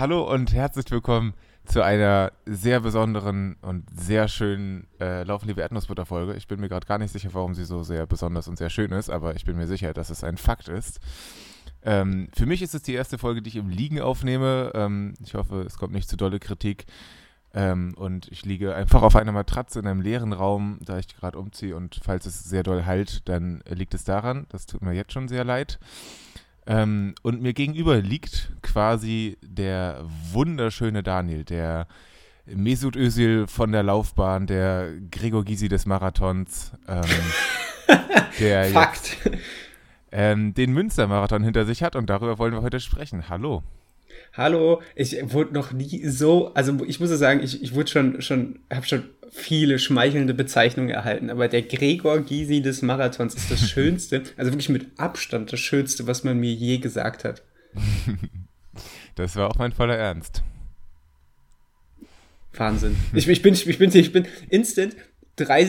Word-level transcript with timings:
Hallo 0.00 0.32
und 0.32 0.52
herzlich 0.52 0.88
willkommen 0.92 1.34
zu 1.64 1.82
einer 1.82 2.30
sehr 2.46 2.78
besonderen 2.78 3.56
und 3.62 3.84
sehr 3.90 4.28
schönen 4.28 4.86
äh, 5.00 5.24
Laufen 5.24 5.48
liebe 5.48 5.60
Erdnussbutter-Folge. 5.60 6.34
Ich 6.36 6.46
bin 6.46 6.60
mir 6.60 6.68
gerade 6.68 6.86
gar 6.86 6.98
nicht 6.98 7.10
sicher, 7.10 7.30
warum 7.32 7.56
sie 7.56 7.64
so 7.64 7.82
sehr 7.82 8.06
besonders 8.06 8.46
und 8.46 8.58
sehr 8.58 8.70
schön 8.70 8.92
ist, 8.92 9.10
aber 9.10 9.34
ich 9.34 9.44
bin 9.44 9.56
mir 9.56 9.66
sicher, 9.66 9.92
dass 9.92 10.10
es 10.10 10.22
ein 10.22 10.36
Fakt 10.36 10.68
ist. 10.68 11.00
Ähm, 11.82 12.28
für 12.32 12.46
mich 12.46 12.62
ist 12.62 12.76
es 12.76 12.82
die 12.82 12.94
erste 12.94 13.18
Folge, 13.18 13.42
die 13.42 13.48
ich 13.48 13.56
im 13.56 13.70
Liegen 13.70 14.00
aufnehme. 14.00 14.70
Ähm, 14.76 15.14
ich 15.20 15.34
hoffe, 15.34 15.62
es 15.62 15.78
kommt 15.78 15.94
nicht 15.94 16.08
zu 16.08 16.16
dolle 16.16 16.38
Kritik. 16.38 16.86
Ähm, 17.52 17.94
und 17.96 18.28
ich 18.28 18.44
liege 18.44 18.76
einfach 18.76 19.02
auf 19.02 19.16
einer 19.16 19.32
Matratze 19.32 19.80
in 19.80 19.88
einem 19.88 20.00
leeren 20.00 20.32
Raum, 20.32 20.78
da 20.80 20.98
ich 21.00 21.08
gerade 21.08 21.36
umziehe. 21.38 21.74
Und 21.74 21.98
falls 22.04 22.24
es 22.24 22.44
sehr 22.44 22.62
doll 22.62 22.86
halt, 22.86 23.28
dann 23.28 23.64
liegt 23.68 23.94
es 23.94 24.04
daran. 24.04 24.46
Das 24.50 24.66
tut 24.66 24.82
mir 24.82 24.92
jetzt 24.92 25.12
schon 25.12 25.26
sehr 25.26 25.42
leid. 25.42 25.80
Ähm, 26.68 27.14
und 27.22 27.40
mir 27.40 27.54
gegenüber 27.54 27.96
liegt 27.96 28.50
quasi 28.60 29.38
der 29.40 30.04
wunderschöne 30.32 31.02
Daniel, 31.02 31.42
der 31.42 31.88
Mesut 32.44 32.94
Özil 32.94 33.46
von 33.46 33.72
der 33.72 33.82
Laufbahn, 33.82 34.46
der 34.46 34.92
Gregor 35.10 35.46
Gysi 35.46 35.68
des 35.68 35.86
Marathons, 35.86 36.72
ähm, 36.86 37.04
der 38.38 38.66
Fakt. 38.66 39.16
Jetzt, 39.24 39.38
ähm, 40.12 40.52
den 40.52 40.74
Münstermarathon 40.74 41.42
hinter 41.42 41.64
sich 41.64 41.82
hat 41.82 41.96
und 41.96 42.10
darüber 42.10 42.38
wollen 42.38 42.52
wir 42.52 42.62
heute 42.62 42.80
sprechen. 42.80 43.30
Hallo. 43.30 43.62
Hallo, 44.34 44.82
ich 44.94 45.16
wurde 45.32 45.54
noch 45.54 45.72
nie 45.72 46.06
so, 46.06 46.52
also 46.52 46.84
ich 46.86 47.00
muss 47.00 47.08
sagen, 47.10 47.42
ich, 47.42 47.62
ich 47.62 47.74
wurde 47.74 47.88
schon, 47.88 48.20
schon, 48.20 48.58
habe 48.70 48.86
schon 48.86 49.04
viele 49.30 49.78
schmeichelnde 49.78 50.34
Bezeichnungen 50.34 50.90
erhalten, 50.90 51.30
aber 51.30 51.48
der 51.48 51.62
Gregor 51.62 52.20
Gysi 52.20 52.62
des 52.62 52.82
Marathons 52.82 53.34
ist 53.34 53.50
das 53.50 53.60
Schönste, 53.70 54.22
also 54.36 54.52
wirklich 54.52 54.68
mit 54.68 54.86
Abstand 54.98 55.52
das 55.52 55.60
Schönste, 55.60 56.06
was 56.06 56.24
man 56.24 56.38
mir 56.38 56.52
je 56.52 56.78
gesagt 56.78 57.24
hat. 57.24 57.42
Das 59.14 59.34
war 59.34 59.50
auch 59.50 59.58
mein 59.58 59.72
voller 59.72 59.96
Ernst. 59.96 60.44
Wahnsinn. 62.52 62.96
Ich, 63.12 63.26
ich, 63.26 63.42
bin, 63.42 63.54
ich, 63.54 63.78
bin, 63.78 63.90
ich 63.92 64.12
bin 64.12 64.28
instant, 64.48 64.94
drei, 65.38 65.64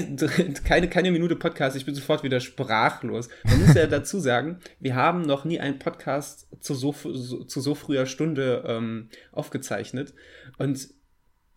keine, 0.63 0.89
keine 0.89 1.11
Minute 1.11 1.35
Podcast, 1.35 1.75
ich 1.75 1.85
bin 1.85 1.95
sofort 1.95 2.23
wieder 2.23 2.39
sprachlos. 2.39 3.29
Man 3.43 3.65
muss 3.65 3.75
ja 3.75 3.87
dazu 3.87 4.19
sagen, 4.19 4.59
wir 4.79 4.95
haben 4.95 5.21
noch 5.21 5.45
nie 5.45 5.59
einen 5.59 5.79
Podcast 5.79 6.47
zu 6.59 6.73
so, 6.73 6.93
so 6.93 7.43
zu 7.43 7.61
so 7.61 7.75
früher 7.75 8.05
Stunde 8.05 8.63
ähm, 8.67 9.09
aufgezeichnet. 9.31 10.13
Und 10.57 10.89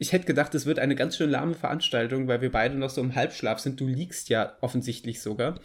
ich 0.02 0.12
hätte 0.12 0.26
gedacht, 0.26 0.52
es 0.56 0.66
wird 0.66 0.80
eine 0.80 0.96
ganz 0.96 1.16
schön 1.16 1.30
lahme 1.30 1.54
Veranstaltung, 1.54 2.26
weil 2.26 2.40
wir 2.40 2.50
beide 2.50 2.76
noch 2.76 2.90
so 2.90 3.00
im 3.00 3.14
Halbschlaf 3.14 3.60
sind. 3.60 3.80
Du 3.80 3.86
liegst 3.86 4.28
ja 4.28 4.56
offensichtlich 4.60 5.22
sogar. 5.22 5.60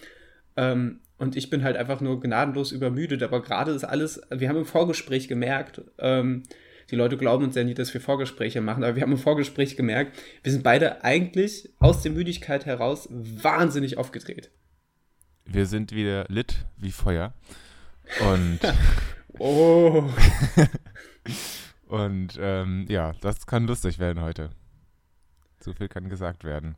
Ähm, 0.56 1.00
und 1.18 1.36
ich 1.36 1.50
bin 1.50 1.64
halt 1.64 1.76
einfach 1.76 2.02
nur 2.02 2.20
gnadenlos 2.20 2.72
übermüdet. 2.72 3.24
Aber 3.24 3.42
gerade 3.42 3.72
ist 3.72 3.84
alles, 3.84 4.22
wir 4.30 4.48
haben 4.48 4.58
im 4.58 4.66
Vorgespräch 4.66 5.28
gemerkt, 5.28 5.82
ähm, 5.98 6.44
die 6.92 6.96
Leute 6.96 7.18
glauben 7.18 7.46
uns 7.46 7.56
ja 7.56 7.64
nie, 7.64 7.74
dass 7.74 7.92
wir 7.96 8.00
Vorgespräche 8.00 8.62
machen, 8.62 8.84
aber 8.84 8.96
wir 8.96 9.02
haben 9.02 9.12
im 9.12 9.18
Vorgespräch 9.18 9.76
gemerkt, 9.76 10.18
wir 10.44 10.52
sind 10.52 10.64
beide 10.64 11.04
eigentlich 11.04 11.72
aus 11.80 12.04
der 12.04 12.12
Müdigkeit 12.12 12.66
heraus 12.68 13.10
wahnsinnig 13.12 13.98
aufgedreht. 13.98 14.52
Wir 15.46 15.66
sind 15.66 15.94
wieder 15.94 16.26
lit 16.30 16.66
wie 16.78 16.92
Feuer. 16.92 17.34
Und. 18.22 18.60
oh. 19.40 20.10
und 21.88 22.38
ähm, 22.40 22.86
ja, 22.90 23.14
das 23.22 23.46
kann 23.46 23.68
lustig 23.68 24.00
werden 24.00 24.22
heute. 24.22 24.50
So 25.60 25.74
viel 25.74 25.88
kann 25.88 26.10
gesagt 26.10 26.44
werden. 26.44 26.76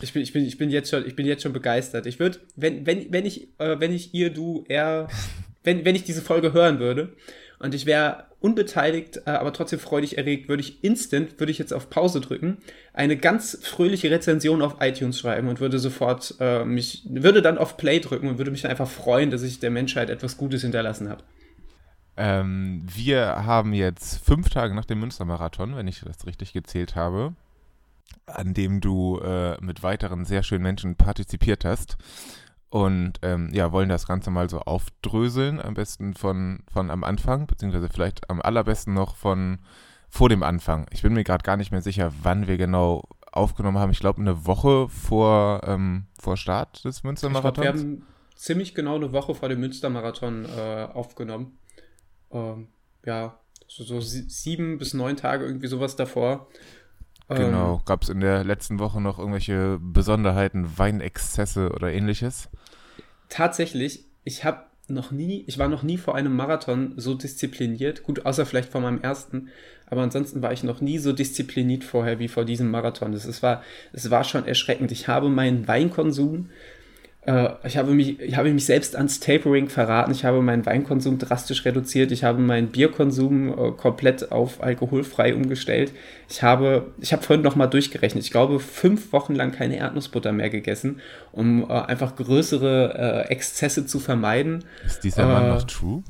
Ich 0.00 0.12
bin, 0.12 0.22
ich 0.22 0.32
bin, 0.32 0.44
ich 0.44 0.58
bin 0.58 0.70
jetzt 0.70 0.90
schon, 0.90 1.06
ich 1.06 1.14
bin 1.14 1.26
jetzt 1.26 1.42
schon 1.42 1.52
begeistert. 1.52 2.06
Ich 2.06 2.18
würde, 2.18 2.38
wenn, 2.56 2.86
wenn, 2.86 3.12
wenn 3.12 3.26
ich, 3.26 3.48
äh, 3.58 3.78
wenn 3.78 3.92
ich 3.92 4.14
ihr, 4.14 4.30
du, 4.30 4.64
er, 4.68 5.08
wenn, 5.64 5.84
wenn 5.84 5.94
ich 5.94 6.04
diese 6.04 6.22
Folge 6.22 6.52
hören 6.52 6.78
würde 6.78 7.14
und 7.58 7.74
ich 7.74 7.84
wäre 7.84 8.24
unbeteiligt, 8.40 9.18
äh, 9.26 9.30
aber 9.30 9.52
trotzdem 9.52 9.78
freudig 9.78 10.16
erregt, 10.16 10.48
würde 10.48 10.62
ich 10.62 10.82
instant, 10.82 11.38
würde 11.38 11.52
ich 11.52 11.58
jetzt 11.58 11.74
auf 11.74 11.90
Pause 11.90 12.20
drücken, 12.20 12.58
eine 12.94 13.18
ganz 13.18 13.58
fröhliche 13.62 14.10
Rezension 14.10 14.62
auf 14.62 14.76
iTunes 14.80 15.18
schreiben 15.18 15.48
und 15.48 15.60
würde 15.60 15.78
sofort 15.78 16.34
äh, 16.40 16.64
mich, 16.64 17.02
würde 17.10 17.42
dann 17.42 17.58
auf 17.58 17.76
Play 17.76 18.00
drücken 18.00 18.28
und 18.28 18.38
würde 18.38 18.50
mich 18.50 18.62
dann 18.62 18.70
einfach 18.70 18.88
freuen, 18.88 19.30
dass 19.30 19.42
ich 19.42 19.60
der 19.60 19.70
Menschheit 19.70 20.08
etwas 20.08 20.38
Gutes 20.38 20.62
hinterlassen 20.62 21.10
habe. 21.10 21.22
Ähm, 22.16 22.82
wir 22.86 23.44
haben 23.44 23.72
jetzt 23.72 24.24
fünf 24.24 24.50
Tage 24.50 24.74
nach 24.74 24.84
dem 24.84 25.00
Münstermarathon, 25.00 25.76
wenn 25.76 25.88
ich 25.88 26.00
das 26.00 26.26
richtig 26.26 26.52
gezählt 26.52 26.96
habe, 26.96 27.34
an 28.26 28.54
dem 28.54 28.80
du 28.80 29.18
äh, 29.20 29.56
mit 29.60 29.82
weiteren 29.82 30.24
sehr 30.24 30.42
schönen 30.42 30.62
Menschen 30.62 30.96
partizipiert 30.96 31.64
hast 31.64 31.96
und 32.70 33.14
ähm, 33.22 33.50
ja, 33.52 33.72
wollen 33.72 33.88
das 33.88 34.06
Ganze 34.06 34.30
mal 34.30 34.48
so 34.48 34.60
aufdröseln, 34.60 35.60
am 35.60 35.74
besten 35.74 36.14
von, 36.14 36.60
von 36.72 36.90
am 36.90 37.04
Anfang, 37.04 37.46
beziehungsweise 37.46 37.88
vielleicht 37.88 38.30
am 38.30 38.40
allerbesten 38.40 38.94
noch 38.94 39.16
von 39.16 39.58
vor 40.08 40.28
dem 40.28 40.42
Anfang. 40.42 40.86
Ich 40.90 41.02
bin 41.02 41.12
mir 41.12 41.24
gerade 41.24 41.44
gar 41.44 41.56
nicht 41.56 41.70
mehr 41.70 41.82
sicher, 41.82 42.12
wann 42.22 42.48
wir 42.48 42.56
genau 42.56 43.04
aufgenommen 43.32 43.78
haben. 43.78 43.92
Ich 43.92 44.00
glaube, 44.00 44.20
eine 44.20 44.44
Woche 44.46 44.88
vor, 44.88 45.60
ähm, 45.64 46.06
vor 46.20 46.36
Start 46.36 46.84
des 46.84 47.04
Münstermarathons. 47.04 47.64
wir 47.64 47.68
haben 47.68 48.02
ziemlich 48.34 48.74
genau 48.74 48.96
eine 48.96 49.12
Woche 49.12 49.34
vor 49.34 49.48
dem 49.48 49.60
Münstermarathon 49.60 50.46
äh, 50.46 50.88
aufgenommen. 50.92 51.58
Ähm, 52.32 52.68
ja, 53.04 53.38
so, 53.66 53.84
so 53.84 54.00
sieben 54.00 54.78
bis 54.78 54.94
neun 54.94 55.16
Tage 55.16 55.44
irgendwie 55.44 55.68
sowas 55.68 55.96
davor. 55.96 56.48
Genau. 57.28 57.74
Ähm, 57.74 57.80
Gab 57.84 58.02
es 58.02 58.08
in 58.08 58.20
der 58.20 58.44
letzten 58.44 58.78
Woche 58.78 59.00
noch 59.00 59.18
irgendwelche 59.18 59.78
Besonderheiten, 59.80 60.78
Weinexzesse 60.78 61.70
oder 61.70 61.92
ähnliches? 61.92 62.48
Tatsächlich, 63.28 64.04
ich 64.24 64.44
habe 64.44 64.64
noch 64.88 65.12
nie, 65.12 65.44
ich 65.46 65.58
war 65.58 65.68
noch 65.68 65.84
nie 65.84 65.96
vor 65.96 66.16
einem 66.16 66.34
Marathon 66.34 66.94
so 66.96 67.14
diszipliniert. 67.14 68.02
Gut, 68.02 68.26
außer 68.26 68.44
vielleicht 68.44 68.72
vor 68.72 68.80
meinem 68.80 69.00
ersten. 69.00 69.48
Aber 69.86 70.02
ansonsten 70.02 70.42
war 70.42 70.52
ich 70.52 70.64
noch 70.64 70.80
nie 70.80 70.98
so 70.98 71.12
diszipliniert 71.12 71.84
vorher 71.84 72.18
wie 72.18 72.28
vor 72.28 72.44
diesem 72.44 72.70
Marathon. 72.70 73.12
Es, 73.12 73.42
war, 73.42 73.62
es 73.92 74.10
war 74.10 74.24
schon 74.24 74.46
erschreckend. 74.46 74.90
Ich 74.90 75.06
habe 75.06 75.28
meinen 75.28 75.68
Weinkonsum 75.68 76.50
ich, 77.64 77.76
habe 77.76 77.92
mich, 77.92 78.18
ich 78.20 78.36
habe 78.36 78.52
mich 78.52 78.64
selbst 78.64 78.96
ans 78.96 79.20
Tapering 79.20 79.68
verraten. 79.68 80.10
Ich 80.12 80.24
habe 80.24 80.40
meinen 80.40 80.64
Weinkonsum 80.64 81.18
drastisch 81.18 81.64
reduziert. 81.64 82.12
Ich 82.12 82.24
habe 82.24 82.40
meinen 82.40 82.68
Bierkonsum 82.68 83.50
äh, 83.50 83.70
komplett 83.72 84.32
auf 84.32 84.62
alkoholfrei 84.62 85.34
umgestellt. 85.34 85.92
Ich 86.28 86.42
habe, 86.42 86.92
ich 86.98 87.12
habe 87.12 87.22
vorhin 87.22 87.42
nochmal 87.42 87.68
durchgerechnet. 87.68 88.24
Ich 88.24 88.30
glaube, 88.30 88.58
fünf 88.58 89.12
Wochen 89.12 89.34
lang 89.34 89.52
keine 89.52 89.76
Erdnussbutter 89.76 90.32
mehr 90.32 90.50
gegessen, 90.50 91.00
um 91.32 91.68
äh, 91.68 91.72
einfach 91.74 92.16
größere 92.16 93.26
äh, 93.26 93.30
Exzesse 93.30 93.86
zu 93.86 93.98
vermeiden. 93.98 94.64
Ist 94.86 95.04
dieser 95.04 95.26
Mann 95.26 95.48
noch 95.48 95.64
true? 95.64 96.02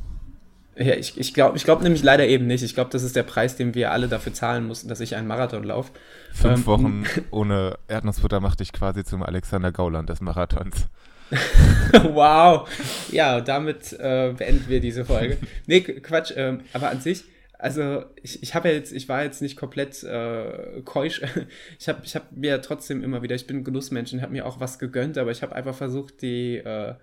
Ja, 0.76 0.94
ich, 0.94 1.18
ich 1.20 1.34
glaube 1.34 1.58
ich 1.58 1.64
glaub 1.64 1.82
nämlich 1.82 2.02
leider 2.02 2.26
eben 2.26 2.46
nicht. 2.46 2.62
Ich 2.62 2.74
glaube, 2.74 2.90
das 2.90 3.02
ist 3.02 3.14
der 3.14 3.22
Preis, 3.22 3.56
den 3.56 3.74
wir 3.74 3.90
alle 3.90 4.08
dafür 4.08 4.32
zahlen 4.32 4.66
mussten, 4.66 4.88
dass 4.88 5.00
ich 5.00 5.14
einen 5.14 5.26
Marathon 5.26 5.64
laufe. 5.64 5.92
Fünf 6.32 6.60
ähm, 6.60 6.66
Wochen 6.66 7.04
ohne 7.30 7.76
Erdnussbutter 7.88 8.40
macht 8.40 8.60
dich 8.60 8.72
quasi 8.72 9.04
zum 9.04 9.22
Alexander 9.22 9.72
Gauland 9.72 10.08
des 10.08 10.20
Marathons. 10.20 10.88
wow. 12.12 12.68
Ja, 13.10 13.40
damit 13.40 13.92
äh, 13.92 14.32
beenden 14.36 14.68
wir 14.68 14.80
diese 14.80 15.04
Folge. 15.04 15.38
Nee, 15.66 15.80
Quatsch, 15.80 16.32
äh, 16.32 16.58
aber 16.72 16.90
an 16.90 17.00
sich, 17.00 17.24
also 17.58 18.04
ich, 18.22 18.42
ich 18.42 18.54
habe 18.54 18.70
jetzt, 18.70 18.92
ich 18.92 19.08
war 19.08 19.22
jetzt 19.22 19.42
nicht 19.42 19.56
komplett 19.56 20.02
äh, 20.02 20.82
keusch. 20.84 21.22
Ich 21.78 21.88
habe 21.88 22.00
ich 22.04 22.14
hab 22.14 22.32
mir 22.32 22.60
trotzdem 22.62 23.02
immer 23.02 23.22
wieder, 23.22 23.34
ich 23.34 23.46
bin 23.46 23.64
Genussmensch 23.64 24.12
und 24.12 24.22
habe 24.22 24.32
mir 24.32 24.46
auch 24.46 24.60
was 24.60 24.78
gegönnt, 24.78 25.18
aber 25.18 25.30
ich 25.30 25.42
habe 25.42 25.54
einfach 25.54 25.74
versucht, 25.74 26.22
die, 26.22 26.56
äh, 26.56 26.94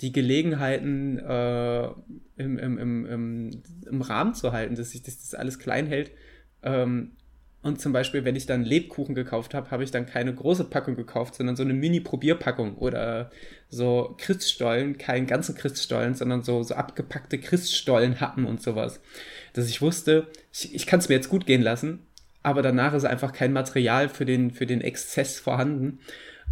die 0.00 0.12
Gelegenheiten 0.12 1.18
äh, 1.18 1.86
im, 2.36 2.58
im, 2.58 2.78
im, 2.78 3.06
im, 3.06 3.50
im 3.86 4.02
Rahmen 4.02 4.34
zu 4.34 4.52
halten, 4.52 4.74
dass 4.74 4.90
sich 4.90 5.02
das, 5.02 5.18
das 5.18 5.34
alles 5.34 5.58
klein 5.58 5.86
hält. 5.86 6.10
Ähm, 6.62 7.12
und 7.62 7.80
zum 7.80 7.92
Beispiel, 7.92 8.24
wenn 8.24 8.34
ich 8.34 8.46
dann 8.46 8.64
Lebkuchen 8.64 9.14
gekauft 9.14 9.54
habe, 9.54 9.70
habe 9.70 9.84
ich 9.84 9.92
dann 9.92 10.06
keine 10.06 10.34
große 10.34 10.64
Packung 10.64 10.96
gekauft, 10.96 11.36
sondern 11.36 11.54
so 11.54 11.62
eine 11.62 11.74
Mini-Probierpackung 11.74 12.76
oder 12.76 13.30
so 13.72 14.14
Christstollen, 14.18 14.98
keinen 14.98 15.26
ganzen 15.26 15.54
Christstollen, 15.54 16.14
sondern 16.14 16.42
so, 16.42 16.62
so 16.62 16.74
abgepackte 16.74 17.38
Christstollenhappen 17.38 18.44
und 18.44 18.62
sowas. 18.62 19.00
Dass 19.54 19.66
ich 19.66 19.80
wusste, 19.80 20.28
ich, 20.52 20.74
ich 20.74 20.86
kann 20.86 21.00
es 21.00 21.08
mir 21.08 21.14
jetzt 21.14 21.30
gut 21.30 21.46
gehen 21.46 21.62
lassen, 21.62 22.00
aber 22.42 22.60
danach 22.60 22.92
ist 22.92 23.06
einfach 23.06 23.32
kein 23.32 23.54
Material 23.54 24.10
für 24.10 24.26
den, 24.26 24.50
für 24.50 24.66
den 24.66 24.82
Exzess 24.82 25.40
vorhanden. 25.40 26.00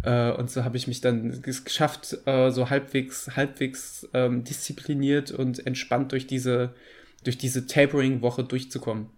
Äh, 0.01 0.31
und 0.31 0.49
so 0.49 0.63
habe 0.63 0.77
ich 0.77 0.87
mich 0.87 0.99
dann 1.01 1.43
geschafft, 1.43 2.17
äh, 2.25 2.49
so 2.49 2.71
halbwegs, 2.71 3.35
halbwegs 3.35 4.09
ähm, 4.15 4.43
diszipliniert 4.43 5.29
und 5.29 5.65
entspannt 5.67 6.13
durch 6.13 6.25
diese, 6.25 6.73
durch 7.23 7.37
diese 7.37 7.67
Tapering-Woche 7.67 8.43
durchzukommen. 8.43 9.11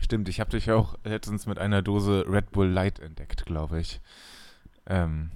Stimmt, 0.00 0.28
ich 0.28 0.40
habe 0.40 0.50
dich 0.50 0.72
auch 0.72 0.98
letztens 1.04 1.46
mit 1.46 1.58
einer 1.58 1.82
Dose 1.82 2.24
Red 2.28 2.50
Bull 2.50 2.66
Light 2.66 2.98
entdeckt, 2.98 3.46
glaube 3.46 3.78
ich. 3.78 4.00
Ähm. 4.88 5.30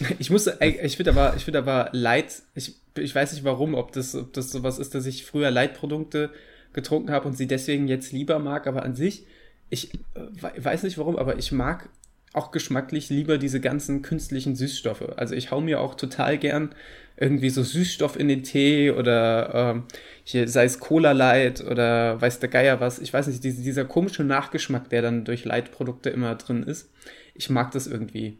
Ich 0.18 0.30
muss, 0.30 0.46
ich 0.46 0.96
finde 0.96 1.10
aber, 1.10 1.34
ich 1.36 1.44
finde 1.44 1.58
aber 1.58 1.90
Light, 1.92 2.42
ich, 2.54 2.74
ich 2.96 3.14
weiß 3.14 3.32
nicht 3.32 3.44
warum, 3.44 3.74
ob 3.74 3.92
das, 3.92 4.14
ob 4.14 4.32
das 4.32 4.50
sowas 4.50 4.78
ist, 4.78 4.94
dass 4.94 5.06
ich 5.06 5.24
früher 5.24 5.50
Light-Produkte 5.50 6.30
getrunken 6.72 7.10
habe 7.10 7.26
und 7.26 7.36
sie 7.36 7.46
deswegen 7.46 7.88
jetzt 7.88 8.12
lieber 8.12 8.38
mag, 8.38 8.66
aber 8.66 8.84
an 8.84 8.94
sich, 8.94 9.26
ich 9.70 9.94
äh, 10.14 10.64
weiß 10.64 10.82
nicht 10.84 10.98
warum, 10.98 11.16
aber 11.16 11.38
ich 11.38 11.52
mag 11.52 11.88
auch 12.32 12.50
geschmacklich 12.50 13.08
lieber 13.08 13.38
diese 13.38 13.60
ganzen 13.60 14.02
künstlichen 14.02 14.54
Süßstoffe. 14.54 15.02
Also 15.16 15.34
ich 15.34 15.50
hau 15.50 15.60
mir 15.60 15.80
auch 15.80 15.94
total 15.94 16.38
gern 16.38 16.74
irgendwie 17.16 17.50
so 17.50 17.62
Süßstoff 17.62 18.18
in 18.18 18.28
den 18.28 18.44
Tee 18.44 18.90
oder 18.90 19.72
ähm, 19.74 19.84
hier, 20.24 20.46
sei 20.46 20.64
es 20.64 20.78
Cola 20.78 21.12
Light 21.12 21.60
oder 21.62 22.20
weiß 22.20 22.38
der 22.38 22.48
Geier 22.48 22.80
was. 22.80 22.98
Ich 22.98 23.12
weiß 23.12 23.26
nicht, 23.26 23.42
diese, 23.42 23.62
dieser 23.62 23.84
komische 23.84 24.24
Nachgeschmack, 24.24 24.88
der 24.90 25.02
dann 25.02 25.24
durch 25.24 25.44
Light-Produkte 25.44 26.10
immer 26.10 26.34
drin 26.36 26.62
ist. 26.62 26.90
Ich 27.34 27.50
mag 27.50 27.72
das 27.72 27.86
irgendwie. 27.86 28.38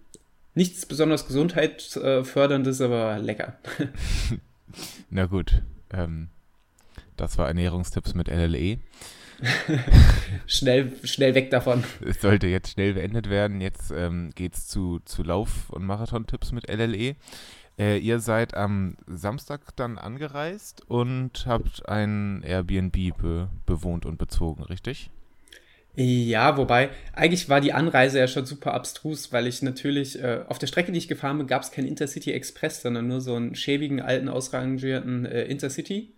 Nichts 0.54 0.86
besonders 0.86 1.26
gesundheitsförderndes, 1.26 2.80
aber 2.80 3.18
lecker. 3.18 3.58
Na 5.10 5.26
gut. 5.26 5.62
Ähm, 5.92 6.28
das 7.16 7.38
war 7.38 7.48
Ernährungstipps 7.48 8.14
mit 8.14 8.28
LLE. 8.28 8.78
schnell, 10.46 10.92
schnell 11.04 11.34
weg 11.34 11.50
davon. 11.50 11.84
Es 12.04 12.20
sollte 12.20 12.48
jetzt 12.48 12.72
schnell 12.72 12.94
beendet 12.94 13.30
werden. 13.30 13.60
Jetzt 13.60 13.92
ähm, 13.92 14.30
geht 14.34 14.54
es 14.54 14.66
zu, 14.66 15.00
zu 15.04 15.22
Lauf- 15.22 15.70
und 15.70 15.84
Marathon-Tipps 15.84 16.52
mit 16.52 16.68
LLE. 16.68 17.14
Äh, 17.78 17.98
ihr 17.98 18.18
seid 18.18 18.54
am 18.54 18.96
Samstag 19.06 19.76
dann 19.76 19.98
angereist 19.98 20.82
und 20.88 21.46
habt 21.46 21.88
ein 21.88 22.42
Airbnb 22.42 23.16
be 23.16 23.48
bewohnt 23.66 24.04
und 24.04 24.18
bezogen, 24.18 24.64
richtig? 24.64 25.10
Ja, 25.94 26.56
wobei, 26.56 26.90
eigentlich 27.12 27.48
war 27.48 27.60
die 27.60 27.72
Anreise 27.72 28.20
ja 28.20 28.28
schon 28.28 28.46
super 28.46 28.72
abstrus, 28.72 29.32
weil 29.32 29.48
ich 29.48 29.62
natürlich, 29.62 30.22
äh, 30.22 30.42
auf 30.46 30.58
der 30.58 30.68
Strecke, 30.68 30.92
die 30.92 30.98
ich 30.98 31.08
gefahren 31.08 31.38
bin, 31.38 31.48
gab 31.48 31.62
es 31.62 31.72
keinen 31.72 31.88
Intercity 31.88 32.32
Express, 32.32 32.82
sondern 32.82 33.08
nur 33.08 33.20
so 33.20 33.34
einen 33.34 33.56
schäbigen, 33.56 34.00
alten, 34.00 34.28
ausrangierten 34.28 35.26
äh, 35.26 35.44
Intercity 35.44 36.14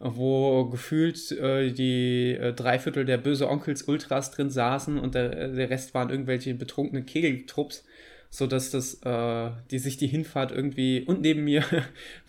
wo 0.00 0.66
gefühlt 0.66 1.32
äh, 1.32 1.72
die 1.72 2.32
äh, 2.32 2.52
Dreiviertel 2.52 3.04
der 3.04 3.18
böse 3.18 3.48
Onkels 3.48 3.82
Ultras 3.84 4.30
drin 4.30 4.50
saßen 4.50 4.98
und 4.98 5.14
der, 5.14 5.48
der 5.48 5.70
Rest 5.70 5.94
waren 5.94 6.10
irgendwelche 6.10 6.54
betrunkene 6.54 7.04
Kegeltrupps, 7.04 7.84
sodass 8.28 8.70
das, 8.70 9.00
äh, 9.02 9.50
die 9.70 9.78
sich 9.78 9.96
die 9.96 10.06
Hinfahrt 10.06 10.52
irgendwie 10.52 11.02
und 11.06 11.20
neben 11.20 11.44
mir 11.44 11.64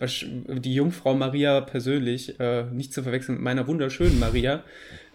die 0.00 0.74
Jungfrau 0.74 1.14
Maria 1.14 1.60
persönlich, 1.60 2.38
äh, 2.40 2.64
nicht 2.64 2.92
zu 2.92 3.02
verwechseln 3.02 3.36
mit 3.36 3.44
meiner 3.44 3.66
wunderschönen 3.66 4.18
Maria, 4.18 4.62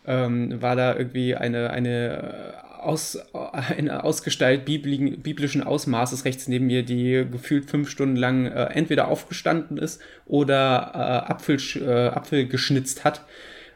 ähm, 0.05 0.61
war 0.61 0.75
da 0.75 0.95
irgendwie 0.95 1.35
eine, 1.35 1.69
eine 1.69 2.53
aus, 2.81 3.17
eine 3.33 4.03
Ausgestalt 4.03 4.65
biblischen 4.65 5.63
Ausmaßes 5.63 6.25
rechts 6.25 6.47
neben 6.47 6.67
mir, 6.67 6.83
die 6.83 7.25
gefühlt 7.31 7.69
fünf 7.69 7.89
Stunden 7.89 8.15
lang 8.15 8.47
äh, 8.47 8.65
entweder 8.73 9.07
aufgestanden 9.07 9.77
ist 9.77 10.01
oder 10.25 10.91
äh, 10.93 11.31
Apfel, 11.31 11.57
äh, 11.75 12.07
Apfel 12.07 12.47
geschnitzt 12.47 13.03
hat. 13.03 13.23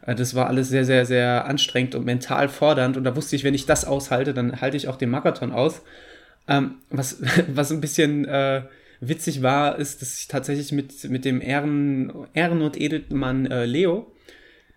Äh, 0.06 0.16
das 0.16 0.36
war 0.36 0.48
alles 0.48 0.70
sehr, 0.70 0.86
sehr, 0.86 1.06
sehr 1.06 1.46
anstrengend 1.46 1.96
und 1.96 2.06
mental 2.06 2.50
fordernd. 2.50 2.98
Und 2.98 3.04
da 3.04 3.16
wusste 3.16 3.36
ich, 3.36 3.44
wenn 3.44 3.54
ich 3.54 3.66
das 3.66 3.86
aushalte, 3.86 4.34
dann 4.34 4.62
halte 4.62 4.78
ich 4.78 4.88
auch 4.88 4.98
den 4.98 5.10
Marathon 5.10 5.52
aus. 5.52 5.82
Ähm, 6.48 6.76
was, 6.90 7.22
was 7.48 7.72
ein 7.72 7.82
bisschen 7.82 8.26
äh, 8.26 8.64
witzig 9.02 9.42
war, 9.42 9.78
ist, 9.78 10.02
dass 10.02 10.20
ich 10.20 10.28
tatsächlich 10.28 10.72
mit, 10.72 11.10
mit 11.10 11.26
dem 11.26 11.42
Ehren, 11.42 12.12
Ehren- 12.34 12.62
und 12.62 12.80
Edelmann 12.80 13.46
äh, 13.46 13.66
Leo, 13.66 14.12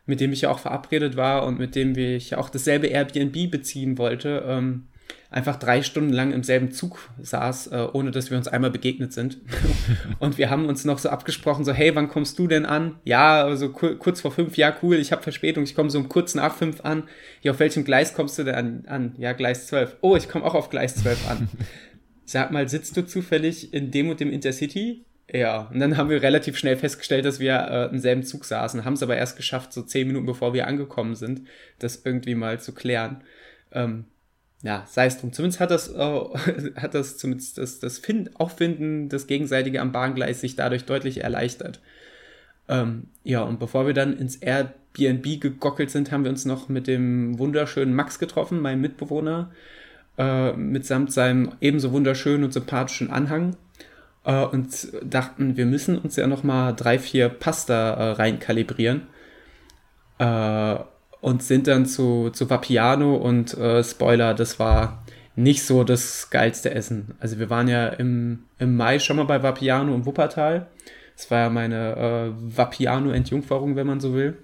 mit 0.09 0.21
dem 0.21 0.33
ich 0.33 0.41
ja 0.41 0.51
auch 0.51 0.59
verabredet 0.59 1.17
war 1.17 1.47
und 1.47 1.59
mit 1.59 1.77
dem 1.77 1.97
ich 1.97 2.31
ja 2.31 2.39
auch 2.39 2.49
dasselbe 2.49 2.87
Airbnb 2.87 3.51
beziehen 3.51 3.99
wollte, 3.99 4.43
ähm, 4.47 4.89
einfach 5.31 5.57
drei 5.57 5.83
Stunden 5.83 6.13
lang 6.15 6.33
im 6.33 6.43
selben 6.43 6.73
Zug 6.73 7.11
saß, 7.21 7.67
äh, 7.69 7.87
ohne 7.93 8.11
dass 8.11 8.31
wir 8.31 8.39
uns 8.39 8.49
einmal 8.49 8.71
begegnet 8.71 9.13
sind. 9.13 9.39
und 10.19 10.39
wir 10.39 10.49
haben 10.49 10.67
uns 10.67 10.87
noch 10.87 10.99
so 10.99 11.11
abgesprochen, 11.11 11.67
so, 11.67 11.75
hey, 11.75 11.95
wann 11.95 12.09
kommst 12.09 12.39
du 12.39 12.47
denn 12.47 12.65
an? 12.65 12.97
Ja, 13.05 13.45
also 13.45 13.69
kurz 13.69 14.23
vor 14.23 14.33
fünf, 14.33 14.57
ja, 14.57 14.75
cool, 14.83 14.97
ich 14.97 15.13
habe 15.13 15.23
Verspätung, 15.23 15.65
ich 15.65 15.75
komme 15.75 15.91
so 15.91 15.99
um 15.99 16.09
kurz 16.09 16.35
nach 16.35 16.55
fünf 16.55 16.81
an. 16.81 17.03
Ja, 17.43 17.53
auf 17.53 17.61
welchem 17.61 17.85
Gleis 17.85 18.15
kommst 18.15 18.39
du 18.39 18.45
denn 18.45 18.55
an? 18.55 18.85
an? 18.87 19.15
Ja, 19.19 19.35
Gleis 19.35 19.67
12. 19.67 19.99
Oh, 20.01 20.17
ich 20.17 20.31
komme 20.31 20.47
auch 20.47 20.55
auf 20.55 20.71
Gleis 20.71 20.97
12 20.97 21.31
an. 21.31 21.49
Sag 22.25 22.51
mal, 22.51 22.67
sitzt 22.69 22.97
du 22.97 23.07
zufällig 23.07 23.75
in 23.75 23.91
dem 23.91 24.09
und 24.09 24.21
dem 24.21 24.31
Intercity? 24.31 25.05
Ja, 25.31 25.69
und 25.73 25.79
dann 25.79 25.99
haben 25.99 26.09
wir 26.09 26.23
relativ 26.23 26.57
schnell 26.57 26.77
festgestellt, 26.77 27.27
dass 27.27 27.39
wir 27.39 27.55
äh, 27.71 27.85
im 27.91 27.99
selben 27.99 28.23
Zug 28.23 28.47
saßen, 28.47 28.85
haben 28.85 28.95
es 28.95 29.03
aber 29.03 29.17
erst 29.17 29.37
geschafft, 29.37 29.75
so 29.75 29.83
zehn 29.83 30.07
Minuten 30.07 30.25
bevor 30.25 30.55
wir 30.55 30.67
angekommen 30.67 31.15
sind, 31.15 31.43
das 31.79 32.03
irgendwie 32.05 32.35
mal 32.35 32.61
zu 32.61 32.73
klären. 32.73 33.23
Ähm, 33.73 34.07
ja, 34.63 34.85
sei 34.89 35.07
es 35.07 35.19
drum. 35.21 35.33
Zumindest 35.33 35.61
hat 35.61 35.71
das, 35.71 35.89
äh, 35.89 35.99
hat 36.77 36.95
das 36.95 37.19
zumindest 37.19 37.59
das, 37.59 37.79
das 37.79 37.99
Find 37.99 38.41
Auffinden, 38.41 39.11
das 39.11 39.27
Gegenseitige 39.27 39.83
am 39.83 39.93
Bahngleis 39.93 40.41
sich 40.41 40.57
dadurch 40.57 40.87
deutlich 40.87 41.23
erleichtert. 41.23 41.81
Ähm, 42.69 43.09
ja, 43.23 43.43
und 43.43 43.59
bevor 43.61 43.87
wir 43.87 43.95
dann 43.95 44.17
ins 44.17 44.37
Airbnb 44.37 45.41
gegockelt 45.41 45.91
sind, 45.91 46.11
haben 46.11 46.25
wir 46.25 46.31
uns 46.31 46.47
noch 46.47 46.71
mit 46.71 46.87
dem 46.87 47.39
wunderschönen 47.39 47.95
Max 47.95 48.19
getroffen, 48.19 48.61
meinem 48.61 48.81
Mitbewohner, 48.81 49.51
äh, 50.17 50.53
mitsamt 50.55 51.13
seinem 51.13 51.53
ebenso 51.61 51.93
wunderschönen 51.93 52.45
und 52.45 52.53
sympathischen 52.53 53.11
Anhang 53.11 53.57
äh, 54.29 54.45
und 54.45 54.69
dachten, 55.03 55.57
wir 55.57 55.67
müssen 55.67 55.99
uns 55.99 56.15
ja 56.17 56.27
noch 56.27 56.45
mal 56.45 56.73
drei, 56.73 56.99
vier 56.99 57.31
Pasta 57.31 57.95
äh, 57.95 58.11
reinkalibrieren. 58.13 59.09
Äh, 60.19 60.77
und 61.21 61.43
sind 61.43 61.67
dann 61.67 61.85
zu, 61.87 62.31
zu 62.31 62.49
Vapiano 62.49 63.17
und 63.17 63.57
äh, 63.59 63.83
Spoiler, 63.83 64.35
das 64.35 64.61
war 64.61 65.03
nicht 65.35 65.65
so 65.65 65.83
das 65.83 66.31
geilste 66.31 66.73
Essen. 66.73 67.17
Also 67.19 67.41
wir 67.41 67.51
waren 67.51 67.67
ja 67.67 67.89
im, 67.89 68.45
im 68.59 68.77
Mai 68.77 69.01
schon 69.01 69.17
mal 69.17 69.25
bei 69.25 69.43
Vapiano 69.43 69.95
im 69.95 70.07
Wuppertal. 70.07 70.69
Das 71.17 71.31
war 71.31 71.41
ja 71.41 71.51
meine 71.51 71.97
äh, 71.97 72.57
Vapiano-Entjungferung, 72.57 73.75
wenn 73.75 73.87
man 73.87 73.99
so 73.99 74.15
will. 74.15 74.37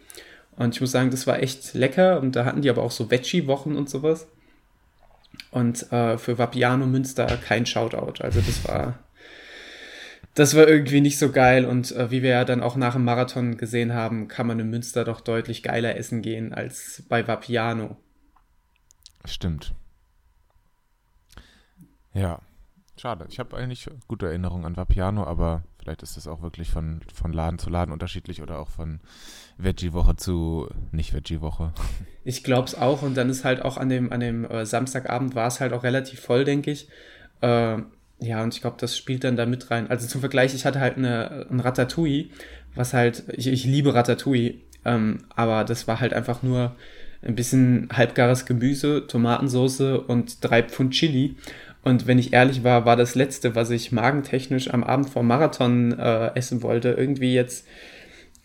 Und 0.56 0.74
ich 0.74 0.80
muss 0.80 0.90
sagen, 0.90 1.10
das 1.10 1.28
war 1.28 1.40
echt 1.40 1.74
lecker. 1.74 2.20
Und 2.20 2.34
da 2.34 2.44
hatten 2.44 2.62
die 2.62 2.70
aber 2.70 2.82
auch 2.82 2.90
so 2.90 3.10
Veggie-Wochen 3.10 3.76
und 3.76 3.88
sowas. 3.88 4.26
Und 5.52 5.92
äh, 5.92 6.18
für 6.18 6.38
Vapiano 6.38 6.86
Münster 6.86 7.26
kein 7.36 7.66
Shoutout. 7.66 8.22
Also 8.22 8.40
das 8.40 8.66
war 8.66 8.98
das 10.34 10.56
war 10.56 10.66
irgendwie 10.66 11.00
nicht 11.00 11.18
so 11.18 11.30
geil 11.30 11.64
und 11.64 11.92
äh, 11.92 12.10
wie 12.10 12.22
wir 12.22 12.30
ja 12.30 12.44
dann 12.44 12.62
auch 12.62 12.76
nach 12.76 12.94
dem 12.94 13.04
Marathon 13.04 13.56
gesehen 13.56 13.94
haben, 13.94 14.28
kann 14.28 14.46
man 14.46 14.58
in 14.58 14.68
Münster 14.68 15.04
doch 15.04 15.20
deutlich 15.20 15.62
geiler 15.62 15.96
essen 15.96 16.22
gehen 16.22 16.52
als 16.52 17.04
bei 17.08 17.26
Vapiano. 17.26 17.96
Stimmt. 19.24 19.74
Ja, 22.12 22.40
schade. 23.00 23.26
Ich 23.28 23.38
habe 23.38 23.56
eigentlich 23.56 23.88
gute 24.08 24.26
Erinnerungen 24.26 24.64
an 24.64 24.76
Vapiano, 24.76 25.24
aber 25.24 25.62
vielleicht 25.78 26.02
ist 26.02 26.16
das 26.16 26.26
auch 26.26 26.42
wirklich 26.42 26.70
von, 26.70 27.00
von 27.12 27.32
Laden 27.32 27.58
zu 27.58 27.70
Laden 27.70 27.92
unterschiedlich 27.92 28.42
oder 28.42 28.58
auch 28.58 28.70
von 28.70 29.00
Veggie-Woche 29.58 30.16
zu 30.16 30.68
Nicht-Veggie-Woche. 30.92 31.72
Ich 32.26 32.42
glaube 32.42 32.66
es 32.66 32.74
auch 32.74 33.02
und 33.02 33.18
dann 33.18 33.28
ist 33.28 33.44
halt 33.44 33.60
auch 33.60 33.76
an 33.76 33.90
dem, 33.90 34.10
an 34.10 34.20
dem 34.20 34.46
äh, 34.46 34.64
Samstagabend 34.64 35.34
war 35.34 35.46
es 35.46 35.60
halt 35.60 35.74
auch 35.74 35.82
relativ 35.82 36.20
voll, 36.20 36.46
denke 36.46 36.70
ich. 36.70 36.88
Äh, 37.42 37.82
ja, 38.24 38.42
und 38.42 38.54
ich 38.54 38.60
glaube, 38.60 38.76
das 38.78 38.96
spielt 38.96 39.24
dann 39.24 39.36
da 39.36 39.46
mit 39.46 39.70
rein. 39.70 39.88
Also 39.90 40.06
zum 40.06 40.20
Vergleich, 40.20 40.54
ich 40.54 40.64
hatte 40.64 40.80
halt 40.80 40.96
eine, 40.96 41.46
ein 41.50 41.60
Ratatouille, 41.60 42.26
was 42.74 42.94
halt, 42.94 43.24
ich, 43.32 43.46
ich 43.46 43.64
liebe 43.64 43.94
Ratatouille, 43.94 44.54
ähm, 44.84 45.24
aber 45.34 45.64
das 45.64 45.86
war 45.86 46.00
halt 46.00 46.14
einfach 46.14 46.42
nur 46.42 46.76
ein 47.22 47.34
bisschen 47.34 47.88
halbgares 47.92 48.46
Gemüse, 48.46 49.06
Tomatensauce 49.06 49.80
und 50.06 50.38
drei 50.42 50.62
Pfund 50.62 50.92
Chili. 50.92 51.36
Und 51.82 52.06
wenn 52.06 52.18
ich 52.18 52.32
ehrlich 52.32 52.64
war, 52.64 52.86
war 52.86 52.96
das 52.96 53.14
letzte, 53.14 53.54
was 53.54 53.70
ich 53.70 53.92
magentechnisch 53.92 54.72
am 54.72 54.84
Abend 54.84 55.10
vor 55.10 55.22
Marathon 55.22 55.92
äh, 55.98 56.34
essen 56.34 56.62
wollte, 56.62 56.90
irgendwie 56.90 57.34
jetzt 57.34 57.66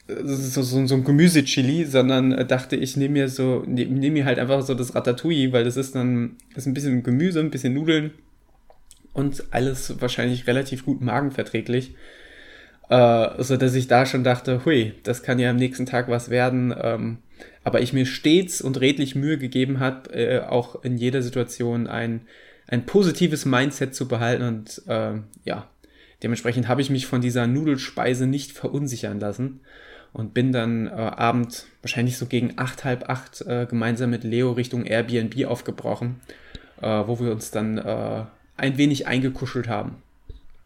äh, 0.08 0.16
so, 0.24 0.62
so, 0.62 0.86
so 0.86 0.96
ein 0.96 1.04
Gemüsechili, 1.04 1.86
sondern 1.86 2.32
äh, 2.34 2.46
dachte 2.46 2.76
ich, 2.76 2.98
nehme 2.98 3.14
mir 3.14 3.30
so, 3.30 3.64
nehme 3.66 3.94
nehm 3.94 4.14
mir 4.14 4.26
halt 4.26 4.40
einfach 4.40 4.62
so 4.62 4.74
das 4.74 4.94
Ratatouille, 4.96 5.54
weil 5.54 5.64
das 5.64 5.78
ist 5.78 5.96
dann, 5.96 6.36
ist 6.56 6.68
ein 6.68 6.74
bisschen 6.74 7.04
Gemüse, 7.04 7.40
ein 7.40 7.52
bisschen 7.52 7.74
Nudeln, 7.74 8.12
und 9.20 9.44
alles 9.52 10.02
wahrscheinlich 10.02 10.48
relativ 10.48 10.86
gut 10.86 11.02
magenverträglich. 11.02 11.96
Äh, 12.90 13.44
so 13.44 13.56
dass 13.58 13.76
ich 13.76 13.88
da 13.88 14.06
schon 14.06 14.24
dachte, 14.24 14.66
hui, 14.66 14.94
das 15.04 15.22
kann 15.22 15.38
ja 15.38 15.50
am 15.52 15.58
nächsten 15.58 15.86
Tag 15.86 16.10
was 16.10 16.30
werden. 16.30 16.74
Ähm, 16.82 17.18
aber 17.64 17.82
ich 17.82 17.94
mir 17.94 18.06
stets 18.06 18.62
und 18.62 18.80
redlich 18.82 19.16
Mühe 19.16 19.38
gegeben 19.38 19.80
habe, 19.80 20.12
äh, 20.14 20.40
auch 20.40 20.84
in 20.84 20.98
jeder 20.98 21.22
Situation 21.22 21.88
ein, 21.88 22.22
ein 22.68 22.86
positives 22.86 23.46
Mindset 23.46 23.94
zu 23.94 24.08
behalten. 24.08 24.44
Und 24.44 24.82
äh, 24.88 25.20
ja, 25.44 25.70
dementsprechend 26.24 26.68
habe 26.68 26.82
ich 26.82 26.90
mich 26.90 27.06
von 27.06 27.22
dieser 27.22 27.46
Nudelspeise 27.46 28.26
nicht 28.26 28.54
verunsichern 28.54 29.20
lassen 29.20 29.60
und 30.12 30.34
bin 30.34 30.52
dann 30.52 30.88
äh, 30.88 30.92
Abend 30.92 31.66
wahrscheinlich 31.82 32.18
so 32.18 32.26
gegen 32.26 32.54
acht, 32.58 32.86
halb 32.86 33.08
acht 33.10 33.42
äh, 33.42 33.68
gemeinsam 33.70 34.10
mit 34.10 34.24
Leo 34.24 34.54
Richtung 34.54 34.86
Airbnb 34.86 35.46
aufgebrochen, 35.46 36.22
äh, 36.82 36.88
wo 36.88 37.20
wir 37.20 37.32
uns 37.32 37.52
dann 37.52 37.78
äh, 37.78 38.24
ein 38.60 38.78
wenig 38.78 39.08
eingekuschelt 39.08 39.68
haben. 39.68 39.96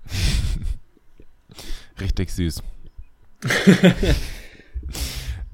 Richtig 1.99 2.31
süß. 2.31 2.63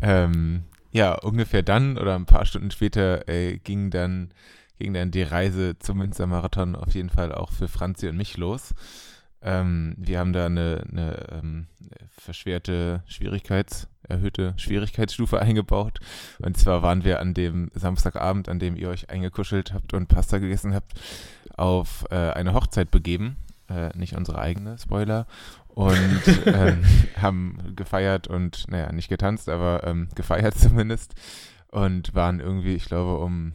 ähm, 0.02 0.64
ja, 0.92 1.14
ungefähr 1.14 1.64
dann 1.64 1.98
oder 1.98 2.16
ein 2.16 2.26
paar 2.26 2.46
Stunden 2.46 2.72
später 2.72 3.28
äh, 3.28 3.58
ging 3.58 3.90
dann 3.90 4.32
ging 4.80 4.94
dann 4.94 5.12
die 5.12 5.24
Reise 5.24 5.78
zum 5.80 5.98
Münstermarathon 5.98 6.76
auf 6.76 6.96
jeden 6.96 7.10
Fall 7.10 7.34
auch 7.34 7.52
für 7.52 7.68
Franzi 7.68 8.08
und 8.08 8.16
mich 8.16 8.38
los. 8.38 8.74
Ähm, 9.42 9.96
wir 9.98 10.20
haben 10.20 10.34
da 10.34 10.46
eine, 10.46 10.84
eine 10.90 11.26
ähm, 11.32 11.68
verschwerte 12.10 13.04
Schwierigkeits, 13.06 13.88
erhöhte 14.08 14.54
Schwierigkeitsstufe 14.58 15.40
eingebaut. 15.40 16.00
Und 16.40 16.58
zwar 16.58 16.82
waren 16.82 17.04
wir 17.04 17.20
an 17.20 17.34
dem 17.34 17.72
Samstagabend, 17.74 18.50
an 18.50 18.60
dem 18.60 18.76
ihr 18.76 18.90
euch 18.90 19.10
eingekuschelt 19.10 19.74
habt 19.74 19.94
und 19.94 20.08
Pasta 20.08 20.40
gegessen 20.40 20.74
habt, 20.74 20.94
auf 21.60 22.06
äh, 22.10 22.16
eine 22.16 22.54
Hochzeit 22.54 22.92
begeben, 22.92 23.38
äh, 23.70 23.96
nicht 23.98 24.16
unsere 24.16 24.40
eigene, 24.40 24.78
Spoiler, 24.78 25.28
und 25.68 26.22
ähm, 26.46 26.84
haben 27.22 27.76
gefeiert 27.76 28.28
und, 28.28 28.66
naja, 28.70 28.92
nicht 28.92 29.10
getanzt, 29.10 29.50
aber 29.50 29.84
ähm, 29.86 30.10
gefeiert 30.16 30.58
zumindest. 30.58 31.14
Und 31.72 32.16
waren 32.16 32.40
irgendwie, 32.40 32.74
ich 32.74 32.86
glaube, 32.86 33.24
um 33.24 33.54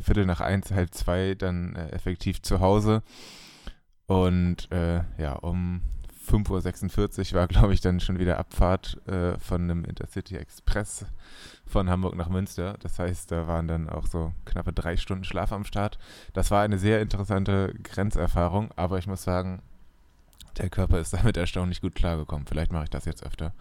Viertel 0.00 0.24
nach 0.24 0.40
eins, 0.40 0.70
halb 0.70 0.94
zwei 0.94 1.34
dann 1.34 1.74
äh, 1.74 1.88
effektiv 1.90 2.40
zu 2.42 2.60
Hause. 2.60 3.02
Und 4.06 4.70
äh, 4.70 5.02
ja, 5.18 5.32
um 5.32 5.82
5.46 6.30 7.32
Uhr 7.32 7.40
war, 7.40 7.48
glaube 7.48 7.74
ich, 7.74 7.80
dann 7.80 8.00
schon 8.00 8.18
wieder 8.18 8.38
Abfahrt 8.38 9.00
äh, 9.08 9.38
von 9.38 9.62
einem 9.62 9.84
Intercity 9.84 10.36
Express 10.36 11.06
von 11.66 11.90
Hamburg 11.90 12.16
nach 12.16 12.28
Münster. 12.28 12.76
Das 12.80 12.98
heißt, 12.98 13.30
da 13.32 13.46
waren 13.46 13.68
dann 13.68 13.88
auch 13.88 14.06
so 14.06 14.32
knappe 14.44 14.72
drei 14.72 14.96
Stunden 14.96 15.24
Schlaf 15.24 15.52
am 15.52 15.64
Start. 15.64 15.98
Das 16.32 16.50
war 16.50 16.62
eine 16.62 16.78
sehr 16.78 17.00
interessante 17.00 17.74
Grenzerfahrung, 17.82 18.70
aber 18.76 18.98
ich 18.98 19.06
muss 19.06 19.22
sagen, 19.22 19.62
der 20.58 20.70
Körper 20.70 20.98
ist 21.00 21.12
damit 21.12 21.36
erstaunlich 21.36 21.80
gut 21.80 21.94
klargekommen. 21.94 22.46
Vielleicht 22.46 22.72
mache 22.72 22.84
ich 22.84 22.90
das 22.90 23.04
jetzt 23.04 23.24
öfter. 23.24 23.52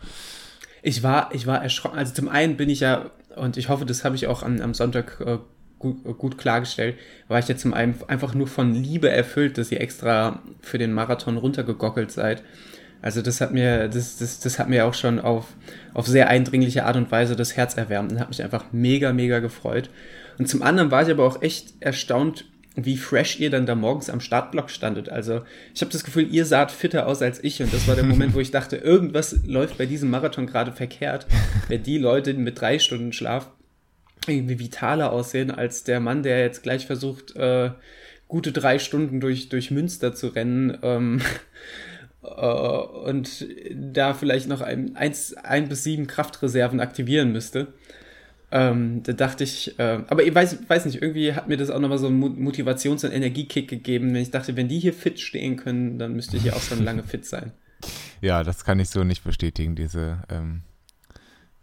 Ich 0.81 1.01
war, 1.01 1.33
ich 1.33 1.47
war 1.47 1.63
erschrocken. 1.63 1.97
Also 1.97 2.13
zum 2.13 2.29
einen 2.29 2.57
bin 2.57 2.69
ich 2.69 2.81
ja, 2.81 3.09
und 3.35 3.57
ich 3.57 3.69
hoffe, 3.69 3.85
das 3.85 4.05
habe 4.05 4.15
ich 4.15 4.27
auch 4.27 4.43
am, 4.43 4.61
am 4.61 4.75
Sonntag 4.75 5.19
äh, 5.19 5.39
gut, 5.79 6.03
gut, 6.17 6.37
klargestellt, 6.37 6.97
war 7.27 7.39
ich 7.39 7.47
ja 7.47 7.57
zum 7.57 7.73
einen 7.73 7.97
einfach 8.07 8.33
nur 8.33 8.47
von 8.47 8.73
Liebe 8.73 9.09
erfüllt, 9.09 9.57
dass 9.57 9.71
ihr 9.71 9.81
extra 9.81 10.41
für 10.61 10.77
den 10.77 10.93
Marathon 10.93 11.37
runtergegockelt 11.37 12.11
seid. 12.11 12.43
Also 13.01 13.21
das 13.21 13.41
hat 13.41 13.53
mir, 13.53 13.87
das, 13.87 14.17
das, 14.17 14.39
das 14.39 14.59
hat 14.59 14.69
mir 14.69 14.85
auch 14.85 14.93
schon 14.93 15.19
auf, 15.19 15.47
auf 15.93 16.07
sehr 16.07 16.27
eindringliche 16.27 16.85
Art 16.85 16.95
und 16.95 17.11
Weise 17.11 17.35
das 17.35 17.55
Herz 17.55 17.77
erwärmt 17.77 18.11
und 18.11 18.19
hat 18.19 18.29
mich 18.29 18.43
einfach 18.43 18.65
mega, 18.71 19.13
mega 19.13 19.39
gefreut. 19.39 19.89
Und 20.37 20.49
zum 20.49 20.63
anderen 20.63 20.91
war 20.91 21.03
ich 21.03 21.09
aber 21.09 21.23
auch 21.23 21.41
echt 21.41 21.73
erstaunt, 21.79 22.45
wie 22.75 22.97
fresh 22.97 23.39
ihr 23.39 23.49
dann 23.49 23.65
da 23.65 23.75
morgens 23.75 24.09
am 24.09 24.19
Startblock 24.19 24.69
standet. 24.69 25.09
Also 25.09 25.41
ich 25.73 25.81
habe 25.81 25.91
das 25.91 26.03
Gefühl, 26.03 26.27
ihr 26.33 26.45
saht 26.45 26.71
fitter 26.71 27.07
aus 27.07 27.21
als 27.21 27.41
ich 27.43 27.61
und 27.61 27.73
das 27.73 27.87
war 27.87 27.95
der 27.95 28.03
Moment, 28.03 28.33
wo 28.33 28.39
ich 28.39 28.51
dachte, 28.51 28.75
irgendwas 28.83 29.39
läuft 29.45 29.77
bei 29.77 29.85
diesem 29.85 30.09
Marathon 30.09 30.47
gerade 30.47 30.71
verkehrt, 30.71 31.25
wenn 31.69 31.83
die 31.83 31.97
Leute 31.97 32.33
mit 32.33 32.59
drei 32.59 32.79
Stunden 32.79 33.13
Schlaf 33.13 33.49
irgendwie 34.27 34.59
vitaler 34.59 35.11
aussehen 35.11 35.51
als 35.51 35.83
der 35.83 35.99
Mann, 35.99 36.23
der 36.23 36.39
jetzt 36.39 36.63
gleich 36.63 36.85
versucht, 36.85 37.35
äh, 37.35 37.71
gute 38.27 38.51
drei 38.51 38.79
Stunden 38.79 39.19
durch, 39.19 39.49
durch 39.49 39.71
Münster 39.71 40.15
zu 40.15 40.27
rennen. 40.27 40.77
Ähm, 40.81 41.21
äh, 41.21 41.23
und 42.25 43.45
da 43.71 44.13
vielleicht 44.13 44.47
noch 44.47 44.61
ein, 44.61 44.95
eins, 44.95 45.33
ein 45.33 45.69
bis 45.69 45.83
sieben 45.83 46.07
Kraftreserven 46.07 46.79
aktivieren 46.79 47.31
müsste. 47.31 47.67
Ähm, 48.51 49.03
da 49.03 49.13
dachte 49.13 49.43
ich, 49.43 49.77
äh, 49.79 49.99
aber 50.07 50.23
ich 50.23 50.33
weiß, 50.33 50.69
weiß 50.69 50.85
nicht, 50.85 51.01
irgendwie 51.01 51.33
hat 51.33 51.47
mir 51.47 51.57
das 51.57 51.69
auch 51.69 51.79
nochmal 51.79 51.97
so 51.97 52.07
einen 52.07 52.21
Motivations- 52.21 53.05
und 53.05 53.11
Energiekick 53.11 53.67
gegeben, 53.67 54.13
wenn 54.13 54.21
ich 54.21 54.31
dachte, 54.31 54.55
wenn 54.55 54.67
die 54.67 54.79
hier 54.79 54.93
fit 54.93 55.19
stehen 55.19 55.57
können, 55.57 55.97
dann 55.99 56.13
müsste 56.13 56.37
ich 56.37 56.45
ja 56.45 56.53
auch 56.53 56.61
schon 56.61 56.83
lange 56.83 57.03
fit 57.03 57.25
sein. 57.25 57.51
Ja, 58.21 58.43
das 58.43 58.63
kann 58.63 58.79
ich 58.79 58.89
so 58.89 59.03
nicht 59.03 59.23
bestätigen, 59.23 59.75
diese, 59.75 60.23
ähm, 60.29 60.61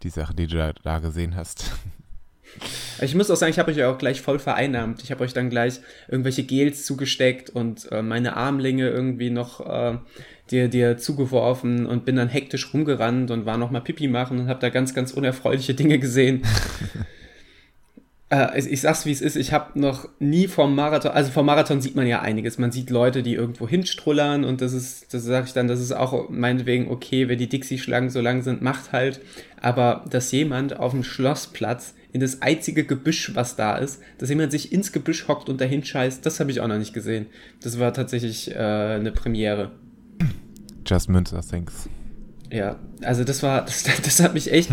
die 0.03 0.09
Sache, 0.09 0.33
die 0.33 0.47
du 0.47 0.57
da, 0.57 0.73
da 0.83 0.99
gesehen 0.99 1.35
hast. 1.35 1.71
Ich 3.01 3.15
muss 3.15 3.31
auch 3.31 3.35
sagen, 3.35 3.49
ich 3.49 3.57
habe 3.57 3.71
euch 3.71 3.83
auch 3.83 3.97
gleich 3.97 4.21
voll 4.21 4.37
vereinnahmt. 4.37 5.01
Ich 5.03 5.11
habe 5.11 5.23
euch 5.23 5.33
dann 5.33 5.49
gleich 5.49 5.79
irgendwelche 6.07 6.43
Gels 6.43 6.85
zugesteckt 6.85 7.49
und 7.49 7.91
äh, 7.91 8.03
meine 8.03 8.37
Armlinge 8.37 8.87
irgendwie 8.89 9.31
noch 9.31 9.59
äh, 9.59 9.97
dir, 10.51 10.67
dir 10.67 10.97
zugeworfen 10.97 11.85
und 11.85 12.05
bin 12.05 12.15
dann 12.15 12.29
hektisch 12.29 12.73
rumgerannt 12.73 13.31
und 13.31 13.45
war 13.45 13.57
nochmal 13.57 13.81
Pipi 13.81 14.07
machen 14.07 14.39
und 14.39 14.47
habe 14.47 14.59
da 14.59 14.69
ganz, 14.69 14.93
ganz 14.93 15.11
unerfreuliche 15.11 15.73
Dinge 15.73 15.99
gesehen. 15.99 16.43
äh, 18.29 18.59
ich, 18.59 18.67
ich, 18.67 18.81
sag's 18.81 19.05
wie 19.05 19.11
es 19.11 19.21
ist, 19.21 19.35
ich 19.35 19.53
habe 19.53 19.79
noch 19.79 20.09
nie 20.19 20.47
vom 20.47 20.75
Marathon, 20.75 21.11
also 21.11 21.31
vom 21.31 21.45
Marathon 21.45 21.81
sieht 21.81 21.95
man 21.95 22.07
ja 22.07 22.21
einiges. 22.21 22.57
Man 22.57 22.71
sieht 22.71 22.89
Leute, 22.89 23.23
die 23.23 23.35
irgendwo 23.35 23.67
hinstrullern 23.67 24.43
und 24.43 24.61
das 24.61 24.73
ist, 24.73 25.13
das 25.13 25.23
sage 25.23 25.47
ich 25.47 25.53
dann, 25.53 25.67
das 25.67 25.79
ist 25.79 25.93
auch 25.93 26.29
meinetwegen 26.29 26.89
okay, 26.89 27.29
wenn 27.29 27.39
die 27.39 27.49
Dixie-Schlangen 27.49 28.09
so 28.09 28.19
lang 28.19 28.41
sind, 28.41 28.61
macht 28.61 28.91
halt. 28.91 29.21
Aber 29.61 30.03
dass 30.09 30.31
jemand 30.31 30.77
auf 30.77 30.91
dem 30.91 31.03
Schlossplatz 31.03 31.93
in 32.11 32.19
das 32.19 32.41
einzige 32.41 32.83
Gebüsch, 32.83 33.31
was 33.33 33.55
da 33.55 33.77
ist, 33.77 34.01
dass 34.17 34.29
jemand 34.29 34.51
sich 34.51 34.71
ins 34.73 34.91
Gebüsch 34.91 35.27
hockt 35.27 35.49
und 35.49 35.61
dahin 35.61 35.83
scheißt, 35.83 36.23
das 36.25 36.39
habe 36.39 36.51
ich 36.51 36.59
auch 36.59 36.67
noch 36.67 36.77
nicht 36.77 36.93
gesehen. 36.93 37.27
Das 37.61 37.79
war 37.79 37.93
tatsächlich 37.93 38.51
äh, 38.51 38.57
eine 38.57 39.11
Premiere. 39.11 39.71
Just 40.85 41.09
Münster, 41.09 41.41
thanks. 41.41 41.89
Ja, 42.51 42.79
also 43.01 43.23
das 43.23 43.41
war, 43.41 43.65
das, 43.65 43.83
das 43.83 44.19
hat 44.21 44.33
mich 44.33 44.51
echt, 44.51 44.69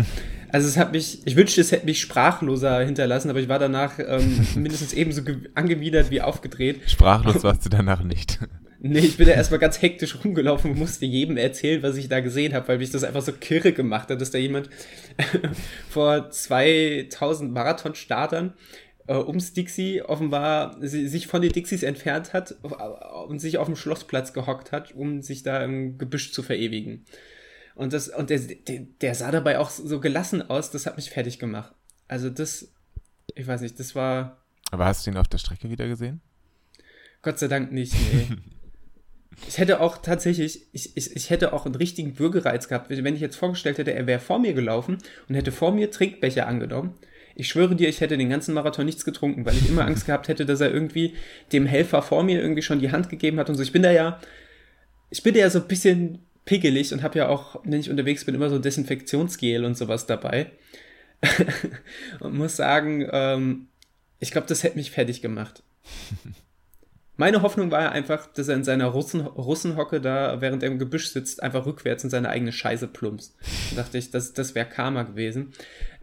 also 0.49 0.67
es 0.67 0.77
hat 0.77 0.91
mich, 0.91 1.25
ich 1.25 1.35
wünschte, 1.35 1.61
es 1.61 1.71
hätte 1.71 1.85
mich 1.85 2.01
sprachloser 2.01 2.81
hinterlassen, 2.81 3.29
aber 3.29 3.39
ich 3.39 3.49
war 3.49 3.59
danach 3.59 3.97
ähm, 3.99 4.45
mindestens 4.55 4.93
ebenso 4.93 5.21
angewidert 5.55 6.11
wie 6.11 6.21
aufgedreht. 6.21 6.81
Sprachlos 6.87 7.43
warst 7.43 7.65
du 7.65 7.69
danach 7.69 8.03
nicht. 8.03 8.39
Nee, 8.83 8.99
ich 8.99 9.17
bin 9.17 9.27
ja 9.27 9.35
erstmal 9.35 9.59
ganz 9.59 9.79
hektisch 9.79 10.17
rumgelaufen 10.23 10.71
und 10.71 10.79
musste 10.79 11.05
jedem 11.05 11.37
erzählen, 11.37 11.83
was 11.83 11.97
ich 11.97 12.09
da 12.09 12.19
gesehen 12.19 12.55
habe, 12.55 12.67
weil 12.67 12.79
mich 12.79 12.89
das 12.89 13.03
einfach 13.03 13.21
so 13.21 13.31
kirre 13.31 13.73
gemacht 13.73 14.09
hat, 14.09 14.19
dass 14.19 14.31
da 14.31 14.39
jemand 14.39 14.71
vor 15.89 16.31
2000 16.31 17.53
Marathonstartern 17.53 18.53
ums 19.19 19.53
Dixie 19.53 20.01
offenbar 20.01 20.77
sich 20.79 21.27
von 21.27 21.41
den 21.41 21.51
Dixies 21.51 21.83
entfernt 21.83 22.33
hat 22.33 22.55
und 23.27 23.39
sich 23.39 23.57
auf 23.57 23.67
dem 23.67 23.75
Schlossplatz 23.75 24.33
gehockt 24.33 24.71
hat, 24.71 24.93
um 24.93 25.21
sich 25.21 25.43
da 25.43 25.63
im 25.63 25.97
Gebüsch 25.97 26.31
zu 26.31 26.43
verewigen. 26.43 27.05
Und, 27.75 27.93
das, 27.93 28.09
und 28.09 28.29
der, 28.29 28.39
der, 28.39 28.81
der 29.01 29.15
sah 29.15 29.31
dabei 29.31 29.59
auch 29.59 29.69
so 29.69 29.99
gelassen 29.99 30.41
aus, 30.41 30.71
das 30.71 30.85
hat 30.85 30.97
mich 30.97 31.09
fertig 31.09 31.39
gemacht. 31.39 31.73
Also 32.07 32.29
das, 32.29 32.73
ich 33.35 33.47
weiß 33.47 33.61
nicht, 33.61 33.79
das 33.79 33.95
war. 33.95 34.43
Aber 34.71 34.85
hast 34.85 35.05
du 35.05 35.11
ihn 35.11 35.17
auf 35.17 35.27
der 35.27 35.37
Strecke 35.37 35.69
wieder 35.69 35.87
gesehen? 35.87 36.21
Gott 37.21 37.39
sei 37.39 37.47
Dank 37.47 37.71
nicht, 37.71 37.93
nee. 37.93 38.27
ich 39.47 39.57
hätte 39.57 39.79
auch 39.79 39.97
tatsächlich, 39.97 40.67
ich, 40.73 40.95
ich, 40.95 41.15
ich 41.15 41.29
hätte 41.29 41.53
auch 41.53 41.65
einen 41.65 41.75
richtigen 41.75 42.13
Bürgerreiz 42.13 42.67
gehabt, 42.67 42.89
wenn 42.89 43.15
ich 43.15 43.21
jetzt 43.21 43.35
vorgestellt 43.35 43.77
hätte, 43.77 43.93
er 43.93 44.07
wäre 44.07 44.19
vor 44.19 44.39
mir 44.39 44.53
gelaufen 44.53 44.97
und 45.27 45.35
hätte 45.35 45.51
vor 45.51 45.71
mir 45.71 45.91
Trinkbecher 45.91 46.47
angenommen 46.47 46.95
ich 47.35 47.47
schwöre 47.47 47.75
dir, 47.75 47.89
ich 47.89 48.01
hätte 48.01 48.17
den 48.17 48.29
ganzen 48.29 48.53
Marathon 48.53 48.85
nichts 48.85 49.05
getrunken, 49.05 49.45
weil 49.45 49.55
ich 49.55 49.69
immer 49.69 49.85
Angst 49.85 50.05
gehabt 50.05 50.27
hätte, 50.27 50.45
dass 50.45 50.61
er 50.61 50.73
irgendwie 50.73 51.13
dem 51.51 51.65
Helfer 51.65 52.01
vor 52.01 52.23
mir 52.23 52.41
irgendwie 52.41 52.61
schon 52.61 52.79
die 52.79 52.91
Hand 52.91 53.09
gegeben 53.09 53.39
hat 53.39 53.49
und 53.49 53.55
so. 53.55 53.63
Ich 53.63 53.71
bin 53.71 53.83
da 53.83 53.91
ja, 53.91 54.19
ich 55.09 55.23
bin 55.23 55.33
da 55.33 55.41
ja 55.41 55.49
so 55.49 55.59
ein 55.59 55.67
bisschen 55.67 56.19
pickelig 56.45 56.93
und 56.93 57.03
habe 57.03 57.19
ja 57.19 57.29
auch, 57.29 57.61
wenn 57.63 57.79
ich 57.79 57.89
unterwegs 57.89 58.25
bin, 58.25 58.35
immer 58.35 58.49
so 58.49 58.59
Desinfektionsgel 58.59 59.65
und 59.65 59.77
sowas 59.77 60.05
dabei. 60.05 60.51
und 62.19 62.35
muss 62.35 62.55
sagen, 62.55 63.07
ähm, 63.11 63.67
ich 64.19 64.31
glaube, 64.31 64.47
das 64.47 64.63
hätte 64.63 64.77
mich 64.77 64.91
fertig 64.91 65.21
gemacht. 65.21 65.63
Meine 67.21 67.43
Hoffnung 67.43 67.69
war 67.69 67.83
ja 67.83 67.91
einfach, 67.91 68.25
dass 68.33 68.47
er 68.47 68.55
in 68.55 68.63
seiner 68.63 68.87
Russen, 68.87 69.21
Russenhocke 69.21 70.01
da, 70.01 70.41
während 70.41 70.63
er 70.63 70.71
im 70.71 70.79
Gebüsch 70.79 71.09
sitzt, 71.09 71.43
einfach 71.43 71.67
rückwärts 71.67 72.03
in 72.03 72.09
seine 72.09 72.29
eigene 72.29 72.51
Scheiße 72.51 72.87
plumpst. 72.87 73.35
Da 73.69 73.83
dachte 73.83 73.99
ich, 73.99 74.09
das, 74.09 74.33
das 74.33 74.55
wäre 74.55 74.65
Karma 74.65 75.03
gewesen. 75.03 75.53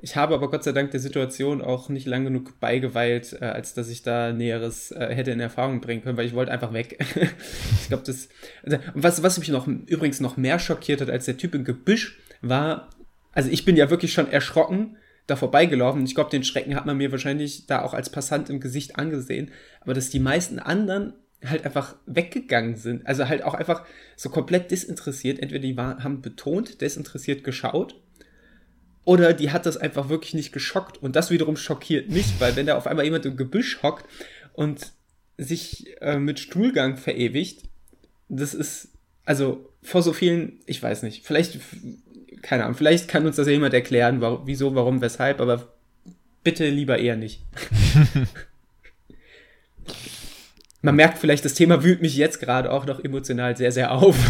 Ich 0.00 0.14
habe 0.14 0.34
aber 0.34 0.48
Gott 0.48 0.62
sei 0.62 0.70
Dank 0.70 0.92
der 0.92 1.00
Situation 1.00 1.60
auch 1.60 1.88
nicht 1.88 2.06
lang 2.06 2.22
genug 2.22 2.60
beigeweilt, 2.60 3.36
äh, 3.40 3.46
als 3.46 3.74
dass 3.74 3.88
ich 3.88 4.04
da 4.04 4.32
Näheres 4.32 4.92
äh, 4.92 5.12
hätte 5.12 5.32
in 5.32 5.40
Erfahrung 5.40 5.80
bringen 5.80 6.02
können, 6.02 6.16
weil 6.16 6.26
ich 6.26 6.36
wollte 6.36 6.52
einfach 6.52 6.72
weg. 6.72 6.96
ich 7.80 7.88
glaube, 7.88 8.04
das. 8.06 8.28
Also, 8.62 8.78
was, 8.94 9.20
was 9.20 9.38
mich 9.40 9.48
noch 9.48 9.66
übrigens 9.66 10.20
noch 10.20 10.36
mehr 10.36 10.60
schockiert 10.60 11.00
hat 11.00 11.10
als 11.10 11.24
der 11.24 11.36
Typ 11.36 11.52
im 11.56 11.64
Gebüsch, 11.64 12.20
war, 12.42 12.90
also 13.32 13.50
ich 13.50 13.64
bin 13.64 13.74
ja 13.74 13.90
wirklich 13.90 14.12
schon 14.12 14.30
erschrocken 14.30 14.96
da 15.28 15.36
vorbeigelaufen. 15.36 16.04
Ich 16.04 16.14
glaube, 16.14 16.30
den 16.30 16.42
Schrecken 16.42 16.74
hat 16.74 16.86
man 16.86 16.96
mir 16.96 17.12
wahrscheinlich 17.12 17.66
da 17.66 17.82
auch 17.82 17.94
als 17.94 18.10
Passant 18.10 18.50
im 18.50 18.58
Gesicht 18.58 18.96
angesehen. 18.96 19.52
Aber 19.82 19.94
dass 19.94 20.10
die 20.10 20.18
meisten 20.18 20.58
anderen 20.58 21.12
halt 21.44 21.64
einfach 21.64 21.94
weggegangen 22.06 22.76
sind. 22.76 23.06
Also 23.06 23.28
halt 23.28 23.44
auch 23.44 23.54
einfach 23.54 23.84
so 24.16 24.30
komplett 24.30 24.70
desinteressiert. 24.70 25.38
Entweder 25.38 25.60
die 25.60 25.76
waren, 25.76 26.02
haben 26.02 26.22
betont, 26.22 26.80
desinteressiert 26.80 27.44
geschaut 27.44 27.94
oder 29.04 29.34
die 29.34 29.50
hat 29.50 29.66
das 29.66 29.76
einfach 29.76 30.08
wirklich 30.08 30.34
nicht 30.34 30.52
geschockt. 30.52 30.96
Und 31.02 31.14
das 31.14 31.30
wiederum 31.30 31.56
schockiert 31.56 32.10
mich, 32.10 32.40
weil 32.40 32.56
wenn 32.56 32.66
da 32.66 32.76
auf 32.76 32.86
einmal 32.86 33.04
jemand 33.04 33.26
im 33.26 33.36
Gebüsch 33.36 33.82
hockt 33.82 34.06
und 34.54 34.92
sich 35.36 35.94
äh, 36.00 36.18
mit 36.18 36.40
Stuhlgang 36.40 36.96
verewigt, 36.96 37.62
das 38.28 38.54
ist, 38.54 38.88
also 39.24 39.72
vor 39.82 40.02
so 40.02 40.12
vielen, 40.12 40.60
ich 40.66 40.82
weiß 40.82 41.02
nicht, 41.04 41.24
vielleicht, 41.24 41.58
keine 42.42 42.64
Ahnung, 42.64 42.76
vielleicht 42.76 43.08
kann 43.08 43.26
uns 43.26 43.36
das 43.36 43.46
ja 43.46 43.52
jemand 43.52 43.74
erklären, 43.74 44.20
warum, 44.20 44.46
wieso, 44.46 44.74
warum, 44.74 45.00
weshalb, 45.00 45.40
aber 45.40 45.72
bitte 46.42 46.68
lieber 46.68 46.98
eher 46.98 47.16
nicht. 47.16 47.44
Man 50.82 50.94
merkt 50.94 51.18
vielleicht, 51.18 51.44
das 51.44 51.54
Thema 51.54 51.82
wühlt 51.82 52.02
mich 52.02 52.16
jetzt 52.16 52.38
gerade 52.40 52.70
auch 52.70 52.86
noch 52.86 53.02
emotional 53.02 53.56
sehr, 53.56 53.72
sehr 53.72 53.90
auf. 53.92 54.16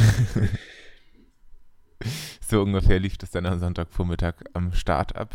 So 2.49 2.63
ungefähr 2.63 2.99
lief 2.99 3.19
das 3.19 3.31
dann 3.31 3.45
am 3.45 3.59
Sonntagvormittag 3.59 4.37
am 4.55 4.73
Start 4.73 5.17
ab. 5.17 5.35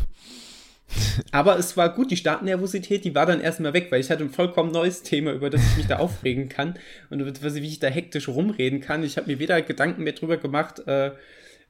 Aber 1.30 1.56
es 1.58 1.76
war 1.76 1.94
gut, 1.94 2.10
die 2.10 2.16
Startnervosität, 2.16 3.04
die 3.04 3.14
war 3.14 3.24
dann 3.24 3.40
erstmal 3.40 3.72
weg, 3.72 3.86
weil 3.90 4.00
ich 4.00 4.10
hatte 4.10 4.24
ein 4.24 4.30
vollkommen 4.30 4.72
neues 4.72 5.04
Thema, 5.04 5.32
über 5.32 5.48
das 5.48 5.62
ich 5.64 5.76
mich 5.76 5.86
da 5.86 5.98
aufregen 5.98 6.48
kann 6.48 6.74
und 7.10 7.24
wie 7.24 7.66
ich 7.66 7.78
da 7.78 7.86
hektisch 7.86 8.26
rumreden 8.26 8.80
kann. 8.80 9.04
Ich 9.04 9.16
habe 9.16 9.28
mir 9.28 9.38
weder 9.38 9.62
Gedanken 9.62 10.02
mehr 10.02 10.14
drüber 10.14 10.38
gemacht, 10.38 10.80
äh, 10.88 11.12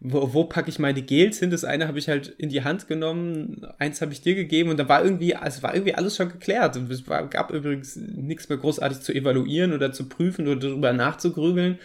wo, 0.00 0.34
wo 0.34 0.44
packe 0.44 0.68
ich 0.68 0.78
meine 0.78 1.02
Gels 1.02 1.38
hin? 1.38 1.50
Das 1.50 1.64
eine 1.64 1.88
habe 1.88 1.98
ich 1.98 2.08
halt 2.08 2.28
in 2.28 2.48
die 2.48 2.62
Hand 2.62 2.88
genommen, 2.88 3.66
eins 3.78 4.00
habe 4.00 4.12
ich 4.12 4.20
dir 4.20 4.34
gegeben 4.34 4.70
und 4.70 4.78
da 4.78 4.88
war 4.88 5.02
irgendwie, 5.02 5.36
es 5.42 5.62
war 5.62 5.74
irgendwie 5.74 5.94
alles 5.94 6.16
schon 6.16 6.28
geklärt. 6.28 6.76
Es 6.76 7.08
war, 7.08 7.26
gab 7.28 7.50
übrigens 7.50 7.96
nichts 7.96 8.48
mehr 8.48 8.58
großartig 8.58 9.00
zu 9.00 9.12
evaluieren 9.12 9.72
oder 9.72 9.92
zu 9.92 10.08
prüfen 10.08 10.46
oder 10.46 10.60
darüber 10.60 10.92
nachzugrübeln, 10.92 11.78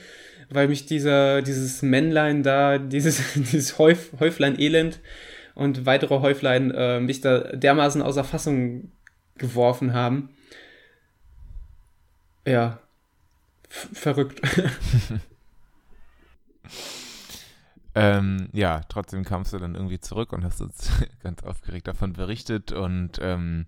weil 0.50 0.68
mich 0.68 0.86
dieser, 0.86 1.42
dieses 1.42 1.82
Männlein 1.82 2.44
da, 2.44 2.78
dieses, 2.80 3.34
dieses 3.34 3.78
Häuf, 3.80 4.12
Häuflein-Elend 4.20 5.00
und 5.56 5.86
weitere 5.86 6.20
Häuflein 6.20 6.72
äh, 6.72 7.00
mich 7.00 7.22
da 7.22 7.40
dermaßen 7.56 8.02
außer 8.02 8.24
Fassung 8.24 8.92
geworfen 9.38 9.94
haben. 9.94 10.30
Ja, 12.46 12.80
verrückt. 13.70 14.42
Ähm, 17.96 18.50
ja, 18.54 18.82
trotzdem 18.90 19.24
kamst 19.24 19.54
du 19.54 19.58
dann 19.58 19.76
irgendwie 19.76 20.00
zurück 20.00 20.34
und 20.34 20.44
hast 20.44 20.62
uns 20.62 20.92
ganz 21.24 21.44
aufgeregt 21.44 21.88
davon 21.88 22.14
berichtet. 22.14 22.72
Und 22.72 23.20
ähm, 23.22 23.66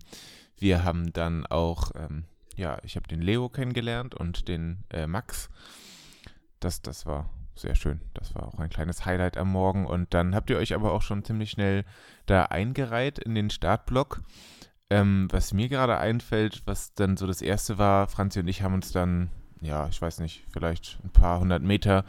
wir 0.58 0.84
haben 0.84 1.12
dann 1.12 1.46
auch, 1.46 1.90
ähm, 1.96 2.24
ja, 2.56 2.78
ich 2.82 2.96
habe 2.96 3.08
den 3.08 3.20
Leo 3.20 3.48
kennengelernt 3.48 4.14
und 4.14 4.48
den 4.48 4.84
äh, 4.90 5.06
Max. 5.06 5.50
Das, 6.60 6.82
das 6.82 7.06
war 7.06 7.28
sehr 7.54 7.74
schön. 7.74 8.00
Das 8.14 8.34
war 8.34 8.46
auch 8.46 8.58
ein 8.58 8.70
kleines 8.70 9.04
Highlight 9.04 9.36
am 9.36 9.50
Morgen. 9.50 9.86
Und 9.86 10.14
dann 10.14 10.34
habt 10.34 10.50
ihr 10.50 10.56
euch 10.56 10.74
aber 10.74 10.92
auch 10.92 11.02
schon 11.02 11.24
ziemlich 11.24 11.50
schnell 11.50 11.84
da 12.26 12.44
eingereiht 12.44 13.18
in 13.18 13.34
den 13.34 13.50
Startblock. 13.50 14.22
Ähm, 14.90 15.28
was 15.30 15.52
mir 15.52 15.68
gerade 15.68 15.98
einfällt, 15.98 16.62
was 16.66 16.94
dann 16.94 17.16
so 17.16 17.26
das 17.26 17.40
erste 17.42 17.78
war, 17.78 18.08
Franzi 18.08 18.40
und 18.40 18.48
ich 18.48 18.62
haben 18.62 18.74
uns 18.74 18.92
dann, 18.92 19.30
ja, 19.60 19.88
ich 19.88 20.00
weiß 20.00 20.20
nicht, 20.20 20.44
vielleicht 20.50 20.98
ein 21.02 21.10
paar 21.10 21.40
hundert 21.40 21.62
Meter 21.62 22.04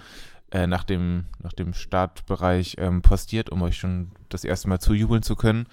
äh, 0.54 0.68
nach, 0.68 0.84
dem, 0.84 1.26
nach 1.42 1.54
dem 1.54 1.74
Startbereich 1.74 2.76
ähm, 2.78 3.02
postiert, 3.02 3.50
um 3.50 3.62
euch 3.64 3.76
schon 3.76 4.12
das 4.30 4.44
erste 4.44 4.70
Mal 4.70 4.80
zujubeln 4.80 5.24
zu 5.24 5.36
können. 5.36 5.66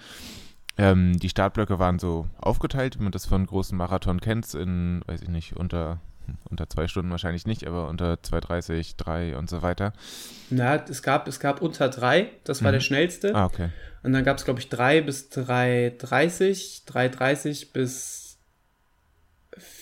Ähm, 0.77 1.19
die 1.19 1.29
Startblöcke 1.29 1.77
waren 1.77 1.99
so 1.99 2.27
aufgeteilt, 2.39 2.97
wie 2.97 3.03
man 3.03 3.11
das 3.11 3.27
von 3.27 3.45
großen 3.45 3.77
Marathon 3.77 4.19
kennt, 4.19 4.51
in, 4.55 5.03
weiß 5.05 5.21
ich 5.21 5.29
nicht, 5.29 5.55
unter, 5.55 5.99
unter 6.49 6.67
zwei 6.67 6.87
Stunden 6.87 7.11
wahrscheinlich 7.11 7.45
nicht, 7.45 7.67
aber 7.67 7.89
unter 7.89 8.13
2,30, 8.13 8.95
3 8.97 9.37
und 9.37 9.51
so 9.51 9.61
weiter. 9.61 9.93
Na, 10.49 10.75
es 10.75 11.03
gab, 11.03 11.27
es 11.27 11.39
gab 11.39 11.61
unter 11.61 11.87
3, 11.87 12.31
das 12.43 12.63
war 12.63 12.71
mhm. 12.71 12.75
der 12.75 12.79
schnellste. 12.79 13.35
Ah, 13.35 13.45
okay. 13.45 13.69
Und 14.01 14.13
dann 14.13 14.23
gab 14.23 14.37
es, 14.37 14.45
glaube 14.45 14.59
ich, 14.61 14.69
3 14.69 15.01
bis 15.01 15.29
3,30, 15.31 16.87
3,30 16.87 17.71
bis 17.71 18.20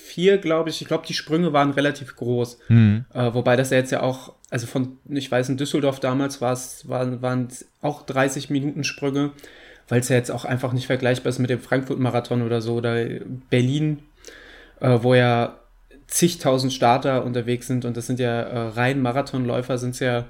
vier, 0.09 0.39
glaube 0.39 0.69
ich. 0.69 0.81
Ich 0.81 0.87
glaube, 0.87 1.05
die 1.07 1.13
Sprünge 1.13 1.53
waren 1.53 1.71
relativ 1.71 2.15
groß. 2.15 2.59
Mhm. 2.67 3.05
Äh, 3.13 3.33
wobei 3.33 3.55
das 3.55 3.69
ja 3.69 3.77
jetzt 3.77 3.91
ja 3.91 4.01
auch, 4.01 4.33
also 4.49 4.65
von, 4.67 4.97
ich 5.07 5.31
weiß, 5.31 5.49
in 5.49 5.57
Düsseldorf 5.57 5.99
damals 5.99 6.41
war 6.41 6.53
es, 6.53 6.89
waren, 6.89 7.21
waren 7.21 7.47
auch 7.81 8.03
30 8.05 8.49
Minuten 8.49 8.83
Sprünge, 8.83 9.31
weil 9.87 9.99
es 9.99 10.09
ja 10.09 10.15
jetzt 10.15 10.31
auch 10.31 10.45
einfach 10.45 10.73
nicht 10.73 10.87
vergleichbar 10.87 11.29
ist 11.29 11.39
mit 11.39 11.49
dem 11.49 11.59
Frankfurt-Marathon 11.59 12.41
oder 12.41 12.61
so 12.61 12.75
oder 12.75 13.05
Berlin, 13.49 13.99
äh, 14.79 14.97
wo 15.01 15.13
ja 15.13 15.59
zigtausend 16.07 16.73
Starter 16.73 17.23
unterwegs 17.23 17.67
sind 17.67 17.85
und 17.85 17.95
das 17.95 18.07
sind 18.07 18.19
ja 18.19 18.41
äh, 18.41 18.67
rein 18.69 19.01
Marathonläufer, 19.01 19.77
sind 19.77 19.91
es 19.91 19.99
ja, 19.99 20.25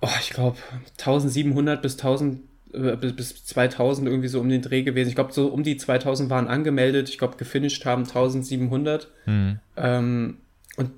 oh, 0.00 0.08
ich 0.20 0.30
glaube, 0.30 0.56
1700 0.98 1.82
bis 1.82 1.98
1000 1.98 2.36
äh, 2.36 2.51
bis, 2.72 3.14
bis 3.14 3.44
2000 3.44 4.08
irgendwie 4.08 4.28
so 4.28 4.40
um 4.40 4.48
den 4.48 4.62
Dreh 4.62 4.82
gewesen. 4.82 5.08
Ich 5.08 5.14
glaube, 5.14 5.32
so 5.32 5.48
um 5.48 5.62
die 5.62 5.76
2000 5.76 6.30
waren 6.30 6.48
angemeldet. 6.48 7.08
Ich 7.08 7.18
glaube, 7.18 7.36
gefinisht 7.36 7.84
haben 7.84 8.04
1700. 8.04 9.08
Mhm. 9.26 9.58
Ähm, 9.76 10.38
und 10.76 10.92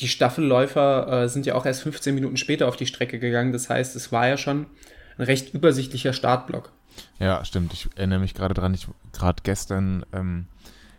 die 0.00 0.08
Staffelläufer 0.08 1.24
äh, 1.24 1.28
sind 1.28 1.46
ja 1.46 1.54
auch 1.54 1.66
erst 1.66 1.82
15 1.82 2.14
Minuten 2.14 2.36
später 2.36 2.68
auf 2.68 2.76
die 2.76 2.86
Strecke 2.86 3.18
gegangen. 3.18 3.52
Das 3.52 3.68
heißt, 3.68 3.94
es 3.96 4.12
war 4.12 4.26
ja 4.26 4.36
schon 4.36 4.66
ein 5.18 5.24
recht 5.24 5.54
übersichtlicher 5.54 6.12
Startblock. 6.12 6.72
Ja, 7.18 7.44
stimmt. 7.44 7.72
Ich 7.72 7.88
erinnere 7.96 8.20
mich 8.20 8.34
gerade 8.34 8.54
dran. 8.54 8.74
Ich 8.74 8.86
gerade 9.12 9.42
gestern 9.42 10.04
ähm, 10.12 10.46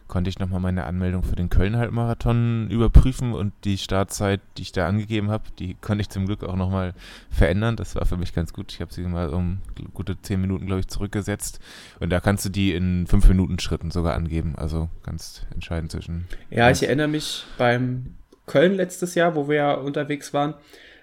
konnte 0.08 0.30
ich 0.30 0.40
nochmal 0.40 0.60
meine 0.60 0.86
Anmeldung 0.86 1.24
für 1.24 1.36
den 1.36 1.50
Köln-Halbmarathon 1.50 2.70
überprüfen 2.70 3.34
und 3.34 3.54
die 3.64 3.78
Startzeit, 3.78 4.40
die 4.58 4.62
ich 4.64 4.72
da 4.72 4.88
angegeben 4.88 5.32
habe, 5.32 5.46
die 5.58 5.76
konnte 5.76 6.02
ich 6.02 6.10
zum 6.10 6.26
Glück 6.26 6.44
auch 6.44 6.56
nochmal 6.56 6.94
verändern. 7.30 7.76
Das 7.76 7.96
war 7.96 8.06
für 8.06 8.18
mich 8.18 8.34
ganz 8.34 8.54
gut. 8.54 8.72
Ich 8.72 8.82
habe 8.82 8.94
sie 8.94 9.02
mal 9.02 9.30
um 9.30 9.62
gute 9.94 10.22
zehn 10.22 10.40
Minuten, 10.42 10.68
glaube 10.68 10.82
ich, 10.82 10.88
zurückgesetzt. 10.88 11.60
Und 12.00 12.12
da 12.12 12.20
kannst 12.20 12.46
du 12.46 12.50
die 12.50 12.74
in 12.74 13.08
fünf 13.08 13.28
Minuten 13.28 13.60
Schritten 13.60 13.92
sogar 13.92 14.14
angeben. 14.14 14.56
Also 14.56 14.90
ganz 15.04 15.46
entscheidend 15.54 15.92
zwischen. 15.92 16.28
Ja, 16.50 16.70
ich 16.70 16.84
erinnere 16.84 17.08
mich 17.08 17.46
beim 17.58 18.16
Köln 18.46 18.76
letztes 18.76 19.16
Jahr, 19.16 19.36
wo 19.36 19.50
wir 19.50 19.56
ja 19.56 19.74
unterwegs 19.74 20.34
waren. 20.34 20.54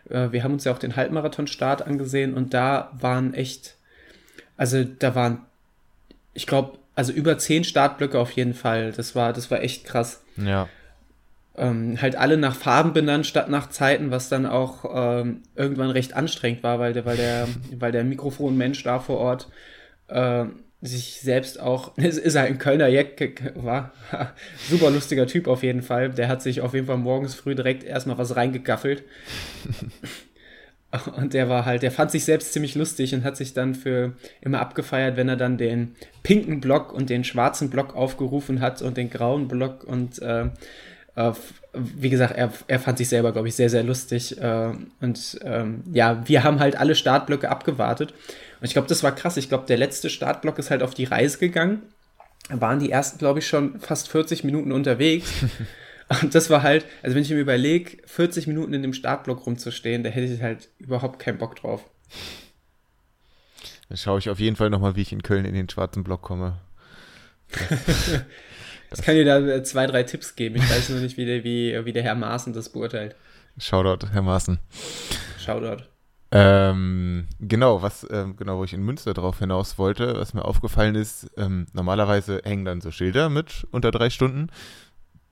Äh, 0.09 0.31
wir 0.31 0.45
haben 0.45 0.53
uns 0.53 0.65
ja 0.65 0.73
auch 0.73 0.79
den 0.79 0.97
Halbmarathon-Start 0.97 1.87
angesehen 1.87 2.35
und 2.35 2.55
da 2.55 2.93
waren 2.99 3.35
echt, 3.35 3.77
also 4.57 4.85
da 4.85 5.15
waren, 5.15 5.41
ich 6.35 6.47
glaube, 6.47 6.79
also 6.95 7.13
über 7.13 7.39
zehn 7.39 7.65
Startblöcke 7.65 8.19
auf 8.19 8.31
jeden 8.33 8.55
Fall. 8.55 8.93
Das 8.93 9.15
war, 9.15 9.33
das 9.33 9.51
war 9.51 9.63
echt 9.63 9.85
krass. 9.85 10.23
Ja. 10.37 10.69
Ähm, 11.55 12.01
halt 12.01 12.17
alle 12.17 12.37
nach 12.37 12.55
Farben 12.55 12.93
benannt 12.93 13.27
statt 13.27 13.51
nach 13.51 13.69
Zeiten, 13.69 14.11
was 14.11 14.29
dann 14.29 14.47
auch 14.47 14.85
ähm, 14.95 15.43
irgendwann 15.55 15.91
recht 15.91 16.15
anstrengend 16.15 16.63
war, 16.63 16.79
weil 16.79 16.93
der, 16.93 17.05
weil 17.05 17.17
der, 17.17 17.49
weil 17.79 17.93
der 17.93 18.05
Mikrofonmensch 18.05 18.83
da 18.83 18.99
vor 19.01 19.19
Ort 19.19 19.49
äh, 20.09 20.47
sich 20.81 21.21
selbst 21.21 21.61
auch, 21.61 21.93
es 21.97 22.19
ist 22.19 22.37
halt 22.37 22.51
ein 22.51 22.59
Kölner 22.59 22.89
Jack, 22.89 23.53
war 23.55 23.93
super 24.69 24.91
lustiger 24.91 25.27
Typ 25.27 25.47
auf 25.47 25.63
jeden 25.63 25.83
Fall. 25.83 26.11
Der 26.11 26.29
hat 26.29 26.43
sich 26.43 26.61
auf 26.61 26.75
jeden 26.75 26.87
Fall 26.87 26.99
morgens 26.99 27.35
früh 27.35 27.55
direkt 27.55 27.85
erstmal 27.85 28.19
was 28.19 28.37
reingegaffelt. 28.37 29.05
Und 31.17 31.35
der 31.35 31.49
war 31.49 31.65
halt, 31.65 31.83
der 31.83 31.91
fand 31.91 32.11
sich 32.11 32.25
selbst 32.25 32.53
ziemlich 32.53 32.75
lustig 32.75 33.15
und 33.15 33.25
hat 33.25 33.37
sich 33.37 33.55
dann 33.55 33.75
für 33.75 34.13
immer 34.43 34.61
abgefeiert, 34.61 35.17
wenn 35.17 35.29
er 35.29 35.37
dann 35.37 35.57
den 35.57 35.95
pinken 36.23 36.61
Block 36.61 36.93
und 36.93 37.09
den 37.09 37.25
schwarzen 37.25 37.71
Block 37.71 37.97
aufgerufen 37.97 38.61
hat 38.61 38.83
und 38.83 38.97
den 38.97 39.09
grauen 39.09 39.49
Block 39.49 39.85
und 39.85 40.21
äh, 40.21 40.51
äh, 41.15 41.33
wie 41.73 42.11
gesagt, 42.11 42.37
er, 42.37 42.53
er 42.67 42.79
fand 42.79 42.99
sich 42.99 43.09
selber, 43.09 43.33
glaube 43.33 43.49
ich, 43.49 43.55
sehr, 43.55 43.71
sehr 43.71 43.83
lustig. 43.83 44.41
Äh, 44.41 44.73
und 45.01 45.39
ähm, 45.43 45.83
ja, 45.93 46.27
wir 46.27 46.45
haben 46.45 46.61
halt 46.61 46.77
alle 46.77 46.95
Startblöcke 46.95 47.49
abgewartet. 47.49 48.13
Und 48.61 48.67
ich 48.67 48.73
glaube, 48.73 48.89
das 48.89 49.03
war 49.03 49.15
krass. 49.15 49.37
Ich 49.37 49.49
glaube, 49.49 49.67
der 49.67 49.79
letzte 49.79 50.11
Startblock 50.11 50.59
ist 50.59 50.71
halt 50.71 50.83
auf 50.83 50.95
die 50.95 51.05
Reise 51.05 51.39
gegangen. 51.39 51.83
Da 52.49 52.61
waren 52.61 52.79
die 52.79 52.91
ersten, 52.91 53.19
glaube 53.19 53.39
ich, 53.39 53.47
schon 53.47 53.81
fast 53.81 54.09
40 54.09 54.45
Minuten 54.45 54.73
unterwegs. 54.73 55.31
Und 56.21 56.35
das 56.35 56.51
war 56.51 56.63
halt, 56.63 56.85
also 57.03 57.15
wenn 57.15 57.23
ich 57.23 57.31
mir 57.31 57.39
überlege, 57.39 57.99
40 58.07 58.47
Minuten 58.47 58.75
in 58.75 58.83
dem 58.83 58.93
Startblock 58.93 59.47
rumzustehen, 59.47 60.03
da 60.03 60.11
hätte 60.11 60.33
ich 60.33 60.43
halt 60.43 60.69
überhaupt 60.79 61.19
keinen 61.19 61.39
Bock 61.39 61.57
drauf. 61.57 61.89
Dann 63.89 63.99
schaue 63.99 64.19
ich 64.19 64.31
auf 64.31 64.41
jeden 64.41 64.57
Fall 64.57 64.71
nochmal, 64.71 64.97
wie 64.97 65.03
ich 65.03 65.13
in 65.13 65.23
Köln 65.23 65.45
in 65.45 65.55
den 65.55 65.69
schwarzen 65.69 66.03
Block 66.05 66.23
komme. 66.23 66.59
ich 68.93 69.03
kann 69.03 69.15
dir 69.15 69.25
da 69.25 69.63
zwei, 69.63 69.87
drei 69.87 70.03
Tipps 70.03 70.35
geben. 70.35 70.57
Ich 70.57 70.69
weiß 70.69 70.89
nur 70.91 71.01
nicht, 71.01 71.17
wie 71.17 71.27
der, 71.27 71.45
wie, 71.45 71.85
wie 71.85 71.93
der 71.93 72.03
Herr 72.03 72.15
Maaßen 72.15 72.53
das 72.53 72.71
beurteilt. 72.71 73.15
Shoutout, 73.59 74.09
Herr 74.13 74.23
Maaßen. 74.23 74.59
Shoutout. 75.39 75.85
Ähm, 76.35 77.27
genau, 77.41 77.83
was, 77.83 78.07
ähm, 78.11 78.37
genau, 78.37 78.57
wo 78.57 78.65
ich 78.65 78.73
in 78.73 78.83
Münster 78.83 79.13
drauf 79.13 79.41
hinaus 79.41 79.77
wollte, 79.77 80.17
was 80.17 80.33
mir 80.33 80.47
aufgefallen 80.47 80.95
ist, 80.95 81.31
ähm, 81.37 81.67
normalerweise 81.75 82.41
hängen 82.43 82.65
dann 82.65 82.81
so 82.81 82.91
Schilder 82.91 83.29
mit 83.29 83.67
unter 83.71 83.91
drei 83.91 84.09
Stunden 84.09 84.49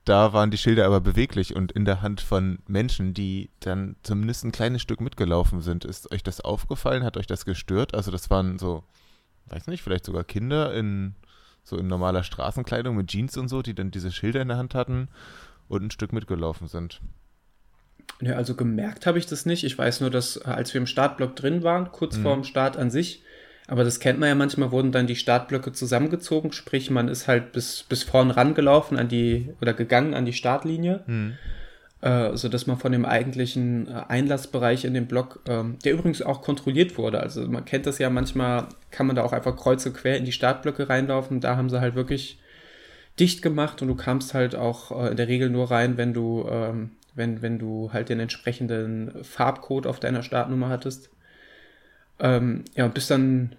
da 0.05 0.33
waren 0.33 0.51
die 0.51 0.57
Schilder 0.57 0.85
aber 0.85 0.99
beweglich 0.99 1.55
und 1.55 1.71
in 1.71 1.85
der 1.85 2.01
Hand 2.01 2.21
von 2.21 2.59
Menschen, 2.67 3.13
die 3.13 3.49
dann 3.59 3.95
zumindest 4.03 4.43
ein 4.43 4.51
kleines 4.51 4.81
Stück 4.81 4.99
mitgelaufen 4.99 5.61
sind. 5.61 5.85
Ist 5.85 6.11
euch 6.11 6.23
das 6.23 6.41
aufgefallen? 6.41 7.03
Hat 7.03 7.17
euch 7.17 7.27
das 7.27 7.45
gestört? 7.45 7.93
Also 7.93 8.09
das 8.09 8.29
waren 8.29 8.57
so, 8.57 8.83
weiß 9.47 9.67
nicht, 9.67 9.83
vielleicht 9.83 10.05
sogar 10.05 10.23
Kinder 10.23 10.73
in 10.73 11.15
so 11.63 11.77
in 11.77 11.87
normaler 11.87 12.23
Straßenkleidung 12.23 12.95
mit 12.95 13.07
Jeans 13.07 13.37
und 13.37 13.47
so, 13.47 13.61
die 13.61 13.75
dann 13.75 13.91
diese 13.91 14.11
Schilder 14.11 14.41
in 14.41 14.47
der 14.47 14.57
Hand 14.57 14.73
hatten 14.73 15.09
und 15.67 15.83
ein 15.83 15.91
Stück 15.91 16.13
mitgelaufen 16.13 16.67
sind. 16.67 17.01
Ja, 18.19 18.33
also 18.33 18.55
gemerkt 18.55 19.05
habe 19.05 19.19
ich 19.19 19.27
das 19.27 19.45
nicht. 19.45 19.63
Ich 19.63 19.77
weiß 19.77 20.01
nur, 20.01 20.09
dass 20.09 20.37
als 20.39 20.73
wir 20.73 20.81
im 20.81 20.87
Startblock 20.87 21.35
drin 21.35 21.63
waren, 21.63 21.91
kurz 21.91 22.17
mhm. 22.17 22.23
vor 22.23 22.33
dem 22.33 22.43
Start 22.43 22.77
an 22.77 22.89
sich, 22.89 23.23
aber 23.67 23.83
das 23.83 23.99
kennt 23.99 24.19
man 24.19 24.29
ja 24.29 24.35
manchmal, 24.35 24.71
wurden 24.71 24.91
dann 24.91 25.07
die 25.07 25.15
Startblöcke 25.15 25.71
zusammengezogen, 25.71 26.51
sprich 26.51 26.89
man 26.89 27.07
ist 27.07 27.27
halt 27.27 27.51
bis, 27.51 27.83
bis 27.83 28.03
vorn 28.03 28.31
rangelaufen 28.31 28.97
an 28.97 29.07
die, 29.07 29.53
oder 29.61 29.73
gegangen 29.73 30.13
an 30.13 30.25
die 30.25 30.33
Startlinie, 30.33 31.03
mhm. 31.07 31.33
äh, 32.01 32.35
sodass 32.35 32.67
man 32.67 32.77
von 32.77 32.91
dem 32.91 33.05
eigentlichen 33.05 33.87
äh, 33.87 34.03
Einlassbereich 34.07 34.85
in 34.85 34.93
den 34.93 35.07
Block, 35.07 35.39
ähm, 35.47 35.77
der 35.85 35.93
übrigens 35.93 36.21
auch 36.21 36.41
kontrolliert 36.41 36.97
wurde, 36.97 37.21
also 37.21 37.47
man 37.47 37.65
kennt 37.65 37.85
das 37.85 37.97
ja 37.97 38.09
manchmal, 38.09 38.67
kann 38.89 39.07
man 39.07 39.15
da 39.15 39.23
auch 39.23 39.33
einfach 39.33 39.55
kreuz 39.55 39.85
und 39.85 39.93
quer 39.93 40.17
in 40.17 40.25
die 40.25 40.31
Startblöcke 40.31 40.89
reinlaufen, 40.89 41.39
da 41.39 41.55
haben 41.55 41.69
sie 41.69 41.79
halt 41.79 41.95
wirklich 41.95 42.39
dicht 43.19 43.41
gemacht 43.41 43.81
und 43.81 43.87
du 43.87 43.95
kamst 43.95 44.33
halt 44.33 44.55
auch 44.55 44.91
äh, 44.91 45.11
in 45.11 45.17
der 45.17 45.27
Regel 45.27 45.49
nur 45.49 45.69
rein, 45.71 45.97
wenn 45.97 46.13
du, 46.13 46.45
ähm, 46.49 46.91
wenn, 47.13 47.41
wenn 47.41 47.59
du 47.59 47.91
halt 47.93 48.09
den 48.09 48.19
entsprechenden 48.19 49.23
Farbcode 49.23 49.87
auf 49.87 49.99
deiner 49.99 50.23
Startnummer 50.23 50.69
hattest. 50.69 51.09
Ähm, 52.21 52.63
ja, 52.75 52.87
bis 52.87 53.07
dann 53.07 53.55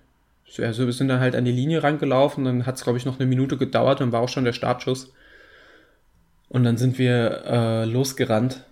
also 0.58 0.86
wir 0.86 0.92
sind 0.92 1.08
dann 1.08 1.20
halt 1.20 1.34
an 1.34 1.44
die 1.44 1.52
Linie 1.52 1.82
rangelaufen, 1.82 2.44
dann 2.44 2.66
hat 2.66 2.76
es, 2.76 2.84
glaube 2.84 2.98
ich, 2.98 3.06
noch 3.06 3.18
eine 3.18 3.26
Minute 3.28 3.56
gedauert, 3.56 4.00
dann 4.00 4.12
war 4.12 4.20
auch 4.20 4.28
schon 4.28 4.44
der 4.44 4.52
Startschuss. 4.52 5.12
Und 6.48 6.64
dann 6.64 6.76
sind 6.76 6.98
wir 6.98 7.44
äh, 7.46 7.84
losgerannt. 7.86 8.66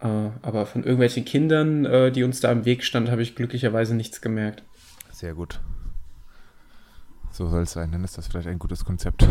Äh, 0.00 0.30
aber 0.42 0.66
von 0.66 0.82
irgendwelchen 0.82 1.24
Kindern, 1.24 1.84
äh, 1.84 2.10
die 2.10 2.24
uns 2.24 2.40
da 2.40 2.50
im 2.50 2.64
Weg 2.64 2.82
standen, 2.82 3.12
habe 3.12 3.22
ich 3.22 3.36
glücklicherweise 3.36 3.94
nichts 3.94 4.20
gemerkt. 4.20 4.64
Sehr 5.12 5.34
gut. 5.34 5.60
So 7.30 7.46
soll 7.46 7.62
es 7.62 7.72
sein, 7.72 7.92
dann 7.92 8.02
ist 8.02 8.18
das 8.18 8.26
vielleicht 8.26 8.48
ein 8.48 8.58
gutes 8.58 8.84
Konzept. 8.84 9.26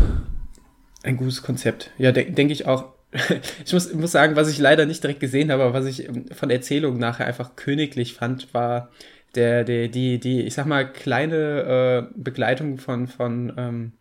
Ein 1.02 1.18
gutes 1.18 1.42
Konzept. 1.42 1.90
Ja, 1.98 2.12
de 2.12 2.30
denke 2.30 2.54
ich 2.54 2.66
auch. 2.66 2.94
ich 3.64 3.72
muss, 3.72 3.92
muss 3.92 4.12
sagen, 4.12 4.36
was 4.36 4.48
ich 4.48 4.58
leider 4.58 4.86
nicht 4.86 5.02
direkt 5.02 5.20
gesehen 5.20 5.50
habe, 5.50 5.64
aber 5.64 5.74
was 5.74 5.86
ich 5.86 6.08
ähm, 6.08 6.26
von 6.32 6.48
Erzählung 6.48 6.98
nachher 6.98 7.26
einfach 7.26 7.56
königlich 7.56 8.14
fand, 8.14 8.52
war 8.54 8.90
der, 9.34 9.64
der, 9.64 9.88
die, 9.88 10.18
die, 10.18 10.42
ich 10.42 10.54
sag 10.54 10.66
mal, 10.66 10.90
kleine 10.90 12.08
äh, 12.10 12.20
Begleitung 12.20 12.78
von, 12.78 13.06
von, 13.06 13.52
ähm, 13.56 13.92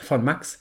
von 0.00 0.24
Max, 0.24 0.60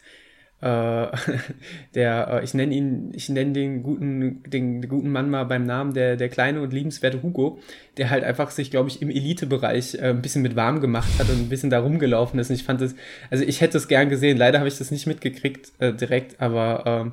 äh, 0.62 0.66
der, 1.96 2.28
äh, 2.30 2.44
ich 2.44 2.54
nenne 2.54 2.74
ihn, 2.74 3.12
ich 3.14 3.30
nenne 3.30 3.54
den 3.54 3.84
guten, 3.84 4.42
den, 4.44 4.82
den, 4.82 4.90
guten 4.90 5.12
Mann 5.12 5.30
mal 5.30 5.44
beim 5.44 5.66
Namen, 5.66 5.94
der, 5.94 6.16
der 6.16 6.30
kleine 6.30 6.62
und 6.62 6.74
liebenswerte 6.74 7.22
Hugo, 7.22 7.60
der 7.98 8.10
halt 8.10 8.24
einfach 8.24 8.50
sich, 8.50 8.72
glaube 8.72 8.90
ich, 8.90 9.02
im 9.02 9.10
Elitebereich 9.10 9.96
äh, 9.96 10.10
ein 10.10 10.22
bisschen 10.22 10.42
mit 10.42 10.56
warm 10.56 10.82
gemacht 10.82 11.12
hat 11.20 11.30
und 11.30 11.40
ein 11.40 11.50
bisschen 11.50 11.70
da 11.70 11.80
rumgelaufen 11.80 12.40
ist. 12.40 12.50
Und 12.50 12.56
ich 12.56 12.64
fand 12.64 12.82
das, 12.82 12.96
also 13.30 13.44
ich 13.44 13.62
hätte 13.62 13.78
es 13.78 13.88
gern 13.88 14.10
gesehen, 14.10 14.38
leider 14.38 14.60
habe 14.60 14.68
ich 14.68 14.78
das 14.78 14.92
nicht 14.92 15.06
mitgekriegt 15.06 15.72
äh, 15.80 15.94
direkt, 15.94 16.42
aber 16.42 16.84
ähm, 16.86 17.12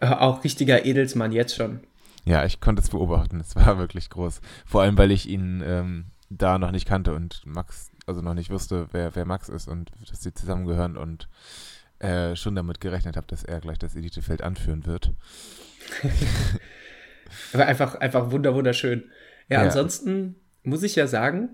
äh, 0.00 0.06
auch 0.06 0.44
richtiger 0.44 0.84
Edelsmann 0.84 1.32
jetzt 1.32 1.56
schon. 1.56 1.80
Ja, 2.24 2.44
ich 2.44 2.60
konnte 2.60 2.82
es 2.82 2.90
beobachten, 2.90 3.40
es 3.40 3.56
war 3.56 3.78
wirklich 3.78 4.10
groß. 4.10 4.40
Vor 4.66 4.82
allem, 4.82 4.96
weil 4.98 5.10
ich 5.10 5.28
ihn 5.28 5.62
ähm, 5.64 6.06
da 6.30 6.58
noch 6.58 6.70
nicht 6.70 6.86
kannte 6.86 7.14
und 7.14 7.42
Max, 7.44 7.90
also 8.06 8.20
noch 8.20 8.34
nicht 8.34 8.50
wusste, 8.50 8.88
wer, 8.92 9.14
wer 9.14 9.24
Max 9.24 9.48
ist 9.48 9.68
und 9.68 9.90
dass 10.08 10.22
sie 10.22 10.32
zusammengehören 10.32 10.96
und 10.96 11.28
äh, 11.98 12.34
schon 12.36 12.54
damit 12.54 12.80
gerechnet 12.80 13.16
habe, 13.16 13.26
dass 13.26 13.44
er 13.44 13.60
gleich 13.60 13.78
das 13.78 13.94
Elitefeld 13.94 14.42
anführen 14.42 14.86
wird. 14.86 15.12
Aber 17.52 17.66
einfach, 17.66 17.94
einfach 17.96 18.30
wunder, 18.30 18.54
wunderschön. 18.54 19.10
Ja, 19.48 19.58
ja, 19.58 19.64
ansonsten 19.64 20.36
muss 20.62 20.82
ich 20.82 20.96
ja 20.96 21.06
sagen, 21.06 21.50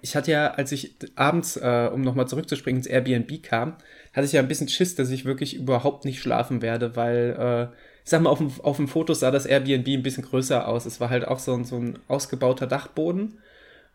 ich 0.00 0.16
hatte 0.16 0.30
ja, 0.30 0.52
als 0.52 0.72
ich 0.72 0.96
abends, 1.14 1.56
äh, 1.56 1.90
um 1.92 2.00
nochmal 2.00 2.26
zurückzuspringen, 2.26 2.80
ins 2.80 2.86
Airbnb 2.86 3.42
kam, 3.42 3.76
hatte 4.12 4.26
ich 4.26 4.32
ja 4.32 4.40
ein 4.40 4.48
bisschen 4.48 4.68
Schiss, 4.68 4.94
dass 4.94 5.10
ich 5.10 5.24
wirklich 5.24 5.54
überhaupt 5.54 6.04
nicht 6.04 6.20
schlafen 6.20 6.62
werde, 6.62 6.96
weil, 6.96 7.70
äh, 7.72 7.76
ich 8.04 8.10
sag 8.10 8.20
mal, 8.22 8.30
auf 8.30 8.38
dem, 8.38 8.52
auf 8.62 8.76
dem 8.76 8.88
Foto 8.88 9.14
sah 9.14 9.30
das 9.30 9.46
Airbnb 9.46 9.88
ein 9.88 10.02
bisschen 10.02 10.24
größer 10.24 10.68
aus. 10.68 10.86
Es 10.86 11.00
war 11.00 11.10
halt 11.10 11.26
auch 11.26 11.38
so, 11.38 11.62
so 11.64 11.76
ein 11.76 11.98
ausgebauter 12.06 12.66
Dachboden 12.66 13.38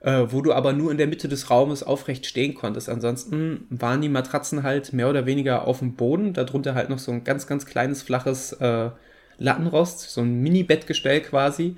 äh, 0.01 0.25
wo 0.29 0.41
du 0.41 0.53
aber 0.53 0.73
nur 0.73 0.91
in 0.91 0.97
der 0.97 1.07
Mitte 1.07 1.27
des 1.27 1.49
Raumes 1.49 1.83
aufrecht 1.83 2.25
stehen 2.25 2.53
konntest. 2.53 2.89
Ansonsten 2.89 3.67
waren 3.69 4.01
die 4.01 4.09
Matratzen 4.09 4.63
halt 4.63 4.93
mehr 4.93 5.09
oder 5.09 5.25
weniger 5.25 5.67
auf 5.67 5.79
dem 5.79 5.95
Boden, 5.95 6.33
darunter 6.33 6.75
halt 6.75 6.89
noch 6.89 6.99
so 6.99 7.11
ein 7.11 7.23
ganz, 7.23 7.47
ganz 7.47 7.65
kleines, 7.65 8.01
flaches 8.01 8.53
äh, 8.53 8.89
Lattenrost, 9.37 10.01
so 10.09 10.21
ein 10.21 10.41
Mini-Bettgestell 10.41 11.21
quasi. 11.21 11.75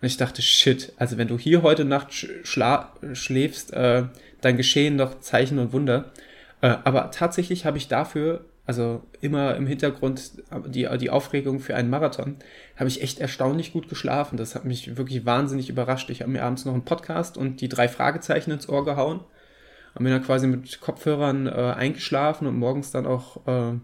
Und 0.00 0.06
ich 0.06 0.16
dachte, 0.16 0.42
shit, 0.42 0.92
also 0.98 1.16
wenn 1.18 1.28
du 1.28 1.38
hier 1.38 1.62
heute 1.62 1.84
Nacht 1.84 2.12
schläfst, 2.12 3.72
äh, 3.72 4.04
dann 4.40 4.56
geschehen 4.56 4.98
doch 4.98 5.20
Zeichen 5.20 5.58
und 5.58 5.72
Wunder. 5.72 6.12
Äh, 6.60 6.76
aber 6.84 7.10
tatsächlich 7.10 7.64
habe 7.64 7.78
ich 7.78 7.88
dafür 7.88 8.44
also 8.66 9.02
immer 9.20 9.56
im 9.56 9.66
Hintergrund 9.66 10.32
die, 10.66 10.88
die 10.98 11.10
Aufregung 11.10 11.60
für 11.60 11.76
einen 11.76 11.90
Marathon, 11.90 12.36
habe 12.76 12.88
ich 12.88 13.02
echt 13.02 13.20
erstaunlich 13.20 13.72
gut 13.72 13.88
geschlafen. 13.88 14.36
Das 14.36 14.54
hat 14.54 14.64
mich 14.64 14.96
wirklich 14.96 15.26
wahnsinnig 15.26 15.68
überrascht. 15.68 16.08
Ich 16.10 16.22
habe 16.22 16.32
mir 16.32 16.42
abends 16.42 16.64
noch 16.64 16.72
einen 16.72 16.84
Podcast 16.84 17.36
und 17.36 17.60
die 17.60 17.68
drei 17.68 17.88
Fragezeichen 17.88 18.50
ins 18.50 18.68
Ohr 18.68 18.84
gehauen 18.84 19.20
und 19.94 20.04
bin 20.04 20.12
dann 20.12 20.24
quasi 20.24 20.46
mit 20.46 20.80
Kopfhörern 20.80 21.46
äh, 21.46 21.50
eingeschlafen 21.50 22.46
und 22.46 22.58
morgens 22.58 22.90
dann 22.90 23.06
auch 23.06 23.46
äh, 23.46 23.78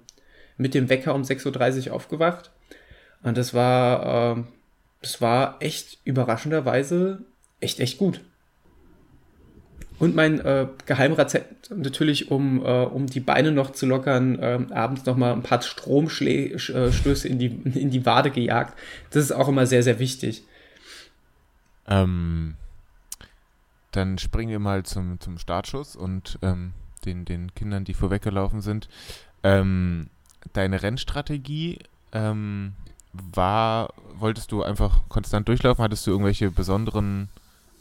mit 0.57 0.75
dem 0.75 0.89
Wecker 0.89 1.15
um 1.15 1.23
6.30 1.23 1.89
Uhr 1.89 1.95
aufgewacht. 1.95 2.51
Und 3.23 3.37
das 3.37 3.53
war, 3.53 4.39
äh, 4.39 4.43
das 5.03 5.21
war 5.21 5.57
echt 5.61 5.99
überraschenderweise 6.05 7.25
echt, 7.61 7.81
echt 7.81 7.99
gut. 7.99 8.21
Und 9.99 10.17
mein 10.17 10.41
äh, 10.41 10.67
Geheimrezept 10.87 11.60
natürlich, 11.71 12.31
um, 12.31 12.65
äh, 12.65 12.85
um 12.85 13.07
die 13.07 13.21
Beine 13.21 13.53
noch 13.53 13.71
zu 13.73 13.87
lockern, 13.87 14.39
äh, 14.39 14.59
abends 14.71 15.07
noch 15.07 15.17
mal 15.17 15.33
ein 15.33 15.43
paar 15.43 15.63
Stromstöße 15.63 17.29
in 17.29 17.39
die, 17.39 17.47
in 17.75 17.91
die 17.91 18.05
Wade 18.07 18.31
gejagt. 18.31 18.79
Das 19.11 19.25
ist 19.25 19.33
auch 19.33 19.49
immer 19.49 19.67
sehr, 19.67 19.83
sehr 19.83 19.99
wichtig. 19.99 20.45
Ähm, 21.87 22.55
dann 23.93 24.19
springen 24.19 24.51
wir 24.51 24.59
mal 24.59 24.85
zum, 24.85 25.19
zum 25.21 25.39
Startschuss 25.39 25.97
und 25.97 26.39
ähm, 26.43 26.73
den, 27.05 27.25
den 27.25 27.55
Kindern, 27.55 27.85
die 27.85 27.95
vorweggelaufen 27.95 28.61
sind. 28.61 28.89
Ähm, 29.43 30.09
deine 30.53 30.83
Rennstrategie 30.83 31.79
ähm, 32.13 32.73
war, 33.13 33.93
wolltest 34.15 34.53
du 34.53 34.63
einfach 34.63 35.09
konstant 35.09 35.49
durchlaufen? 35.49 35.83
Hattest 35.83 36.07
du 36.07 36.13
irgendwelche 36.13 36.51
besonderen 36.51 37.29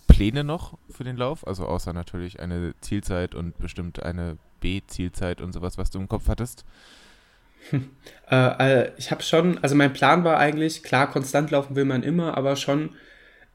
Pläne 0.10 0.44
noch 0.44 0.78
für 0.90 1.04
den 1.04 1.18
Lauf? 1.18 1.48
Also 1.48 1.66
außer 1.66 1.94
natürlich 1.94 2.40
eine 2.40 2.74
Zielzeit 2.82 3.36
und 3.36 3.58
bestimmt 3.58 4.04
eine 4.04 4.38
B-Zielzeit 4.60 5.42
und 5.42 5.54
sowas, 5.54 5.78
was 5.78 5.90
du 5.90 6.00
im 6.00 6.08
Kopf 6.08 6.28
hattest? 6.28 6.66
Äh, 8.32 8.84
äh, 8.84 8.92
ich 8.98 9.10
habe 9.10 9.24
schon, 9.24 9.58
also 9.64 9.74
mein 9.74 9.92
Plan 9.92 10.24
war 10.24 10.38
eigentlich, 10.38 10.84
klar, 10.84 11.10
konstant 11.10 11.50
laufen 11.50 11.76
will 11.76 11.86
man 11.86 12.04
immer, 12.04 12.38
aber 12.38 12.56
schon 12.56 12.92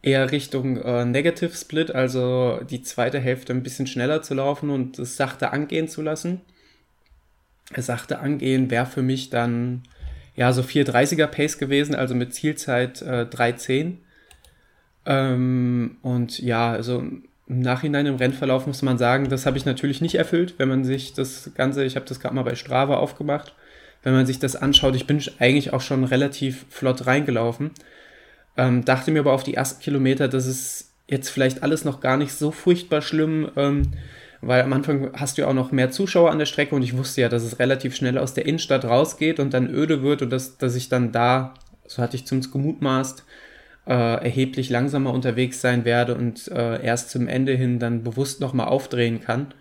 eher 0.02 0.32
Richtung 0.32 0.78
äh, 0.78 1.04
Negative 1.04 1.56
Split, 1.56 1.94
also 1.94 2.60
die 2.68 2.82
zweite 2.82 3.20
Hälfte 3.20 3.52
ein 3.52 3.62
bisschen 3.62 3.86
schneller 3.86 4.20
zu 4.22 4.34
laufen 4.34 4.70
und 4.70 4.98
es 4.98 5.16
sachte 5.16 5.52
angehen 5.52 5.86
zu 5.86 6.02
lassen. 6.02 6.40
Es 7.72 7.86
sachte 7.86 8.18
angehen 8.18 8.70
wäre 8.70 8.86
für 8.86 9.02
mich 9.02 9.30
dann 9.30 9.84
ja 10.34 10.52
so 10.52 10.62
430er 10.62 11.26
Pace 11.28 11.58
gewesen, 11.58 11.94
also 11.94 12.14
mit 12.14 12.34
Zielzeit 12.34 13.00
äh, 13.02 13.26
310. 13.26 14.03
Ähm, 15.06 15.96
und 16.02 16.38
ja, 16.38 16.72
also 16.72 17.04
im 17.46 17.60
Nachhinein 17.60 18.06
im 18.06 18.16
Rennverlauf 18.16 18.66
muss 18.66 18.82
man 18.82 18.98
sagen, 18.98 19.28
das 19.28 19.46
habe 19.46 19.58
ich 19.58 19.66
natürlich 19.66 20.00
nicht 20.00 20.14
erfüllt, 20.14 20.54
wenn 20.58 20.68
man 20.68 20.84
sich 20.84 21.12
das 21.12 21.50
Ganze, 21.54 21.84
ich 21.84 21.96
habe 21.96 22.06
das 22.06 22.20
gerade 22.20 22.34
mal 22.34 22.42
bei 22.42 22.54
Strava 22.54 22.96
aufgemacht, 22.96 23.54
wenn 24.02 24.14
man 24.14 24.26
sich 24.26 24.38
das 24.38 24.56
anschaut, 24.56 24.96
ich 24.96 25.06
bin 25.06 25.22
eigentlich 25.38 25.72
auch 25.72 25.80
schon 25.80 26.04
relativ 26.04 26.66
flott 26.70 27.06
reingelaufen. 27.06 27.70
Ähm, 28.56 28.84
dachte 28.84 29.10
mir 29.10 29.20
aber 29.20 29.32
auf 29.32 29.42
die 29.42 29.54
ersten 29.54 29.82
Kilometer, 29.82 30.28
dass 30.28 30.46
es 30.46 30.92
jetzt 31.08 31.28
vielleicht 31.28 31.62
alles 31.62 31.84
noch 31.84 32.00
gar 32.00 32.16
nicht 32.16 32.32
so 32.32 32.50
furchtbar 32.50 33.02
schlimm, 33.02 33.50
ähm, 33.56 33.92
weil 34.40 34.62
am 34.62 34.72
Anfang 34.72 35.10
hast 35.14 35.36
du 35.36 35.42
ja 35.42 35.48
auch 35.48 35.54
noch 35.54 35.72
mehr 35.72 35.90
Zuschauer 35.90 36.30
an 36.30 36.38
der 36.38 36.46
Strecke 36.46 36.74
und 36.74 36.82
ich 36.82 36.96
wusste 36.96 37.22
ja, 37.22 37.28
dass 37.28 37.42
es 37.42 37.58
relativ 37.58 37.96
schnell 37.96 38.18
aus 38.18 38.34
der 38.34 38.46
Innenstadt 38.46 38.84
rausgeht 38.84 39.40
und 39.40 39.54
dann 39.54 39.68
öde 39.68 40.02
wird 40.02 40.22
und 40.22 40.30
dass, 40.30 40.58
dass 40.58 40.74
ich 40.74 40.88
dann 40.88 41.12
da, 41.12 41.54
so 41.86 42.02
hatte 42.02 42.16
ich 42.16 42.26
zumindest 42.26 42.52
gemutmaßt, 42.52 43.24
erheblich 43.92 44.70
langsamer 44.70 45.12
unterwegs 45.12 45.60
sein 45.60 45.84
werde 45.84 46.14
und 46.14 46.48
äh, 46.48 46.82
erst 46.82 47.10
zum 47.10 47.28
Ende 47.28 47.52
hin 47.52 47.78
dann 47.78 48.02
bewusst 48.02 48.40
nochmal 48.40 48.68
aufdrehen 48.68 49.20
kann. 49.20 49.52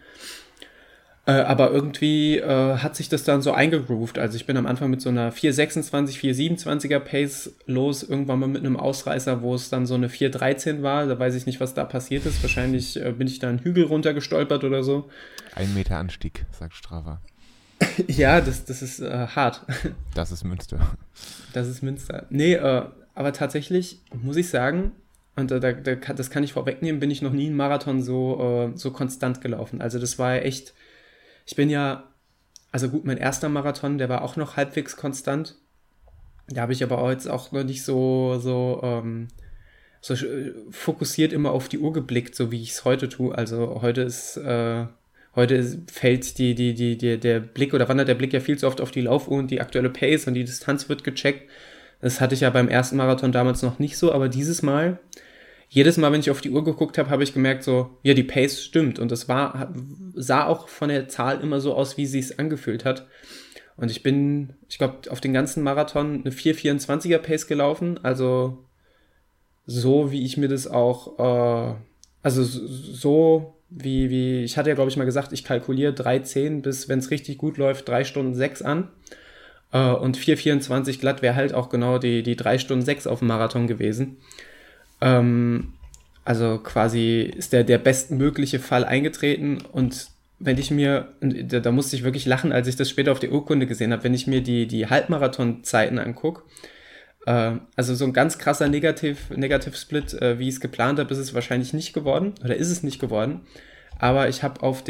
Äh, 1.25 1.31
aber 1.31 1.71
irgendwie 1.71 2.37
äh, 2.37 2.77
hat 2.77 2.97
sich 2.97 3.07
das 3.07 3.23
dann 3.23 3.41
so 3.41 3.53
eingegroovt. 3.53 4.19
Also 4.19 4.35
ich 4.35 4.45
bin 4.45 4.57
am 4.57 4.65
Anfang 4.65 4.89
mit 4.89 5.01
so 5.01 5.07
einer 5.07 5.31
426, 5.31 6.17
427er 6.17 6.99
Pace 6.99 7.53
los, 7.65 8.03
irgendwann 8.03 8.39
mal 8.39 8.47
mit 8.47 8.65
einem 8.65 8.75
Ausreißer, 8.75 9.41
wo 9.41 9.55
es 9.55 9.69
dann 9.69 9.85
so 9.85 9.93
eine 9.93 10.09
413 10.09 10.83
war. 10.83 11.05
Da 11.05 11.17
weiß 11.17 11.35
ich 11.35 11.45
nicht, 11.45 11.61
was 11.61 11.73
da 11.73 11.85
passiert 11.85 12.25
ist. 12.25 12.43
Wahrscheinlich 12.43 13.01
äh, 13.01 13.13
bin 13.13 13.27
ich 13.27 13.39
da 13.39 13.47
einen 13.47 13.59
Hügel 13.59 13.85
runtergestolpert 13.85 14.65
oder 14.65 14.83
so. 14.83 15.09
Ein 15.55 15.73
Meter 15.73 15.97
Anstieg, 15.97 16.45
sagt 16.51 16.73
Strava. 16.73 17.21
ja, 18.07 18.41
das, 18.41 18.65
das 18.65 18.81
ist 18.81 18.99
äh, 18.99 19.27
hart. 19.27 19.61
Das 20.13 20.29
ist 20.29 20.43
Münster. 20.43 20.97
Das 21.53 21.69
ist 21.69 21.83
Münster. 21.83 22.25
Nee, 22.31 22.55
äh, 22.55 22.83
aber 23.15 23.33
tatsächlich 23.33 24.01
muss 24.11 24.37
ich 24.37 24.49
sagen, 24.49 24.91
und 25.35 25.49
da, 25.49 25.59
da, 25.59 25.73
das 25.95 26.29
kann 26.29 26.43
ich 26.43 26.53
vorwegnehmen, 26.53 26.99
bin 26.99 27.09
ich 27.09 27.21
noch 27.21 27.33
nie 27.33 27.47
einen 27.47 27.55
Marathon 27.55 28.01
so, 28.01 28.71
äh, 28.73 28.77
so 28.77 28.91
konstant 28.91 29.41
gelaufen. 29.41 29.81
Also 29.81 29.99
das 29.99 30.19
war 30.19 30.35
echt, 30.35 30.73
ich 31.45 31.55
bin 31.55 31.69
ja, 31.69 32.03
also 32.71 32.89
gut, 32.89 33.05
mein 33.05 33.17
erster 33.17 33.49
Marathon, 33.49 33.97
der 33.97 34.09
war 34.09 34.21
auch 34.21 34.35
noch 34.35 34.57
halbwegs 34.57 34.95
konstant. 34.95 35.55
Da 36.49 36.61
habe 36.61 36.73
ich 36.73 36.83
aber 36.83 36.99
auch 36.99 37.09
jetzt 37.09 37.27
auch 37.27 37.51
noch 37.51 37.63
nicht 37.63 37.83
so, 37.83 38.37
so, 38.39 38.81
ähm, 38.83 39.29
so 40.01 40.15
fokussiert 40.69 41.33
immer 41.33 41.51
auf 41.51 41.69
die 41.69 41.79
Uhr 41.79 41.93
geblickt, 41.93 42.35
so 42.35 42.51
wie 42.51 42.61
ich 42.61 42.71
es 42.71 42.85
heute 42.85 43.09
tue. 43.09 43.35
Also 43.35 43.81
heute 43.81 44.01
ist, 44.01 44.37
äh, 44.37 44.85
heute 45.35 45.81
fällt 45.91 46.37
die, 46.37 46.53
die, 46.53 46.75
die, 46.75 46.97
die, 46.97 47.19
der 47.19 47.39
Blick 47.39 47.73
oder 47.73 47.89
wandert 47.89 48.07
der 48.07 48.15
Blick 48.15 48.33
ja 48.33 48.39
viel 48.39 48.57
zu 48.57 48.67
oft 48.67 48.81
auf 48.81 48.91
die 48.91 49.01
Laufuhr 49.01 49.37
und 49.37 49.49
die 49.49 49.61
aktuelle 49.61 49.89
Pace 49.89 50.27
und 50.27 50.35
die 50.35 50.43
Distanz 50.43 50.89
wird 50.89 51.03
gecheckt. 51.03 51.49
Das 52.03 52.19
hatte 52.19 52.35
ich 52.35 52.41
ja 52.41 52.49
beim 52.49 52.67
ersten 52.67 52.97
Marathon 52.97 53.31
damals 53.31 53.61
noch 53.61 53.79
nicht 53.79 53.97
so, 53.97 54.11
aber 54.11 54.27
dieses 54.27 54.61
Mal, 54.61 54.99
jedes 55.69 55.95
Mal, 55.95 56.11
wenn 56.11 56.19
ich 56.19 56.29
auf 56.29 56.41
die 56.41 56.49
Uhr 56.49 56.65
geguckt 56.65 56.97
habe, 56.97 57.09
habe 57.09 57.23
ich 57.23 57.33
gemerkt, 57.33 57.63
so, 57.63 57.97
ja, 58.03 58.13
die 58.13 58.25
Pace 58.25 58.61
stimmt. 58.61 58.99
Und 58.99 59.09
das 59.09 59.29
war, 59.29 59.73
sah 60.13 60.45
auch 60.45 60.67
von 60.67 60.89
der 60.89 61.07
Zahl 61.07 61.39
immer 61.39 61.61
so 61.61 61.73
aus, 61.73 61.95
wie 61.95 62.05
sie 62.05 62.19
es 62.19 62.37
angefühlt 62.37 62.83
hat. 62.83 63.07
Und 63.77 63.89
ich 63.89 64.03
bin, 64.03 64.53
ich 64.67 64.79
glaube, 64.79 65.09
auf 65.11 65.21
den 65.21 65.31
ganzen 65.31 65.63
Marathon 65.63 66.23
eine 66.25 66.33
4,24er 66.33 67.19
Pace 67.19 67.47
gelaufen. 67.47 67.97
Also 68.03 68.65
so, 69.65 70.11
wie 70.11 70.25
ich 70.25 70.35
mir 70.35 70.49
das 70.49 70.67
auch, 70.67 71.19
äh, 71.19 71.75
also 72.21 72.43
so, 72.43 73.61
wie, 73.69 74.09
wie, 74.09 74.43
ich 74.43 74.57
hatte 74.57 74.67
ja, 74.67 74.75
glaube 74.75 74.91
ich, 74.91 74.97
mal 74.97 75.05
gesagt, 75.05 75.31
ich 75.31 75.45
kalkuliere 75.45 75.93
3,10 75.93 76.63
bis, 76.63 76.89
wenn 76.89 76.99
es 76.99 77.11
richtig 77.11 77.37
gut 77.37 77.57
läuft, 77.57 77.87
3 77.87 78.03
Stunden 78.03 78.35
6 78.35 78.61
an. 78.61 78.89
Äh, 79.73 79.91
und 79.91 80.17
4,24 80.17 80.99
glatt 80.99 81.21
wäre 81.21 81.35
halt 81.35 81.53
auch 81.53 81.67
genau 81.67 81.97
die, 81.97 82.23
die 82.23 82.37
3 82.37 82.59
Stunden 82.59 82.85
6 82.85 83.07
auf 83.07 83.19
dem 83.19 83.27
Marathon 83.27 83.67
gewesen. 83.67 84.17
Ähm, 85.01 85.73
also 86.23 86.59
quasi 86.59 87.21
ist 87.35 87.51
der, 87.51 87.65
der 87.65 87.79
bestmögliche 87.79 88.59
Fall 88.59 88.85
eingetreten 88.85 89.57
und 89.73 90.07
wenn 90.39 90.57
ich 90.57 90.71
mir, 90.71 91.13
da, 91.21 91.59
da, 91.59 91.71
musste 91.71 91.95
ich 91.95 92.03
wirklich 92.03 92.25
lachen, 92.25 92.51
als 92.51 92.67
ich 92.67 92.75
das 92.75 92.89
später 92.89 93.11
auf 93.11 93.19
der 93.19 93.31
Urkunde 93.31 93.65
gesehen 93.65 93.93
habe, 93.93 94.03
wenn 94.03 94.13
ich 94.13 94.27
mir 94.27 94.41
die, 94.41 94.67
die 94.67 94.87
Halbmarathon-Zeiten 94.87 95.99
angucke, 95.99 96.43
äh, 97.25 97.53
also 97.75 97.95
so 97.95 98.05
ein 98.05 98.13
ganz 98.13 98.37
krasser 98.37 98.67
Negativ, 98.67 99.29
Negative 99.29 99.75
Split, 99.75 100.13
äh, 100.13 100.39
wie 100.39 100.47
ich 100.47 100.55
es 100.55 100.61
geplant 100.61 100.99
habe, 100.99 101.13
ist 101.13 101.19
es 101.19 101.33
wahrscheinlich 101.33 101.73
nicht 101.73 101.93
geworden 101.93 102.33
oder 102.43 102.55
ist 102.55 102.71
es 102.71 102.83
nicht 102.83 102.99
geworden. 102.99 103.41
Aber 103.99 104.27
ich 104.27 104.43
habe 104.43 104.63
auf, 104.63 104.83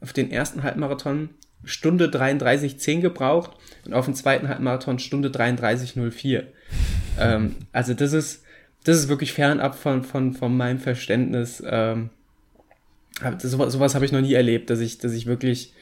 auf 0.00 0.12
den 0.12 0.30
ersten 0.30 0.62
Halbmarathon 0.62 1.30
Stunde 1.66 2.06
33,10 2.06 3.00
gebraucht 3.00 3.50
und 3.84 3.92
auf 3.92 4.06
den 4.06 4.14
zweiten 4.14 4.48
Halbmarathon 4.48 4.98
Stunde 4.98 5.28
33,04. 5.28 6.44
ähm, 7.20 7.56
also 7.72 7.92
das 7.92 8.12
ist, 8.12 8.44
das 8.84 8.96
ist 8.98 9.08
wirklich 9.08 9.32
fernab 9.32 9.74
von, 9.74 10.04
von, 10.04 10.32
von 10.32 10.56
meinem 10.56 10.78
Verständnis. 10.78 11.62
Ähm, 11.66 12.10
sowas, 13.38 13.72
sowas 13.72 13.94
habe 13.94 14.04
ich 14.04 14.12
noch 14.12 14.20
nie 14.20 14.34
erlebt, 14.34 14.70
dass 14.70 14.80
ich, 14.80 14.98
dass 14.98 15.12
ich 15.12 15.26
wirklich 15.26 15.72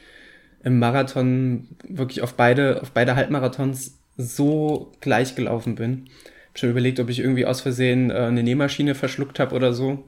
im 0.63 0.79
Marathon 0.79 1.67
wirklich 1.87 2.21
auf 2.23 2.33
beide, 2.33 2.81
auf 2.81 2.91
beide 2.91 3.15
Halbmarathons 3.15 3.99
so 4.17 4.91
gleich 5.01 5.35
gelaufen 5.35 5.75
bin. 5.75 6.07
Hab 6.49 6.59
schon 6.59 6.71
überlegt, 6.71 6.99
ob 6.99 7.09
ich 7.09 7.19
irgendwie 7.19 7.45
aus 7.45 7.61
Versehen 7.61 8.09
äh, 8.09 8.15
eine 8.15 8.43
Nähmaschine 8.43 8.95
verschluckt 8.95 9.39
habe 9.39 9.55
oder 9.55 9.73
so. 9.73 10.03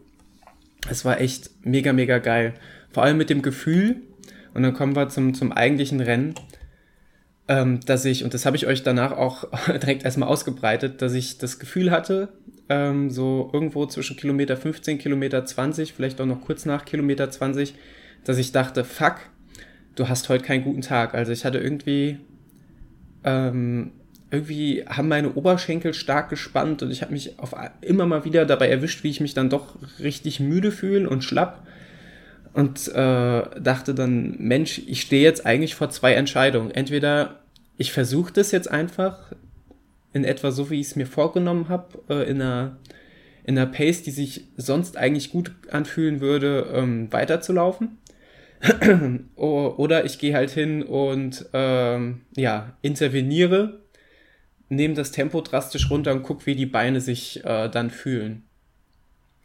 Es 0.90 1.06
war 1.06 1.22
echt 1.22 1.52
mega, 1.64 1.94
mega 1.94 2.18
geil. 2.18 2.54
Vor 2.92 3.04
allem 3.04 3.18
mit 3.18 3.30
dem 3.30 3.42
Gefühl, 3.42 3.98
und 4.58 4.64
dann 4.64 4.74
kommen 4.74 4.96
wir 4.96 5.08
zum, 5.08 5.36
zum 5.36 5.52
eigentlichen 5.52 6.02
Rennen, 6.02 6.34
ähm, 7.48 7.80
dass 7.86 8.06
ich, 8.06 8.24
und 8.24 8.34
das 8.34 8.48
habe 8.48 8.58
ich 8.58 8.66
euch 8.66 8.82
danach 8.82 9.12
auch 9.12 9.48
direkt 9.68 10.04
erstmal 10.04 10.30
ausgebreitet, 10.30 11.04
dass 11.04 11.14
ich 11.14 11.38
das 11.38 11.60
Gefühl 11.60 11.92
hatte, 11.92 12.30
ähm, 12.68 13.12
so 13.12 13.52
irgendwo 13.54 13.86
zwischen 13.86 14.18
Kilometer 14.18 14.58
15, 14.58 14.98
Kilometer 14.98 15.46
20, 15.46 15.94
vielleicht 15.94 16.20
auch 16.20 16.26
noch 16.26 16.42
kurz 16.42 16.66
nach 16.66 16.86
Kilometer 16.86 17.30
20, 17.30 17.76
dass 18.26 18.40
ich 18.40 18.52
dachte, 18.52 18.84
fuck, 18.84 19.18
du 19.94 20.10
hast 20.10 20.28
heute 20.28 20.44
keinen 20.44 20.64
guten 20.64 20.82
Tag. 20.82 21.14
Also 21.14 21.32
ich 21.32 21.46
hatte 21.46 21.60
irgendwie, 21.60 22.18
ähm, 23.24 23.92
irgendwie 24.32 24.86
haben 24.88 25.08
meine 25.08 25.36
Oberschenkel 25.36 25.94
stark 25.94 26.30
gespannt 26.32 26.82
und 26.82 26.90
ich 26.90 27.04
habe 27.04 27.14
mich 27.14 27.38
auf 27.38 27.54
immer 27.82 28.08
mal 28.08 28.26
wieder 28.26 28.44
dabei 28.48 28.70
erwischt, 28.70 29.04
wie 29.04 29.12
ich 29.12 29.22
mich 29.22 29.36
dann 29.36 29.52
doch 29.52 29.78
richtig 30.00 30.40
müde 30.40 30.72
fühle 30.72 31.08
und 31.08 31.24
schlapp 31.24 31.68
und 32.58 32.88
äh, 32.88 33.62
dachte 33.62 33.94
dann, 33.94 34.36
Mensch, 34.40 34.82
ich 34.88 35.02
stehe 35.02 35.22
jetzt 35.22 35.46
eigentlich 35.46 35.76
vor 35.76 35.92
zwei 35.92 36.14
Entscheidungen. 36.14 36.72
Entweder 36.72 37.42
ich 37.78 37.92
versuche 37.92 38.34
das 38.34 38.52
jetzt 38.52 38.72
einfach 38.72 39.32
in 40.12 40.24
etwa 40.24 40.50
so, 40.50 40.72
wie 40.72 40.80
ich 40.80 40.88
es 40.88 40.96
mir 40.96 41.06
vorgenommen 41.06 41.70
habe, 41.70 42.00
äh, 42.10 42.28
in 42.28 42.42
einer 42.42 42.78
in 43.44 43.58
einer 43.58 43.68
Pace, 43.68 44.02
die 44.02 44.12
sich 44.12 44.46
sonst 44.58 44.98
eigentlich 44.98 45.30
gut 45.30 45.52
anfühlen 45.70 46.20
würde, 46.20 46.68
ähm, 46.74 47.14
weiterzulaufen. 47.14 48.00
Oder 49.36 50.06
ich 50.06 50.18
gehe 50.18 50.34
halt 50.34 50.50
hin 50.50 50.82
und 50.82 51.46
ähm, 51.54 52.22
ja, 52.36 52.76
interveniere, 52.82 53.82
nehme 54.68 54.96
das 54.96 55.12
Tempo 55.12 55.42
drastisch 55.42 55.92
runter 55.92 56.12
und 56.12 56.24
gucke, 56.24 56.48
wie 56.48 56.56
die 56.56 56.66
Beine 56.66 57.02
sich 57.02 57.46
äh, 57.46 57.70
dann 57.70 57.92
fühlen. 57.92 58.47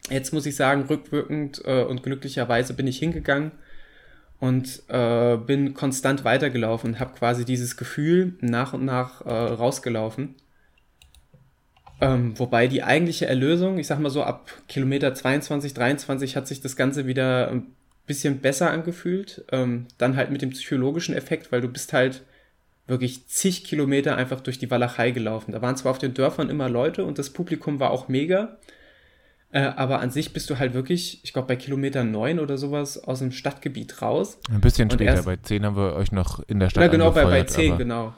Jetzt 0.09 0.33
muss 0.33 0.45
ich 0.45 0.55
sagen, 0.55 0.83
rückwirkend 0.83 1.61
äh, 1.65 1.83
und 1.83 2.03
glücklicherweise 2.03 2.73
bin 2.73 2.87
ich 2.87 2.99
hingegangen 2.99 3.51
und 4.39 4.83
äh, 4.89 5.37
bin 5.37 5.73
konstant 5.73 6.25
weitergelaufen 6.25 6.91
und 6.91 6.99
habe 6.99 7.17
quasi 7.17 7.45
dieses 7.45 7.77
Gefühl 7.77 8.33
nach 8.41 8.73
und 8.73 8.83
nach 8.83 9.25
äh, 9.25 9.29
rausgelaufen. 9.29 10.35
Ähm, 12.01 12.37
wobei 12.37 12.67
die 12.67 12.83
eigentliche 12.83 13.27
Erlösung, 13.27 13.79
ich 13.79 13.87
sag 13.87 13.99
mal 13.99 14.09
so, 14.09 14.23
ab 14.23 14.51
Kilometer 14.67 15.13
22, 15.13 15.73
23 15.73 16.35
hat 16.35 16.47
sich 16.47 16.59
das 16.59 16.75
Ganze 16.75 17.07
wieder 17.07 17.49
ein 17.49 17.67
bisschen 18.05 18.39
besser 18.39 18.71
angefühlt. 18.71 19.45
Ähm, 19.51 19.87
dann 19.97 20.17
halt 20.17 20.29
mit 20.29 20.41
dem 20.41 20.49
psychologischen 20.49 21.15
Effekt, 21.15 21.53
weil 21.53 21.61
du 21.61 21.69
bist 21.69 21.93
halt 21.93 22.23
wirklich 22.87 23.27
zig 23.27 23.63
Kilometer 23.63 24.17
einfach 24.17 24.41
durch 24.41 24.59
die 24.59 24.69
Walachei 24.69 25.11
gelaufen. 25.11 25.53
Da 25.53 25.61
waren 25.61 25.77
zwar 25.77 25.91
auf 25.91 25.99
den 25.99 26.13
Dörfern 26.13 26.49
immer 26.49 26.67
Leute 26.67 27.05
und 27.05 27.17
das 27.17 27.29
Publikum 27.29 27.79
war 27.79 27.91
auch 27.91 28.09
mega, 28.09 28.57
äh, 29.53 29.71
aber 29.75 29.99
an 29.99 30.09
sich 30.09 30.33
bist 30.33 30.49
du 30.49 30.57
halt 30.57 30.73
wirklich, 30.73 31.23
ich 31.23 31.31
glaube, 31.31 31.47
bei 31.47 31.55
Kilometer 31.55 32.03
9 32.03 32.39
oder 32.39 32.57
sowas 32.57 32.97
aus 32.97 33.19
dem 33.19 33.31
Stadtgebiet 33.31 34.01
raus. 34.01 34.39
Ein 34.49 34.61
bisschen 34.61 34.85
und 34.89 34.93
später, 34.93 35.13
erst, 35.13 35.25
bei 35.25 35.35
10 35.35 35.63
haben 35.63 35.75
wir 35.75 35.93
euch 35.93 36.11
noch 36.11 36.39
in 36.47 36.59
der 36.59 36.71
Stadt 36.71 36.81
Ja, 36.81 36.87
genau, 36.87 37.11
bei, 37.11 37.23
bei 37.25 37.43
10, 37.43 37.77
genau. 37.77 38.15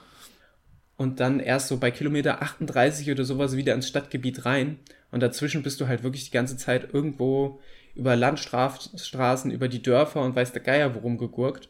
Und 0.95 1.19
dann 1.19 1.41
erst 1.41 1.67
so 1.67 1.75
bei 1.75 1.91
Kilometer 1.91 2.41
38 2.41 3.11
oder 3.11 3.25
sowas 3.25 3.57
wieder 3.57 3.73
ins 3.73 3.89
Stadtgebiet 3.89 4.45
rein. 4.45 4.79
Und 5.11 5.23
dazwischen 5.23 5.61
bist 5.61 5.81
du 5.81 5.89
halt 5.89 6.03
wirklich 6.03 6.23
die 6.23 6.31
ganze 6.31 6.55
Zeit 6.55 6.93
irgendwo 6.93 7.59
über 7.95 8.15
Landstraßen, 8.15 9.51
über 9.51 9.67
die 9.67 9.81
Dörfer 9.81 10.21
und 10.21 10.37
weiß 10.37 10.53
der 10.53 10.61
Geier 10.61 10.95
worum 10.95 11.17
gegurkt. 11.17 11.67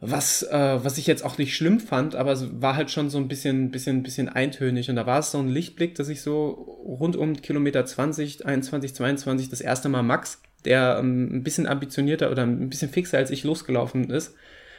Was, 0.00 0.42
äh, 0.42 0.78
was 0.84 0.98
ich 0.98 1.06
jetzt 1.06 1.24
auch 1.24 1.38
nicht 1.38 1.56
schlimm 1.56 1.80
fand, 1.80 2.14
aber 2.16 2.32
es 2.32 2.60
war 2.60 2.76
halt 2.76 2.90
schon 2.90 3.08
so 3.08 3.16
ein 3.16 3.28
bisschen, 3.28 3.70
bisschen, 3.70 4.02
bisschen 4.02 4.28
eintönig. 4.28 4.90
Und 4.90 4.96
da 4.96 5.06
war 5.06 5.20
es 5.20 5.30
so 5.30 5.38
ein 5.38 5.48
Lichtblick, 5.48 5.94
dass 5.94 6.10
ich 6.10 6.20
so 6.20 6.48
rund 7.00 7.16
um 7.16 7.40
Kilometer 7.40 7.84
20, 7.84 8.44
21, 8.44 8.94
22 8.94 9.48
das 9.48 9.62
erste 9.62 9.88
Mal 9.88 10.02
Max, 10.02 10.42
der 10.66 10.98
ähm, 11.00 11.36
ein 11.36 11.42
bisschen 11.42 11.66
ambitionierter 11.66 12.30
oder 12.30 12.42
ein 12.42 12.68
bisschen 12.68 12.90
fixer 12.90 13.16
als 13.16 13.30
ich 13.30 13.42
losgelaufen 13.42 14.10
ist, 14.10 14.34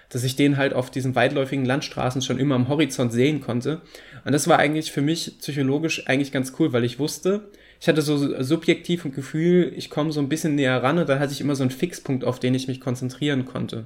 dass 0.09 0.23
ich 0.23 0.35
den 0.35 0.55
halt 0.55 0.73
auf 0.73 0.91
diesen 0.91 1.15
weitläufigen 1.15 1.65
Landstraßen 1.65 2.21
schon 2.21 2.39
immer 2.39 2.55
am 2.55 2.67
Horizont 2.67 3.11
sehen 3.11 3.41
konnte. 3.41 3.81
Und 4.23 4.33
das 4.33 4.47
war 4.47 4.59
eigentlich 4.59 4.91
für 4.91 5.01
mich 5.01 5.39
psychologisch 5.39 6.07
eigentlich 6.07 6.31
ganz 6.31 6.53
cool, 6.59 6.73
weil 6.73 6.83
ich 6.83 6.99
wusste, 6.99 7.49
ich 7.81 7.87
hatte 7.87 8.03
so 8.03 8.41
subjektiv 8.43 9.03
ein 9.03 9.13
Gefühl, 9.13 9.73
ich 9.75 9.89
komme 9.89 10.11
so 10.11 10.19
ein 10.19 10.29
bisschen 10.29 10.55
näher 10.55 10.81
ran 10.81 10.99
und 10.99 11.09
dann 11.09 11.19
hatte 11.19 11.33
ich 11.33 11.41
immer 11.41 11.55
so 11.55 11.63
einen 11.63 11.71
Fixpunkt, 11.71 12.23
auf 12.23 12.39
den 12.39 12.53
ich 12.53 12.67
mich 12.67 12.79
konzentrieren 12.79 13.45
konnte. 13.45 13.85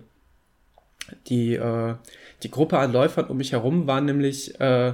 Die, 1.28 1.56
äh, 1.56 1.96
die 2.44 2.52
Gruppe 2.52 2.80
an 2.80 2.92
Läufern 2.92 3.26
um 3.26 3.38
mich 3.38 3.52
herum 3.52 3.88
waren 3.88 4.06
nämlich, 4.06 4.60
äh, 4.60 4.94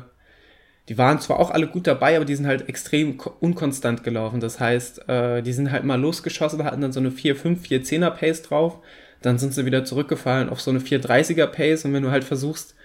die 0.90 0.98
waren 0.98 1.20
zwar 1.20 1.40
auch 1.40 1.52
alle 1.52 1.68
gut 1.68 1.88
dabei, 1.88 2.16
aber 2.16 2.26
die 2.26 2.36
sind 2.36 2.48
halt 2.48 2.70
extrem 2.70 3.20
unkonstant 3.40 4.04
gelaufen. 4.04 4.40
Das 4.40 4.60
heißt, 4.60 5.10
äh, 5.10 5.42
die 5.42 5.54
sind 5.54 5.72
halt 5.72 5.84
mal 5.84 6.00
losgeschossen, 6.00 6.64
hatten 6.64 6.82
dann 6.82 6.94
so 6.94 7.00
eine 7.00 7.12
4, 7.12 7.36
5, 7.36 7.62
4, 7.68 7.84
10er 7.84 8.12
Pace 8.12 8.42
drauf. 8.44 8.80
Dann 9.22 9.38
sind 9.38 9.54
sie 9.54 9.66
wieder 9.66 9.84
zurückgefallen 9.84 10.50
auf 10.50 10.62
so 10.62 10.72
eine 10.72 10.80
430er 10.80 11.48
Pace. 11.48 11.86
Und 11.86 11.94
wenn 11.94 12.04
du 12.04 12.12
halt 12.12 12.24
versuchst, 12.24 12.76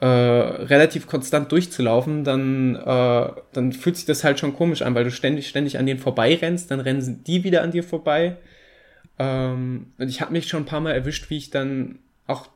äh, 0.00 0.06
relativ 0.06 1.06
konstant 1.06 1.52
durchzulaufen, 1.52 2.24
dann, 2.24 2.74
äh, 2.74 3.28
dann 3.52 3.72
fühlt 3.72 3.96
sich 3.96 4.06
das 4.06 4.24
halt 4.24 4.40
schon 4.40 4.54
komisch 4.54 4.82
an, 4.82 4.94
weil 4.94 5.04
du 5.04 5.10
ständig, 5.10 5.48
ständig 5.48 5.78
an 5.78 5.84
denen 5.84 6.00
vorbeirennst, 6.00 6.70
dann 6.70 6.80
rennen 6.80 7.22
die 7.26 7.44
wieder 7.44 7.62
an 7.62 7.70
dir 7.70 7.84
vorbei. 7.84 8.38
Ähm, 9.18 9.92
und 9.98 10.08
ich 10.08 10.22
habe 10.22 10.32
mich 10.32 10.48
schon 10.48 10.62
ein 10.62 10.66
paar 10.66 10.80
Mal 10.80 10.92
erwischt, 10.92 11.28
wie 11.28 11.36
ich 11.36 11.50
dann 11.50 11.98
auch 12.26 12.48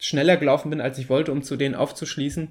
schneller 0.00 0.36
gelaufen 0.36 0.70
bin, 0.70 0.80
als 0.80 0.98
ich 0.98 1.08
wollte, 1.08 1.32
um 1.32 1.42
zu 1.42 1.56
denen 1.56 1.74
aufzuschließen, 1.74 2.48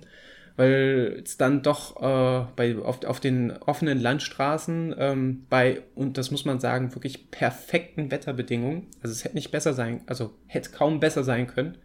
weil 0.55 1.21
es 1.23 1.37
dann 1.37 1.61
doch 1.61 2.01
äh, 2.01 2.45
bei, 2.55 2.77
auf, 2.77 3.03
auf 3.03 3.19
den 3.19 3.51
offenen 3.51 3.99
Landstraßen 3.99 4.95
ähm, 4.97 5.45
bei, 5.49 5.81
und 5.95 6.17
das 6.17 6.31
muss 6.31 6.45
man 6.45 6.59
sagen, 6.59 6.95
wirklich 6.95 7.31
perfekten 7.31 8.11
Wetterbedingungen, 8.11 8.87
also 9.01 9.13
es 9.13 9.23
hätte 9.23 9.35
nicht 9.35 9.51
besser 9.51 9.73
sein, 9.73 10.01
also 10.05 10.33
hätte 10.47 10.71
kaum 10.71 10.99
besser 10.99 11.23
sein 11.23 11.47
können, 11.47 11.77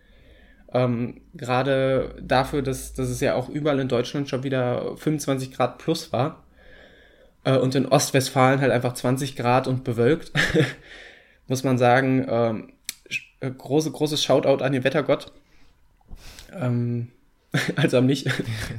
ähm, 0.74 1.20
Gerade 1.34 2.16
dafür, 2.20 2.60
dass, 2.60 2.92
dass 2.92 3.08
es 3.08 3.20
ja 3.20 3.36
auch 3.36 3.48
überall 3.48 3.78
in 3.78 3.88
Deutschland 3.88 4.28
schon 4.28 4.42
wieder 4.42 4.96
25 4.96 5.52
Grad 5.52 5.78
plus 5.78 6.12
war 6.12 6.44
äh, 7.44 7.56
und 7.56 7.76
in 7.76 7.86
Ostwestfalen 7.86 8.60
halt 8.60 8.72
einfach 8.72 8.94
20 8.94 9.36
Grad 9.36 9.68
und 9.68 9.84
bewölkt, 9.84 10.32
muss 11.46 11.62
man 11.62 11.78
sagen, 11.78 12.26
ähm, 12.28 12.72
äh, 13.38 13.50
große, 13.50 13.92
großes 13.92 14.22
Shoutout 14.24 14.64
an 14.64 14.72
den 14.72 14.82
Wettergott. 14.82 15.32
Ähm, 16.58 17.08
also 17.76 17.98
an 17.98 18.06
mich. 18.06 18.24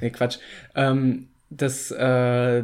nee, 0.01 0.09
Quatsch. 0.09 0.37
Ähm, 0.75 1.27
dass, 1.49 1.91
äh, 1.91 2.59
äh, 2.59 2.63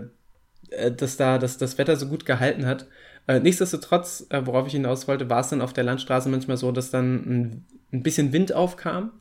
dass 0.95 1.17
da 1.17 1.37
dass 1.37 1.57
das 1.57 1.77
Wetter 1.77 1.95
so 1.95 2.07
gut 2.07 2.25
gehalten 2.25 2.65
hat. 2.65 2.87
Äh, 3.27 3.39
nichtsdestotrotz, 3.39 4.25
äh, 4.29 4.45
worauf 4.45 4.67
ich 4.67 4.73
hinaus 4.73 5.07
wollte, 5.07 5.29
war 5.29 5.41
es 5.41 5.49
dann 5.49 5.61
auf 5.61 5.73
der 5.73 5.83
Landstraße 5.83 6.29
manchmal 6.29 6.57
so, 6.57 6.71
dass 6.71 6.89
dann 6.91 7.15
ein, 7.15 7.65
ein 7.93 8.03
bisschen 8.03 8.33
Wind 8.33 8.53
aufkam. 8.53 9.11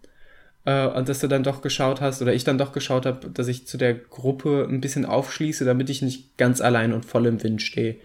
Äh, 0.65 0.87
und 0.87 1.09
dass 1.09 1.21
du 1.21 1.29
dann 1.29 1.43
doch 1.43 1.63
geschaut 1.63 2.01
hast, 2.01 2.21
oder 2.23 2.35
ich 2.35 2.45
dann 2.45 2.59
doch 2.59 2.73
geschaut 2.73 3.07
habe, 3.07 3.31
dass 3.31 3.49
ich 3.49 3.67
zu 3.67 3.77
der 3.79 3.95
Gruppe 3.95 4.67
ein 4.69 4.81
bisschen 4.81 5.07
aufschließe, 5.07 5.65
damit 5.65 5.91
ich 5.91 6.03
nicht 6.03 6.37
ganz 6.37 6.61
allein 6.61 6.93
und 6.93 7.05
voll 7.05 7.27
im 7.27 7.43
Wind 7.43 7.63
stehe. 7.63 7.97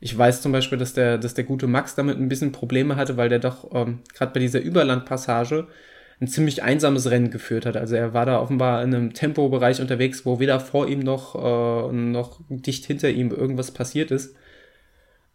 Ich 0.00 0.16
weiß 0.16 0.42
zum 0.42 0.52
Beispiel, 0.52 0.78
dass 0.78 0.94
der, 0.94 1.18
dass 1.18 1.34
der 1.34 1.44
gute 1.44 1.66
Max 1.66 1.96
damit 1.96 2.18
ein 2.18 2.28
bisschen 2.28 2.52
Probleme 2.52 2.96
hatte, 2.96 3.16
weil 3.16 3.28
der 3.28 3.40
doch 3.40 3.74
ähm, 3.74 4.00
gerade 4.14 4.32
bei 4.32 4.40
dieser 4.40 4.60
Überlandpassage 4.60 5.66
ein 6.20 6.26
ziemlich 6.26 6.62
einsames 6.62 7.10
Rennen 7.10 7.30
geführt 7.30 7.64
hat. 7.64 7.76
Also 7.76 7.94
er 7.94 8.12
war 8.12 8.26
da 8.26 8.40
offenbar 8.40 8.82
in 8.82 8.94
einem 8.94 9.12
Tempobereich 9.12 9.80
unterwegs, 9.80 10.26
wo 10.26 10.40
weder 10.40 10.58
vor 10.58 10.88
ihm 10.88 11.00
noch, 11.00 11.34
äh, 11.36 11.92
noch 11.92 12.40
dicht 12.48 12.84
hinter 12.86 13.10
ihm 13.10 13.30
irgendwas 13.30 13.70
passiert 13.70 14.10
ist. 14.10 14.34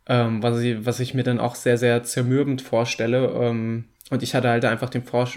Ähm, 0.07 0.43
was, 0.43 0.59
ich, 0.59 0.85
was 0.85 0.99
ich 0.99 1.13
mir 1.13 1.23
dann 1.23 1.39
auch 1.39 1.55
sehr, 1.55 1.77
sehr 1.77 2.03
zermürbend 2.03 2.61
vorstelle. 2.61 3.27
Ähm, 3.29 3.85
und 4.09 4.21
ich 4.23 4.35
hatte 4.35 4.49
halt 4.49 4.65
einfach 4.65 4.89
den 4.89 5.03
Vor 5.03 5.29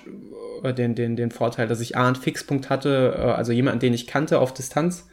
äh, 0.64 0.74
den, 0.74 0.96
den, 0.96 1.14
den 1.14 1.30
Vorteil, 1.30 1.68
dass 1.68 1.80
ich 1.80 1.96
A, 1.96 2.08
einen 2.08 2.16
Fixpunkt 2.16 2.68
hatte, 2.68 3.14
äh, 3.16 3.20
also 3.20 3.52
jemanden, 3.52 3.80
den 3.80 3.94
ich 3.94 4.08
kannte 4.08 4.40
auf 4.40 4.52
Distanz, 4.52 5.08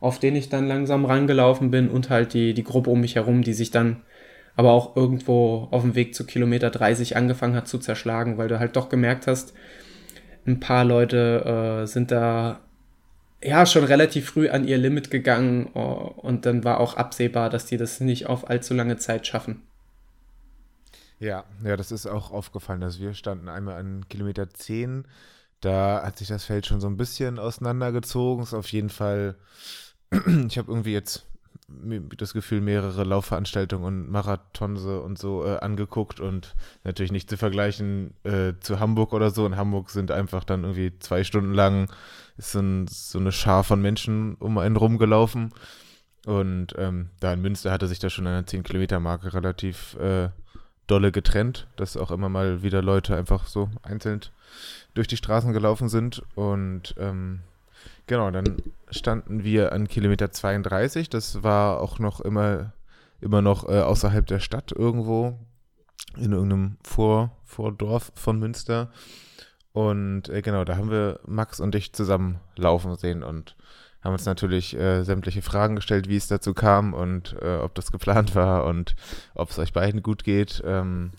auf 0.00 0.18
den 0.18 0.34
ich 0.34 0.48
dann 0.48 0.66
langsam 0.66 1.04
rangelaufen 1.04 1.70
bin 1.70 1.90
und 1.90 2.08
halt 2.08 2.32
die, 2.32 2.54
die 2.54 2.64
Gruppe 2.64 2.90
um 2.90 3.00
mich 3.00 3.16
herum, 3.16 3.42
die 3.42 3.54
sich 3.54 3.70
dann 3.70 4.02
aber 4.56 4.72
auch 4.72 4.96
irgendwo 4.96 5.68
auf 5.70 5.82
dem 5.82 5.94
Weg 5.94 6.14
zu 6.14 6.24
Kilometer 6.26 6.70
30 6.70 7.16
angefangen 7.16 7.56
hat 7.56 7.68
zu 7.68 7.78
zerschlagen, 7.78 8.38
weil 8.38 8.48
du 8.48 8.58
halt 8.58 8.76
doch 8.76 8.88
gemerkt 8.88 9.26
hast, 9.26 9.52
ein 10.46 10.60
paar 10.60 10.84
Leute 10.84 11.82
äh, 11.82 11.86
sind 11.86 12.10
da 12.10 12.60
ja 13.42 13.66
schon 13.66 13.84
relativ 13.84 14.30
früh 14.30 14.48
an 14.48 14.66
ihr 14.66 14.78
Limit 14.78 15.10
gegangen 15.10 15.70
uh, 15.74 15.78
und 15.78 16.46
dann 16.46 16.64
war 16.64 16.80
auch 16.80 16.96
absehbar, 16.96 17.50
dass 17.50 17.66
die 17.66 17.76
das 17.76 18.00
nicht 18.00 18.26
auf 18.26 18.48
allzu 18.48 18.74
lange 18.74 18.96
Zeit 18.96 19.26
schaffen. 19.26 19.62
Ja, 21.18 21.44
ja, 21.62 21.76
das 21.76 21.92
ist 21.92 22.06
auch 22.06 22.30
aufgefallen, 22.30 22.80
dass 22.80 23.00
wir 23.00 23.14
standen 23.14 23.48
einmal 23.48 23.76
an 23.76 24.08
Kilometer 24.08 24.50
10. 24.50 25.06
Da 25.60 26.02
hat 26.04 26.18
sich 26.18 26.28
das 26.28 26.44
Feld 26.44 26.66
schon 26.66 26.80
so 26.80 26.86
ein 26.86 26.96
bisschen 26.96 27.38
auseinandergezogen. 27.38 28.42
Ist 28.42 28.54
auf 28.54 28.68
jeden 28.72 28.90
Fall, 28.90 29.36
ich 30.10 30.58
habe 30.58 30.72
irgendwie 30.72 30.92
jetzt 30.92 31.26
das 32.16 32.32
Gefühl, 32.32 32.60
mehrere 32.60 33.04
Laufveranstaltungen 33.04 33.86
und 33.86 34.10
Marathonse 34.10 35.00
und 35.00 35.18
so 35.18 35.44
äh, 35.44 35.58
angeguckt 35.58 36.20
und 36.20 36.54
natürlich 36.84 37.12
nicht 37.12 37.30
zu 37.30 37.36
vergleichen 37.36 38.14
äh, 38.24 38.54
zu 38.60 38.80
Hamburg 38.80 39.12
oder 39.12 39.30
so. 39.30 39.46
In 39.46 39.56
Hamburg 39.56 39.90
sind 39.90 40.10
einfach 40.10 40.44
dann 40.44 40.62
irgendwie 40.64 40.98
zwei 40.98 41.24
Stunden 41.24 41.52
lang 41.52 41.88
ist 42.36 42.52
so, 42.52 42.60
ein, 42.60 42.86
so 42.88 43.18
eine 43.18 43.32
Schar 43.32 43.64
von 43.64 43.80
Menschen 43.80 44.34
um 44.36 44.58
einen 44.58 44.76
rumgelaufen. 44.76 45.52
Und 46.26 46.74
ähm, 46.78 47.10
da 47.20 47.32
in 47.32 47.42
Münster 47.42 47.70
hatte 47.70 47.86
sich 47.86 47.98
da 47.98 48.08
schon 48.10 48.24
der 48.24 48.46
10-Kilometer-Marke 48.46 49.34
relativ 49.34 49.94
äh, 49.96 50.30
dolle 50.86 51.12
getrennt, 51.12 51.66
dass 51.76 51.96
auch 51.96 52.10
immer 52.10 52.28
mal 52.28 52.62
wieder 52.62 52.82
Leute 52.82 53.16
einfach 53.16 53.46
so 53.46 53.70
einzeln 53.82 54.20
durch 54.94 55.06
die 55.06 55.16
Straßen 55.16 55.52
gelaufen 55.52 55.88
sind. 55.88 56.22
Und 56.34 56.94
ähm, 56.98 57.40
genau, 58.06 58.30
dann 58.30 58.56
standen 58.90 59.44
wir 59.44 59.72
an 59.72 59.88
Kilometer 59.88 60.30
32. 60.30 61.08
Das 61.08 61.42
war 61.42 61.80
auch 61.80 61.98
noch 61.98 62.20
immer, 62.20 62.72
immer 63.20 63.42
noch 63.42 63.68
äh, 63.68 63.80
außerhalb 63.80 64.26
der 64.26 64.40
Stadt 64.40 64.72
irgendwo, 64.72 65.38
in 66.16 66.32
irgendeinem 66.32 66.76
Vor 66.82 67.36
Vordorf 67.44 68.12
von 68.14 68.38
Münster. 68.38 68.90
Und 69.72 70.28
äh, 70.28 70.42
genau, 70.42 70.64
da 70.64 70.76
haben 70.76 70.90
wir 70.90 71.20
Max 71.26 71.60
und 71.60 71.74
dich 71.74 71.92
zusammen 71.92 72.38
laufen 72.56 72.94
sehen 72.96 73.22
und 73.22 73.56
haben 74.02 74.12
uns 74.12 74.26
natürlich 74.26 74.76
äh, 74.78 75.02
sämtliche 75.02 75.42
Fragen 75.42 75.76
gestellt, 75.76 76.08
wie 76.08 76.16
es 76.16 76.28
dazu 76.28 76.52
kam 76.52 76.92
und 76.92 77.34
äh, 77.40 77.56
ob 77.56 77.74
das 77.74 77.90
geplant 77.90 78.34
war 78.34 78.66
und 78.66 78.94
ob 79.34 79.50
es 79.50 79.58
euch 79.58 79.72
beiden 79.72 80.02
gut 80.02 80.24
geht. 80.24 80.62
Ähm, 80.64 81.10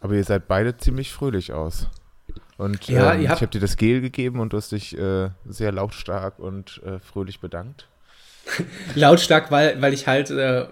aber 0.00 0.14
ihr 0.14 0.24
seid 0.24 0.46
beide 0.46 0.76
ziemlich 0.76 1.12
fröhlich 1.12 1.52
aus. 1.52 1.88
Und 2.58 2.88
ja, 2.88 3.14
ähm, 3.14 3.22
ich 3.22 3.28
habe 3.28 3.46
dir 3.48 3.60
das 3.60 3.76
Gel 3.76 4.00
gegeben 4.00 4.40
und 4.40 4.52
du 4.52 4.56
hast 4.56 4.72
dich 4.72 4.96
äh, 4.96 5.30
sehr 5.46 5.72
lautstark 5.72 6.38
und 6.38 6.80
äh, 6.84 6.98
fröhlich 7.00 7.40
bedankt. 7.40 7.88
lautstark, 8.94 9.50
weil, 9.50 9.80
weil 9.82 9.92
ich 9.92 10.06
halt 10.06 10.30
äh, 10.30 10.66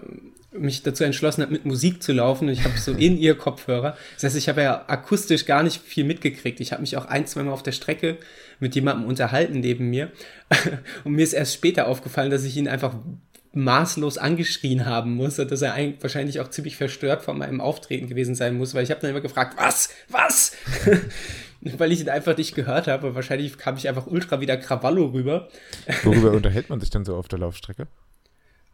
mich 0.57 0.83
dazu 0.83 1.03
entschlossen 1.03 1.41
habe, 1.41 1.51
mit 1.51 1.65
Musik 1.65 2.01
zu 2.01 2.13
laufen. 2.13 2.49
Ich 2.49 2.63
habe 2.63 2.77
so 2.77 2.91
in 2.97 3.17
ihr 3.17 3.35
Kopfhörer. 3.35 3.97
Das 4.15 4.23
heißt, 4.23 4.37
ich 4.37 4.49
habe 4.49 4.61
ja 4.61 4.85
akustisch 4.87 5.45
gar 5.45 5.63
nicht 5.63 5.81
viel 5.81 6.05
mitgekriegt. 6.05 6.59
Ich 6.59 6.71
habe 6.71 6.81
mich 6.81 6.97
auch 6.97 7.05
ein, 7.05 7.27
zwei 7.27 7.43
Mal 7.43 7.51
auf 7.51 7.63
der 7.63 7.71
Strecke 7.71 8.17
mit 8.59 8.73
jemandem 8.75 9.07
unterhalten 9.07 9.59
neben 9.59 9.89
mir. 9.89 10.11
Und 11.03 11.13
mir 11.13 11.23
ist 11.23 11.33
erst 11.33 11.53
später 11.53 11.87
aufgefallen, 11.87 12.31
dass 12.31 12.43
ich 12.43 12.57
ihn 12.57 12.67
einfach 12.67 12.95
maßlos 13.55 14.17
angeschrien 14.17 14.85
haben 14.85 15.15
muss 15.15 15.39
und 15.39 15.49
dass 15.49 15.61
er 15.61 15.73
eigentlich 15.73 16.03
wahrscheinlich 16.03 16.41
auch 16.41 16.49
ziemlich 16.49 16.75
verstört 16.75 17.21
von 17.21 17.37
meinem 17.37 17.61
Auftreten 17.61 18.09
gewesen 18.09 18.35
sein 18.35 18.57
muss, 18.57 18.73
weil 18.75 18.83
ich 18.83 18.91
habe 18.91 18.99
dann 18.99 19.11
immer 19.11 19.21
gefragt, 19.21 19.55
was, 19.57 19.89
was? 20.09 20.51
weil 21.77 21.91
ich 21.91 22.01
ihn 22.01 22.09
einfach 22.09 22.37
nicht 22.37 22.55
gehört 22.55 22.87
habe. 22.87 23.15
Wahrscheinlich 23.15 23.57
kam 23.57 23.77
ich 23.77 23.87
einfach 23.87 24.07
ultra 24.07 24.39
wieder 24.39 24.57
Krawallo 24.57 25.07
rüber. 25.07 25.49
Worüber 26.03 26.31
unterhält 26.33 26.69
man 26.69 26.79
sich 26.79 26.89
dann 26.89 27.05
so 27.05 27.15
auf 27.15 27.27
der 27.27 27.39
Laufstrecke? 27.39 27.87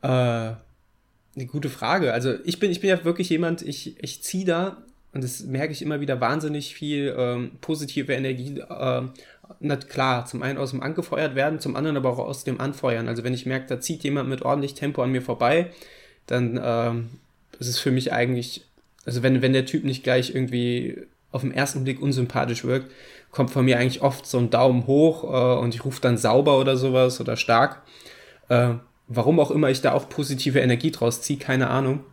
Äh, 0.01 0.07
eine 0.07 1.45
gute 1.47 1.69
Frage. 1.69 2.13
Also 2.13 2.35
ich 2.43 2.59
bin, 2.59 2.71
ich 2.71 2.81
bin 2.81 2.89
ja 2.89 3.03
wirklich 3.03 3.29
jemand, 3.29 3.61
ich, 3.61 4.01
ich 4.03 4.21
ziehe 4.23 4.45
da, 4.45 4.77
und 5.13 5.23
das 5.23 5.43
merke 5.43 5.73
ich 5.73 5.81
immer 5.81 6.01
wieder, 6.01 6.21
wahnsinnig 6.21 6.73
viel 6.73 7.13
ähm, 7.17 7.51
positive 7.61 8.13
Energie. 8.13 8.59
Äh, 8.59 9.01
na 9.59 9.75
klar, 9.75 10.25
zum 10.25 10.41
einen 10.43 10.57
aus 10.57 10.71
dem 10.71 10.81
angefeuert 10.81 11.35
werden, 11.35 11.59
zum 11.59 11.75
anderen 11.75 11.97
aber 11.97 12.09
auch 12.09 12.19
aus 12.19 12.43
dem 12.43 12.59
Anfeuern. 12.59 13.07
Also 13.07 13.23
wenn 13.23 13.33
ich 13.33 13.45
merke, 13.45 13.67
da 13.67 13.79
zieht 13.79 14.03
jemand 14.03 14.29
mit 14.29 14.41
ordentlich 14.41 14.73
Tempo 14.73 15.01
an 15.01 15.11
mir 15.11 15.21
vorbei, 15.21 15.71
dann 16.27 16.59
ähm, 16.61 17.09
ist 17.59 17.67
es 17.67 17.79
für 17.79 17.91
mich 17.91 18.13
eigentlich, 18.13 18.65
also 19.05 19.23
wenn, 19.23 19.41
wenn 19.41 19.53
der 19.53 19.65
Typ 19.65 19.83
nicht 19.83 20.03
gleich 20.03 20.33
irgendwie 20.33 21.05
auf 21.31 21.41
den 21.41 21.53
ersten 21.53 21.83
Blick 21.83 22.01
unsympathisch 22.01 22.65
wirkt, 22.65 22.91
kommt 23.31 23.51
von 23.51 23.65
mir 23.65 23.79
eigentlich 23.79 24.01
oft 24.01 24.25
so 24.25 24.37
ein 24.37 24.49
Daumen 24.49 24.87
hoch 24.87 25.23
äh, 25.23 25.59
und 25.59 25.73
ich 25.73 25.85
rufe 25.85 26.01
dann 26.01 26.17
sauber 26.17 26.59
oder 26.59 26.77
sowas 26.77 27.21
oder 27.21 27.37
stark. 27.37 27.81
Äh, 28.49 28.75
Warum 29.13 29.41
auch 29.41 29.51
immer 29.51 29.69
ich 29.69 29.81
da 29.81 29.91
auch 29.91 30.07
positive 30.07 30.59
Energie 30.59 30.89
draus 30.89 31.21
ziehe, 31.21 31.37
keine 31.37 31.69
Ahnung. 31.69 32.05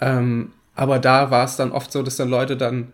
Ähm, 0.00 0.52
aber 0.76 1.00
da 1.00 1.32
war 1.32 1.44
es 1.44 1.56
dann 1.56 1.72
oft 1.72 1.90
so, 1.90 2.04
dass 2.04 2.14
dann 2.14 2.30
Leute 2.30 2.56
dann 2.56 2.92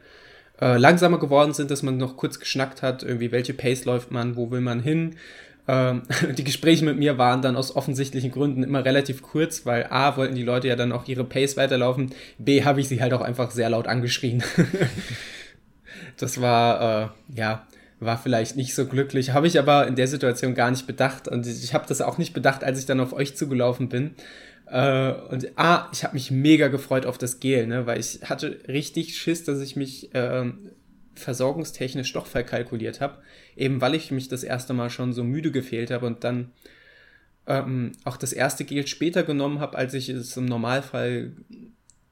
äh, 0.62 0.78
langsamer 0.78 1.18
geworden 1.18 1.52
sind, 1.52 1.70
dass 1.70 1.82
man 1.82 1.98
noch 1.98 2.16
kurz 2.16 2.40
geschnackt 2.40 2.80
hat, 2.80 3.02
irgendwie 3.02 3.32
welche 3.32 3.52
Pace 3.52 3.84
läuft 3.84 4.12
man, 4.12 4.34
wo 4.34 4.50
will 4.50 4.62
man 4.62 4.80
hin. 4.80 5.16
Ähm, 5.68 6.02
die 6.36 6.44
Gespräche 6.44 6.84
mit 6.84 6.98
mir 6.98 7.18
waren 7.18 7.42
dann 7.42 7.56
aus 7.56 7.74
offensichtlichen 7.74 8.30
Gründen 8.30 8.62
immer 8.62 8.84
relativ 8.84 9.22
kurz, 9.22 9.66
weil 9.66 9.86
A 9.90 10.16
wollten 10.16 10.34
die 10.34 10.42
Leute 10.42 10.68
ja 10.68 10.76
dann 10.76 10.92
auch 10.92 11.06
ihre 11.08 11.24
Pace 11.24 11.56
weiterlaufen, 11.56 12.10
B 12.38 12.64
habe 12.64 12.80
ich 12.80 12.88
sie 12.88 13.00
halt 13.00 13.12
auch 13.12 13.20
einfach 13.20 13.50
sehr 13.50 13.70
laut 13.70 13.86
angeschrien. 13.86 14.42
das 16.16 16.40
war, 16.40 17.12
äh, 17.30 17.38
ja, 17.38 17.66
war 17.98 18.18
vielleicht 18.18 18.56
nicht 18.56 18.74
so 18.74 18.86
glücklich, 18.86 19.30
habe 19.30 19.46
ich 19.46 19.58
aber 19.58 19.86
in 19.86 19.96
der 19.96 20.06
Situation 20.06 20.54
gar 20.54 20.70
nicht 20.70 20.86
bedacht 20.86 21.28
und 21.28 21.46
ich 21.46 21.74
habe 21.74 21.86
das 21.88 22.00
auch 22.00 22.18
nicht 22.18 22.34
bedacht, 22.34 22.62
als 22.62 22.78
ich 22.78 22.86
dann 22.86 23.00
auf 23.00 23.12
euch 23.12 23.36
zugelaufen 23.36 23.88
bin. 23.88 24.14
Äh, 24.66 25.12
und 25.30 25.46
ah, 25.56 25.88
ich 25.92 26.04
habe 26.04 26.14
mich 26.14 26.30
mega 26.30 26.68
gefreut 26.68 27.06
auf 27.06 27.18
das 27.18 27.40
Gel, 27.40 27.66
ne, 27.66 27.86
weil 27.86 27.98
ich 27.98 28.20
hatte 28.24 28.58
richtig 28.68 29.16
Schiss, 29.16 29.44
dass 29.44 29.60
ich 29.60 29.76
mich 29.76 30.14
äh, 30.14 30.52
versorgungstechnisch 31.16 32.12
doch 32.12 32.26
verkalkuliert 32.26 33.00
habe, 33.00 33.18
eben 33.56 33.80
weil 33.80 33.94
ich 33.94 34.10
mich 34.10 34.28
das 34.28 34.44
erste 34.44 34.72
Mal 34.74 34.90
schon 34.90 35.12
so 35.12 35.24
müde 35.24 35.50
gefehlt 35.50 35.90
habe 35.90 36.06
und 36.06 36.24
dann 36.24 36.52
ähm, 37.46 37.92
auch 38.04 38.16
das 38.16 38.32
erste 38.32 38.64
Gel 38.64 38.86
später 38.86 39.22
genommen 39.22 39.60
habe, 39.60 39.76
als 39.76 39.94
ich 39.94 40.08
es 40.08 40.36
im 40.36 40.46
Normalfall 40.46 41.32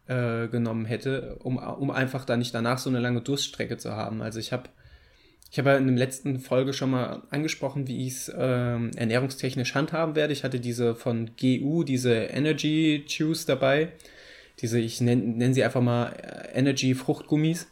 äh, 0.06 0.48
genommen 0.48 0.84
hätte, 0.84 1.36
um, 1.36 1.58
um 1.58 1.90
einfach 1.90 2.24
da 2.24 2.36
nicht 2.36 2.54
danach 2.54 2.78
so 2.78 2.90
eine 2.90 3.00
lange 3.00 3.20
Durststrecke 3.20 3.76
zu 3.76 3.92
haben. 3.92 4.22
Also 4.22 4.38
ich 4.38 4.52
habe 4.52 4.68
ich 5.50 5.58
habe 5.58 5.70
ja 5.70 5.76
in 5.76 5.86
der 5.86 5.96
letzten 5.96 6.40
Folge 6.40 6.72
schon 6.72 6.90
mal 6.90 7.22
angesprochen, 7.30 7.86
wie 7.86 8.08
ich 8.08 8.14
es 8.14 8.32
ähm, 8.36 8.90
ernährungstechnisch 8.96 9.76
handhaben 9.76 10.16
werde. 10.16 10.32
Ich 10.32 10.42
hatte 10.42 10.58
diese 10.58 10.96
von 10.96 11.30
GU, 11.40 11.84
diese 11.84 12.12
Energy 12.12 13.04
Juice 13.06 13.46
dabei. 13.46 13.92
Diese, 14.60 14.80
ich 14.80 15.00
nenne 15.00 15.22
nenn 15.22 15.54
sie 15.54 15.62
einfach 15.62 15.80
mal 15.80 16.06
äh, 16.08 16.58
Energy 16.58 16.96
Fruchtgummis. 16.96 17.68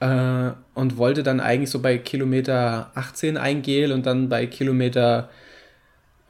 Äh, 0.00 0.50
und 0.74 0.96
wollte 0.96 1.22
dann 1.22 1.40
eigentlich 1.40 1.70
so 1.70 1.80
bei 1.80 1.98
Kilometer 1.98 2.90
18 2.94 3.36
ein 3.36 3.62
Gel 3.62 3.92
und 3.92 4.06
dann 4.06 4.28
bei 4.28 4.46
Kilometer 4.46 5.30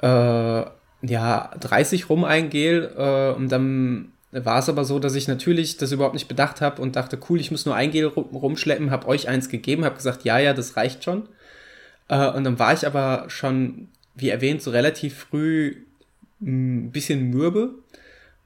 äh, 0.03 0.07
ja, 0.07 1.51
30 1.61 2.09
rum 2.09 2.25
ein 2.25 2.51
Gel. 2.51 2.93
Äh, 2.97 3.33
und 3.33 3.51
dann 3.51 4.13
war 4.33 4.59
es 4.59 4.69
aber 4.69 4.85
so, 4.85 4.99
dass 4.99 5.15
ich 5.15 5.29
natürlich 5.29 5.77
das 5.77 5.93
überhaupt 5.93 6.15
nicht 6.15 6.29
bedacht 6.29 6.61
habe 6.61 6.83
und 6.83 6.97
dachte, 6.97 7.19
cool, 7.29 7.41
ich 7.41 7.51
muss 7.51 7.67
nur 7.67 7.75
ein 7.75 7.91
Gel 7.91 8.07
rumschleppen, 8.07 8.91
habe 8.91 9.07
euch 9.07 9.29
eins 9.29 9.49
gegeben, 9.49 9.85
habe 9.85 9.97
gesagt, 9.97 10.25
ja, 10.25 10.39
ja, 10.39 10.53
das 10.53 10.77
reicht 10.77 11.05
schon. 11.05 11.29
Äh, 12.09 12.31
und 12.31 12.45
dann 12.45 12.59
war 12.59 12.73
ich 12.73 12.87
aber 12.87 13.25
schon, 13.29 13.89
wie 14.15 14.31
erwähnt, 14.31 14.63
so 14.63 14.71
relativ 14.71 15.15
früh 15.15 15.77
ein 16.41 16.91
bisschen 16.91 17.31
mürbe 17.31 17.75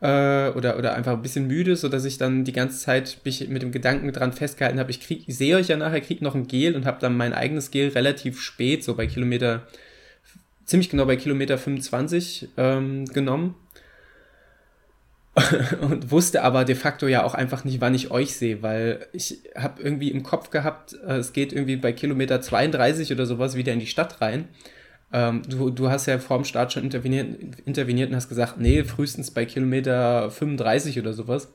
äh, 0.01 0.51
oder, 0.51 0.79
oder 0.79 0.95
einfach 0.95 1.13
ein 1.13 1.23
bisschen 1.23 1.47
müde, 1.47 1.77
sodass 1.77 2.05
ich 2.05 2.19
dann 2.19 2.45
die 2.45 2.53
ganze 2.53 2.79
Zeit 2.79 3.19
mich 3.25 3.49
mit 3.49 3.63
dem 3.63 3.73
Gedanken 3.73 4.13
dran 4.13 4.33
festgehalten 4.33 4.79
habe, 4.79 4.91
ich, 4.91 5.01
krieg, 5.01 5.25
ich 5.27 5.37
sehe 5.37 5.57
euch 5.57 5.69
ja 5.69 5.77
nachher, 5.77 6.01
krieg 6.01 6.23
noch 6.23 6.35
ein 6.35 6.47
Gel 6.47 6.77
und 6.77 6.87
habe 6.87 7.01
dann 7.01 7.17
mein 7.17 7.33
eigenes 7.33 7.71
Gel 7.71 7.89
relativ 7.89 8.41
spät, 8.41 8.85
so 8.85 8.95
bei 8.95 9.07
Kilometer, 9.07 9.67
ziemlich 10.65 10.91
genau 10.91 11.07
bei 11.07 11.17
Kilometer 11.17 11.59
25 11.59 12.49
ähm, 12.57 13.07
genommen 13.07 13.57
und 15.81 16.11
wusste 16.11 16.43
aber 16.43 16.65
de 16.65 16.75
facto 16.75 17.07
ja 17.07 17.25
auch 17.25 17.35
einfach 17.35 17.65
nicht, 17.65 17.81
wann 17.81 17.95
ich 17.95 18.11
euch 18.11 18.37
sehe, 18.37 18.63
weil 18.63 19.07
ich 19.13 19.39
habe 19.57 19.83
irgendwie 19.83 20.11
im 20.11 20.23
Kopf 20.23 20.51
gehabt, 20.51 20.95
äh, 21.07 21.17
es 21.17 21.33
geht 21.33 21.53
irgendwie 21.53 21.77
bei 21.77 21.93
Kilometer 21.93 22.41
32 22.41 23.13
oder 23.13 23.27
sowas 23.27 23.57
wieder 23.57 23.73
in 23.73 23.81
die 23.81 23.87
Stadt 23.87 24.21
rein. 24.21 24.49
Ähm, 25.13 25.43
du, 25.49 25.71
du 25.71 25.89
hast 25.89 26.07
ja 26.07 26.19
vorm 26.19 26.45
Start 26.45 26.73
schon 26.73 26.85
interveniert, 26.85 27.61
interveniert 27.65 28.11
und 28.11 28.17
hast 28.17 28.29
gesagt, 28.29 28.59
nee, 28.59 28.85
frühestens 28.85 29.31
bei 29.31 29.45
Kilometer 29.45 30.31
35 30.31 30.99
oder 30.99 31.13
sowas. 31.13 31.47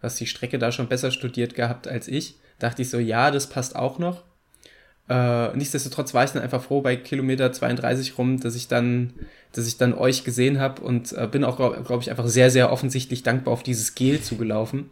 Du 0.00 0.02
hast 0.02 0.20
die 0.20 0.26
Strecke 0.26 0.58
da 0.58 0.70
schon 0.70 0.88
besser 0.88 1.10
studiert 1.10 1.54
gehabt 1.54 1.88
als 1.88 2.08
ich. 2.08 2.36
Dachte 2.58 2.82
ich 2.82 2.90
so, 2.90 2.98
ja, 2.98 3.30
das 3.30 3.48
passt 3.48 3.74
auch 3.74 3.98
noch. 3.98 4.22
Äh, 5.08 5.54
nichtsdestotrotz 5.56 6.14
war 6.14 6.24
ich 6.24 6.30
dann 6.30 6.42
einfach 6.42 6.62
froh 6.62 6.80
bei 6.80 6.96
Kilometer 6.96 7.52
32 7.52 8.16
rum, 8.16 8.40
dass 8.40 8.54
ich 8.54 8.68
dann, 8.68 9.12
dass 9.52 9.66
ich 9.66 9.76
dann 9.76 9.92
euch 9.92 10.24
gesehen 10.24 10.60
habe 10.60 10.80
und 10.82 11.12
äh, 11.12 11.28
bin 11.30 11.44
auch, 11.44 11.56
glaube 11.56 11.82
glaub 11.84 12.00
ich, 12.00 12.10
einfach 12.10 12.26
sehr, 12.26 12.50
sehr 12.50 12.72
offensichtlich 12.72 13.22
dankbar 13.22 13.52
auf 13.52 13.62
dieses 13.62 13.94
Gel 13.94 14.22
zugelaufen. 14.22 14.88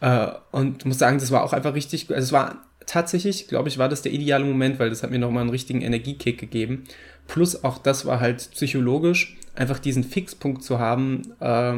Äh, 0.00 0.28
und 0.50 0.84
muss 0.84 0.98
sagen, 0.98 1.18
das 1.18 1.30
war 1.30 1.42
auch 1.42 1.52
einfach 1.52 1.74
richtig, 1.74 2.10
also 2.10 2.22
es 2.22 2.32
war 2.32 2.66
tatsächlich, 2.86 3.48
glaube 3.48 3.68
ich, 3.68 3.78
war 3.78 3.88
das 3.88 4.02
der 4.02 4.12
ideale 4.12 4.44
Moment, 4.44 4.78
weil 4.78 4.90
das 4.90 5.02
hat 5.02 5.10
mir 5.10 5.18
nochmal 5.18 5.42
einen 5.42 5.50
richtigen 5.50 5.80
Energiekick 5.80 6.38
gegeben. 6.38 6.84
Plus 7.30 7.62
auch 7.62 7.78
das 7.78 8.06
war 8.06 8.18
halt 8.18 8.50
psychologisch, 8.50 9.36
einfach 9.54 9.78
diesen 9.78 10.02
Fixpunkt 10.02 10.64
zu 10.64 10.80
haben, 10.80 11.22
äh, 11.38 11.74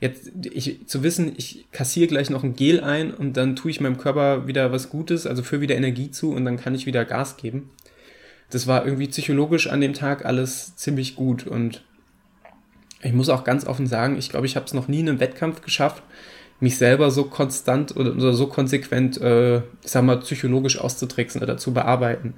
jetzt 0.00 0.32
ich, 0.42 0.88
zu 0.88 1.04
wissen, 1.04 1.34
ich 1.36 1.66
kassiere 1.70 2.08
gleich 2.08 2.30
noch 2.30 2.42
ein 2.42 2.56
Gel 2.56 2.80
ein 2.82 3.14
und 3.14 3.36
dann 3.36 3.54
tue 3.54 3.70
ich 3.70 3.80
meinem 3.80 3.96
Körper 3.96 4.48
wieder 4.48 4.72
was 4.72 4.90
Gutes, 4.90 5.24
also 5.24 5.44
für 5.44 5.60
wieder 5.60 5.76
Energie 5.76 6.10
zu 6.10 6.32
und 6.32 6.44
dann 6.44 6.56
kann 6.56 6.74
ich 6.74 6.84
wieder 6.84 7.04
Gas 7.04 7.36
geben. 7.36 7.70
Das 8.50 8.66
war 8.66 8.84
irgendwie 8.84 9.06
psychologisch 9.06 9.68
an 9.68 9.80
dem 9.80 9.94
Tag 9.94 10.24
alles 10.24 10.74
ziemlich 10.74 11.14
gut 11.14 11.46
und 11.46 11.84
ich 13.02 13.12
muss 13.12 13.28
auch 13.28 13.44
ganz 13.44 13.64
offen 13.64 13.86
sagen, 13.86 14.18
ich 14.18 14.30
glaube, 14.30 14.46
ich 14.46 14.56
habe 14.56 14.66
es 14.66 14.74
noch 14.74 14.88
nie 14.88 14.98
in 14.98 15.08
einem 15.08 15.20
Wettkampf 15.20 15.62
geschafft, 15.62 16.02
mich 16.58 16.76
selber 16.76 17.12
so 17.12 17.22
konstant 17.22 17.94
oder, 17.96 18.16
oder 18.16 18.32
so 18.32 18.48
konsequent, 18.48 19.20
äh, 19.20 19.58
ich 19.58 19.92
sag 19.92 20.02
mal, 20.02 20.18
psychologisch 20.18 20.80
auszutricksen 20.80 21.40
oder 21.40 21.56
zu 21.56 21.72
bearbeiten. 21.72 22.34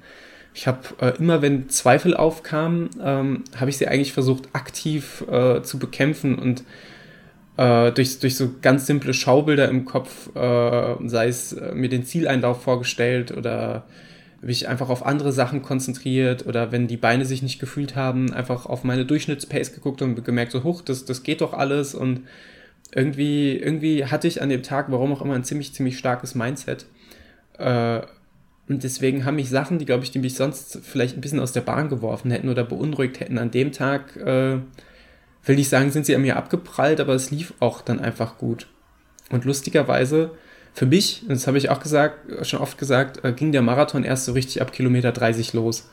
Ich 0.55 0.67
habe 0.67 0.79
äh, 1.01 1.17
immer, 1.17 1.41
wenn 1.41 1.67
Zweifel 1.67 2.15
aufkamen, 2.15 2.89
ähm, 3.03 3.43
habe 3.59 3.69
ich 3.69 3.77
sie 3.77 3.89
eigentlich 3.89 4.13
versucht, 4.13 4.47
aktiv 4.53 5.25
äh, 5.29 5.61
zu 5.63 5.77
bekämpfen 5.77 6.39
und 6.39 6.63
äh, 7.57 7.91
durch, 7.91 8.19
durch 8.19 8.37
so 8.37 8.51
ganz 8.61 8.85
simple 8.87 9.13
Schaubilder 9.13 9.67
im 9.67 9.83
Kopf, 9.83 10.33
äh, 10.33 10.95
sei 11.07 11.27
es 11.27 11.51
äh, 11.51 11.75
mir 11.75 11.89
den 11.89 12.05
Zieleinlauf 12.05 12.63
vorgestellt 12.63 13.35
oder 13.35 13.83
mich 14.41 14.69
einfach 14.69 14.87
auf 14.87 15.05
andere 15.05 15.33
Sachen 15.33 15.61
konzentriert 15.61 16.45
oder 16.45 16.71
wenn 16.71 16.87
die 16.87 16.97
Beine 16.97 17.25
sich 17.25 17.43
nicht 17.43 17.59
gefühlt 17.59 17.97
haben, 17.97 18.31
einfach 18.31 18.65
auf 18.65 18.85
meine 18.85 19.05
Durchschnittspace 19.05 19.73
geguckt 19.73 20.01
und 20.01 20.23
gemerkt, 20.23 20.53
so, 20.53 20.63
huch, 20.63 20.81
das, 20.81 21.03
das 21.03 21.23
geht 21.23 21.41
doch 21.41 21.51
alles 21.51 21.95
und 21.95 22.21
irgendwie, 22.93 23.57
irgendwie 23.57 24.05
hatte 24.05 24.29
ich 24.29 24.41
an 24.41 24.47
dem 24.47 24.63
Tag, 24.63 24.85
warum 24.89 25.11
auch 25.11 25.21
immer, 25.21 25.33
ein 25.33 25.43
ziemlich, 25.43 25.73
ziemlich 25.73 25.97
starkes 25.97 26.33
Mindset. 26.33 26.85
Äh, 27.57 28.01
und 28.67 28.83
deswegen 28.83 29.25
haben 29.25 29.35
mich 29.35 29.49
Sachen, 29.49 29.77
die, 29.77 29.85
glaube 29.85 30.03
ich, 30.03 30.11
die 30.11 30.19
mich 30.19 30.35
sonst 30.35 30.79
vielleicht 30.83 31.15
ein 31.15 31.21
bisschen 31.21 31.39
aus 31.39 31.51
der 31.51 31.61
Bahn 31.61 31.89
geworfen 31.89 32.31
hätten 32.31 32.49
oder 32.49 32.63
beunruhigt 32.63 33.19
hätten, 33.19 33.37
an 33.37 33.51
dem 33.51 33.71
Tag, 33.71 34.15
äh, 34.17 34.57
will 35.45 35.59
ich 35.59 35.69
sagen, 35.69 35.91
sind 35.91 36.05
sie 36.05 36.15
an 36.15 36.23
mir 36.23 36.35
abgeprallt, 36.35 36.99
aber 36.99 37.13
es 37.13 37.29
lief 37.29 37.53
auch 37.59 37.81
dann 37.81 37.99
einfach 37.99 38.37
gut. 38.37 38.67
Und 39.29 39.45
lustigerweise, 39.45 40.31
für 40.73 40.87
mich, 40.87 41.23
das 41.27 41.45
habe 41.45 41.59
ich 41.59 41.69
auch 41.69 41.79
gesagt, 41.79 42.47
schon 42.47 42.59
oft 42.59 42.77
gesagt, 42.77 43.23
äh, 43.23 43.33
ging 43.33 43.51
der 43.51 43.61
Marathon 43.61 44.03
erst 44.03 44.25
so 44.25 44.33
richtig 44.33 44.61
ab 44.61 44.71
Kilometer 44.71 45.11
30 45.11 45.53
los. 45.53 45.87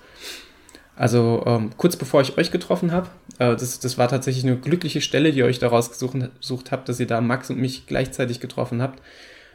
Also 0.96 1.42
ähm, 1.46 1.70
kurz 1.76 1.96
bevor 1.96 2.22
ich 2.22 2.38
euch 2.38 2.50
getroffen 2.50 2.92
habe, 2.92 3.08
äh, 3.38 3.54
das, 3.56 3.80
das 3.80 3.98
war 3.98 4.08
tatsächlich 4.08 4.44
eine 4.44 4.56
glückliche 4.56 5.00
Stelle, 5.00 5.32
die 5.32 5.38
ihr 5.38 5.46
euch 5.46 5.58
daraus 5.58 5.90
gesucht, 5.90 6.16
gesucht 6.40 6.70
habt, 6.70 6.88
dass 6.88 7.00
ihr 7.00 7.06
da 7.06 7.20
Max 7.20 7.50
und 7.50 7.58
mich 7.58 7.86
gleichzeitig 7.86 8.40
getroffen 8.40 8.80
habt, 8.80 9.02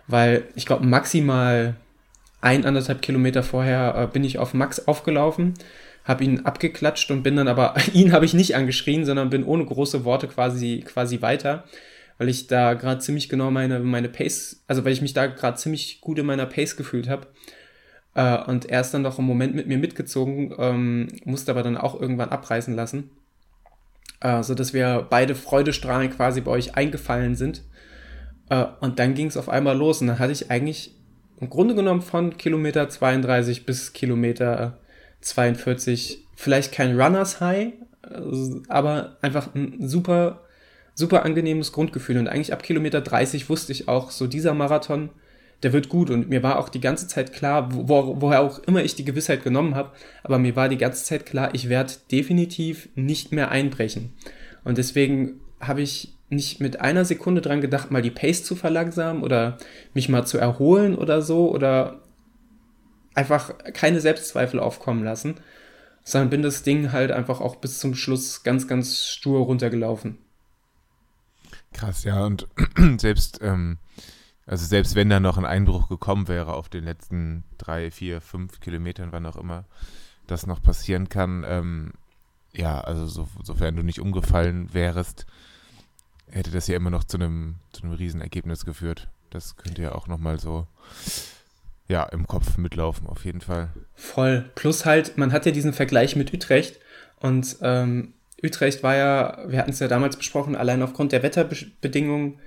weil 0.07 0.43
ich 0.55 0.65
glaube 0.65 0.86
maximal 0.86 1.76
ein, 2.42 2.66
anderthalb 2.66 3.02
Kilometer 3.02 3.44
vorher 3.44 3.96
äh, 3.96 4.08
bin 4.08 4.24
ich 4.24 4.38
auf 4.38 4.54
Max 4.54 4.88
aufgelaufen, 4.88 5.54
habe 6.04 6.24
ihn 6.24 6.46
abgeklatscht 6.46 7.12
und 7.12 7.24
bin 7.24 7.36
dann 7.36 7.48
aber, 7.48 7.76
ihn 7.94 8.12
habe 8.12 8.26
ich 8.26 8.34
nicht 8.34 8.56
angeschrien, 8.56 9.06
sondern 9.06 9.30
bin 9.30 9.44
ohne 9.44 9.66
große 9.66 10.06
Worte 10.06 10.28
quasi, 10.28 10.84
quasi 10.86 11.22
weiter, 11.22 11.66
weil 12.18 12.30
ich 12.30 12.48
da 12.48 12.74
gerade 12.74 13.02
ziemlich 13.02 13.30
genau 13.30 13.52
meine, 13.52 13.80
meine 13.80 14.10
Pace, 14.10 14.64
also 14.68 14.86
weil 14.86 14.94
ich 14.94 15.02
mich 15.02 15.14
da 15.14 15.28
gerade 15.28 15.58
ziemlich 15.58 16.02
gut 16.02 16.20
in 16.20 16.26
meiner 16.26 16.46
Pace 16.46 16.76
gefühlt 16.76 17.10
habe 17.10 17.28
äh, 18.18 18.44
und 18.44 18.66
er 18.66 18.82
ist 18.82 18.92
dann 18.92 19.04
noch 19.04 19.20
einen 19.20 19.28
Moment 19.28 19.54
mit 19.54 19.68
mir 19.68 19.78
mitgezogen, 19.78 20.54
ähm, 20.58 21.08
musste 21.24 21.52
aber 21.52 21.62
dann 21.62 21.78
auch 21.78 22.00
irgendwann 22.00 22.30
abreißen 22.30 22.76
lassen. 22.76 23.12
Äh, 24.20 24.42
so 24.42 24.56
dass 24.56 24.74
wir 24.74 25.06
beide 25.08 25.36
Freudestrahlen 25.36 26.10
quasi 26.10 26.42
bei 26.42 26.50
euch 26.50 26.76
eingefallen 26.76 27.36
sind. 27.36 27.62
Äh, 28.50 28.66
und 28.80 28.98
dann 28.98 29.14
ging 29.14 29.28
es 29.28 29.38
auf 29.38 29.50
einmal 29.50 29.78
los. 29.78 30.02
Und 30.02 30.08
dann 30.08 30.18
hatte 30.18 30.32
ich 30.32 30.50
eigentlich 30.50 30.96
im 31.40 31.50
Grunde 31.50 31.76
genommen 31.76 32.02
von 32.02 32.38
Kilometer 32.38 32.90
32 32.90 33.66
bis 33.66 33.94
Kilometer 33.94 34.80
42 35.22 36.26
vielleicht 36.36 36.72
kein 36.72 37.00
Runners 37.00 37.40
High, 37.42 37.74
äh, 38.04 38.22
aber 38.70 39.18
einfach 39.22 39.54
ein 39.56 39.88
super, 39.88 40.44
super 40.94 41.26
angenehmes 41.26 41.72
Grundgefühl. 41.72 42.18
Und 42.18 42.28
eigentlich 42.28 42.54
ab 42.54 42.64
Kilometer 42.64 43.02
30 43.02 43.50
wusste 43.50 43.72
ich 43.72 43.88
auch, 43.88 44.12
so 44.12 44.28
dieser 44.28 44.54
Marathon, 44.54 45.10
der 45.64 45.74
wird 45.74 45.90
gut. 45.90 46.10
Und 46.10 46.30
mir 46.30 46.44
war 46.44 46.60
auch 46.60 46.70
die 46.70 46.82
ganze 46.82 47.08
Zeit 47.08 47.34
klar, 47.34 47.70
wo, 47.72 48.22
woher 48.22 48.42
auch 48.42 48.60
immer 48.60 48.84
ich 48.84 48.96
die 48.96 49.06
Gewissheit 49.06 49.44
genommen 49.44 49.76
habe, 49.76 49.92
aber 50.24 50.40
mir 50.40 50.56
war 50.56 50.70
die 50.70 50.78
ganze 50.78 51.04
Zeit 51.04 51.26
klar, 51.26 51.54
ich 51.54 51.70
werde 51.70 51.94
definitiv 52.12 52.90
nicht 52.96 53.32
mehr 53.32 53.50
einbrechen. 53.50 54.14
Und 54.64 54.78
deswegen 54.78 55.40
habe 55.60 55.82
ich 55.82 56.16
nicht 56.30 56.60
mit 56.60 56.82
einer 56.82 57.06
Sekunde 57.06 57.42
dran 57.42 57.62
gedacht, 57.62 57.92
mal 57.92 58.02
die 58.02 58.12
Pace 58.12 58.44
zu 58.44 58.56
verlangsamen 58.56 59.24
oder 59.24 59.58
mich 59.94 60.10
mal 60.10 60.26
zu 60.26 60.38
erholen 60.38 60.96
oder 60.96 61.22
so 61.22 61.50
oder 61.50 62.02
einfach 63.16 63.58
keine 63.74 64.02
Selbstzweifel 64.02 64.60
aufkommen 64.60 65.04
lassen, 65.04 65.36
sondern 66.04 66.30
bin 66.30 66.42
das 66.42 66.64
Ding 66.64 66.92
halt 66.92 67.12
einfach 67.12 67.42
auch 67.42 67.56
bis 67.56 67.80
zum 67.80 67.96
Schluss 67.96 68.44
ganz, 68.44 68.68
ganz 68.68 69.06
stur 69.06 69.40
runtergelaufen. 69.42 70.18
Krass, 71.74 72.04
ja, 72.04 72.26
und 72.26 72.48
selbst 72.98 73.40
ähm, 73.42 73.78
also 74.48 74.66
selbst 74.66 74.96
wenn 74.96 75.10
da 75.10 75.20
noch 75.20 75.38
ein 75.38 75.46
Einbruch 75.46 75.90
gekommen 75.90 76.30
wäre 76.30 76.54
auf 76.54 76.70
den 76.70 76.86
letzten 76.86 77.44
drei, 77.58 77.92
vier, 77.92 78.22
fünf 78.22 78.62
Kilometern, 78.62 79.12
wann 79.12 79.26
auch 79.26 79.36
immer 79.36 79.66
das 80.26 80.48
noch 80.48 80.62
passieren 80.62 81.10
kann, 81.10 81.46
ähm, 81.46 81.92
ja, 82.54 82.80
also 82.80 83.06
so, 83.06 83.28
sofern 83.44 83.76
du 83.76 83.84
nicht 83.84 84.00
umgefallen 84.00 84.74
wärst, 84.74 85.26
hätte 86.30 86.52
das 86.52 86.68
ja 86.68 86.76
immer 86.76 86.90
noch 86.90 87.04
zu 87.04 87.18
einem, 87.18 87.56
zu 87.72 87.84
einem 87.84 87.94
Riesenergebnis 87.94 88.66
geführt. 88.66 89.10
Das 89.30 89.56
könnte 89.58 89.82
ja 89.82 89.94
auch 89.94 90.08
nochmal 90.08 90.40
so, 90.40 90.68
ja, 91.88 92.04
im 92.04 92.28
Kopf 92.28 92.58
mitlaufen, 92.58 93.08
auf 93.08 93.26
jeden 93.26 93.42
Fall. 93.42 93.70
Voll. 93.96 94.50
Plus 94.56 94.86
halt, 94.86 95.18
man 95.18 95.32
hat 95.32 95.46
ja 95.46 95.52
diesen 95.52 95.74
Vergleich 95.74 96.16
mit 96.16 96.34
Utrecht 96.34 96.80
und 97.20 97.58
ähm, 97.62 98.14
Utrecht 98.44 98.84
war 98.84 98.96
ja, 98.96 99.44
wir 99.48 99.60
hatten 99.60 99.72
es 99.72 99.80
ja 99.80 99.88
damals 99.88 100.18
besprochen, 100.18 100.56
allein 100.56 100.84
aufgrund 100.84 101.12
der 101.12 101.24
Wetterbedingungen 101.24 102.40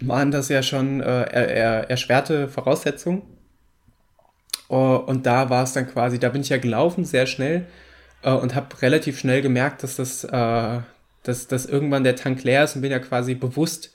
waren 0.00 0.30
das 0.30 0.48
ja 0.48 0.62
schon 0.62 1.00
äh, 1.00 1.22
er, 1.24 1.90
erschwerte 1.90 2.48
Voraussetzungen. 2.48 3.22
Uh, 4.68 4.96
und 4.96 5.26
da 5.26 5.50
war 5.50 5.64
es 5.64 5.74
dann 5.74 5.86
quasi, 5.86 6.18
da 6.18 6.30
bin 6.30 6.40
ich 6.40 6.48
ja 6.48 6.56
gelaufen, 6.56 7.04
sehr 7.04 7.26
schnell 7.26 7.66
uh, 8.24 8.30
und 8.30 8.54
habe 8.54 8.80
relativ 8.80 9.18
schnell 9.18 9.42
gemerkt, 9.42 9.82
dass 9.82 9.96
das, 9.96 10.24
uh, 10.24 10.80
dass, 11.22 11.46
dass 11.46 11.66
irgendwann 11.66 12.04
der 12.04 12.16
Tank 12.16 12.42
leer 12.44 12.64
ist 12.64 12.76
und 12.76 12.82
bin 12.82 12.90
ja 12.90 12.98
quasi 12.98 13.34
bewusst 13.34 13.94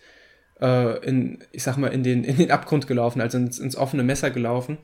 in, 0.59 1.37
ich 1.51 1.61
sag 1.61 1.77
mal, 1.77 1.89
in 1.89 2.01
den, 2.01 2.23
in 2.23 2.37
den 2.37 2.49
Abgrund 2.49 2.87
gelaufen, 2.87 3.21
also 3.21 3.37
ins, 3.37 3.59
ins 3.59 3.75
offene 3.75 4.01
Messer 4.01 4.31
gelaufen. 4.31 4.79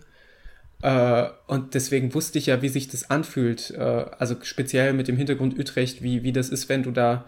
und 1.47 1.73
deswegen 1.73 2.13
wusste 2.13 2.37
ich 2.37 2.45
ja, 2.45 2.61
wie 2.61 2.69
sich 2.69 2.89
das 2.89 3.09
anfühlt, 3.09 3.75
also 3.75 4.35
speziell 4.43 4.93
mit 4.93 5.07
dem 5.07 5.17
Hintergrund 5.17 5.57
Utrecht, 5.57 6.03
wie, 6.03 6.21
wie 6.21 6.31
das 6.31 6.49
ist, 6.49 6.69
wenn 6.69 6.83
du 6.83 6.91
da 6.91 7.25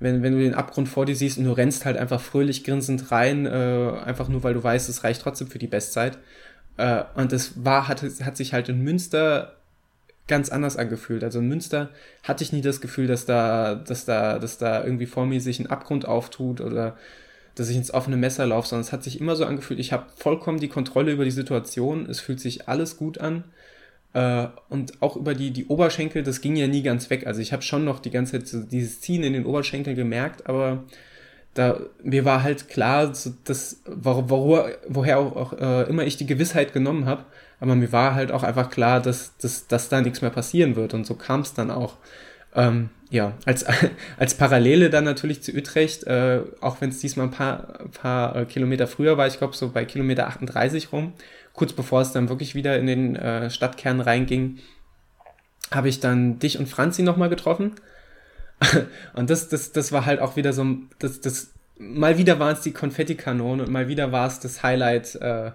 wenn, 0.00 0.22
wenn 0.22 0.32
du 0.32 0.40
den 0.40 0.54
Abgrund 0.54 0.88
vor 0.88 1.06
dir 1.06 1.14
siehst 1.14 1.38
und 1.38 1.44
du 1.44 1.52
rennst 1.52 1.84
halt 1.84 1.96
einfach 1.96 2.20
fröhlich 2.20 2.64
grinsend 2.64 3.12
rein, 3.12 3.46
äh, 3.46 3.92
einfach 4.04 4.28
nur 4.28 4.42
weil 4.42 4.54
du 4.54 4.64
weißt, 4.64 4.88
es 4.88 5.04
reicht 5.04 5.20
trotzdem 5.20 5.48
für 5.48 5.58
die 5.58 5.66
Bestzeit. 5.66 6.18
Äh, 6.78 7.04
und 7.14 7.32
das 7.32 7.64
war, 7.64 7.86
hat, 7.86 8.02
hat 8.02 8.36
sich 8.36 8.54
halt 8.54 8.70
in 8.70 8.82
Münster 8.82 9.59
ganz 10.28 10.50
anders 10.50 10.76
angefühlt. 10.76 11.24
Also 11.24 11.40
in 11.40 11.48
Münster 11.48 11.90
hatte 12.22 12.44
ich 12.44 12.52
nie 12.52 12.60
das 12.60 12.80
Gefühl, 12.80 13.06
dass 13.06 13.26
da, 13.26 13.74
dass 13.74 14.04
da, 14.04 14.38
dass 14.38 14.58
da 14.58 14.84
irgendwie 14.84 15.06
vor 15.06 15.26
mir 15.26 15.40
sich 15.40 15.58
ein 15.60 15.66
Abgrund 15.66 16.06
auftut 16.06 16.60
oder 16.60 16.96
dass 17.54 17.68
ich 17.68 17.76
ins 17.76 17.92
offene 17.92 18.16
Messer 18.16 18.46
laufe, 18.46 18.68
sondern 18.68 18.86
es 18.86 18.92
hat 18.92 19.02
sich 19.02 19.20
immer 19.20 19.36
so 19.36 19.44
angefühlt, 19.44 19.80
ich 19.80 19.92
habe 19.92 20.06
vollkommen 20.16 20.60
die 20.60 20.68
Kontrolle 20.68 21.12
über 21.12 21.24
die 21.24 21.30
Situation, 21.30 22.06
es 22.08 22.20
fühlt 22.20 22.40
sich 22.40 22.68
alles 22.68 22.96
gut 22.96 23.18
an 23.18 23.44
äh, 24.12 24.46
und 24.68 25.02
auch 25.02 25.16
über 25.16 25.34
die, 25.34 25.50
die 25.50 25.66
Oberschenkel, 25.66 26.22
das 26.22 26.40
ging 26.40 26.56
ja 26.56 26.66
nie 26.66 26.82
ganz 26.82 27.10
weg. 27.10 27.26
Also 27.26 27.40
ich 27.40 27.52
habe 27.52 27.62
schon 27.62 27.84
noch 27.84 28.00
die 28.00 28.10
ganze 28.10 28.32
Zeit 28.32 28.48
so 28.48 28.62
dieses 28.62 29.00
Ziehen 29.00 29.22
in 29.22 29.32
den 29.32 29.46
Oberschenkeln 29.46 29.96
gemerkt, 29.96 30.48
aber 30.48 30.84
da, 31.54 31.80
mir 32.02 32.24
war 32.24 32.42
halt 32.42 32.68
klar, 32.68 33.14
so, 33.14 33.32
dass, 33.44 33.82
wo, 33.86 34.28
wo, 34.28 34.64
woher 34.88 35.18
auch, 35.18 35.36
auch 35.36 35.52
äh, 35.54 35.82
immer 35.88 36.04
ich 36.04 36.16
die 36.16 36.26
Gewissheit 36.26 36.72
genommen 36.72 37.06
habe, 37.06 37.24
aber 37.58 37.74
mir 37.74 37.92
war 37.92 38.14
halt 38.14 38.32
auch 38.32 38.42
einfach 38.42 38.70
klar, 38.70 39.00
dass, 39.00 39.36
dass, 39.38 39.66
dass 39.66 39.88
da 39.88 40.00
nichts 40.00 40.22
mehr 40.22 40.30
passieren 40.30 40.76
wird 40.76 40.94
und 40.94 41.06
so 41.06 41.14
kam 41.14 41.40
es 41.40 41.54
dann 41.54 41.70
auch. 41.70 41.96
Ähm, 42.54 42.90
ja, 43.10 43.34
als, 43.44 43.64
als 44.18 44.34
Parallele 44.34 44.90
dann 44.90 45.04
natürlich 45.04 45.42
zu 45.42 45.52
Utrecht, 45.52 46.04
äh, 46.04 46.40
auch 46.60 46.80
wenn 46.80 46.90
es 46.90 47.00
diesmal 47.00 47.26
ein 47.26 47.32
paar, 47.32 47.78
paar 48.00 48.36
äh, 48.36 48.44
Kilometer 48.44 48.86
früher 48.86 49.18
war, 49.18 49.26
ich 49.26 49.38
glaube 49.38 49.56
so 49.56 49.70
bei 49.70 49.84
Kilometer 49.84 50.28
38 50.28 50.92
rum, 50.92 51.12
kurz 51.52 51.72
bevor 51.72 52.00
es 52.00 52.12
dann 52.12 52.28
wirklich 52.28 52.54
wieder 52.54 52.78
in 52.78 52.86
den 52.86 53.16
äh, 53.16 53.50
Stadtkern 53.50 54.00
reinging, 54.00 54.58
habe 55.70 55.88
ich 55.88 56.00
dann 56.00 56.38
dich 56.38 56.58
und 56.58 56.68
Franzi 56.68 57.02
nochmal 57.02 57.28
getroffen. 57.28 57.72
und 59.14 59.30
das, 59.30 59.48
das, 59.48 59.72
das 59.72 59.92
war 59.92 60.06
halt 60.06 60.20
auch 60.20 60.36
wieder 60.36 60.52
so, 60.52 60.64
das, 60.98 61.20
das, 61.20 61.52
mal 61.78 62.18
wieder 62.18 62.38
waren 62.38 62.54
es 62.54 62.60
die 62.60 62.72
Konfettikanonen 62.72 63.66
und 63.66 63.72
mal 63.72 63.88
wieder 63.88 64.12
war 64.12 64.26
es 64.26 64.40
das 64.40 64.62
Highlight, 64.62 65.16
äh, 65.16 65.52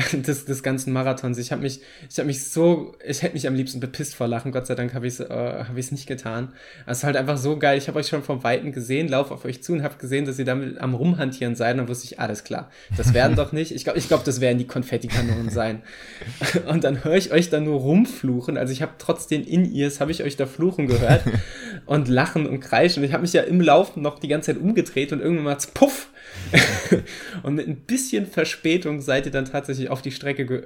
des, 0.12 0.44
des 0.44 0.62
ganzen 0.62 0.92
Marathons. 0.92 1.38
Ich 1.38 1.52
habe 1.52 1.62
mich, 1.62 1.80
ich 2.08 2.18
habe 2.18 2.26
mich 2.26 2.44
so, 2.44 2.94
ich 3.04 3.22
hätte 3.22 3.34
mich 3.34 3.46
am 3.46 3.54
liebsten 3.54 3.80
bepisst 3.80 4.14
vor 4.14 4.28
Lachen. 4.28 4.52
Gott 4.52 4.66
sei 4.66 4.74
Dank 4.74 4.94
habe 4.94 5.06
ich 5.06 5.14
es 5.14 5.20
äh, 5.20 5.64
hab 5.64 5.74
nicht 5.74 6.06
getan. 6.06 6.52
Es 6.86 6.98
ist 6.98 7.04
halt 7.04 7.16
einfach 7.16 7.38
so 7.38 7.58
geil. 7.58 7.78
Ich 7.78 7.88
habe 7.88 7.98
euch 7.98 8.08
schon 8.08 8.22
vom 8.22 8.42
Weiten 8.44 8.72
gesehen, 8.72 9.08
laufe 9.08 9.34
auf 9.34 9.44
euch 9.44 9.62
zu 9.62 9.72
und 9.72 9.82
habe 9.82 9.96
gesehen, 9.96 10.24
dass 10.24 10.38
ihr 10.38 10.44
damit 10.44 10.78
am 10.78 10.94
rumhantieren 10.94 11.54
seid. 11.54 11.72
Und 11.72 11.78
dann 11.78 11.88
wusste 11.88 12.06
ich, 12.06 12.20
alles 12.20 12.44
klar, 12.44 12.70
das 12.96 13.14
werden 13.14 13.36
doch 13.36 13.52
nicht. 13.52 13.72
Ich 13.72 13.84
glaube, 13.84 13.98
ich 13.98 14.08
glaub, 14.08 14.24
das 14.24 14.40
werden 14.40 14.58
die 14.58 14.66
Konfettikanonen 14.66 15.50
sein. 15.50 15.82
Und 16.66 16.84
dann 16.84 17.04
höre 17.04 17.16
ich 17.16 17.32
euch 17.32 17.50
da 17.50 17.60
nur 17.60 17.80
rumfluchen. 17.80 18.56
Also 18.56 18.72
ich 18.72 18.82
habe 18.82 18.92
trotzdem 18.98 19.44
in 19.44 19.72
ears 19.74 20.00
habe 20.00 20.10
ich 20.10 20.22
euch 20.22 20.36
da 20.36 20.46
fluchen 20.46 20.86
gehört 20.86 21.22
und 21.86 22.08
lachen 22.08 22.46
und 22.46 22.60
kreischen. 22.60 23.02
Und 23.02 23.08
ich 23.08 23.12
habe 23.12 23.22
mich 23.22 23.32
ja 23.32 23.42
im 23.42 23.60
Laufen 23.60 24.02
noch 24.02 24.18
die 24.18 24.28
ganze 24.28 24.52
Zeit 24.52 24.62
umgedreht 24.62 25.12
und 25.12 25.20
irgendwann 25.20 25.44
macht's 25.44 25.66
puff 25.66 26.08
und 27.42 27.54
mit 27.54 27.68
ein 27.68 27.76
bisschen 27.76 28.26
Verspätung 28.26 29.00
seid 29.00 29.26
ihr 29.26 29.32
dann 29.32 29.44
tatsächlich 29.44 29.90
auf 29.90 30.02
die 30.02 30.12
Strecke 30.12 30.46
ge 30.46 30.62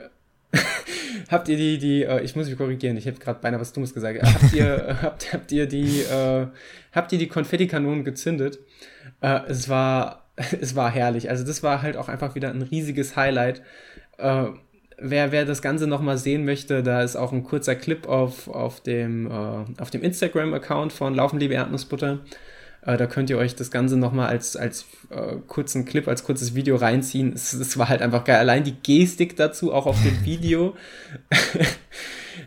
habt 1.30 1.48
ihr 1.48 1.56
die, 1.56 1.78
die, 1.78 2.04
äh, 2.04 2.22
ich 2.22 2.36
muss 2.36 2.48
mich 2.48 2.56
korrigieren, 2.56 2.96
ich 2.96 3.06
habe 3.06 3.18
gerade 3.18 3.40
beinahe 3.40 3.60
was 3.60 3.72
Dummes 3.72 3.94
gesagt. 3.94 4.22
Habt 4.22 4.52
ihr, 4.52 4.98
habt, 5.02 5.32
habt 5.32 5.52
ihr 5.52 5.66
die, 5.66 6.02
äh, 6.02 6.46
habt 6.92 7.12
ihr 7.12 7.18
die 7.18 7.28
Konfettikanonen 7.28 8.04
gezündet? 8.04 8.58
Äh, 9.20 9.40
es 9.48 9.68
war, 9.68 10.26
es 10.36 10.76
war 10.76 10.90
herrlich. 10.90 11.30
Also 11.30 11.44
das 11.44 11.62
war 11.62 11.82
halt 11.82 11.96
auch 11.96 12.08
einfach 12.08 12.34
wieder 12.34 12.50
ein 12.50 12.62
riesiges 12.62 13.16
Highlight. 13.16 13.62
Äh, 14.18 14.46
wer, 14.98 15.32
wer 15.32 15.44
das 15.44 15.62
Ganze 15.62 15.86
nochmal 15.86 16.18
sehen 16.18 16.44
möchte, 16.44 16.82
da 16.82 17.02
ist 17.02 17.16
auch 17.16 17.32
ein 17.32 17.44
kurzer 17.44 17.74
Clip 17.74 18.06
auf, 18.06 18.48
auf 18.48 18.80
dem, 18.80 19.26
äh, 19.26 19.80
auf 19.80 19.90
dem 19.90 20.02
Instagram-Account 20.02 20.92
von 20.92 21.14
Laufen 21.14 21.38
liebe 21.38 21.54
Erdnussbutter. 21.54 22.20
Äh, 22.86 22.96
da 22.96 23.06
könnt 23.06 23.30
ihr 23.30 23.38
euch 23.38 23.54
das 23.54 23.70
Ganze 23.70 23.96
nochmal 23.96 24.28
als, 24.28 24.56
als 24.56 24.86
äh, 25.10 25.36
kurzen 25.46 25.84
Clip, 25.84 26.06
als 26.06 26.24
kurzes 26.24 26.54
Video 26.54 26.76
reinziehen. 26.76 27.32
Es, 27.32 27.52
es, 27.52 27.78
war 27.78 27.88
halt 27.88 28.02
einfach 28.02 28.24
geil. 28.24 28.36
Allein 28.36 28.64
die 28.64 28.74
Gestik 28.74 29.36
dazu, 29.36 29.72
auch 29.72 29.86
auf 29.86 30.00
dem 30.02 30.24
Video. 30.24 30.76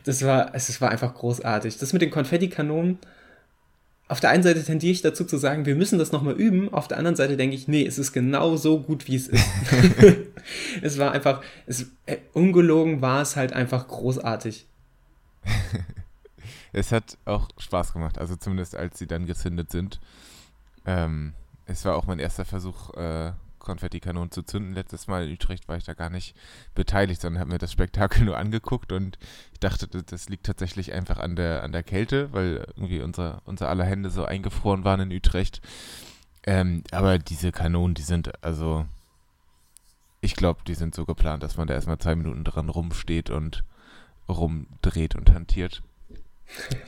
das 0.04 0.24
war, 0.24 0.54
es 0.54 0.80
war 0.80 0.92
einfach 0.92 1.14
großartig. 1.14 1.78
Das 1.78 1.94
mit 1.94 2.02
den 2.02 2.12
Konfettikanonen. 2.12 3.00
Auf 4.10 4.22
der 4.22 4.30
einen 4.30 4.44
Seite 4.44 4.64
tendiere 4.64 4.94
ich 4.94 5.02
dazu 5.02 5.26
zu 5.26 5.38
sagen, 5.38 5.66
wir 5.66 5.76
müssen 5.76 6.00
das 6.00 6.14
nochmal 6.14 6.36
üben. 6.36 6.74
Auf 6.74 6.88
der 6.88 6.98
anderen 6.98 7.18
Seite 7.18 7.36
denke 7.36 7.56
ich, 7.56 7.68
nee, 7.68 7.86
es 7.86 7.98
ist 7.98 8.14
genau 8.14 8.56
so 8.56 8.80
gut, 8.80 9.08
wie 9.08 9.16
es 9.16 9.28
ist. 9.28 9.46
es 10.82 10.98
war 10.98 11.12
einfach, 11.12 11.42
es, 11.66 11.88
äh, 12.06 12.18
ungelogen 12.32 13.02
war 13.02 13.22
es 13.22 13.36
halt 13.36 13.52
einfach 13.54 13.88
großartig. 13.88 14.66
es 16.78 16.92
hat 16.92 17.18
auch 17.26 17.50
Spaß 17.58 17.94
gemacht, 17.94 18.20
also 18.20 18.36
zumindest 18.36 18.76
als 18.76 19.00
sie 19.00 19.08
dann 19.08 19.26
gezündet 19.26 19.72
sind. 19.72 20.00
Ähm, 20.86 21.34
es 21.66 21.84
war 21.86 21.96
auch 21.96 22.06
mein 22.06 22.20
erster 22.20 22.46
Versuch, 22.46 22.94
äh, 22.94 23.34
Konfettikanonen 23.60 24.32
zu 24.32 24.44
zünden. 24.44 24.74
Letztes 24.74 25.08
Mal 25.08 25.26
in 25.26 25.34
Utrecht 25.34 25.68
war 25.68 25.76
ich 25.76 25.84
da 25.84 25.94
gar 25.94 26.10
nicht 26.10 26.36
beteiligt, 26.76 27.20
sondern 27.20 27.42
habe 27.42 27.52
mir 27.52 27.58
das 27.58 27.72
Spektakel 27.72 28.24
nur 28.26 28.38
angeguckt 28.38 28.92
und 28.92 29.18
ich 29.54 29.60
dachte, 29.60 29.88
das 29.88 30.30
liegt 30.30 30.46
tatsächlich 30.46 30.94
einfach 30.94 31.18
an 31.18 31.36
der, 31.36 31.64
an 31.64 31.72
der 31.72 31.84
Kälte, 31.84 32.32
weil 32.32 32.66
irgendwie 32.76 33.02
unser, 33.02 33.42
unser 33.46 33.70
aller 33.70 33.84
Hände 33.84 34.10
so 34.10 34.24
eingefroren 34.24 34.86
waren 34.86 35.02
in 35.02 35.12
Utrecht. 35.12 35.62
Ähm, 36.46 36.84
aber 36.92 37.18
diese 37.18 37.52
Kanonen, 37.52 37.96
die 37.96 38.04
sind 38.04 38.44
also, 38.44 38.86
ich 40.22 40.36
glaube, 40.36 40.62
die 40.66 40.76
sind 40.76 40.96
so 40.96 41.06
geplant, 41.06 41.42
dass 41.42 41.58
man 41.58 41.68
da 41.68 41.74
erstmal 41.74 41.98
zwei 41.98 42.16
Minuten 42.16 42.44
dran 42.44 42.70
rumsteht 42.70 43.32
und 43.32 43.64
rumdreht 44.30 45.16
und 45.16 45.32
hantiert. 45.34 45.82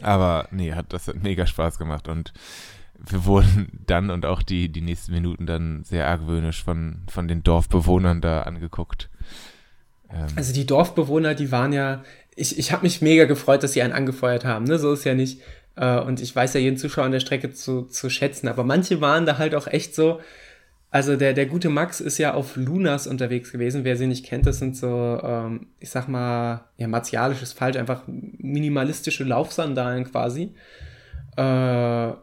Aber 0.01 0.47
nee, 0.51 0.73
hat, 0.73 0.93
das 0.93 1.07
hat 1.07 1.21
mega 1.21 1.45
Spaß 1.45 1.77
gemacht 1.77 2.07
und 2.07 2.33
wir 2.97 3.25
wurden 3.25 3.69
dann 3.85 4.09
und 4.09 4.25
auch 4.25 4.41
die, 4.41 4.69
die 4.69 4.81
nächsten 4.81 5.13
Minuten 5.13 5.45
dann 5.45 5.83
sehr 5.83 6.07
argwöhnisch 6.07 6.63
von, 6.63 7.03
von 7.09 7.27
den 7.27 7.43
Dorfbewohnern 7.43 8.21
da 8.21 8.41
angeguckt. 8.43 9.09
Ähm. 10.11 10.27
Also 10.35 10.53
die 10.53 10.65
Dorfbewohner, 10.65 11.35
die 11.35 11.51
waren 11.51 11.73
ja, 11.73 12.03
ich, 12.35 12.59
ich 12.59 12.71
habe 12.71 12.83
mich 12.83 13.01
mega 13.01 13.25
gefreut, 13.25 13.63
dass 13.63 13.73
sie 13.73 13.81
einen 13.81 13.93
angefeuert 13.93 14.45
haben, 14.45 14.65
ne? 14.65 14.79
So 14.79 14.91
ist 14.91 15.05
ja 15.05 15.13
nicht. 15.13 15.41
Äh, 15.75 15.99
und 15.99 16.21
ich 16.21 16.35
weiß 16.35 16.53
ja 16.53 16.59
jeden 16.59 16.77
Zuschauer 16.77 17.05
an 17.05 17.11
der 17.11 17.19
Strecke 17.19 17.51
zu, 17.51 17.83
zu 17.83 18.09
schätzen, 18.09 18.47
aber 18.47 18.63
manche 18.63 19.01
waren 19.01 19.25
da 19.25 19.37
halt 19.37 19.55
auch 19.55 19.67
echt 19.67 19.95
so, 19.95 20.19
also 20.91 21.15
der, 21.15 21.33
der 21.33 21.45
gute 21.45 21.69
Max 21.69 22.01
ist 22.01 22.17
ja 22.17 22.33
auf 22.33 22.55
Lunas 22.55 23.05
unterwegs 23.05 23.51
gewesen. 23.51 23.83
Wer 23.83 23.95
sie 23.95 24.07
nicht 24.07 24.25
kennt, 24.25 24.47
das 24.47 24.59
sind 24.59 24.75
so, 24.75 25.19
ähm, 25.23 25.67
ich 25.79 25.89
sag 25.91 26.07
mal, 26.07 26.65
ja, 26.77 26.87
martialisch 26.87 27.43
ist 27.43 27.53
falsch, 27.53 27.77
einfach 27.77 28.03
minimalistische 28.07 29.23
Laufsandalen 29.23 30.05
quasi. 30.05 30.55
Äh, 31.37 32.09
äh, 32.09 32.13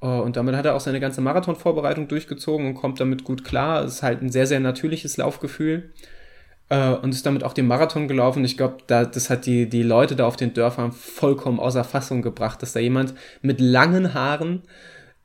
und 0.00 0.36
damit 0.36 0.56
hat 0.56 0.64
er 0.64 0.74
auch 0.74 0.80
seine 0.80 1.00
ganze 1.00 1.20
Marathonvorbereitung 1.20 2.08
durchgezogen 2.08 2.66
und 2.66 2.74
kommt 2.74 3.00
damit 3.00 3.24
gut 3.24 3.44
klar. 3.44 3.84
Es 3.84 3.96
ist 3.96 4.02
halt 4.02 4.22
ein 4.22 4.30
sehr, 4.30 4.46
sehr 4.46 4.60
natürliches 4.60 5.16
Laufgefühl. 5.16 5.92
Äh, 6.68 6.94
und 6.94 7.10
ist 7.14 7.26
damit 7.26 7.44
auch 7.44 7.52
den 7.52 7.66
Marathon 7.66 8.08
gelaufen. 8.08 8.44
Ich 8.44 8.56
glaube, 8.56 8.78
da, 8.86 9.04
das 9.04 9.30
hat 9.30 9.46
die, 9.46 9.68
die 9.68 9.82
Leute 9.82 10.16
da 10.16 10.26
auf 10.26 10.36
den 10.36 10.52
Dörfern 10.54 10.92
vollkommen 10.92 11.60
außer 11.60 11.84
Fassung 11.84 12.22
gebracht, 12.22 12.62
dass 12.62 12.72
da 12.72 12.80
jemand 12.80 13.14
mit 13.42 13.60
langen 13.60 14.14
Haaren 14.14 14.62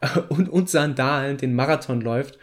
äh, 0.01 0.19
und, 0.29 0.49
und 0.49 0.69
Sandalen 0.69 1.37
den 1.37 1.55
Marathon 1.55 2.01
läuft. 2.01 2.37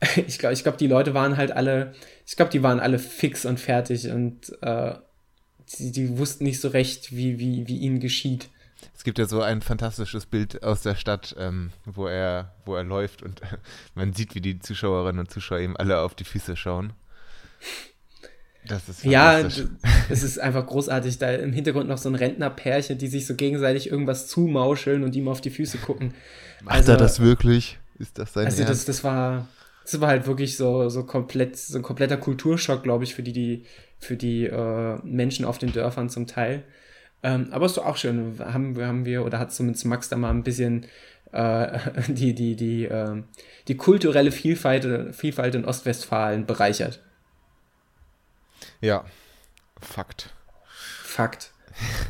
Ich 0.26 0.38
glaube, 0.38 0.52
ich 0.52 0.62
glaub, 0.62 0.78
die 0.78 0.86
Leute 0.86 1.14
waren 1.14 1.36
halt 1.36 1.50
alle, 1.50 1.92
ich 2.26 2.36
glaube, 2.36 2.52
die 2.52 2.62
waren 2.62 2.80
alle 2.80 2.98
fix 2.98 3.44
und 3.44 3.58
fertig 3.58 4.08
und 4.10 4.56
äh, 4.62 4.94
die, 5.78 5.92
die 5.92 6.18
wussten 6.18 6.44
nicht 6.44 6.60
so 6.60 6.68
recht, 6.68 7.14
wie, 7.14 7.38
wie, 7.38 7.66
wie 7.66 7.78
ihnen 7.78 8.00
geschieht. 8.00 8.48
Es 8.96 9.04
gibt 9.04 9.18
ja 9.18 9.26
so 9.26 9.42
ein 9.42 9.60
fantastisches 9.60 10.26
Bild 10.26 10.62
aus 10.62 10.82
der 10.82 10.94
Stadt, 10.94 11.34
ähm, 11.38 11.72
wo, 11.84 12.06
er, 12.06 12.54
wo 12.64 12.76
er 12.76 12.84
läuft 12.84 13.22
und 13.22 13.40
man 13.94 14.12
sieht, 14.12 14.34
wie 14.34 14.40
die 14.40 14.58
Zuschauerinnen 14.58 15.20
und 15.20 15.30
Zuschauer 15.30 15.60
ihm 15.60 15.76
alle 15.76 16.00
auf 16.00 16.14
die 16.14 16.24
Füße 16.24 16.56
schauen. 16.56 16.92
Das 18.66 18.88
ist 18.88 19.04
ja, 19.04 19.40
es 19.40 19.62
ist 20.22 20.38
einfach 20.38 20.66
großartig. 20.66 21.18
Da 21.18 21.30
im 21.30 21.52
Hintergrund 21.52 21.88
noch 21.88 21.98
so 21.98 22.08
ein 22.08 22.14
Rentnerpärchen, 22.14 22.98
die 22.98 23.08
sich 23.08 23.26
so 23.26 23.34
gegenseitig 23.34 23.90
irgendwas 23.90 24.28
zumauscheln 24.28 25.04
und 25.04 25.16
ihm 25.16 25.28
auf 25.28 25.40
die 25.40 25.50
Füße 25.50 25.78
gucken. 25.78 26.12
Macht 26.62 26.76
also, 26.76 26.92
er 26.92 26.98
das 26.98 27.20
wirklich? 27.20 27.78
Ist 27.98 28.18
das 28.18 28.34
sein 28.34 28.46
Also 28.46 28.64
das, 28.64 28.84
das 28.84 29.02
war, 29.02 29.48
das 29.90 30.00
war 30.00 30.08
halt 30.08 30.26
wirklich 30.26 30.56
so, 30.56 30.88
so 30.88 31.04
komplett, 31.04 31.56
so 31.56 31.78
ein 31.78 31.82
kompletter 31.82 32.16
Kulturschock, 32.16 32.82
glaube 32.82 33.04
ich, 33.04 33.14
für 33.14 33.22
die, 33.22 33.32
die, 33.32 33.64
für 33.98 34.16
die 34.16 34.44
äh, 34.46 34.98
Menschen 35.02 35.44
auf 35.44 35.58
den 35.58 35.72
Dörfern 35.72 36.08
zum 36.08 36.26
Teil. 36.26 36.64
Ähm, 37.22 37.48
aber 37.50 37.66
ist 37.66 37.76
doch 37.76 37.86
auch 37.86 37.96
schön. 37.96 38.38
Haben, 38.38 38.78
haben 38.80 39.04
wir, 39.04 39.24
oder 39.24 39.38
hat 39.38 39.52
zumindest 39.52 39.86
Max 39.86 40.08
da 40.08 40.16
mal 40.16 40.30
ein 40.30 40.44
bisschen 40.44 40.86
äh, 41.32 41.78
die, 42.08 42.34
die, 42.34 42.56
die, 42.56 42.84
äh, 42.84 43.22
die 43.66 43.76
kulturelle 43.76 44.30
Vielfalt, 44.32 45.14
Vielfalt 45.14 45.54
in 45.54 45.64
Ostwestfalen 45.64 46.46
bereichert. 46.46 47.00
Ja, 48.80 49.04
Fakt. 49.80 50.30
Fakt. 51.02 51.52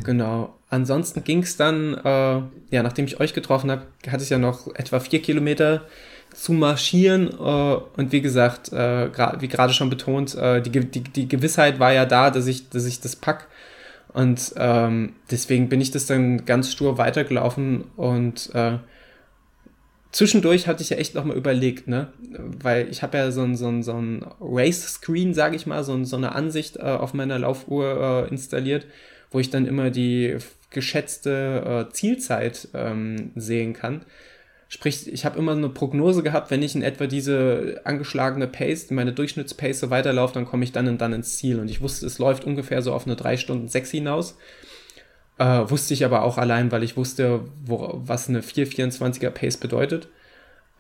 Genau. 0.04 0.54
Ansonsten 0.70 1.24
ging 1.24 1.42
es 1.42 1.56
dann, 1.56 1.94
äh, 1.94 2.42
ja, 2.70 2.82
nachdem 2.82 3.06
ich 3.06 3.20
euch 3.20 3.34
getroffen 3.34 3.70
habe, 3.70 3.86
hatte 4.08 4.22
ich 4.22 4.30
ja 4.30 4.38
noch 4.38 4.74
etwa 4.74 5.00
vier 5.00 5.20
Kilometer 5.22 5.86
zu 6.34 6.52
marschieren. 6.52 7.28
Äh, 7.28 7.76
und 7.96 8.12
wie 8.12 8.20
gesagt, 8.20 8.72
äh, 8.72 9.10
wie 9.40 9.48
gerade 9.48 9.72
schon 9.72 9.90
betont, 9.90 10.34
äh, 10.34 10.62
die, 10.62 10.70
die, 10.70 11.00
die 11.00 11.28
Gewissheit 11.28 11.78
war 11.78 11.92
ja 11.92 12.06
da, 12.06 12.30
dass 12.30 12.46
ich, 12.46 12.68
dass 12.68 12.86
ich 12.86 13.00
das 13.00 13.16
pack. 13.16 13.48
Und 14.12 14.54
ähm, 14.56 15.14
deswegen 15.30 15.68
bin 15.68 15.80
ich 15.80 15.90
das 15.90 16.06
dann 16.06 16.44
ganz 16.44 16.72
stur 16.72 16.98
weitergelaufen 16.98 17.84
und 17.96 18.50
äh, 18.54 18.78
zwischendurch 20.12 20.66
hatte 20.66 20.82
ich 20.82 20.90
ja 20.90 20.96
echt 20.96 21.14
nochmal 21.14 21.36
überlegt, 21.36 21.88
ne? 21.88 22.08
Weil 22.62 22.88
ich 22.88 23.02
habe 23.02 23.18
ja 23.18 23.30
so 23.30 23.42
ein, 23.42 23.54
so 23.54 23.68
ein, 23.68 23.82
so 23.82 23.92
ein 23.92 24.24
Race-Screen, 24.40 25.34
sage 25.34 25.56
ich 25.56 25.66
mal, 25.66 25.84
so, 25.84 25.92
ein, 25.92 26.04
so 26.04 26.16
eine 26.16 26.34
Ansicht 26.34 26.76
äh, 26.76 26.80
auf 26.80 27.14
meiner 27.14 27.38
Laufuhr 27.38 28.26
äh, 28.26 28.30
installiert, 28.30 28.86
wo 29.30 29.38
ich 29.38 29.50
dann 29.50 29.66
immer 29.66 29.90
die 29.90 30.38
geschätzte 30.70 31.86
äh, 31.88 31.92
Zielzeit 31.92 32.68
ähm, 32.74 33.32
sehen 33.36 33.72
kann. 33.74 34.02
Sprich, 34.70 35.10
ich 35.10 35.24
habe 35.24 35.38
immer 35.38 35.52
eine 35.52 35.70
Prognose 35.70 36.22
gehabt, 36.22 36.50
wenn 36.50 36.62
ich 36.62 36.74
in 36.74 36.82
etwa 36.82 37.06
diese 37.06 37.80
angeschlagene 37.84 38.46
Pace, 38.46 38.90
meine 38.90 39.14
Durchschnittspace 39.14 39.88
weiterlaufe, 39.88 40.34
dann 40.34 40.44
komme 40.44 40.62
ich 40.62 40.72
dann 40.72 40.86
und 40.88 41.00
dann 41.00 41.14
ins 41.14 41.38
Ziel. 41.38 41.58
Und 41.58 41.70
ich 41.70 41.80
wusste, 41.80 42.04
es 42.04 42.18
läuft 42.18 42.44
ungefähr 42.44 42.82
so 42.82 42.92
auf 42.92 43.06
eine 43.06 43.16
3 43.16 43.38
Stunden 43.38 43.68
6 43.68 43.90
hinaus. 43.90 44.36
Äh, 45.38 45.70
wusste 45.70 45.94
ich 45.94 46.04
aber 46.04 46.22
auch 46.22 46.36
allein, 46.36 46.70
weil 46.70 46.82
ich 46.82 46.98
wusste, 46.98 47.40
wo, 47.64 48.02
was 48.04 48.28
eine 48.28 48.42
4,24er 48.42 49.30
Pace 49.30 49.56
bedeutet. 49.56 50.08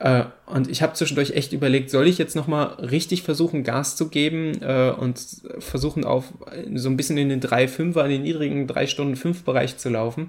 Äh, 0.00 0.24
und 0.44 0.68
ich 0.68 0.82
habe 0.82 0.92
zwischendurch 0.92 1.30
echt 1.30 1.54
überlegt, 1.54 1.88
soll 1.88 2.08
ich 2.08 2.18
jetzt 2.18 2.36
nochmal 2.36 2.74
richtig 2.74 3.22
versuchen, 3.22 3.64
Gas 3.64 3.96
zu 3.96 4.10
geben 4.10 4.60
äh, 4.60 4.90
und 4.90 5.18
versuchen, 5.60 6.04
auf 6.04 6.34
so 6.74 6.90
ein 6.90 6.98
bisschen 6.98 7.16
in 7.16 7.30
den 7.30 7.40
3,5er, 7.40 8.04
in 8.04 8.10
den 8.10 8.22
niedrigen 8.22 8.66
3 8.66 8.86
Stunden 8.86 9.16
5 9.16 9.44
Bereich 9.44 9.78
zu 9.78 9.88
laufen 9.88 10.28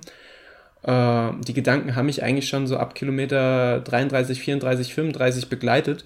äh, 0.83 1.29
die 1.45 1.53
Gedanken 1.53 1.95
haben 1.95 2.05
mich 2.07 2.23
eigentlich 2.23 2.47
schon 2.49 2.67
so 2.67 2.77
ab 2.77 2.95
Kilometer 2.95 3.81
33, 3.81 4.39
34, 4.41 4.93
35 4.93 5.49
begleitet. 5.49 6.05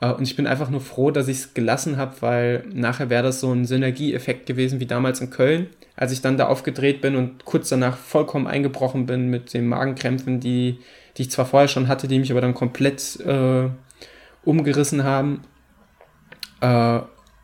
Äh, 0.00 0.12
und 0.12 0.22
ich 0.24 0.36
bin 0.36 0.46
einfach 0.46 0.70
nur 0.70 0.80
froh, 0.80 1.10
dass 1.10 1.28
ich 1.28 1.38
es 1.38 1.54
gelassen 1.54 1.96
habe, 1.96 2.14
weil 2.20 2.64
nachher 2.72 3.10
wäre 3.10 3.22
das 3.24 3.40
so 3.40 3.52
ein 3.52 3.64
Synergieeffekt 3.64 4.46
gewesen 4.46 4.80
wie 4.80 4.86
damals 4.86 5.20
in 5.20 5.30
Köln, 5.30 5.68
als 5.96 6.12
ich 6.12 6.20
dann 6.22 6.36
da 6.36 6.46
aufgedreht 6.46 7.00
bin 7.00 7.16
und 7.16 7.44
kurz 7.44 7.68
danach 7.68 7.96
vollkommen 7.96 8.46
eingebrochen 8.46 9.06
bin 9.06 9.28
mit 9.30 9.54
den 9.54 9.66
Magenkrämpfen, 9.68 10.40
die, 10.40 10.78
die 11.16 11.22
ich 11.22 11.30
zwar 11.30 11.46
vorher 11.46 11.68
schon 11.68 11.88
hatte, 11.88 12.08
die 12.08 12.18
mich 12.18 12.30
aber 12.30 12.40
dann 12.40 12.54
komplett 12.54 13.18
äh, 13.20 13.68
umgerissen 14.44 15.04
haben. 15.04 15.42
Äh, 16.60 17.00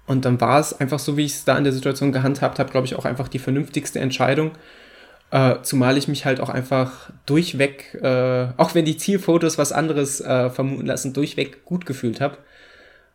Und 0.06 0.24
dann 0.24 0.40
war 0.40 0.60
es 0.60 0.78
einfach 0.78 0.98
so, 0.98 1.16
wie 1.16 1.24
ich 1.24 1.32
es 1.34 1.44
da 1.44 1.56
in 1.56 1.64
der 1.64 1.72
Situation 1.72 2.12
gehandhabt 2.12 2.58
habe, 2.58 2.70
glaube 2.70 2.86
ich, 2.86 2.96
auch 2.96 3.04
einfach 3.04 3.28
die 3.28 3.38
vernünftigste 3.38 4.00
Entscheidung. 4.00 4.52
Äh, 5.32 5.62
zumal 5.62 5.96
ich 5.96 6.08
mich 6.08 6.26
halt 6.26 6.40
auch 6.40 6.50
einfach 6.50 7.10
durchweg, 7.24 7.98
äh, 8.02 8.48
auch 8.58 8.74
wenn 8.74 8.84
die 8.84 8.98
Zielfotos 8.98 9.56
was 9.56 9.72
anderes 9.72 10.20
äh, 10.20 10.50
vermuten 10.50 10.84
lassen, 10.84 11.14
durchweg 11.14 11.64
gut 11.64 11.86
gefühlt 11.86 12.20
habe. 12.20 12.36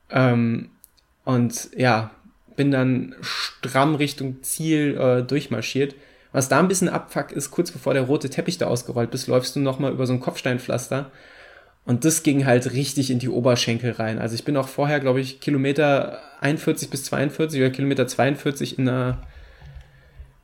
Ähm, 0.10 0.72
und 1.26 1.70
ja, 1.78 2.10
bin 2.56 2.72
dann 2.72 3.16
stramm 3.22 3.94
Richtung 3.94 4.42
Ziel 4.42 4.98
äh, 4.98 5.22
durchmarschiert. 5.22 5.94
Was 6.32 6.50
da 6.50 6.58
ein 6.58 6.68
bisschen 6.68 6.90
abfuck 6.90 7.32
ist, 7.32 7.52
kurz 7.52 7.72
bevor 7.72 7.94
der 7.94 8.04
rote 8.04 8.32
Teppich 8.32 8.58
da 8.58 8.66
ausgerollt 8.66 9.12
bist, 9.12 9.28
läufst 9.28 9.56
du 9.56 9.60
nochmal 9.60 9.92
über 9.92 10.08
so 10.08 10.14
ein 10.14 10.20
Kopfsteinpflaster. 10.20 11.12
Und 11.86 12.04
das 12.04 12.24
ging 12.24 12.48
halt 12.48 12.74
richtig 12.74 13.12
in 13.12 13.20
die 13.20 13.30
Oberschenkel 13.30 13.92
rein. 13.92 14.18
Also 14.18 14.34
ich 14.34 14.44
bin 14.44 14.58
auch 14.58 14.68
vorher, 14.68 15.00
glaube 15.00 15.22
ich, 15.22 15.40
Kilometer 15.40 16.20
41 16.42 16.90
bis 16.90 17.04
42 17.06 17.62
oder 17.62 17.70
Kilometer 17.70 18.08
42 18.08 18.80
in 18.80 18.90
einer, 18.90 19.22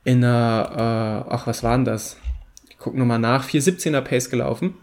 in 0.04 0.24
einer, 0.24 1.24
äh, 1.28 1.32
ach, 1.32 1.46
was 1.46 1.62
war 1.62 1.76
denn 1.76 1.84
das? 1.84 2.16
Ich 2.68 2.78
gucke 2.78 2.98
nochmal 2.98 3.18
nach, 3.18 3.48
417er 3.48 4.02
Pace 4.02 4.30
gelaufen. 4.30 4.74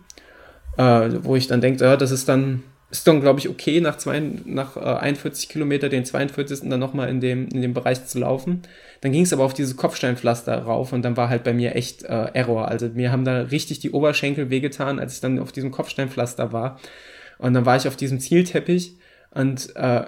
Äh, 0.77 1.09
wo 1.23 1.35
ich 1.35 1.47
dann 1.47 1.61
denke, 1.61 1.83
ja, 1.83 1.97
das 1.97 2.11
ist 2.11 2.29
dann 2.29 2.63
ist 2.91 3.07
dann, 3.07 3.21
glaube 3.21 3.39
ich, 3.39 3.47
okay, 3.47 3.79
nach, 3.79 3.97
zwei, 3.97 4.19
nach 4.19 4.75
äh, 4.75 4.81
41 4.81 5.47
Kilometer 5.47 5.87
den 5.87 6.03
42. 6.03 6.69
dann 6.69 6.79
nochmal 6.79 7.09
in 7.09 7.21
dem, 7.21 7.47
in 7.47 7.61
dem 7.61 7.73
Bereich 7.73 8.05
zu 8.05 8.19
laufen. 8.19 8.63
Dann 8.99 9.13
ging 9.13 9.23
es 9.23 9.31
aber 9.31 9.45
auf 9.45 9.53
diese 9.53 9.75
Kopfsteinpflaster 9.75 10.63
rauf 10.63 10.91
und 10.91 11.01
dann 11.03 11.15
war 11.15 11.29
halt 11.29 11.43
bei 11.43 11.53
mir 11.53 11.75
echt 11.75 12.03
äh, 12.03 12.27
Error. 12.33 12.67
Also 12.67 12.89
mir 12.89 13.11
haben 13.11 13.23
da 13.23 13.43
richtig 13.43 13.79
die 13.79 13.91
Oberschenkel 13.91 14.49
wehgetan, 14.49 14.99
als 14.99 15.15
ich 15.15 15.21
dann 15.21 15.39
auf 15.39 15.53
diesem 15.53 15.71
Kopfsteinpflaster 15.71 16.51
war. 16.51 16.79
Und 17.37 17.53
dann 17.53 17.65
war 17.65 17.77
ich 17.77 17.87
auf 17.87 17.95
diesem 17.95 18.19
Zielteppich 18.19 18.97
und 19.31 19.73
äh, 19.77 20.03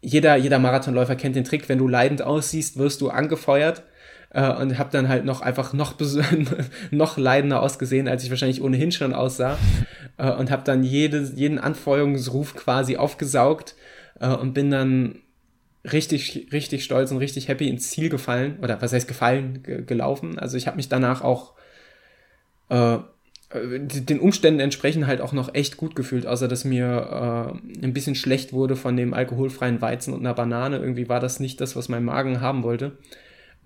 jeder, 0.00 0.36
jeder 0.36 0.60
Marathonläufer 0.60 1.16
kennt 1.16 1.34
den 1.34 1.44
Trick, 1.44 1.68
wenn 1.68 1.78
du 1.78 1.88
leidend 1.88 2.22
aussiehst, 2.22 2.78
wirst 2.78 3.00
du 3.00 3.10
angefeuert 3.10 3.82
äh, 4.30 4.52
und 4.54 4.78
habe 4.78 4.90
dann 4.90 5.08
halt 5.08 5.24
noch 5.24 5.40
einfach 5.40 5.72
noch, 5.72 5.94
noch 6.90 7.18
leidender 7.18 7.62
ausgesehen, 7.62 8.08
als 8.08 8.24
ich 8.24 8.30
wahrscheinlich 8.30 8.62
ohnehin 8.62 8.92
schon 8.92 9.14
aussah 9.14 9.58
äh, 10.16 10.32
und 10.32 10.50
habe 10.50 10.64
dann 10.64 10.82
jede, 10.82 11.22
jeden 11.34 11.58
Anfeuerungsruf 11.58 12.54
quasi 12.54 12.96
aufgesaugt 12.96 13.74
äh, 14.20 14.28
und 14.28 14.54
bin 14.54 14.70
dann 14.70 15.16
richtig, 15.84 16.48
richtig 16.52 16.84
stolz 16.84 17.10
und 17.10 17.18
richtig 17.18 17.48
happy 17.48 17.68
ins 17.68 17.90
Ziel 17.90 18.08
gefallen 18.08 18.58
oder 18.62 18.80
was 18.82 18.92
heißt 18.92 19.08
gefallen, 19.08 19.62
gelaufen. 19.86 20.38
Also 20.38 20.56
ich 20.56 20.66
habe 20.66 20.76
mich 20.76 20.88
danach 20.88 21.22
auch 21.22 21.54
äh, 22.68 22.98
den 23.54 24.20
Umständen 24.20 24.60
entsprechend 24.60 25.06
halt 25.06 25.22
auch 25.22 25.32
noch 25.32 25.54
echt 25.54 25.78
gut 25.78 25.96
gefühlt, 25.96 26.26
außer 26.26 26.48
dass 26.48 26.66
mir 26.66 27.54
äh, 27.80 27.84
ein 27.84 27.94
bisschen 27.94 28.14
schlecht 28.14 28.52
wurde 28.52 28.76
von 28.76 28.94
dem 28.94 29.14
alkoholfreien 29.14 29.80
Weizen 29.80 30.12
und 30.12 30.20
einer 30.20 30.34
Banane. 30.34 30.76
Irgendwie 30.76 31.08
war 31.08 31.20
das 31.20 31.40
nicht 31.40 31.58
das, 31.62 31.74
was 31.74 31.88
mein 31.88 32.04
Magen 32.04 32.42
haben 32.42 32.62
wollte. 32.62 32.98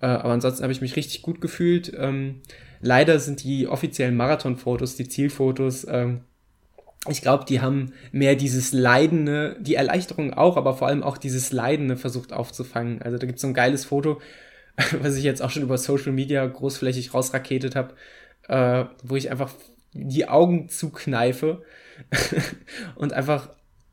Äh, 0.03 0.07
aber 0.07 0.33
ansonsten 0.33 0.63
habe 0.63 0.73
ich 0.73 0.81
mich 0.81 0.97
richtig 0.97 1.21
gut 1.21 1.39
gefühlt. 1.39 1.93
Ähm, 1.97 2.41
leider 2.81 3.19
sind 3.19 3.41
die 3.43 3.67
offiziellen 3.67 4.17
Marathonfotos, 4.17 4.97
die 4.97 5.07
Zielfotos, 5.07 5.87
ähm, 5.89 6.21
ich 7.09 7.21
glaube, 7.21 7.43
die 7.45 7.59
haben 7.59 7.91
mehr 8.13 8.35
dieses 8.35 8.71
Leidende, 8.71 9.57
die 9.59 9.75
Erleichterung 9.75 10.33
auch, 10.33 10.55
aber 10.55 10.73
vor 10.73 10.87
allem 10.87 11.03
auch 11.03 11.17
dieses 11.17 11.51
Leidende 11.51 11.97
versucht 11.97 12.31
aufzufangen. 12.31 13.01
Also 13.01 13.17
da 13.17 13.25
gibt 13.25 13.37
es 13.37 13.41
so 13.41 13.47
ein 13.47 13.53
geiles 13.53 13.83
Foto, 13.85 14.21
was 15.01 15.15
ich 15.15 15.23
jetzt 15.23 15.41
auch 15.41 15.49
schon 15.49 15.63
über 15.63 15.77
Social 15.77 16.13
Media 16.13 16.45
großflächig 16.45 17.13
rausraketet 17.13 17.75
habe, 17.75 17.95
äh, 18.47 18.85
wo 19.03 19.15
ich 19.15 19.31
einfach 19.31 19.53
die 19.93 20.27
Augen 20.27 20.69
zukneife 20.69 21.63
und 22.95 23.13
einfach 23.13 23.49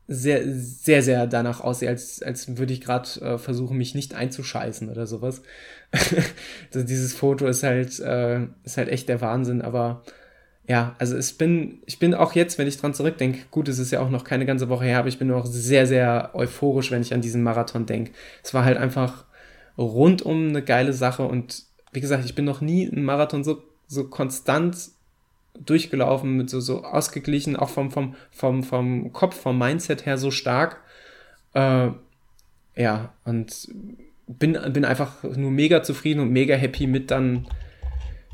sehr, 0.07 0.41
sehr, 0.45 1.03
sehr 1.03 1.25
danach 1.27 1.61
aussehe, 1.61 1.87
als, 1.87 2.21
als 2.21 2.57
würde 2.57 2.73
ich 2.73 2.81
gerade 2.81 3.09
äh, 3.21 3.37
versuchen, 3.37 3.77
mich 3.77 3.95
nicht 3.95 4.13
einzuscheißen 4.13 4.89
oder 4.89 5.07
sowas. 5.07 5.41
also 6.73 6.85
dieses 6.85 7.13
Foto 7.13 7.47
ist 7.47 7.63
halt, 7.63 7.99
äh, 7.99 8.47
ist 8.63 8.77
halt 8.77 8.89
echt 8.89 9.09
der 9.09 9.21
Wahnsinn, 9.21 9.61
aber 9.61 10.03
ja, 10.67 10.95
also 10.99 11.17
ich 11.17 11.37
bin, 11.37 11.81
ich 11.85 11.99
bin 11.99 12.13
auch 12.13 12.33
jetzt, 12.33 12.57
wenn 12.57 12.67
ich 12.67 12.77
dran 12.77 12.93
zurückdenke, 12.93 13.39
gut, 13.51 13.67
es 13.67 13.79
ist 13.79 13.91
ja 13.91 13.99
auch 13.99 14.09
noch 14.09 14.23
keine 14.23 14.45
ganze 14.45 14.69
Woche 14.69 14.85
her, 14.85 14.99
aber 14.99 15.09
ich 15.09 15.19
bin 15.19 15.27
noch 15.27 15.45
sehr, 15.45 15.85
sehr 15.85 16.31
euphorisch, 16.33 16.91
wenn 16.91 17.01
ich 17.01 17.13
an 17.13 17.21
diesen 17.21 17.43
Marathon 17.43 17.85
denke. 17.85 18.11
Es 18.43 18.53
war 18.53 18.63
halt 18.63 18.77
einfach 18.77 19.25
rundum 19.77 20.49
eine 20.49 20.61
geile 20.61 20.93
Sache 20.93 21.23
und 21.23 21.63
wie 21.91 22.01
gesagt, 22.01 22.23
ich 22.25 22.35
bin 22.35 22.45
noch 22.45 22.61
nie 22.61 22.89
einen 22.89 23.03
Marathon 23.03 23.43
so, 23.43 23.61
so 23.87 24.07
konstant 24.07 24.77
durchgelaufen, 25.59 26.37
mit 26.37 26.49
so, 26.49 26.59
so 26.59 26.83
ausgeglichen, 26.83 27.55
auch 27.55 27.69
vom, 27.69 27.91
vom, 27.91 28.15
vom, 28.31 28.63
vom 28.63 29.11
Kopf, 29.11 29.39
vom 29.39 29.57
Mindset 29.57 30.05
her 30.05 30.17
so 30.17 30.31
stark. 30.31 30.81
Äh, 31.53 31.89
ja, 32.75 33.13
und 33.25 33.67
bin, 34.39 34.57
bin 34.73 34.85
einfach 34.85 35.23
nur 35.23 35.51
mega 35.51 35.83
zufrieden 35.83 36.19
und 36.19 36.31
mega 36.31 36.55
happy 36.55 36.87
mit 36.87 37.11
dann, 37.11 37.47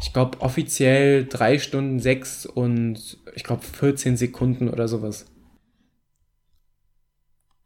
ich 0.01 0.13
glaube, 0.13 0.41
offiziell 0.41 1.25
drei 1.25 1.59
Stunden 1.59 1.99
sechs 1.99 2.45
und 2.45 3.17
ich 3.35 3.43
glaube 3.43 3.63
14 3.63 4.17
Sekunden 4.17 4.69
oder 4.69 4.87
sowas. 4.87 5.25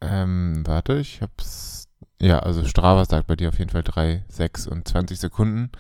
Ähm, 0.02 0.64
warte, 0.66 0.98
ich 0.98 1.22
hab's. 1.22 1.88
Ja, 2.20 2.40
also 2.40 2.66
Strava 2.66 3.06
sagt 3.06 3.28
bei 3.28 3.36
dir 3.36 3.50
auf 3.50 3.58
jeden 3.58 3.72
Fall 3.72 3.84
3, 3.84 4.24
6 4.28 4.68
und 4.68 4.88
20 4.88 5.20
Sekunden. 5.20 5.72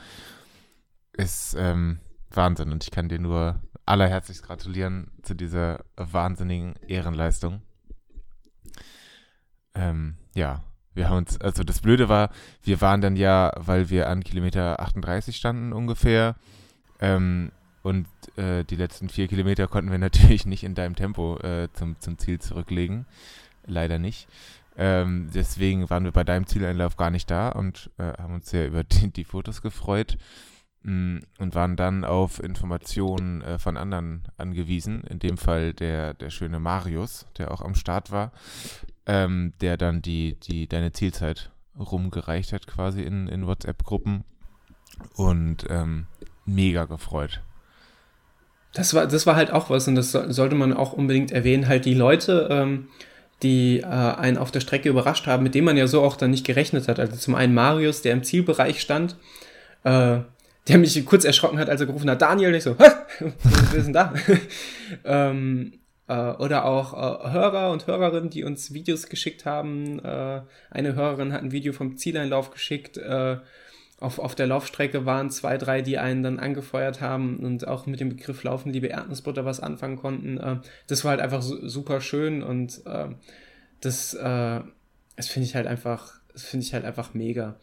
Ist, 1.13 1.55
ähm, 1.57 1.99
Wahnsinn 2.31 2.71
und 2.71 2.83
ich 2.83 2.91
kann 2.91 3.09
dir 3.09 3.19
nur 3.19 3.61
allerherzlichst 3.85 4.43
gratulieren 4.43 5.11
zu 5.21 5.33
dieser 5.33 5.83
wahnsinnigen 5.97 6.75
Ehrenleistung. 6.87 7.61
Ähm, 9.73 10.15
ja, 10.35 10.63
wir 10.93 11.09
haben 11.09 11.17
uns, 11.17 11.39
also 11.39 11.63
das 11.63 11.79
Blöde 11.79 12.09
war, 12.09 12.29
wir 12.63 12.81
waren 12.81 13.01
dann 13.01 13.15
ja, 13.15 13.51
weil 13.57 13.89
wir 13.89 14.09
an 14.09 14.23
Kilometer 14.23 14.79
38 14.79 15.35
standen 15.35 15.73
ungefähr, 15.73 16.35
ähm, 16.99 17.51
und 17.83 18.07
äh, 18.37 18.63
die 18.63 18.75
letzten 18.75 19.09
vier 19.09 19.27
Kilometer 19.27 19.67
konnten 19.67 19.91
wir 19.91 19.97
natürlich 19.97 20.45
nicht 20.45 20.63
in 20.63 20.75
deinem 20.75 20.95
Tempo 20.95 21.37
äh, 21.39 21.67
zum, 21.73 21.99
zum 21.99 22.17
Ziel 22.17 22.39
zurücklegen. 22.39 23.05
Leider 23.65 23.99
nicht. 23.99 24.27
Ähm, 24.77 25.29
deswegen 25.33 25.89
waren 25.89 26.05
wir 26.05 26.11
bei 26.11 26.23
deinem 26.23 26.47
Zieleinlauf 26.47 26.95
gar 26.95 27.09
nicht 27.09 27.29
da 27.29 27.49
und 27.49 27.91
äh, 27.97 28.13
haben 28.17 28.35
uns 28.35 28.49
sehr 28.49 28.67
über 28.67 28.83
die, 28.85 29.11
die 29.11 29.25
Fotos 29.25 29.61
gefreut. 29.61 30.17
Mm, 30.83 31.19
und 31.37 31.53
waren 31.53 31.75
dann 31.75 32.03
auf 32.03 32.41
Informationen 32.41 33.41
äh, 33.41 33.59
von 33.59 33.77
anderen 33.77 34.23
angewiesen. 34.37 35.03
In 35.03 35.19
dem 35.19 35.37
Fall 35.37 35.73
der, 35.73 36.15
der 36.15 36.31
schöne 36.31 36.59
Marius, 36.59 37.27
der 37.37 37.51
auch 37.51 37.61
am 37.61 37.75
Start 37.75 38.11
war, 38.11 38.31
ähm, 39.05 39.53
der 39.61 39.77
dann 39.77 40.01
die, 40.01 40.37
die 40.39 40.67
deine 40.67 40.91
Zielzeit 40.91 41.51
rumgereicht 41.77 42.53
hat, 42.53 42.67
quasi 42.67 43.01
in, 43.01 43.27
in 43.27 43.47
WhatsApp-Gruppen. 43.47 44.23
Und 45.15 45.65
ähm, 45.69 46.07
mega 46.45 46.85
gefreut. 46.85 47.41
Das 48.73 48.93
war, 48.93 49.07
das 49.07 49.25
war 49.25 49.35
halt 49.35 49.51
auch 49.51 49.69
was, 49.69 49.87
und 49.87 49.95
das 49.95 50.11
sollte 50.11 50.55
man 50.55 50.73
auch 50.73 50.93
unbedingt 50.93 51.31
erwähnen, 51.31 51.67
halt 51.67 51.85
die 51.85 51.93
Leute, 51.93 52.47
ähm, 52.49 52.87
die 53.43 53.79
äh, 53.79 53.85
einen 53.85 54.37
auf 54.37 54.51
der 54.51 54.59
Strecke 54.59 54.89
überrascht 54.89 55.27
haben, 55.27 55.43
mit 55.43 55.55
denen 55.55 55.65
man 55.65 55.77
ja 55.77 55.87
so 55.87 56.01
auch 56.03 56.15
dann 56.15 56.31
nicht 56.31 56.45
gerechnet 56.45 56.87
hat. 56.87 56.99
Also 56.99 57.15
zum 57.17 57.35
einen 57.35 57.53
Marius, 57.53 58.01
der 58.01 58.13
im 58.13 58.23
Zielbereich 58.23 58.79
stand, 58.79 59.15
äh, 59.83 60.19
der 60.67 60.77
mich 60.77 61.05
kurz 61.05 61.25
erschrocken 61.25 61.59
hat, 61.59 61.69
als 61.69 61.81
er 61.81 61.87
gerufen 61.87 62.09
hat, 62.09 62.21
Daniel, 62.21 62.51
nicht 62.51 62.63
so, 62.63 62.77
wir 63.19 63.81
sind 63.81 63.93
da. 63.93 64.13
ähm, 65.03 65.73
äh, 65.73 65.80
oder 66.13 66.65
auch 66.65 66.93
äh, 66.93 67.31
Hörer 67.31 67.71
und 67.71 67.87
Hörerinnen, 67.87 68.29
die 68.29 68.43
uns 68.43 68.73
Videos 68.73 69.07
geschickt 69.07 69.45
haben. 69.45 69.99
Äh, 69.99 70.41
eine 70.69 70.95
Hörerin 70.95 71.31
hat 71.31 71.41
ein 71.41 71.51
Video 71.51 71.73
vom 71.73 71.97
Zieleinlauf 71.97 72.51
geschickt. 72.51 72.97
Äh, 72.97 73.37
auf, 73.99 74.19
auf 74.19 74.33
der 74.35 74.47
Laufstrecke 74.47 75.05
waren 75.05 75.29
zwei, 75.29 75.57
drei, 75.57 75.81
die 75.81 75.99
einen 75.99 76.23
dann 76.23 76.39
angefeuert 76.39 77.01
haben 77.01 77.37
und 77.37 77.67
auch 77.67 77.85
mit 77.85 77.99
dem 77.99 78.09
Begriff 78.09 78.43
Laufen, 78.43 78.73
liebe 78.73 78.87
Erdnussbutter, 78.87 79.45
was 79.45 79.59
anfangen 79.59 79.95
konnten. 79.95 80.37
Äh, 80.37 80.57
das 80.87 81.03
war 81.05 81.11
halt 81.11 81.21
einfach 81.21 81.41
super 81.41 82.01
schön 82.01 82.43
und 82.43 82.81
äh, 82.85 83.09
das, 83.79 84.11
das 84.11 85.27
finde 85.27 85.47
ich 85.47 85.55
halt 85.55 85.65
einfach, 85.65 86.13
das 86.31 86.43
finde 86.43 86.65
ich 86.65 86.73
halt 86.75 86.85
einfach 86.85 87.15
mega. 87.15 87.55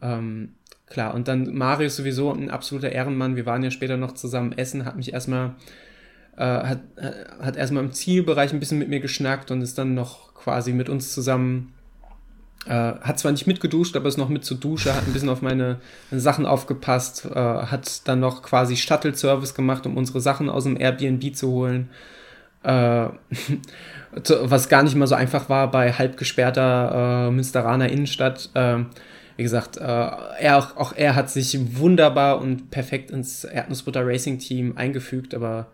Ähm, 0.00 0.54
klar. 0.86 1.14
Und 1.14 1.28
dann 1.28 1.54
Marius 1.54 1.96
sowieso 1.96 2.32
ein 2.32 2.50
absoluter 2.50 2.92
Ehrenmann. 2.92 3.36
Wir 3.36 3.46
waren 3.46 3.62
ja 3.62 3.70
später 3.70 3.96
noch 3.96 4.12
zusammen 4.12 4.52
essen, 4.52 4.84
hat 4.84 4.96
mich 4.96 5.12
erstmal, 5.12 5.56
äh, 6.40 6.42
hat, 6.42 6.80
hat 7.42 7.56
erstmal 7.56 7.84
im 7.84 7.92
Zielbereich 7.92 8.52
ein 8.52 8.60
bisschen 8.60 8.78
mit 8.78 8.88
mir 8.88 9.00
geschnackt 9.00 9.50
und 9.50 9.60
ist 9.60 9.76
dann 9.76 9.94
noch 9.94 10.32
quasi 10.34 10.72
mit 10.72 10.88
uns 10.88 11.12
zusammen, 11.12 11.74
äh, 12.66 12.70
hat 12.72 13.18
zwar 13.18 13.32
nicht 13.32 13.46
mitgeduscht, 13.46 13.94
aber 13.94 14.08
ist 14.08 14.16
noch 14.16 14.30
mit 14.30 14.44
zur 14.44 14.56
Dusche, 14.56 14.94
hat 14.94 15.06
ein 15.06 15.12
bisschen 15.12 15.28
auf 15.28 15.42
meine 15.42 15.80
Sachen 16.10 16.46
aufgepasst, 16.46 17.26
äh, 17.26 17.34
hat 17.34 18.08
dann 18.08 18.20
noch 18.20 18.42
quasi 18.42 18.76
Shuttle-Service 18.76 19.54
gemacht, 19.54 19.84
um 19.84 19.98
unsere 19.98 20.22
Sachen 20.22 20.48
aus 20.48 20.64
dem 20.64 20.80
Airbnb 20.80 21.36
zu 21.36 21.50
holen. 21.50 21.90
Äh, 22.62 23.08
was 24.40 24.68
gar 24.70 24.82
nicht 24.82 24.96
mal 24.96 25.06
so 25.06 25.14
einfach 25.14 25.50
war 25.50 25.70
bei 25.70 25.92
halb 25.92 26.16
gesperrter 26.16 27.28
äh, 27.28 27.30
Münsteraner 27.30 27.90
Innenstadt. 27.90 28.48
Äh, 28.54 28.78
wie 29.36 29.42
gesagt, 29.42 29.76
äh, 29.76 29.82
er 29.82 30.56
auch, 30.56 30.76
auch 30.76 30.92
er 30.96 31.14
hat 31.16 31.30
sich 31.30 31.76
wunderbar 31.78 32.40
und 32.40 32.70
perfekt 32.70 33.10
ins 33.10 33.44
Erdnussbutter 33.44 34.06
Racing 34.06 34.38
Team 34.38 34.76
eingefügt, 34.76 35.34
aber 35.34 35.66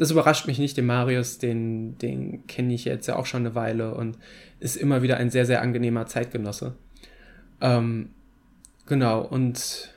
das 0.00 0.10
überrascht 0.10 0.46
mich 0.46 0.58
nicht. 0.58 0.78
Den 0.78 0.86
Marius, 0.86 1.36
den, 1.36 1.98
den 1.98 2.46
kenne 2.46 2.72
ich 2.72 2.86
jetzt 2.86 3.06
ja 3.06 3.16
auch 3.16 3.26
schon 3.26 3.44
eine 3.44 3.54
Weile 3.54 3.94
und 3.94 4.16
ist 4.58 4.76
immer 4.76 5.02
wieder 5.02 5.18
ein 5.18 5.28
sehr, 5.28 5.44
sehr 5.44 5.60
angenehmer 5.60 6.06
Zeitgenosse. 6.06 6.74
Ähm, 7.60 8.08
genau, 8.86 9.20
und 9.20 9.90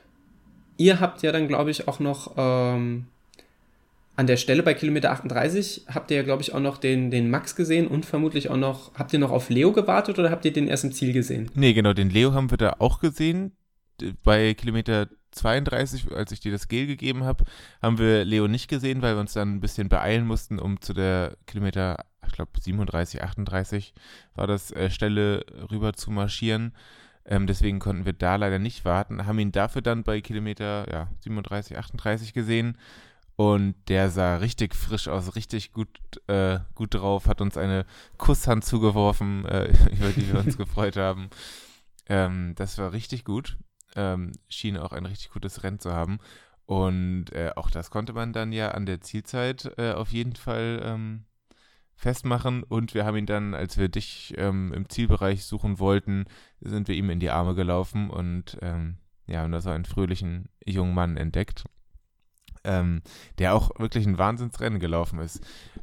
ihr 0.76 1.00
habt 1.00 1.22
ja 1.22 1.32
dann, 1.32 1.48
glaube 1.48 1.70
ich, 1.70 1.88
auch 1.88 2.00
noch 2.00 2.34
ähm, 2.36 3.06
an 4.14 4.26
der 4.26 4.36
Stelle 4.36 4.62
bei 4.62 4.74
Kilometer 4.74 5.10
38 5.10 5.86
habt 5.88 6.10
ihr 6.10 6.18
ja, 6.18 6.22
glaube 6.22 6.42
ich, 6.42 6.52
auch 6.52 6.60
noch 6.60 6.76
den, 6.76 7.10
den 7.10 7.30
Max 7.30 7.56
gesehen 7.56 7.86
und 7.86 8.04
vermutlich 8.04 8.50
auch 8.50 8.58
noch, 8.58 8.94
habt 8.96 9.14
ihr 9.14 9.18
noch 9.18 9.30
auf 9.30 9.48
Leo 9.48 9.72
gewartet 9.72 10.18
oder 10.18 10.30
habt 10.30 10.44
ihr 10.44 10.52
den 10.52 10.68
erst 10.68 10.84
im 10.84 10.92
Ziel 10.92 11.14
gesehen? 11.14 11.50
Nee, 11.54 11.72
genau, 11.72 11.94
den 11.94 12.10
Leo 12.10 12.34
haben 12.34 12.50
wir 12.50 12.58
da 12.58 12.76
auch 12.78 13.00
gesehen. 13.00 13.52
Bei 14.22 14.52
Kilometer 14.52 15.08
32, 15.34 16.12
als 16.12 16.32
ich 16.32 16.40
dir 16.40 16.52
das 16.52 16.68
Gel 16.68 16.86
gegeben 16.86 17.24
habe, 17.24 17.44
haben 17.82 17.98
wir 17.98 18.24
Leo 18.24 18.48
nicht 18.48 18.68
gesehen, 18.68 19.02
weil 19.02 19.14
wir 19.16 19.20
uns 19.20 19.32
dann 19.34 19.56
ein 19.56 19.60
bisschen 19.60 19.88
beeilen 19.88 20.26
mussten, 20.26 20.58
um 20.58 20.80
zu 20.80 20.94
der 20.94 21.36
Kilometer, 21.46 22.04
ich 22.26 22.32
glaube 22.32 22.52
37, 22.60 23.22
38 23.22 23.94
war 24.34 24.46
das, 24.46 24.70
äh, 24.72 24.90
Stelle 24.90 25.44
rüber 25.70 25.92
zu 25.94 26.10
marschieren. 26.10 26.74
Ähm, 27.26 27.46
deswegen 27.46 27.78
konnten 27.78 28.04
wir 28.04 28.12
da 28.12 28.36
leider 28.36 28.58
nicht 28.58 28.84
warten, 28.84 29.26
haben 29.26 29.38
ihn 29.38 29.52
dafür 29.52 29.80
dann 29.82 30.04
bei 30.04 30.20
Kilometer 30.20 30.86
ja, 30.92 31.08
37, 31.20 31.78
38 31.78 32.34
gesehen 32.34 32.76
und 33.36 33.74
der 33.88 34.10
sah 34.10 34.36
richtig 34.36 34.74
frisch 34.74 35.08
aus, 35.08 35.34
richtig 35.34 35.72
gut, 35.72 35.88
äh, 36.28 36.60
gut 36.74 36.94
drauf, 36.94 37.26
hat 37.26 37.40
uns 37.40 37.56
eine 37.56 37.84
Kusshand 38.16 38.64
zugeworfen, 38.64 39.44
äh, 39.46 39.72
über 39.92 40.10
die 40.10 40.32
wir 40.32 40.40
uns 40.40 40.56
gefreut 40.56 40.96
haben. 40.96 41.30
Ähm, 42.06 42.54
das 42.56 42.78
war 42.78 42.92
richtig 42.92 43.24
gut. 43.24 43.56
Ähm, 43.94 44.32
schien 44.48 44.76
auch 44.76 44.92
ein 44.92 45.06
richtig 45.06 45.30
gutes 45.30 45.62
Rennen 45.62 45.78
zu 45.78 45.92
haben. 45.92 46.18
Und 46.66 47.26
äh, 47.32 47.52
auch 47.56 47.70
das 47.70 47.90
konnte 47.90 48.12
man 48.12 48.32
dann 48.32 48.52
ja 48.52 48.70
an 48.70 48.86
der 48.86 49.00
Zielzeit 49.00 49.72
äh, 49.78 49.92
auf 49.92 50.12
jeden 50.12 50.34
Fall 50.34 50.80
ähm, 50.82 51.24
festmachen. 51.94 52.62
Und 52.62 52.94
wir 52.94 53.04
haben 53.04 53.16
ihn 53.16 53.26
dann, 53.26 53.54
als 53.54 53.76
wir 53.76 53.88
dich 53.88 54.34
ähm, 54.36 54.72
im 54.72 54.88
Zielbereich 54.88 55.44
suchen 55.44 55.78
wollten, 55.78 56.24
sind 56.60 56.88
wir 56.88 56.94
ihm 56.94 57.10
in 57.10 57.20
die 57.20 57.30
Arme 57.30 57.54
gelaufen 57.54 58.10
und 58.10 58.58
ähm, 58.62 58.96
ja, 59.26 59.40
haben 59.40 59.52
da 59.52 59.60
so 59.60 59.70
einen 59.70 59.84
fröhlichen 59.84 60.48
jungen 60.64 60.94
Mann 60.94 61.16
entdeckt 61.16 61.64
ähm, 62.64 63.02
der 63.38 63.54
auch 63.54 63.70
wirklich 63.78 64.06
ein 64.06 64.18
Wahnsinnsrennen 64.18 64.80
gelaufen 64.80 65.20
ist. 65.20 65.40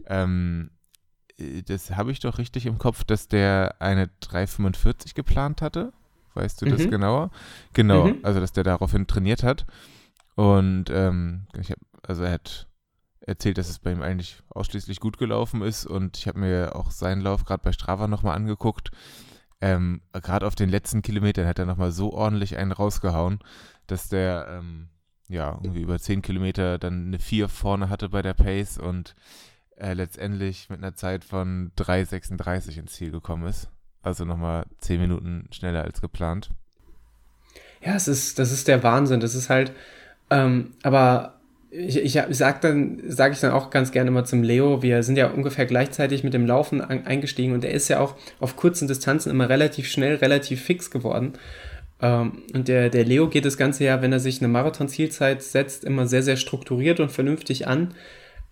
Ähm, 0.07 0.72
äh, 1.38 1.62
das 1.62 1.91
habe 1.91 2.12
ich 2.12 2.20
doch 2.20 2.38
richtig 2.38 2.66
im 2.66 2.80
Kopf, 2.80 3.03
dass 3.03 3.28
der 3.28 3.76
eine 3.80 4.09
345 4.20 5.14
geplant 5.14 5.62
hatte. 5.62 5.93
Weißt 6.34 6.62
du 6.62 6.66
das 6.66 6.86
mhm. 6.86 6.92
genauer? 6.92 7.32
Genau, 7.74 8.08
mhm. 8.08 8.20
also 8.24 8.40
dass 8.40 8.54
der 8.54 8.64
daraufhin 8.64 9.08
trainiert 9.08 9.44
hat. 9.44 9.66
Und 10.36 10.86
ähm, 10.90 11.48
ich 11.60 11.72
hab, 11.72 11.80
also 12.04 12.24
er 12.24 12.34
hat 12.34 12.68
erzählt, 13.20 13.58
dass 13.58 13.70
es 13.70 13.80
bei 13.80 13.92
ihm 13.92 14.02
eigentlich 14.02 14.42
ausschließlich 14.50 15.00
gut 15.00 15.18
gelaufen 15.18 15.62
ist 15.62 15.86
und 15.86 16.18
ich 16.18 16.28
habe 16.28 16.40
mir 16.40 16.76
auch 16.76 16.92
seinen 16.92 17.22
Lauf 17.22 17.46
gerade 17.46 17.64
bei 17.64 17.72
Strava 17.72 18.08
nochmal 18.08 18.36
angeguckt. 18.36 18.92
Ähm, 19.60 20.02
gerade 20.14 20.48
auf 20.48 20.56
den 20.56 20.70
letzten 20.70 21.04
Kilometern 21.04 21.46
hat 21.46 21.60
er 21.60 21.66
nochmal 21.66 21.92
so 21.92 22.14
ordentlich 22.14 22.58
einen 22.58 22.72
rausgehauen, 22.72 23.40
dass 23.86 24.10
der 24.10 24.48
ähm, 24.50 24.90
ja, 25.32 25.60
irgendwie 25.62 25.82
über 25.82 25.98
10 25.98 26.22
Kilometer 26.22 26.78
dann 26.78 27.08
eine 27.08 27.20
4 27.20 27.48
vorne 27.48 27.90
hatte 27.90 28.10
bei 28.10 28.22
der 28.22 28.34
Pace 28.34 28.78
und 28.78 29.16
äh, 29.78 29.94
letztendlich 29.94 30.70
mit 30.70 30.80
einer 30.80 30.94
Zeit 30.94 31.24
von 31.24 31.72
3,36 31.78 32.78
ins 32.78 32.94
Ziel 32.94 33.12
gekommen 33.12 33.48
ist. 33.48 33.70
Also 34.04 34.26
nochmal 34.26 34.66
10 34.80 34.99
Minuten 34.99 35.47
schneller 35.52 35.84
als 35.84 36.02
geplant. 36.02 36.49
Ja, 37.84 37.95
es 37.95 38.08
ist, 38.08 38.39
das 38.39 38.52
ist 38.52 38.68
der 38.68 38.84
Wahnsinn. 38.84 39.20
Das 39.20 39.36
ist 39.36 39.49
halt, 39.49 39.72
ähm, 40.30 40.74
aber 40.84 41.41
ich, 41.72 41.97
ich 41.97 42.20
sag 42.32 42.62
dann, 42.62 43.02
sage 43.08 43.34
ich 43.34 43.39
dann 43.39 43.52
auch 43.52 43.70
ganz 43.70 43.91
gerne 43.91 44.12
mal 44.12 44.26
zum 44.26 44.43
Leo, 44.43 44.82
wir 44.82 45.04
sind 45.04 45.18
ja 45.18 45.30
ungefähr 45.30 45.66
gleichzeitig 45.66 46.24
mit 46.24 46.34
dem 46.34 46.45
Laufen 46.45 46.82
an, 46.82 47.06
eingestiegen 47.06 47.54
und 47.54 47.64
er 47.64 47.72
ist 47.72 47.88
ja 47.88 47.99
auch 47.99 48.16
auf 48.39 48.58
kurzen 48.58 48.88
Distanzen 48.88 49.32
immer 49.32 49.47
relativ 49.47 49.88
schnell, 49.88 50.16
relativ 50.16 50.62
fix 50.62 50.91
geworden. 50.91 51.34
Ähm, 52.02 52.43
und 52.54 52.68
der, 52.68 52.89
der 52.89 53.06
Leo 53.06 53.30
geht 53.30 53.45
das 53.45 53.58
Ganze 53.58 53.86
ja, 53.86 54.02
wenn 54.02 54.12
er 54.12 54.20
sich 54.20 54.41
eine 54.41 54.49
Marathon-Zielzeit 54.49 55.41
setzt, 55.41 55.86
immer 55.86 56.08
sehr, 56.08 56.24
sehr 56.24 56.36
strukturiert 56.36 56.99
und 56.99 57.12
vernünftig 57.12 57.68
an. 57.68 57.93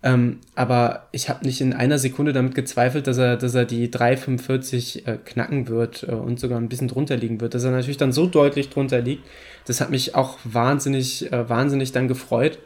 Ähm, 0.02 0.38
aber 0.54 1.08
ich 1.12 1.28
habe 1.28 1.44
nicht 1.44 1.60
in 1.60 1.74
einer 1.74 1.98
Sekunde 1.98 2.32
damit 2.32 2.54
gezweifelt, 2.54 3.06
dass 3.06 3.18
er, 3.18 3.36
dass 3.36 3.54
er 3.54 3.66
die 3.66 3.88
3,45 3.88 5.06
äh, 5.06 5.18
knacken 5.18 5.68
wird 5.68 6.04
äh, 6.04 6.12
und 6.12 6.40
sogar 6.40 6.58
ein 6.58 6.70
bisschen 6.70 6.88
drunter 6.88 7.16
liegen 7.16 7.40
wird. 7.40 7.54
Dass 7.54 7.64
er 7.64 7.70
natürlich 7.70 7.98
dann 7.98 8.12
so 8.12 8.26
deutlich 8.26 8.70
drunter 8.70 9.02
liegt, 9.02 9.24
das 9.66 9.80
hat 9.80 9.90
mich 9.90 10.14
auch 10.14 10.38
wahnsinnig, 10.44 11.30
äh, 11.30 11.48
wahnsinnig 11.48 11.92
dann 11.92 12.08
gefreut. 12.08 12.58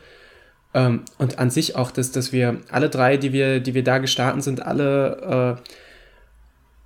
Ähm, 0.74 1.02
und 1.18 1.38
an 1.40 1.50
sich 1.50 1.74
auch, 1.74 1.90
dass, 1.90 2.12
dass 2.12 2.32
wir 2.32 2.60
alle 2.70 2.88
drei, 2.88 3.16
die 3.16 3.32
wir, 3.32 3.58
die 3.60 3.74
wir 3.74 3.84
da 3.84 3.98
gestartet 3.98 4.44
sind, 4.44 4.62
alle 4.64 5.58
äh, 5.58 5.70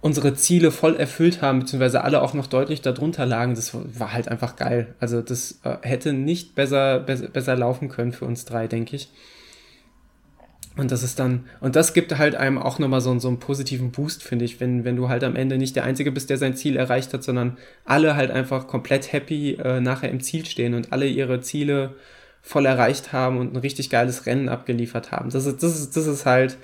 unsere 0.00 0.34
Ziele 0.34 0.70
voll 0.70 0.96
erfüllt 0.96 1.42
haben, 1.42 1.60
beziehungsweise 1.60 2.04
alle 2.04 2.22
auch 2.22 2.32
noch 2.32 2.46
deutlich 2.46 2.80
darunter 2.82 3.26
lagen, 3.26 3.54
das 3.54 3.72
war 3.74 4.12
halt 4.12 4.28
einfach 4.28 4.56
geil. 4.56 4.94
Also 5.00 5.20
das 5.20 5.60
äh, 5.64 5.76
hätte 5.82 6.12
nicht 6.14 6.54
besser, 6.54 7.00
besser, 7.00 7.28
besser 7.28 7.56
laufen 7.56 7.88
können 7.88 8.12
für 8.12 8.24
uns 8.24 8.44
drei, 8.44 8.66
denke 8.66 8.96
ich. 8.96 9.10
Und 10.78 10.92
das 10.92 11.02
ist 11.02 11.18
dann, 11.18 11.44
und 11.58 11.74
das 11.74 11.92
gibt 11.92 12.16
halt 12.16 12.36
einem 12.36 12.56
auch 12.56 12.78
nochmal 12.78 13.00
so, 13.00 13.18
so 13.18 13.26
einen 13.26 13.40
positiven 13.40 13.90
Boost, 13.90 14.22
finde 14.22 14.44
ich, 14.44 14.60
wenn, 14.60 14.84
wenn 14.84 14.94
du 14.94 15.08
halt 15.08 15.24
am 15.24 15.34
Ende 15.34 15.58
nicht 15.58 15.74
der 15.74 15.82
Einzige 15.82 16.12
bist, 16.12 16.30
der 16.30 16.38
sein 16.38 16.54
Ziel 16.54 16.76
erreicht 16.76 17.12
hat, 17.12 17.24
sondern 17.24 17.58
alle 17.84 18.14
halt 18.14 18.30
einfach 18.30 18.68
komplett 18.68 19.12
happy 19.12 19.54
äh, 19.54 19.80
nachher 19.80 20.08
im 20.08 20.20
Ziel 20.20 20.46
stehen 20.46 20.74
und 20.74 20.92
alle 20.92 21.08
ihre 21.08 21.40
Ziele 21.40 21.96
voll 22.42 22.64
erreicht 22.64 23.12
haben 23.12 23.38
und 23.38 23.52
ein 23.52 23.56
richtig 23.56 23.90
geiles 23.90 24.24
Rennen 24.26 24.48
abgeliefert 24.48 25.10
haben. 25.10 25.30
Das 25.30 25.46
ist, 25.46 25.64
das 25.64 25.80
ist, 25.80 25.96
das 25.96 26.06
ist 26.06 26.24
halt, 26.26 26.58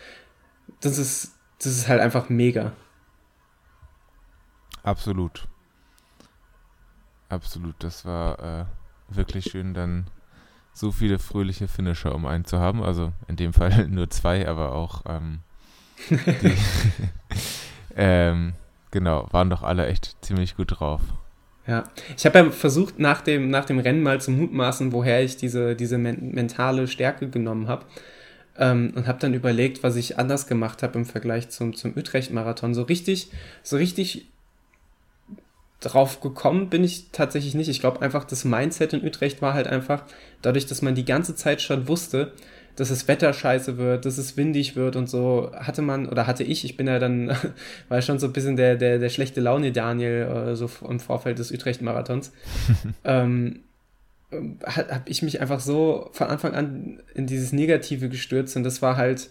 das 0.80 0.96
ist, 0.98 1.32
das 1.58 1.72
ist 1.72 1.88
halt 1.88 2.00
einfach 2.00 2.28
mega. 2.28 2.70
Absolut. 4.84 5.48
Absolut. 7.28 7.74
Das 7.80 8.04
war 8.04 8.38
äh, 8.60 8.64
wirklich 9.12 9.46
schön, 9.46 9.74
dann 9.74 10.06
so 10.74 10.90
viele 10.90 11.18
fröhliche 11.18 11.68
Finisher 11.68 12.14
um 12.14 12.26
einen 12.26 12.44
zu 12.44 12.58
haben. 12.58 12.82
Also 12.82 13.12
in 13.28 13.36
dem 13.36 13.52
Fall 13.52 13.88
nur 13.90 14.10
zwei, 14.10 14.46
aber 14.46 14.72
auch 14.72 15.02
ähm, 15.08 15.38
die, 16.10 16.52
ähm, 17.96 18.52
genau, 18.90 19.26
waren 19.30 19.48
doch 19.48 19.62
alle 19.62 19.86
echt 19.86 20.16
ziemlich 20.20 20.56
gut 20.56 20.78
drauf. 20.78 21.00
Ja, 21.66 21.84
ich 22.14 22.26
habe 22.26 22.38
ja 22.38 22.50
versucht, 22.50 22.98
nach 22.98 23.22
dem, 23.22 23.48
nach 23.48 23.64
dem 23.64 23.78
Rennen 23.78 24.02
mal 24.02 24.20
zu 24.20 24.30
mutmaßen, 24.30 24.92
woher 24.92 25.22
ich 25.22 25.38
diese, 25.38 25.74
diese 25.74 25.96
men 25.96 26.32
mentale 26.32 26.88
Stärke 26.88 27.30
genommen 27.30 27.68
habe. 27.68 27.86
Ähm, 28.56 28.92
und 28.94 29.08
habe 29.08 29.18
dann 29.18 29.32
überlegt, 29.32 29.82
was 29.82 29.96
ich 29.96 30.18
anders 30.18 30.46
gemacht 30.46 30.82
habe 30.82 30.98
im 30.98 31.06
Vergleich 31.06 31.48
zum, 31.48 31.74
zum 31.74 31.96
Utrecht-Marathon. 31.96 32.74
So 32.74 32.82
richtig, 32.82 33.30
so 33.62 33.76
richtig 33.76 34.30
drauf 35.80 36.20
gekommen 36.20 36.70
bin 36.70 36.84
ich 36.84 37.10
tatsächlich 37.12 37.54
nicht. 37.54 37.68
Ich 37.68 37.80
glaube 37.80 38.02
einfach, 38.02 38.24
das 38.24 38.44
Mindset 38.44 38.92
in 38.92 39.04
Utrecht 39.04 39.42
war 39.42 39.54
halt 39.54 39.66
einfach, 39.66 40.04
dadurch, 40.42 40.66
dass 40.66 40.82
man 40.82 40.94
die 40.94 41.04
ganze 41.04 41.34
Zeit 41.34 41.60
schon 41.60 41.88
wusste, 41.88 42.32
dass 42.76 42.88
das 42.88 43.06
Wetter 43.06 43.32
scheiße 43.32 43.76
wird, 43.76 44.04
dass 44.04 44.18
es 44.18 44.36
windig 44.36 44.74
wird 44.76 44.96
und 44.96 45.08
so, 45.08 45.52
hatte 45.54 45.82
man, 45.82 46.08
oder 46.08 46.26
hatte 46.26 46.42
ich, 46.42 46.64
ich 46.64 46.76
bin 46.76 46.86
ja 46.86 46.98
dann, 46.98 47.36
war 47.88 48.02
schon 48.02 48.18
so 48.18 48.26
ein 48.26 48.32
bisschen 48.32 48.56
der, 48.56 48.76
der, 48.76 48.98
der 48.98 49.08
schlechte 49.10 49.40
Laune 49.40 49.72
Daniel, 49.72 50.48
äh, 50.48 50.56
so 50.56 50.70
im 50.88 51.00
Vorfeld 51.00 51.38
des 51.38 51.52
Utrecht-Marathons, 51.52 52.32
ähm, 53.04 53.60
habe 54.64 55.08
ich 55.08 55.22
mich 55.22 55.40
einfach 55.40 55.60
so 55.60 56.08
von 56.12 56.26
Anfang 56.26 56.54
an 56.54 57.02
in 57.14 57.26
dieses 57.26 57.52
Negative 57.52 58.08
gestürzt 58.08 58.56
und 58.56 58.64
das 58.64 58.82
war 58.82 58.96
halt, 58.96 59.30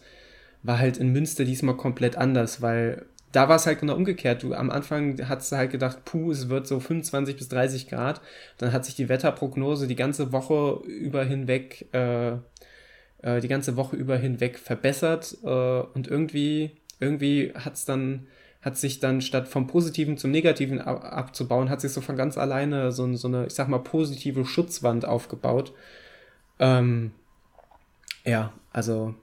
war 0.62 0.80
halt 0.80 0.98
in 0.98 1.12
Münster 1.12 1.44
diesmal 1.44 1.76
komplett 1.76 2.16
anders, 2.16 2.62
weil 2.62 3.06
da 3.34 3.50
war 3.50 3.56
es 3.56 3.66
halt 3.66 3.80
genau 3.80 3.96
umgekehrt. 3.96 4.44
Du 4.44 4.54
am 4.54 4.70
Anfang 4.70 5.20
hast 5.28 5.52
du 5.52 5.58
halt 5.58 5.72
gedacht, 5.72 6.06
puh, 6.06 6.32
es 6.32 6.50
wird 6.50 6.68
so 6.68 6.80
25 6.80 7.36
bis 7.36 7.50
30 7.50 7.90
Grad. 7.90 8.22
Dann 8.60 8.72
hat 8.72 8.86
sich 8.86 8.96
die 8.96 9.10
Wetterprognose 9.10 9.88
die 9.88 9.96
ganze 9.96 10.32
Woche 10.32 10.82
über 10.88 11.26
hinweg, 11.26 11.88
äh, 11.94 12.34
äh, 13.24 13.42
die 13.42 13.48
ganze 13.48 13.76
Woche 13.76 13.96
über 13.96 14.18
hinweg 14.18 14.60
verbessert 14.60 15.36
äh, 15.44 15.48
und 15.48 16.08
irgendwie, 16.08 16.72
irgendwie 17.00 17.54
hat's 17.56 17.86
dann, 17.86 18.28
hat 18.62 18.78
sich 18.78 19.00
dann 19.00 19.20
statt 19.22 19.48
vom 19.48 19.66
Positiven 19.66 20.18
zum 20.18 20.30
Negativen 20.30 20.80
abzubauen, 20.80 21.72
hat 21.72 21.82
sich 21.82 21.92
so 21.92 22.02
von 22.02 22.16
ganz 22.16 22.38
alleine 22.38 22.92
so, 22.92 23.12
so 23.16 23.28
eine, 23.28 23.48
ich 23.48 23.56
sag 23.56 23.68
mal, 23.68 23.80
positive 23.80 24.46
Schutzwand 24.46 25.06
aufgebaut. 25.06 25.74
Ähm, 26.60 27.12
ja, 28.26 28.54
also 28.72 29.16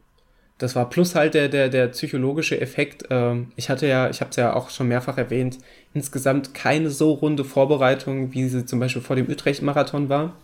das 0.60 0.76
war 0.76 0.90
plus 0.90 1.14
halt 1.14 1.32
der, 1.32 1.48
der, 1.48 1.70
der 1.70 1.88
psychologische 1.88 2.60
Effekt. 2.60 3.04
Ähm, 3.10 3.50
ich 3.56 3.70
hatte 3.70 3.86
ja, 3.86 4.10
ich 4.10 4.20
habe 4.20 4.30
es 4.30 4.36
ja 4.36 4.52
auch 4.52 4.68
schon 4.68 4.88
mehrfach 4.88 5.16
erwähnt, 5.16 5.58
insgesamt 5.94 6.52
keine 6.52 6.90
so 6.90 7.12
runde 7.12 7.44
Vorbereitung, 7.44 8.34
wie 8.34 8.46
sie 8.46 8.66
zum 8.66 8.78
Beispiel 8.78 9.00
vor 9.00 9.16
dem 9.16 9.28
Utrecht-Marathon 9.28 10.10
war. 10.10 10.34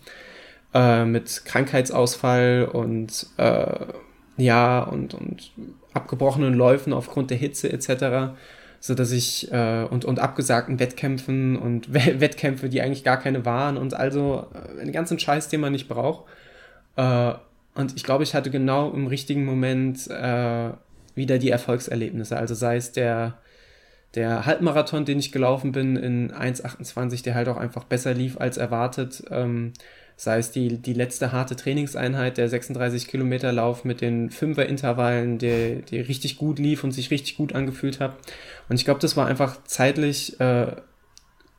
Äh, 0.72 1.04
mit 1.04 1.44
Krankheitsausfall 1.44 2.68
und 2.72 3.26
äh, 3.36 3.86
ja, 4.38 4.82
und, 4.82 5.12
und 5.12 5.52
abgebrochenen 5.92 6.54
Läufen 6.54 6.94
aufgrund 6.94 7.30
der 7.30 7.36
Hitze 7.36 7.70
etc. 7.70 8.34
So 8.80 8.94
dass 8.94 9.12
ich 9.12 9.52
äh, 9.52 9.84
und, 9.84 10.06
und 10.06 10.18
abgesagten 10.18 10.80
Wettkämpfen 10.80 11.56
und 11.56 11.92
Wettkämpfe, 11.94 12.70
die 12.70 12.80
eigentlich 12.80 13.04
gar 13.04 13.18
keine 13.18 13.44
waren 13.44 13.76
und 13.76 13.92
also 13.92 14.46
äh, 14.54 14.80
einen 14.80 14.92
ganzen 14.92 15.18
Scheiß, 15.18 15.48
den 15.48 15.60
man 15.60 15.72
nicht 15.72 15.88
braucht. 15.88 16.24
Äh, 16.96 17.34
und 17.76 17.94
ich 17.96 18.04
glaube, 18.04 18.24
ich 18.24 18.34
hatte 18.34 18.50
genau 18.50 18.90
im 18.90 19.06
richtigen 19.06 19.44
Moment 19.44 20.08
äh, 20.08 20.70
wieder 21.14 21.38
die 21.38 21.50
Erfolgserlebnisse. 21.50 22.36
Also 22.36 22.54
sei 22.54 22.76
es 22.76 22.92
der, 22.92 23.38
der 24.14 24.46
Halbmarathon, 24.46 25.04
den 25.04 25.18
ich 25.18 25.30
gelaufen 25.30 25.72
bin 25.72 25.96
in 25.96 26.32
1,28, 26.32 27.22
der 27.22 27.34
halt 27.34 27.48
auch 27.48 27.58
einfach 27.58 27.84
besser 27.84 28.14
lief 28.14 28.38
als 28.40 28.56
erwartet. 28.56 29.24
Ähm, 29.30 29.74
sei 30.16 30.38
es 30.38 30.50
die, 30.50 30.78
die 30.78 30.94
letzte 30.94 31.32
harte 31.32 31.56
Trainingseinheit, 31.56 32.38
der 32.38 32.48
36 32.48 33.08
Kilometer 33.08 33.52
Lauf 33.52 33.84
mit 33.84 34.00
den 34.00 34.30
Fünfer-Intervallen, 34.30 35.38
der, 35.38 35.76
der 35.76 36.08
richtig 36.08 36.38
gut 36.38 36.58
lief 36.58 36.82
und 36.82 36.92
sich 36.92 37.10
richtig 37.10 37.36
gut 37.36 37.54
angefühlt 37.54 38.00
hat. 38.00 38.16
Und 38.70 38.76
ich 38.76 38.86
glaube, 38.86 39.00
das 39.00 39.18
war 39.18 39.26
einfach 39.26 39.62
zeitlich, 39.64 40.40
äh, 40.40 40.68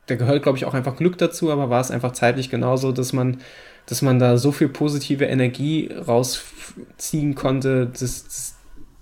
da 0.08 0.16
gehört, 0.16 0.42
glaube 0.42 0.58
ich, 0.58 0.64
auch 0.64 0.74
einfach 0.74 0.96
Glück 0.96 1.18
dazu, 1.18 1.50
aber 1.50 1.70
war 1.70 1.80
es 1.80 1.90
einfach 1.90 2.12
zeitlich 2.12 2.50
genauso, 2.50 2.92
dass 2.92 3.12
man, 3.12 3.38
dass 3.86 4.02
man 4.02 4.18
da 4.18 4.36
so 4.38 4.52
viel 4.52 4.68
positive 4.68 5.24
Energie 5.24 5.90
rausziehen 5.92 7.34
konnte, 7.34 7.86
dass, 7.86 8.24
dass 8.24 8.54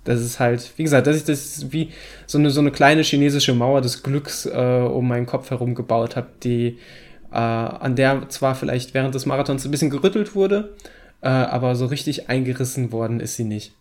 das 0.03 0.21
ist 0.21 0.39
halt, 0.39 0.71
wie 0.77 0.83
gesagt, 0.83 1.05
dass 1.05 1.17
ich 1.17 1.25
das 1.25 1.71
wie 1.71 1.91
so 2.27 2.37
eine, 2.37 2.49
so 2.49 2.61
eine 2.61 2.71
kleine 2.71 3.01
chinesische 3.01 3.53
Mauer 3.53 3.81
des 3.81 4.03
Glücks 4.03 4.45
äh, 4.45 4.49
um 4.49 5.07
meinen 5.07 5.25
Kopf 5.25 5.49
herum 5.49 5.75
gebaut 5.75 6.15
habe, 6.15 6.29
die, 6.43 6.77
äh, 7.31 7.35
an 7.35 7.97
der 7.97 8.29
zwar 8.29 8.55
vielleicht 8.55 8.93
während 8.93 9.15
des 9.15 9.25
Marathons 9.25 9.65
ein 9.65 9.71
bisschen 9.71 9.89
gerüttelt 9.89 10.33
wurde, 10.33 10.75
äh, 11.21 11.27
aber 11.27 11.75
so 11.75 11.87
richtig 11.87 12.29
eingerissen 12.29 12.93
worden 12.93 13.19
ist 13.19 13.35
sie 13.35 13.43
nicht. 13.43 13.73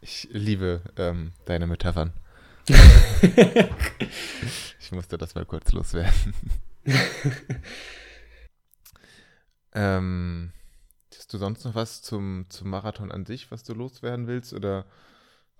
Ich 0.00 0.28
liebe 0.30 0.82
ähm, 0.96 1.32
deine 1.44 1.66
Metaphern. 1.66 2.12
ich 4.84 4.92
musste 4.92 5.18
das 5.18 5.34
mal 5.34 5.46
kurz 5.46 5.72
loswerden. 5.72 6.34
ähm, 9.74 10.52
Hast 11.24 11.32
du 11.32 11.38
sonst 11.38 11.64
noch 11.64 11.74
was 11.74 12.02
zum, 12.02 12.44
zum 12.50 12.68
Marathon 12.68 13.10
an 13.10 13.24
sich, 13.24 13.50
was 13.50 13.62
du 13.62 13.72
loswerden 13.72 14.26
willst? 14.26 14.52
Oder 14.52 14.84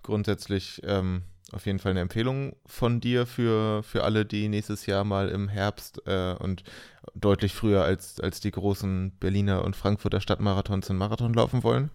grundsätzlich 0.03 0.79
ähm, 0.85 1.23
auf 1.51 1.65
jeden 1.65 1.79
Fall 1.79 1.89
eine 1.89 2.01
Empfehlung 2.01 2.55
von 2.67 3.01
dir 3.01 3.25
für, 3.25 3.81
für 3.81 4.03
alle, 4.03 4.25
die 4.25 4.47
nächstes 4.47 4.85
Jahr 4.85 5.03
mal 5.03 5.29
im 5.29 5.49
Herbst 5.49 6.03
äh, 6.05 6.35
und 6.35 6.63
deutlich 7.15 7.53
früher 7.53 7.83
als, 7.83 8.19
als 8.19 8.41
die 8.41 8.51
großen 8.51 9.17
Berliner 9.19 9.63
und 9.63 9.75
Frankfurter 9.75 10.21
Stadtmarathons 10.21 10.89
einen 10.91 10.99
Marathon 10.99 11.33
laufen 11.33 11.63
wollen? 11.63 11.89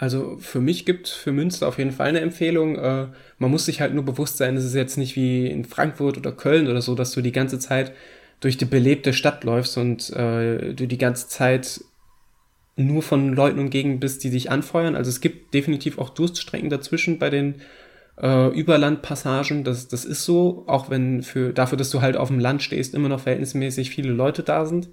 Also 0.00 0.36
für 0.38 0.60
mich 0.60 0.86
gibt 0.86 1.08
für 1.08 1.32
Münster 1.32 1.66
auf 1.66 1.78
jeden 1.78 1.90
Fall 1.90 2.06
eine 2.06 2.20
Empfehlung. 2.20 2.76
Äh, 2.76 3.08
man 3.38 3.50
muss 3.50 3.66
sich 3.66 3.80
halt 3.80 3.94
nur 3.94 4.04
bewusst 4.04 4.36
sein, 4.36 4.56
es 4.56 4.64
ist 4.64 4.76
jetzt 4.76 4.96
nicht 4.96 5.16
wie 5.16 5.48
in 5.48 5.64
Frankfurt 5.64 6.16
oder 6.16 6.30
Köln 6.30 6.68
oder 6.68 6.80
so, 6.80 6.94
dass 6.94 7.10
du 7.10 7.20
die 7.20 7.32
ganze 7.32 7.58
Zeit 7.58 7.92
durch 8.38 8.56
die 8.56 8.64
belebte 8.64 9.12
Stadt 9.12 9.42
läufst 9.42 9.76
und 9.76 10.10
äh, 10.10 10.72
du 10.72 10.86
die 10.86 10.98
ganze 10.98 11.26
Zeit 11.26 11.80
nur 12.76 13.02
von 13.02 13.32
Leuten 13.34 13.58
umgeben 13.58 13.98
bist, 13.98 14.22
die 14.22 14.30
dich 14.30 14.52
anfeuern. 14.52 14.94
Also 14.94 15.08
es 15.08 15.20
gibt 15.20 15.52
definitiv 15.52 15.98
auch 15.98 16.10
Durststrecken 16.10 16.70
dazwischen 16.70 17.18
bei 17.18 17.28
den 17.28 17.56
äh, 18.22 18.56
Überlandpassagen. 18.56 19.64
Das, 19.64 19.88
das 19.88 20.04
ist 20.04 20.24
so, 20.24 20.62
auch 20.68 20.90
wenn 20.90 21.24
für, 21.24 21.52
dafür, 21.52 21.76
dass 21.76 21.90
du 21.90 22.02
halt 22.02 22.16
auf 22.16 22.28
dem 22.28 22.38
Land 22.38 22.62
stehst, 22.62 22.94
immer 22.94 23.08
noch 23.08 23.20
verhältnismäßig 23.20 23.90
viele 23.90 24.12
Leute 24.12 24.44
da 24.44 24.64
sind. 24.64 24.90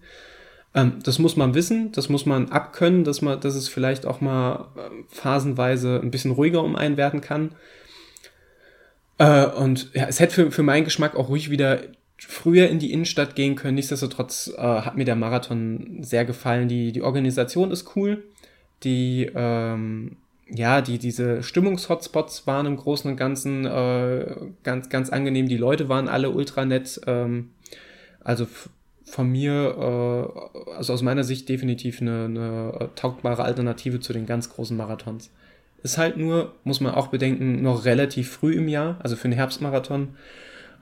Ähm, 0.76 1.00
das 1.02 1.18
muss 1.18 1.38
man 1.38 1.56
wissen, 1.56 1.92
das 1.94 2.10
muss 2.10 2.26
man 2.26 2.50
abkönnen, 2.52 3.06
dass 3.06 3.22
man, 3.22 3.40
dass 3.40 3.56
es 3.56 3.70
vielleicht 3.70 4.06
auch 4.06 4.22
mal 4.22 4.68
äh, 4.76 5.04
phasenweise 5.08 6.00
ein 6.04 6.12
bisschen 6.12 6.32
ruhiger 6.32 6.64
um 6.64 6.76
einen 6.76 6.98
werden 6.98 7.22
kann. 7.22 7.56
Äh, 9.18 9.46
und 9.46 9.90
ja, 9.94 10.06
es 10.08 10.20
hätte 10.20 10.36
für, 10.36 10.52
für 10.52 10.64
meinen 10.64 10.84
Geschmack 10.84 11.16
auch 11.16 11.30
ruhig 11.30 11.50
wieder 11.50 11.80
früher 12.18 12.70
in 12.70 12.80
die 12.80 12.92
Innenstadt 12.92 13.36
gehen 13.36 13.56
können. 13.56 13.76
Nichtsdestotrotz 13.76 14.52
äh, 14.56 14.62
hat 14.62 14.98
mir 14.98 15.06
der 15.06 15.16
Marathon 15.16 16.00
sehr 16.02 16.26
gefallen. 16.26 16.68
Die, 16.68 16.92
die 16.92 17.02
Organisation 17.02 17.72
ist 17.72 17.96
cool. 17.96 18.24
Die, 18.84 19.30
ähm, 19.34 20.18
ja, 20.50 20.82
die, 20.82 20.98
diese 20.98 21.42
Stimmungshotspots 21.42 22.46
waren 22.48 22.66
im 22.66 22.76
Großen 22.76 23.10
und 23.10 23.18
Ganzen 23.18 23.66
äh, 23.66 24.36
ganz, 24.64 24.90
ganz 24.90 25.10
angenehm. 25.10 25.48
Die 25.48 25.58
Leute 25.58 25.88
waren 25.88 26.10
alle 26.10 26.30
ultra 26.30 26.66
nett. 26.66 27.00
Ähm, 27.08 27.52
also 28.22 28.48
von 29.06 29.30
mir, 29.30 30.32
äh, 30.66 30.72
also 30.72 30.94
aus 30.94 31.02
meiner 31.02 31.24
Sicht 31.24 31.48
definitiv 31.48 32.02
eine, 32.02 32.26
eine 32.26 32.78
äh, 32.80 32.88
taugbare 32.96 33.44
Alternative 33.44 34.00
zu 34.00 34.14
den 34.14 34.26
ganz 34.26 34.50
großen 34.50 34.76
Marathons. 34.76 35.32
Ist 35.84 35.98
halt 35.98 36.18
nur, 36.18 36.56
muss 36.64 36.82
man 36.82 36.96
auch 36.96 37.08
bedenken, 37.08 37.62
noch 37.62 37.86
relativ 37.86 38.32
früh 38.32 38.56
im 38.56 38.68
Jahr, 38.68 38.98
also 39.04 39.16
für 39.16 39.26
einen 39.26 39.34
Herbstmarathon 39.34 40.10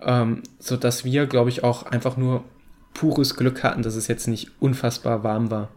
ähm, 0.06 0.44
so 0.60 0.78
dass 0.78 1.06
wir, 1.06 1.28
glaube 1.28 1.50
ich, 1.50 1.64
auch 1.64 1.84
einfach 1.84 2.18
nur 2.18 2.44
pures 2.94 3.36
Glück 3.36 3.64
hatten, 3.64 3.82
dass 3.82 3.96
es 3.96 4.08
jetzt 4.08 4.28
nicht 4.28 4.52
unfassbar 4.60 5.24
warm 5.24 5.50
war. 5.50 5.70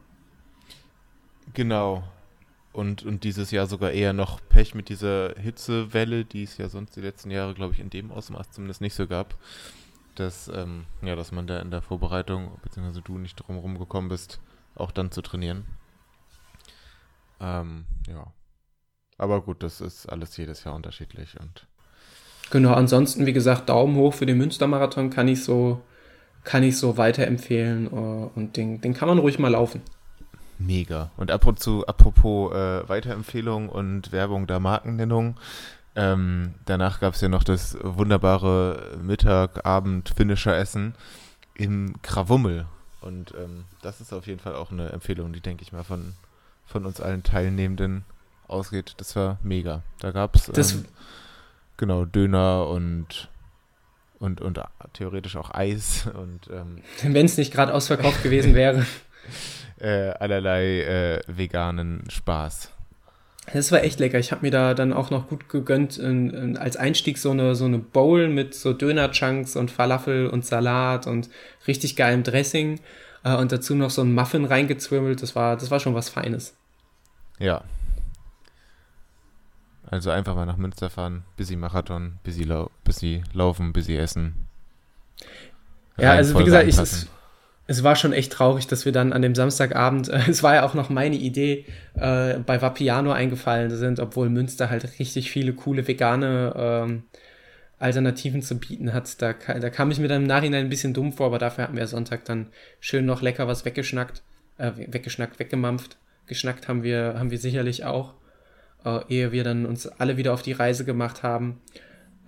Genau. 1.55 2.05
Und, 2.73 3.05
und 3.05 3.25
dieses 3.25 3.51
Jahr 3.53 3.67
sogar 3.67 3.93
eher 3.93 4.13
noch 4.13 4.41
Pech 4.49 4.75
mit 4.75 4.91
dieser 4.91 5.35
Hitzewelle, 5.41 6.27
die 6.27 6.43
es 6.43 6.59
ja 6.59 6.69
sonst 6.69 6.95
die 6.97 7.01
letzten 7.01 7.31
Jahre, 7.31 7.55
glaube 7.55 7.73
ich, 7.73 7.81
in 7.81 7.89
dem 7.89 8.11
Ausmaß 8.11 8.51
zumindest 8.51 8.83
nicht 8.83 8.95
so 8.95 9.07
gab. 9.07 9.35
Dass, 10.17 10.49
ähm, 10.49 10.87
ja, 11.03 11.15
dass 11.15 11.31
man 11.31 11.47
da 11.47 11.61
in 11.61 11.71
der 11.71 11.83
Vorbereitung, 11.83 12.59
beziehungsweise 12.63 13.03
du 13.03 13.19
nicht 13.19 13.37
drum 13.37 13.79
gekommen 13.79 14.09
bist, 14.09 14.41
auch 14.75 14.91
dann 14.91 15.11
zu 15.11 15.23
trainieren. 15.23 15.65
Ähm, 17.41 17.85
ja. 18.09 18.27
Aber 19.19 19.41
gut, 19.43 19.63
das 19.63 19.81
ist 19.81 20.07
alles 20.07 20.37
jedes 20.37 20.65
Jahr 20.65 20.75
unterschiedlich 20.75 21.39
und 21.41 21.67
Genau, 22.51 22.73
ansonsten, 22.75 23.27
wie 23.27 23.33
gesagt, 23.33 23.69
Daumen 23.69 23.97
hoch 23.97 24.15
für 24.15 24.27
den 24.27 24.39
Münstermarathon 24.39 25.11
kann 25.11 25.27
ich 25.27 25.43
so, 25.43 25.81
kann 26.45 26.63
ich 26.63 26.79
so 26.79 26.97
weiterempfehlen 26.97 27.93
uh, 27.93 28.31
und 28.35 28.57
den, 28.57 28.81
den 28.81 28.95
kann 28.95 29.09
man 29.09 29.19
ruhig 29.19 29.39
mal 29.39 29.51
laufen. 29.51 29.83
Mega. 30.59 31.11
Und 31.17 31.31
ab 31.31 31.45
und 31.45 31.59
zu, 31.59 31.87
apropos 31.87 32.53
äh, 32.53 32.89
Weiterempfehlung 32.89 33.69
und 33.69 34.13
Werbung 34.13 34.47
der 34.47 34.61
Markennennung, 34.61 35.37
ähm, 35.97 36.55
danach 36.67 37.01
gab 37.01 37.15
es 37.15 37.21
ja 37.21 37.29
noch 37.29 37.43
das 37.43 37.77
wunderbare 37.83 38.99
Mittag, 39.03 39.67
Abend, 39.67 40.13
Finisher-Essen 40.17 40.95
im 41.55 42.01
Krawummel. 42.03 42.67
Und 43.01 43.35
ähm, 43.37 43.65
das 43.83 44.01
ist 44.01 44.13
auf 44.13 44.27
jeden 44.27 44.41
Fall 44.41 44.55
auch 44.55 44.71
eine 44.71 44.91
Empfehlung, 44.91 45.33
die, 45.33 45.41
denke 45.41 45.63
ich 45.63 45.73
mal, 45.73 45.85
von, 45.85 46.15
von 46.67 46.85
uns 46.85 47.01
allen 47.01 47.23
Teilnehmenden 47.23 48.05
ausgeht. 48.47 48.95
Das 48.99 49.17
war 49.17 49.39
mega. 49.43 49.83
Da 50.01 50.11
gab 50.11 50.37
es. 50.37 50.73
Ähm, 50.73 50.85
genau, 51.77 52.05
Döner 52.05 52.69
und 52.69 53.31
und, 54.19 54.41
und 54.41 54.61
theoretisch 54.95 55.37
auch 55.37 55.51
Eis 55.53 56.07
und 56.15 56.49
ähm, 56.51 56.83
wenn 57.03 57.27
es 57.27 57.37
nicht 57.37 57.53
gerade 57.53 57.73
ausverkauft 57.73 58.23
gewesen 58.23 58.55
wäre. 58.55 58.87
äh, 59.79 60.11
allerlei 60.11 60.83
äh, 60.83 61.21
veganen 61.27 62.05
Spaß. 62.11 62.73
Das 63.53 63.71
war 63.73 63.83
echt 63.85 64.01
lecker. 64.01 64.19
Ich 64.19 64.33
habe 64.33 64.43
mir 64.43 64.51
da 64.51 64.75
dann 64.75 64.93
auch 64.93 65.11
noch 65.11 65.29
gut 65.29 65.49
gegönnt, 65.49 65.99
in, 65.99 66.31
in, 66.31 66.57
als 66.57 66.77
Einstieg 66.77 67.19
so 67.19 67.31
eine, 67.31 67.55
so 67.55 67.65
eine 67.65 67.79
Bowl 67.79 68.29
mit 68.29 68.55
so 68.55 68.73
Döner-Chunks 68.73 69.57
und 69.57 69.71
Falafel 69.71 70.27
und 70.27 70.45
Salat 70.45 71.07
und 71.07 71.29
richtig 71.67 71.97
geilem 71.97 72.23
Dressing 72.25 72.81
äh, 73.25 73.37
und 73.37 73.53
dazu 73.53 73.75
noch 73.75 73.91
so 73.91 74.03
ein 74.03 74.15
Muffin 74.15 74.45
reingezwirbelt. 74.45 75.23
Das 75.23 75.37
war, 75.37 75.57
das 75.57 75.71
war 75.71 75.79
schon 75.79 75.95
was 75.95 76.09
Feines. 76.09 76.57
Ja, 77.39 77.63
also 79.89 80.11
einfach 80.11 80.35
mal 80.35 80.47
nach 80.47 80.57
Münster 80.57 80.91
fahren, 80.91 81.23
busy 81.37 81.55
Marathon, 81.55 82.19
busy, 82.25 82.43
lau 82.43 82.71
busy 82.83 83.23
laufen, 83.33 83.73
busy 83.73 83.97
essen. 83.97 84.35
Ja, 85.97 86.13
also 86.13 86.39
wie 86.39 86.45
gesagt, 86.45 86.69
ich, 86.69 86.77
es, 86.77 87.07
es, 87.67 87.83
war 87.83 87.97
schon 87.97 88.13
echt 88.13 88.33
traurig, 88.33 88.67
dass 88.67 88.85
wir 88.85 88.93
dann 88.93 89.13
an 89.13 89.23
dem 89.23 89.35
Samstagabend, 89.35 90.09
äh, 90.09 90.21
es 90.29 90.43
war 90.43 90.55
ja 90.55 90.65
auch 90.65 90.75
noch 90.75 90.89
meine 90.89 91.17
Idee, 91.17 91.65
äh, 91.95 92.39
bei 92.39 92.61
Vapiano 92.61 93.13
eingefallen 93.13 93.71
sind, 93.71 94.01
obwohl 94.01 94.29
Münster 94.29 94.71
halt 94.71 94.99
richtig 94.99 95.31
viele 95.31 95.53
coole 95.53 95.87
vegane 95.87 96.55
ähm, 96.57 97.03
Alternativen 97.79 98.43
zu 98.43 98.59
bieten 98.59 98.93
hat. 98.93 99.21
Da, 99.21 99.33
da 99.33 99.71
kam 99.71 99.91
ich 99.91 99.99
mir 99.99 100.09
dann 100.09 100.23
im 100.23 100.29
Nachhinein 100.29 100.67
ein 100.67 100.71
bisschen 100.71 100.95
dumm 100.95 101.13
vor, 101.13 101.27
aber 101.27 101.39
dafür 101.39 101.65
hatten 101.65 101.77
wir 101.77 101.87
Sonntag 101.87 102.25
dann 102.25 102.49
schön 102.81 103.05
noch 103.05 103.23
lecker 103.23 103.47
was 103.49 103.65
weggeschnackt, 103.65 104.23
äh, 104.59 104.73
weggeschnackt, 104.77 105.39
weggemampft. 105.39 105.99
Geschnackt 106.27 106.69
haben 106.69 106.83
wir, 106.83 107.15
haben 107.19 107.31
wir 107.31 107.39
sicherlich 107.39 107.85
auch 107.85 108.15
äh, 108.87 109.01
ehe 109.09 109.33
wir 109.33 109.45
dann 109.45 109.67
uns 109.67 109.87
alle 109.87 110.17
wieder 110.17 110.33
auf 110.33 110.43
die 110.43 110.53
Reise 110.53 110.85
gemacht 110.85 111.23
haben. 111.23 111.61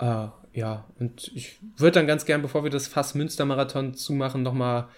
Äh, 0.01 0.27
ja, 0.53 0.85
und 0.99 1.31
ich 1.35 1.59
würde 1.77 1.93
dann 1.93 2.07
ganz 2.07 2.27
gern, 2.27 2.43
bevor 2.43 2.65
wir 2.65 2.71
das 2.71 2.89
Fass 2.89 3.15
Münster 3.15 3.45
Marathon 3.45 3.95
zumachen, 3.95 4.43
nochmal 4.43 4.89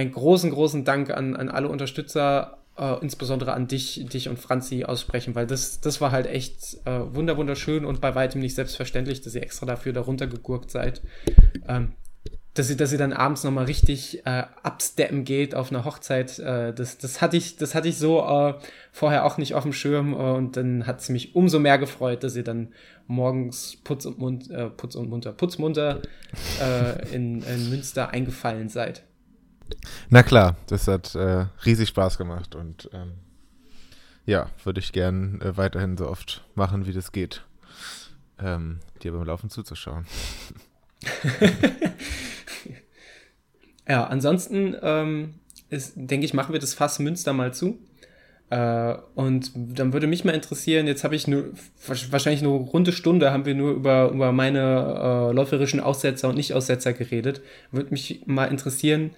einen 0.00 0.12
großen, 0.12 0.50
großen 0.50 0.84
Dank 0.84 1.10
an, 1.10 1.36
an 1.36 1.48
alle 1.48 1.68
Unterstützer, 1.68 2.58
äh, 2.78 2.96
insbesondere 3.02 3.52
an 3.52 3.68
dich, 3.68 4.06
dich 4.06 4.28
und 4.28 4.38
Franzi 4.38 4.84
aussprechen, 4.84 5.34
weil 5.34 5.46
das, 5.46 5.80
das 5.80 6.00
war 6.00 6.10
halt 6.10 6.26
echt 6.26 6.78
äh, 6.86 7.00
wunderschön 7.14 7.84
und 7.84 8.00
bei 8.00 8.14
weitem 8.14 8.40
nicht 8.40 8.54
selbstverständlich, 8.54 9.20
dass 9.20 9.34
ihr 9.34 9.42
extra 9.42 9.66
dafür 9.66 9.92
darunter 9.92 10.26
gegurkt 10.26 10.70
seid. 10.70 11.02
Ähm, 11.68 11.92
dass 12.54 12.66
sie, 12.66 12.76
dass 12.76 12.90
sie 12.90 12.96
dann 12.96 13.12
abends 13.12 13.44
nochmal 13.44 13.66
richtig 13.66 14.26
äh, 14.26 14.42
absteppen 14.62 15.24
geht 15.24 15.54
auf 15.54 15.70
einer 15.70 15.84
Hochzeit. 15.84 16.38
Äh, 16.40 16.74
das, 16.74 16.98
das 16.98 17.20
hatte 17.20 17.36
ich, 17.36 17.56
das 17.56 17.74
hatte 17.74 17.88
ich 17.88 17.96
so 17.96 18.20
äh, 18.20 18.54
vorher 18.90 19.24
auch 19.24 19.38
nicht 19.38 19.54
auf 19.54 19.62
dem 19.62 19.72
Schirm 19.72 20.12
äh, 20.12 20.16
und 20.16 20.56
dann 20.56 20.86
hat 20.86 21.00
es 21.00 21.10
mich 21.10 21.36
umso 21.36 21.60
mehr 21.60 21.78
gefreut, 21.78 22.24
dass 22.24 22.34
ihr 22.34 22.42
dann 22.42 22.72
morgens 23.06 23.76
putz 23.84 24.04
und, 24.04 24.18
Mund, 24.18 24.50
äh, 24.50 24.68
putz 24.68 24.96
und 24.96 25.08
munter, 25.08 25.32
putzmunter 25.32 26.02
äh, 26.60 27.14
in, 27.14 27.42
in 27.42 27.70
Münster 27.70 28.10
eingefallen 28.10 28.68
seid. 28.68 29.04
Na 30.08 30.22
klar, 30.22 30.56
das 30.66 30.88
hat 30.88 31.14
äh, 31.14 31.46
riesig 31.64 31.88
Spaß 31.88 32.18
gemacht 32.18 32.54
und 32.54 32.90
ähm, 32.92 33.12
ja, 34.26 34.50
würde 34.64 34.80
ich 34.80 34.92
gern 34.92 35.40
äh, 35.40 35.56
weiterhin 35.56 35.96
so 35.96 36.08
oft 36.08 36.44
machen, 36.54 36.86
wie 36.86 36.92
das 36.92 37.12
geht. 37.12 37.44
ähm, 38.42 38.80
dir 39.02 39.12
beim 39.12 39.24
Laufen 39.24 39.50
zuzuschauen. 39.50 40.06
ja, 43.88 44.04
ansonsten 44.06 44.76
ähm, 44.82 45.34
denke 45.94 46.24
ich, 46.24 46.34
machen 46.34 46.52
wir 46.52 46.60
das 46.60 46.74
Fass 46.74 46.98
Münster 46.98 47.32
mal 47.32 47.54
zu. 47.54 47.78
Äh, 48.50 48.96
und 49.14 49.52
dann 49.54 49.92
würde 49.92 50.06
mich 50.06 50.24
mal 50.24 50.34
interessieren, 50.34 50.86
jetzt 50.86 51.04
habe 51.04 51.14
ich 51.14 51.28
nur 51.28 51.50
wahrscheinlich 51.86 52.42
eine 52.42 52.50
runde 52.50 52.92
Stunde 52.92 53.32
haben 53.32 53.44
wir 53.46 53.54
nur 53.54 53.72
über, 53.72 54.10
über 54.10 54.32
meine 54.32 55.30
äh, 55.30 55.32
läuferischen 55.32 55.80
Aussetzer 55.80 56.28
und 56.28 56.34
Nicht-Aussetzer 56.36 56.92
geredet. 56.92 57.42
Würde 57.70 57.90
mich 57.90 58.22
mal 58.26 58.46
interessieren, 58.46 59.12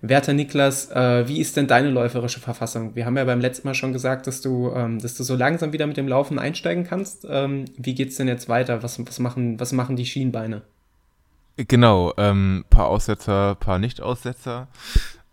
werter 0.00 0.32
Niklas, 0.32 0.90
äh, 0.90 1.28
wie 1.28 1.40
ist 1.40 1.56
denn 1.56 1.66
deine 1.66 1.90
läuferische 1.90 2.40
Verfassung? 2.40 2.94
Wir 2.94 3.06
haben 3.06 3.16
ja 3.16 3.24
beim 3.24 3.40
letzten 3.40 3.68
Mal 3.68 3.74
schon 3.74 3.92
gesagt, 3.92 4.26
dass 4.26 4.40
du, 4.40 4.70
ähm, 4.74 4.98
dass 5.00 5.14
du 5.14 5.22
so 5.22 5.36
langsam 5.36 5.72
wieder 5.72 5.86
mit 5.86 5.96
dem 5.96 6.08
Laufen 6.08 6.38
einsteigen 6.38 6.84
kannst. 6.84 7.26
Ähm, 7.28 7.66
wie 7.76 7.94
geht's 7.94 8.16
denn 8.16 8.28
jetzt 8.28 8.48
weiter? 8.48 8.82
Was, 8.82 9.04
was, 9.04 9.18
machen, 9.18 9.58
was 9.60 9.72
machen 9.72 9.96
die 9.96 10.06
Schienbeine? 10.06 10.62
Genau, 11.56 12.12
ähm, 12.18 12.64
paar 12.68 12.88
Aussetzer, 12.88 13.54
paar 13.54 13.78
Nicht-Aussetzer. 13.78 14.68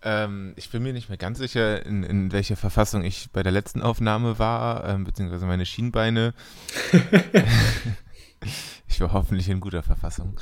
Ähm, 0.02 0.54
ich 0.56 0.70
bin 0.70 0.84
mir 0.84 0.94
nicht 0.94 1.10
mehr 1.10 1.18
ganz 1.18 1.38
sicher, 1.38 1.86
in, 1.86 2.04
in 2.04 2.32
welcher 2.32 2.56
Verfassung 2.56 3.04
ich 3.04 3.30
bei 3.32 3.44
der 3.44 3.52
letzten 3.52 3.82
Aufnahme 3.82 4.40
war, 4.40 4.88
ähm, 4.88 5.04
beziehungsweise 5.04 5.46
meine 5.46 5.66
Schienbeine. 5.66 6.34
ich 8.88 9.02
war 9.02 9.14
hoffentlich 9.14 9.50
in 9.50 9.60
guter 9.60 9.84
Verfassung. 9.84 10.40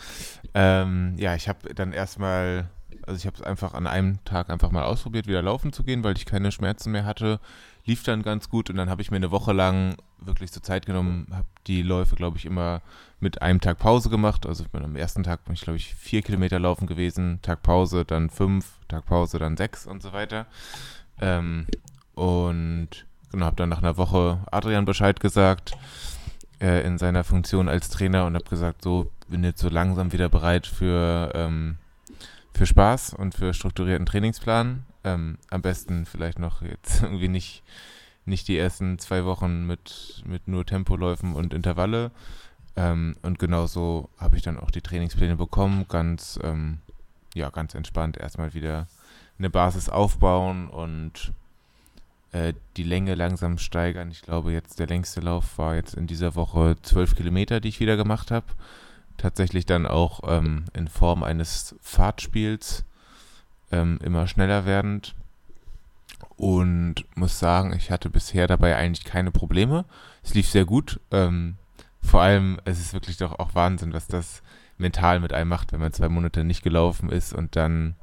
Ähm, 0.53 1.15
ja, 1.17 1.35
ich 1.35 1.47
habe 1.47 1.73
dann 1.73 1.93
erstmal, 1.93 2.69
also 3.05 3.17
ich 3.17 3.25
habe 3.25 3.35
es 3.37 3.41
einfach 3.41 3.73
an 3.73 3.87
einem 3.87 4.23
Tag 4.25 4.49
einfach 4.49 4.71
mal 4.71 4.83
ausprobiert, 4.83 5.27
wieder 5.27 5.41
laufen 5.41 5.73
zu 5.73 5.83
gehen, 5.83 6.03
weil 6.03 6.17
ich 6.17 6.25
keine 6.25 6.51
Schmerzen 6.51 6.91
mehr 6.91 7.05
hatte. 7.05 7.39
Lief 7.85 8.03
dann 8.03 8.21
ganz 8.21 8.49
gut 8.49 8.69
und 8.69 8.75
dann 8.75 8.89
habe 8.89 9.01
ich 9.01 9.09
mir 9.09 9.17
eine 9.17 9.31
Woche 9.31 9.53
lang 9.53 9.97
wirklich 10.19 10.51
zur 10.51 10.61
Zeit 10.61 10.85
genommen, 10.85 11.27
habe 11.31 11.47
die 11.67 11.81
Läufe, 11.81 12.15
glaube 12.15 12.37
ich, 12.37 12.45
immer 12.45 12.81
mit 13.19 13.41
einem 13.41 13.59
Tag 13.59 13.79
Pause 13.79 14.09
gemacht. 14.09 14.45
Also 14.45 14.65
am 14.73 14.95
ersten 14.95 15.23
Tag 15.23 15.45
bin 15.45 15.53
ich, 15.53 15.61
glaube 15.61 15.77
ich, 15.77 15.95
vier 15.95 16.21
Kilometer 16.21 16.59
laufen 16.59 16.85
gewesen, 16.85 17.39
Tag 17.41 17.63
Pause, 17.63 18.05
dann 18.05 18.29
fünf, 18.29 18.73
Tag 18.87 19.05
Pause, 19.05 19.39
dann 19.39 19.57
sechs 19.57 19.87
und 19.87 20.03
so 20.03 20.13
weiter. 20.13 20.45
Ähm, 21.19 21.65
und 22.13 22.89
genau, 23.31 23.45
habe 23.45 23.55
dann 23.55 23.69
nach 23.69 23.79
einer 23.81 23.97
Woche 23.97 24.39
Adrian 24.51 24.85
Bescheid 24.85 25.19
gesagt 25.19 25.73
äh, 26.59 26.85
in 26.85 26.97
seiner 26.97 27.23
Funktion 27.23 27.67
als 27.67 27.89
Trainer 27.89 28.25
und 28.25 28.35
habe 28.35 28.45
gesagt, 28.45 28.83
so 28.83 29.09
bin 29.27 29.43
jetzt 29.43 29.61
so 29.61 29.69
langsam 29.69 30.11
wieder 30.11 30.29
bereit 30.29 30.67
für, 30.67 31.31
ähm, 31.33 31.77
für 32.53 32.65
Spaß 32.65 33.13
und 33.13 33.35
für 33.35 33.53
strukturierten 33.53 34.05
Trainingsplan. 34.05 34.83
Ähm, 35.03 35.37
am 35.49 35.61
besten 35.61 36.05
vielleicht 36.05 36.39
noch 36.39 36.61
jetzt 36.61 37.01
irgendwie 37.01 37.27
nicht 37.27 37.63
nicht 38.25 38.47
die 38.47 38.57
ersten 38.57 38.99
zwei 38.99 39.25
Wochen 39.25 39.65
mit, 39.65 40.23
mit 40.25 40.47
nur 40.47 40.65
Tempoläufen 40.65 41.33
und 41.33 41.53
Intervalle. 41.53 42.11
Ähm, 42.75 43.15
und 43.21 43.39
genauso 43.39 44.09
habe 44.17 44.37
ich 44.37 44.43
dann 44.43 44.57
auch 44.57 44.71
die 44.71 44.81
Trainingspläne 44.81 45.35
bekommen, 45.35 45.85
ganz, 45.89 46.39
ähm, 46.43 46.79
ja, 47.33 47.49
ganz 47.49 47.75
entspannt 47.75 48.17
erstmal 48.17 48.53
wieder 48.53 48.87
eine 49.37 49.49
Basis 49.49 49.89
aufbauen 49.89 50.69
und 50.69 51.33
äh, 52.31 52.53
die 52.77 52.83
Länge 52.83 53.15
langsam 53.15 53.57
steigern. 53.57 54.11
Ich 54.11 54.21
glaube, 54.21 54.51
jetzt 54.51 54.79
der 54.79 54.87
längste 54.87 55.19
Lauf 55.19 55.57
war 55.57 55.75
jetzt 55.75 55.95
in 55.95 56.07
dieser 56.07 56.35
Woche 56.35 56.75
zwölf 56.81 57.15
Kilometer, 57.15 57.59
die 57.59 57.69
ich 57.69 57.79
wieder 57.79 57.97
gemacht 57.97 58.31
habe. 58.31 58.45
Tatsächlich 59.21 59.67
dann 59.67 59.85
auch 59.85 60.21
ähm, 60.25 60.65
in 60.73 60.87
Form 60.87 61.21
eines 61.21 61.75
Fahrtspiels 61.79 62.85
ähm, 63.71 63.99
immer 64.03 64.25
schneller 64.25 64.65
werdend 64.65 65.13
und 66.37 67.05
muss 67.13 67.37
sagen, 67.37 67.71
ich 67.77 67.91
hatte 67.91 68.09
bisher 68.09 68.47
dabei 68.47 68.75
eigentlich 68.75 69.05
keine 69.05 69.29
Probleme. 69.29 69.85
Es 70.23 70.33
lief 70.33 70.49
sehr 70.49 70.65
gut. 70.65 70.99
Ähm, 71.11 71.57
vor 72.01 72.23
allem, 72.23 72.59
es 72.65 72.79
ist 72.79 72.93
wirklich 72.93 73.17
doch 73.17 73.37
auch 73.37 73.53
Wahnsinn, 73.53 73.93
was 73.93 74.07
das 74.07 74.41
mental 74.79 75.19
mit 75.19 75.33
einem 75.33 75.49
macht, 75.49 75.71
wenn 75.71 75.81
man 75.81 75.93
zwei 75.93 76.09
Monate 76.09 76.43
nicht 76.43 76.63
gelaufen 76.63 77.11
ist 77.11 77.31
und 77.31 77.55
dann, 77.55 77.93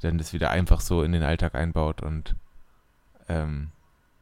dann 0.00 0.16
das 0.16 0.32
wieder 0.32 0.50
einfach 0.50 0.80
so 0.80 1.02
in 1.02 1.10
den 1.10 1.24
Alltag 1.24 1.56
einbaut 1.56 2.02
und 2.02 2.36
ähm, 3.28 3.72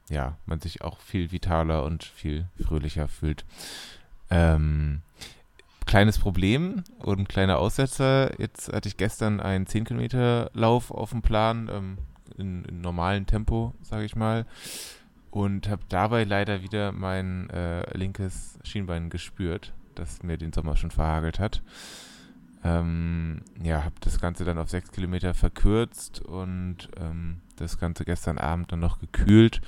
ja, 0.08 0.38
man 0.46 0.60
sich 0.60 0.80
auch 0.80 1.00
viel 1.00 1.32
vitaler 1.32 1.84
und 1.84 2.02
viel 2.02 2.46
fröhlicher 2.58 3.08
fühlt. 3.08 3.44
Ähm, 4.30 5.02
kleines 5.90 6.20
Problem 6.20 6.84
und 7.00 7.28
kleiner 7.28 7.58
Aussetzer. 7.58 8.40
Jetzt 8.40 8.72
hatte 8.72 8.88
ich 8.88 8.96
gestern 8.96 9.40
einen 9.40 9.66
10 9.66 9.84
Kilometer 9.84 10.48
Lauf 10.54 10.92
auf 10.92 11.10
dem 11.10 11.20
Plan. 11.20 11.68
Ähm, 11.68 11.98
in, 12.38 12.64
in 12.64 12.80
normalen 12.80 13.26
Tempo, 13.26 13.74
sage 13.82 14.04
ich 14.04 14.14
mal. 14.14 14.46
Und 15.32 15.68
habe 15.68 15.82
dabei 15.88 16.22
leider 16.22 16.62
wieder 16.62 16.92
mein 16.92 17.50
äh, 17.50 17.96
linkes 17.98 18.60
Schienbein 18.62 19.10
gespürt, 19.10 19.72
das 19.96 20.22
mir 20.22 20.38
den 20.38 20.52
Sommer 20.52 20.76
schon 20.76 20.92
verhagelt 20.92 21.40
hat. 21.40 21.60
Ähm, 22.62 23.42
ja, 23.60 23.82
habe 23.82 23.96
das 24.00 24.20
Ganze 24.20 24.44
dann 24.44 24.58
auf 24.58 24.70
sechs 24.70 24.92
Kilometer 24.92 25.34
verkürzt 25.34 26.20
und 26.20 26.88
ähm, 27.00 27.40
das 27.56 27.78
Ganze 27.78 28.04
gestern 28.04 28.38
Abend 28.38 28.70
dann 28.70 28.78
noch 28.78 29.00
gekühlt. 29.00 29.60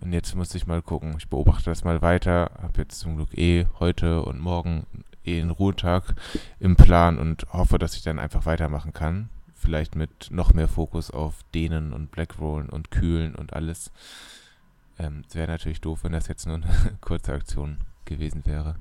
Und 0.00 0.14
jetzt 0.14 0.34
muss 0.34 0.54
ich 0.54 0.66
mal 0.66 0.80
gucken. 0.80 1.14
Ich 1.18 1.28
beobachte 1.28 1.70
das 1.70 1.84
mal 1.84 2.00
weiter. 2.00 2.50
Habe 2.62 2.82
jetzt 2.82 3.00
zum 3.00 3.16
Glück 3.16 3.36
eh 3.36 3.66
heute 3.78 4.22
und 4.22 4.40
morgen 4.40 4.86
eh 5.26 5.40
einen 5.40 5.50
Ruhetag 5.50 6.14
im 6.60 6.76
Plan 6.76 7.18
und 7.18 7.46
hoffe, 7.52 7.78
dass 7.78 7.96
ich 7.96 8.02
dann 8.02 8.18
einfach 8.18 8.46
weitermachen 8.46 8.92
kann 8.92 9.28
vielleicht 9.56 9.96
mit 9.96 10.30
noch 10.30 10.54
mehr 10.54 10.68
Fokus 10.68 11.10
auf 11.10 11.34
Dehnen 11.54 11.92
und 11.92 12.10
Blackrollen 12.12 12.68
und 12.68 12.90
Kühlen 12.90 13.34
und 13.34 13.52
alles. 13.52 13.90
Ähm, 14.98 15.24
es 15.28 15.34
wäre 15.34 15.48
natürlich 15.48 15.80
doof, 15.80 16.00
wenn 16.04 16.12
das 16.12 16.28
jetzt 16.28 16.46
nur 16.46 16.56
eine 16.56 16.66
kurze 17.00 17.32
Aktion 17.32 17.78
gewesen 18.04 18.42
wäre. 18.46 18.76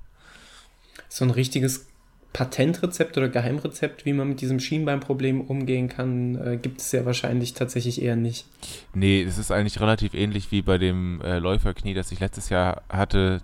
So 1.09 1.25
ein 1.25 1.31
richtiges 1.31 1.87
Patentrezept 2.33 3.17
oder 3.17 3.29
Geheimrezept, 3.29 4.05
wie 4.05 4.13
man 4.13 4.27
mit 4.29 4.41
diesem 4.41 4.59
Schienbeinproblem 4.59 5.41
umgehen 5.41 5.87
kann, 5.87 6.35
äh, 6.35 6.57
gibt 6.57 6.81
es 6.81 6.91
ja 6.91 7.05
wahrscheinlich 7.05 7.53
tatsächlich 7.53 8.01
eher 8.01 8.17
nicht. 8.17 8.45
Nee, 8.93 9.23
es 9.23 9.37
ist 9.37 9.51
eigentlich 9.51 9.79
relativ 9.79 10.13
ähnlich 10.13 10.51
wie 10.51 10.61
bei 10.61 10.77
dem 10.77 11.21
äh, 11.21 11.39
Läuferknie, 11.39 11.93
das 11.93 12.11
ich 12.11 12.19
letztes 12.19 12.49
Jahr 12.49 12.83
hatte. 12.89 13.41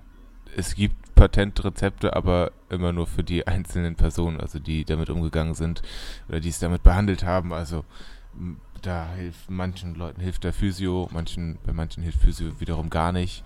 Es 0.58 0.76
gibt 0.76 1.01
Patentrezepte, 1.22 2.16
aber 2.16 2.52
immer 2.72 2.92
nur 2.92 3.06
für 3.06 3.24
die 3.24 3.46
einzelnen 3.46 3.94
Personen, 3.94 4.40
also 4.40 4.58
die 4.58 4.86
damit 4.86 5.12
umgegangen 5.12 5.54
sind 5.54 5.84
oder 6.28 6.40
die 6.40 6.50
es 6.50 6.58
damit 6.58 6.82
behandelt 6.82 7.24
haben. 7.24 7.54
Also 7.54 7.86
da 8.82 9.08
hilft 9.16 9.48
manchen 9.48 9.94
Leuten 9.94 10.20
hilft 10.20 10.44
der 10.44 10.52
Physio, 10.52 11.08
manchen, 11.12 11.60
bei 11.64 11.74
manchen 11.74 12.02
hilft 12.02 12.22
Physio 12.22 12.60
wiederum 12.60 12.90
gar 12.90 13.12
nicht. 13.12 13.44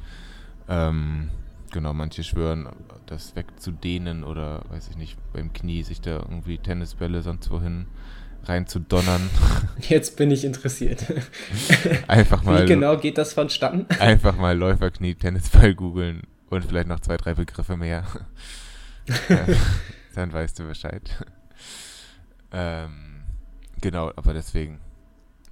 Ähm, 0.70 1.32
genau, 1.74 1.94
manche 1.94 2.24
schwören, 2.24 2.70
das 3.08 3.36
wegzudehnen 3.36 4.24
oder 4.24 4.64
weiß 4.70 4.88
ich 4.92 4.96
nicht, 4.96 5.18
beim 5.34 5.52
Knie 5.52 5.84
sich 5.84 6.00
da 6.00 6.20
irgendwie 6.20 6.58
Tennisbälle 6.60 7.24
sonst 7.24 7.52
wohin 7.52 7.88
reinzudonnern. 8.46 9.30
Jetzt 9.82 10.16
bin 10.16 10.32
ich 10.32 10.46
interessiert. 10.46 11.04
Einfach 12.08 12.42
mal. 12.44 12.64
Wie 12.64 12.68
genau 12.68 12.96
geht 12.96 13.18
das 13.18 13.34
vonstatten? 13.34 13.86
Einfach 14.00 14.38
mal 14.38 14.58
Läuferknie, 14.58 15.16
Tennisball 15.16 15.76
googeln 15.76 16.22
und 16.50 16.66
vielleicht 16.66 16.88
noch 16.88 17.00
zwei, 17.00 17.18
drei 17.18 17.34
Begriffe 17.34 17.78
mehr. 17.78 18.06
ja, 19.30 19.46
dann 20.16 20.32
weißt 20.34 20.60
du 20.60 20.68
Bescheid. 20.68 21.26
ähm, 22.52 23.24
genau, 23.82 24.12
aber 24.16 24.34
deswegen, 24.34 24.80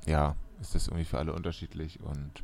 ja, 0.05 0.35
ist 0.61 0.75
das 0.75 0.87
irgendwie 0.87 1.05
für 1.05 1.17
alle 1.17 1.33
unterschiedlich 1.33 1.99
und 1.99 2.43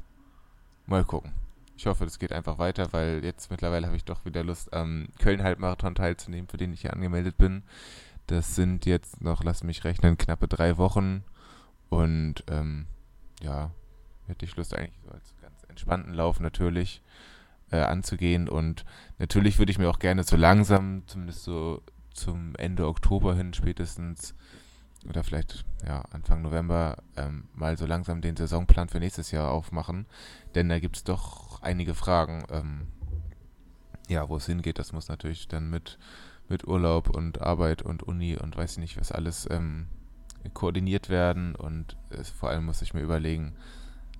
mal 0.85 1.05
gucken. 1.05 1.31
Ich 1.77 1.85
hoffe, 1.85 2.03
das 2.03 2.19
geht 2.19 2.33
einfach 2.33 2.57
weiter, 2.57 2.91
weil 2.91 3.23
jetzt 3.23 3.51
mittlerweile 3.51 3.87
habe 3.87 3.95
ich 3.95 4.03
doch 4.03 4.25
wieder 4.25 4.43
Lust, 4.43 4.73
am 4.73 5.07
Köln-Halbmarathon 5.19 5.95
teilzunehmen, 5.95 6.49
für 6.49 6.57
den 6.57 6.73
ich 6.73 6.81
hier 6.81 6.91
angemeldet 6.91 7.37
bin. 7.37 7.63
Das 8.27 8.55
sind 8.55 8.85
jetzt 8.85 9.21
noch, 9.21 9.43
lass 9.43 9.63
mich 9.63 9.85
rechnen, 9.85 10.17
knappe 10.17 10.47
drei 10.49 10.77
Wochen. 10.77 11.23
Und 11.87 12.43
ähm, 12.47 12.87
ja, 13.41 13.71
hätte 14.27 14.45
ich 14.45 14.57
Lust 14.57 14.75
eigentlich 14.75 14.99
so 15.05 15.09
als 15.11 15.33
ganz 15.41 15.63
entspannten 15.69 16.13
Lauf 16.13 16.39
natürlich 16.41 17.01
äh, 17.71 17.81
anzugehen. 17.81 18.49
Und 18.49 18.85
natürlich 19.17 19.59
würde 19.59 19.71
ich 19.71 19.79
mir 19.79 19.89
auch 19.89 19.99
gerne 19.99 20.23
so 20.23 20.35
langsam, 20.35 21.03
zumindest 21.07 21.43
so 21.43 21.81
zum 22.13 22.55
Ende 22.57 22.87
Oktober 22.87 23.35
hin 23.35 23.53
spätestens, 23.53 24.35
oder 25.07 25.23
vielleicht 25.23 25.63
ja, 25.85 26.01
Anfang 26.11 26.41
November, 26.41 26.97
ähm, 27.15 27.47
mal 27.53 27.77
so 27.77 27.85
langsam 27.85 28.21
den 28.21 28.35
Saisonplan 28.35 28.89
für 28.89 28.99
nächstes 28.99 29.31
Jahr 29.31 29.51
aufmachen. 29.51 30.05
Denn 30.55 30.67
da 30.69 30.79
gibt 30.79 30.97
es 30.97 31.03
doch 31.03 31.61
einige 31.61 31.93
Fragen. 31.93 32.43
Ähm, 32.49 32.87
ja, 34.09 34.27
wo 34.27 34.37
es 34.37 34.47
hingeht, 34.47 34.79
das 34.79 34.91
muss 34.91 35.07
natürlich 35.07 35.47
dann 35.47 35.69
mit, 35.69 35.99
mit 36.49 36.67
Urlaub 36.67 37.09
und 37.09 37.41
Arbeit 37.41 37.81
und 37.81 38.03
Uni 38.03 38.35
und 38.35 38.57
weiß 38.57 38.73
ich 38.73 38.77
nicht, 38.79 38.99
was 38.99 39.11
alles 39.11 39.47
ähm, 39.49 39.87
koordiniert 40.53 41.09
werden. 41.09 41.55
Und 41.55 41.95
äh, 42.09 42.23
vor 42.23 42.49
allem 42.49 42.65
muss 42.65 42.81
ich 42.81 42.93
mir 42.93 43.01
überlegen, 43.01 43.53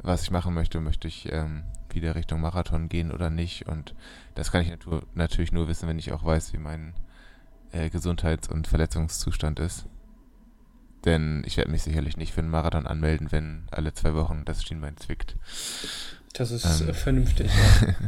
was 0.02 0.24
ich 0.24 0.32
machen 0.32 0.54
möchte. 0.54 0.80
Möchte 0.80 1.08
ich 1.08 1.30
ähm, 1.32 1.64
wieder 1.96 2.16
Richtung 2.16 2.42
Marathon 2.42 2.90
gehen 2.90 3.12
oder 3.12 3.30
nicht? 3.30 3.68
Und 3.68 3.96
das 4.36 4.52
kann 4.52 4.62
ich 4.62 4.70
natu 4.70 5.02
natürlich 5.14 5.52
nur 5.52 5.68
wissen, 5.68 5.88
wenn 5.88 6.00
ich 6.00 6.12
auch 6.12 6.24
weiß, 6.24 6.54
wie 6.54 6.58
mein 6.58 6.94
äh, 7.72 7.90
Gesundheits- 7.90 8.50
und 8.50 8.68
Verletzungszustand 8.68 9.60
ist. 9.60 9.86
Denn 11.06 11.44
ich 11.46 11.58
werde 11.58 11.72
mich 11.72 11.84
sicherlich 11.84 12.18
nicht 12.18 12.34
für 12.34 12.42
einen 12.42 12.50
Marathon 12.50 12.86
anmelden, 12.86 13.32
wenn 13.32 13.68
alle 13.72 13.94
zwei 13.94 14.14
Wochen 14.14 14.44
das 14.46 14.64
Schienbein 14.64 14.98
zwickt. 14.98 15.38
Das 16.34 16.52
ist 16.52 16.82
ähm, 16.82 16.90
äh, 16.90 16.94
vernünftig. 16.94 17.52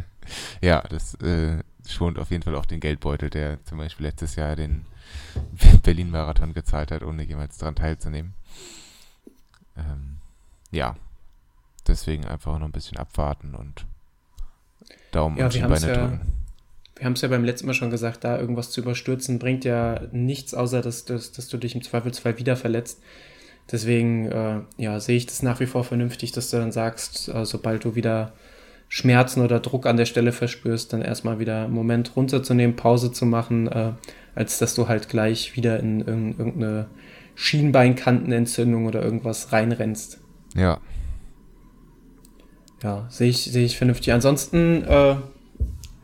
ja, 0.61 0.81
das 0.81 1.15
äh, 1.15 1.63
schont 1.87 2.19
auf 2.19 2.31
jeden 2.31 2.43
Fall 2.43 2.55
auch 2.55 2.65
den 2.65 2.79
Geldbeutel, 2.79 3.29
der 3.29 3.63
zum 3.63 3.77
Beispiel 3.77 4.05
letztes 4.05 4.35
Jahr 4.35 4.55
den 4.55 4.85
Berlin-Marathon 5.83 6.53
gezahlt 6.53 6.91
hat, 6.91 7.03
ohne 7.03 7.23
jemals 7.23 7.57
daran 7.57 7.75
teilzunehmen. 7.75 8.33
Ähm, 9.77 10.17
ja, 10.71 10.95
deswegen 11.87 12.25
einfach 12.25 12.57
noch 12.59 12.65
ein 12.65 12.71
bisschen 12.71 12.97
abwarten 12.97 13.55
und 13.55 13.85
Daumen 15.11 15.37
ja, 15.37 15.45
und 15.45 15.53
Beine 15.53 15.87
ja, 15.87 15.93
drücken. 15.93 16.21
Wir 16.95 17.05
haben 17.05 17.13
es 17.13 17.21
ja 17.21 17.27
beim 17.27 17.43
letzten 17.43 17.67
Mal 17.67 17.73
schon 17.73 17.89
gesagt, 17.89 18.23
da 18.23 18.39
irgendwas 18.39 18.71
zu 18.71 18.81
überstürzen 18.81 19.39
bringt 19.39 19.65
ja 19.65 20.01
nichts, 20.11 20.53
außer 20.53 20.81
dass, 20.81 21.05
dass, 21.05 21.31
dass 21.31 21.47
du 21.47 21.57
dich 21.57 21.75
im 21.75 21.81
Zweifelsfall 21.81 22.37
wieder 22.37 22.55
verletzt. 22.55 23.01
Deswegen 23.71 24.25
äh, 24.27 24.61
ja, 24.77 24.99
sehe 24.99 25.17
ich 25.17 25.25
das 25.25 25.43
nach 25.43 25.59
wie 25.59 25.65
vor 25.65 25.83
vernünftig, 25.83 26.31
dass 26.31 26.49
du 26.49 26.57
dann 26.57 26.71
sagst, 26.71 27.29
äh, 27.29 27.45
sobald 27.45 27.83
du 27.85 27.95
wieder 27.95 28.33
Schmerzen 28.89 29.41
oder 29.41 29.61
Druck 29.61 29.85
an 29.85 29.97
der 29.97 30.05
Stelle 30.05 30.33
verspürst, 30.33 30.91
dann 30.91 31.01
erstmal 31.01 31.39
wieder 31.39 31.63
einen 31.63 31.73
Moment 31.73 32.15
runterzunehmen, 32.15 32.75
Pause 32.75 33.11
zu 33.11 33.25
machen, 33.25 33.67
äh, 33.67 33.93
als 34.35 34.59
dass 34.59 34.75
du 34.75 34.87
halt 34.87 35.07
gleich 35.07 35.55
wieder 35.55 35.79
in 35.79 36.01
irgendeine 36.01 36.87
Schienbeinkantenentzündung 37.35 38.85
oder 38.85 39.01
irgendwas 39.01 39.53
reinrennst. 39.53 40.19
Ja. 40.55 40.79
Ja, 42.83 43.05
sehe 43.09 43.29
ich, 43.29 43.43
sehe 43.43 43.65
ich 43.65 43.77
vernünftig. 43.77 44.11
Ansonsten, 44.13 44.83
äh, 44.83 45.15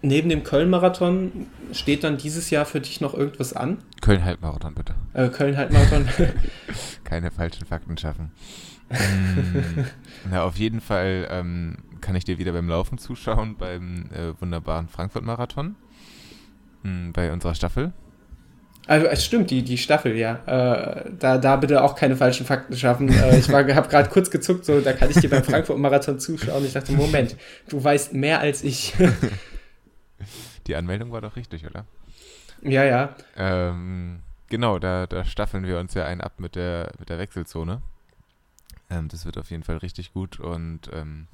neben 0.02 0.30
dem 0.30 0.44
Köln-Marathon 0.44 1.48
steht 1.72 2.04
dann 2.04 2.18
dieses 2.18 2.50
Jahr 2.50 2.66
für 2.66 2.80
dich 2.80 3.02
noch 3.02 3.14
irgendwas 3.14 3.54
an? 3.54 3.80
Köln-Halbmarathon, 4.02 4.76
bitte. 4.76 4.96
Äh, 5.14 5.30
Köln-Halbmarathon. 5.30 6.08
Keine 7.04 7.32
falschen 7.32 7.66
Fakten 7.66 7.98
schaffen. 7.98 8.32
mm, 8.90 9.84
na, 10.32 10.44
auf 10.44 10.58
jeden 10.58 10.80
Fall 10.80 11.28
ähm, 11.30 11.78
kann 12.00 12.16
ich 12.16 12.24
dir 12.24 12.38
wieder 12.38 12.54
beim 12.54 12.70
Laufen 12.70 12.98
zuschauen, 12.98 13.58
beim 13.58 14.10
äh, 14.14 14.40
wunderbaren 14.40 14.88
Frankfurt-Marathon. 14.88 15.76
Mm, 16.84 17.12
bei 17.12 17.34
unserer 17.34 17.56
Staffel. 17.56 17.92
Also 18.88 19.06
es 19.08 19.26
stimmt, 19.26 19.52
die, 19.52 19.64
die 19.64 19.78
Staffel, 19.78 20.16
ja. 20.16 20.36
Äh, 20.46 21.12
da, 21.20 21.38
da 21.38 21.58
bitte 21.58 21.84
auch 21.84 21.96
keine 21.96 22.16
falschen 22.16 22.46
Fakten 22.46 22.76
schaffen. 22.76 23.10
Äh, 23.10 23.38
ich 23.38 23.50
habe 23.50 23.66
gerade 23.66 24.10
kurz 24.10 24.32
gezuckt, 24.32 24.64
so 24.64 24.80
da 24.80 24.94
kann 24.94 25.10
ich 25.10 25.18
dir 25.18 25.30
beim 25.30 25.44
Frankfurt-Marathon 25.46 26.20
zuschauen. 26.20 26.66
Ich 26.66 26.74
dachte, 26.74 26.94
Moment, 26.94 27.36
du 27.68 27.84
weißt 27.84 28.14
mehr 28.14 28.40
als 28.40 28.64
ich. 28.64 28.94
die 30.68 30.76
Anmeldung 30.76 31.12
war 31.12 31.20
doch 31.20 31.36
richtig, 31.36 31.66
oder? 31.66 31.86
Ja, 32.62 32.86
ja. 32.86 33.16
Ähm, 33.36 34.22
genau, 34.48 34.80
da, 34.80 35.06
da 35.06 35.26
staffeln 35.26 35.66
wir 35.66 35.80
uns 35.80 35.94
ja 35.94 36.06
ein 36.06 36.22
ab 36.22 36.40
mit 36.40 36.56
der, 36.56 36.94
mit 36.98 37.10
der 37.10 37.20
Wechselzone. 37.20 37.82
Ähm, 38.90 39.10
das 39.10 39.26
wird 39.26 39.38
auf 39.38 39.52
jeden 39.52 39.64
Fall 39.64 39.78
richtig 39.78 40.14
gut 40.14 40.40
und 40.40 40.90
ähm, 40.94 41.28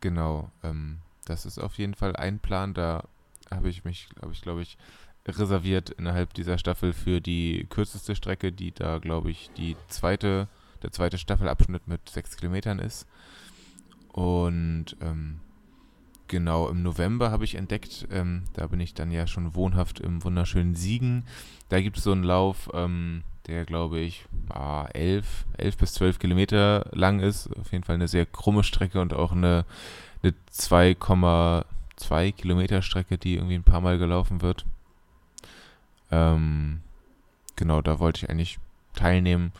genau, 0.00 0.50
ähm, 0.64 0.98
das 1.26 1.44
ist 1.44 1.58
auf 1.58 1.74
jeden 1.74 1.94
Fall 1.94 2.16
ein 2.16 2.38
Plan. 2.38 2.72
Da 2.72 3.04
habe 3.50 3.68
ich 3.68 3.84
mich, 3.84 4.08
habe 4.20 4.32
ich, 4.32 4.40
glaube 4.40 4.62
ich, 4.62 4.78
reserviert 5.26 5.90
innerhalb 5.90 6.34
dieser 6.34 6.58
Staffel 6.58 6.92
für 6.92 7.20
die 7.20 7.66
kürzeste 7.68 8.14
Strecke, 8.16 8.52
die 8.52 8.72
da, 8.72 8.98
glaube 8.98 9.30
ich, 9.30 9.50
die 9.56 9.76
zweite, 9.88 10.48
der 10.82 10.90
zweite 10.90 11.18
Staffelabschnitt 11.18 11.86
mit 11.86 12.08
sechs 12.08 12.36
Kilometern 12.36 12.78
ist. 12.78 13.06
Und 14.12 14.96
ähm, 15.00 15.40
genau 16.28 16.68
im 16.68 16.82
November 16.82 17.30
habe 17.30 17.44
ich 17.44 17.54
entdeckt, 17.54 18.08
ähm, 18.10 18.44
da 18.54 18.66
bin 18.66 18.80
ich 18.80 18.94
dann 18.94 19.10
ja 19.10 19.26
schon 19.26 19.54
wohnhaft 19.54 20.00
im 20.00 20.24
wunderschönen 20.24 20.74
Siegen. 20.74 21.24
Da 21.68 21.80
gibt 21.80 21.98
es 21.98 22.04
so 22.04 22.12
einen 22.12 22.24
Lauf, 22.24 22.70
ähm, 22.74 23.22
der 23.46 23.64
glaube 23.64 24.00
ich 24.00 24.26
ah, 24.48 24.86
elf, 24.92 25.46
elf 25.56 25.76
bis 25.76 25.94
zwölf 25.94 26.18
Kilometer 26.18 26.88
lang 26.92 27.20
ist. 27.20 27.48
Auf 27.56 27.72
jeden 27.72 27.84
Fall 27.84 27.94
eine 27.94 28.08
sehr 28.08 28.26
krumme 28.26 28.64
Strecke 28.64 29.00
und 29.00 29.14
auch 29.14 29.32
eine, 29.32 29.64
eine 30.22 30.34
2,2 30.52 32.32
Kilometer 32.32 32.82
Strecke, 32.82 33.18
die 33.18 33.36
irgendwie 33.36 33.56
ein 33.56 33.64
paar 33.64 33.80
Mal 33.80 33.98
gelaufen 33.98 34.42
wird. 34.42 34.64
Ähm, 36.12 36.82
genau, 37.56 37.82
da 37.82 37.98
wollte 37.98 38.24
ich 38.24 38.30
eigentlich 38.30 38.58
teilnehmen. 38.94 39.52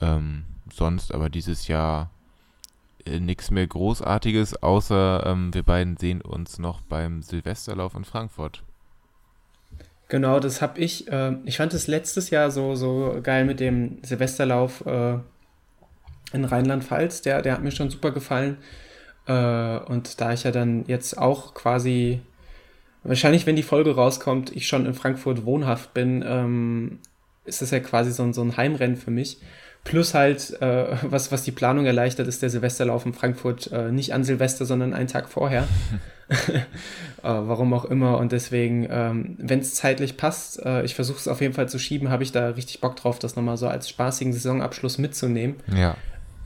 Ähm, 0.00 0.44
sonst 0.72 1.12
aber 1.12 1.30
dieses 1.30 1.66
Jahr 1.68 2.10
äh, 3.04 3.18
nichts 3.18 3.50
mehr 3.50 3.66
Großartiges, 3.66 4.62
außer 4.62 5.24
ähm, 5.26 5.54
wir 5.54 5.62
beiden 5.62 5.96
sehen 5.96 6.20
uns 6.20 6.58
noch 6.58 6.82
beim 6.82 7.22
Silvesterlauf 7.22 7.94
in 7.94 8.04
Frankfurt. 8.04 8.62
Genau, 10.08 10.38
das 10.38 10.62
habe 10.62 10.78
ich. 10.80 11.08
Äh, 11.08 11.36
ich 11.44 11.56
fand 11.56 11.74
es 11.74 11.86
letztes 11.88 12.30
Jahr 12.30 12.50
so, 12.50 12.74
so 12.76 13.18
geil 13.22 13.44
mit 13.44 13.58
dem 13.58 13.98
Silvesterlauf 14.02 14.84
äh, 14.86 15.18
in 16.32 16.44
Rheinland-Pfalz. 16.44 17.22
Der, 17.22 17.42
der 17.42 17.54
hat 17.54 17.62
mir 17.62 17.72
schon 17.72 17.90
super 17.90 18.12
gefallen. 18.12 18.58
Äh, 19.26 19.78
und 19.78 20.20
da 20.20 20.32
ich 20.32 20.44
ja 20.44 20.52
dann 20.52 20.84
jetzt 20.86 21.18
auch 21.18 21.54
quasi 21.54 22.20
wahrscheinlich, 23.08 23.46
wenn 23.46 23.56
die 23.56 23.62
Folge 23.62 23.94
rauskommt, 23.94 24.54
ich 24.54 24.66
schon 24.66 24.86
in 24.86 24.94
Frankfurt 24.94 25.44
wohnhaft 25.44 25.94
bin, 25.94 26.24
ähm, 26.26 26.98
ist 27.44 27.62
das 27.62 27.70
ja 27.70 27.80
quasi 27.80 28.12
so, 28.12 28.30
so 28.32 28.42
ein 28.42 28.56
Heimrennen 28.56 28.96
für 28.96 29.10
mich. 29.10 29.38
Plus 29.84 30.14
halt, 30.14 30.60
äh, 30.60 30.96
was, 31.02 31.30
was 31.30 31.44
die 31.44 31.52
Planung 31.52 31.86
erleichtert, 31.86 32.26
ist 32.26 32.42
der 32.42 32.50
Silvesterlauf 32.50 33.06
in 33.06 33.12
Frankfurt 33.14 33.70
äh, 33.70 33.92
nicht 33.92 34.12
an 34.12 34.24
Silvester, 34.24 34.64
sondern 34.64 34.92
einen 34.92 35.06
Tag 35.06 35.28
vorher. 35.28 35.68
äh, 36.28 36.58
warum 37.22 37.72
auch 37.72 37.84
immer. 37.84 38.18
Und 38.18 38.32
deswegen, 38.32 38.88
ähm, 38.90 39.36
wenn 39.38 39.60
es 39.60 39.76
zeitlich 39.76 40.16
passt, 40.16 40.60
äh, 40.64 40.82
ich 40.82 40.96
versuche 40.96 41.18
es 41.18 41.28
auf 41.28 41.40
jeden 41.40 41.54
Fall 41.54 41.68
zu 41.68 41.78
schieben, 41.78 42.10
habe 42.10 42.24
ich 42.24 42.32
da 42.32 42.48
richtig 42.48 42.80
Bock 42.80 42.96
drauf, 42.96 43.20
das 43.20 43.36
nochmal 43.36 43.56
so 43.56 43.68
als 43.68 43.88
spaßigen 43.88 44.32
Saisonabschluss 44.32 44.98
mitzunehmen. 44.98 45.54
Ja. 45.72 45.96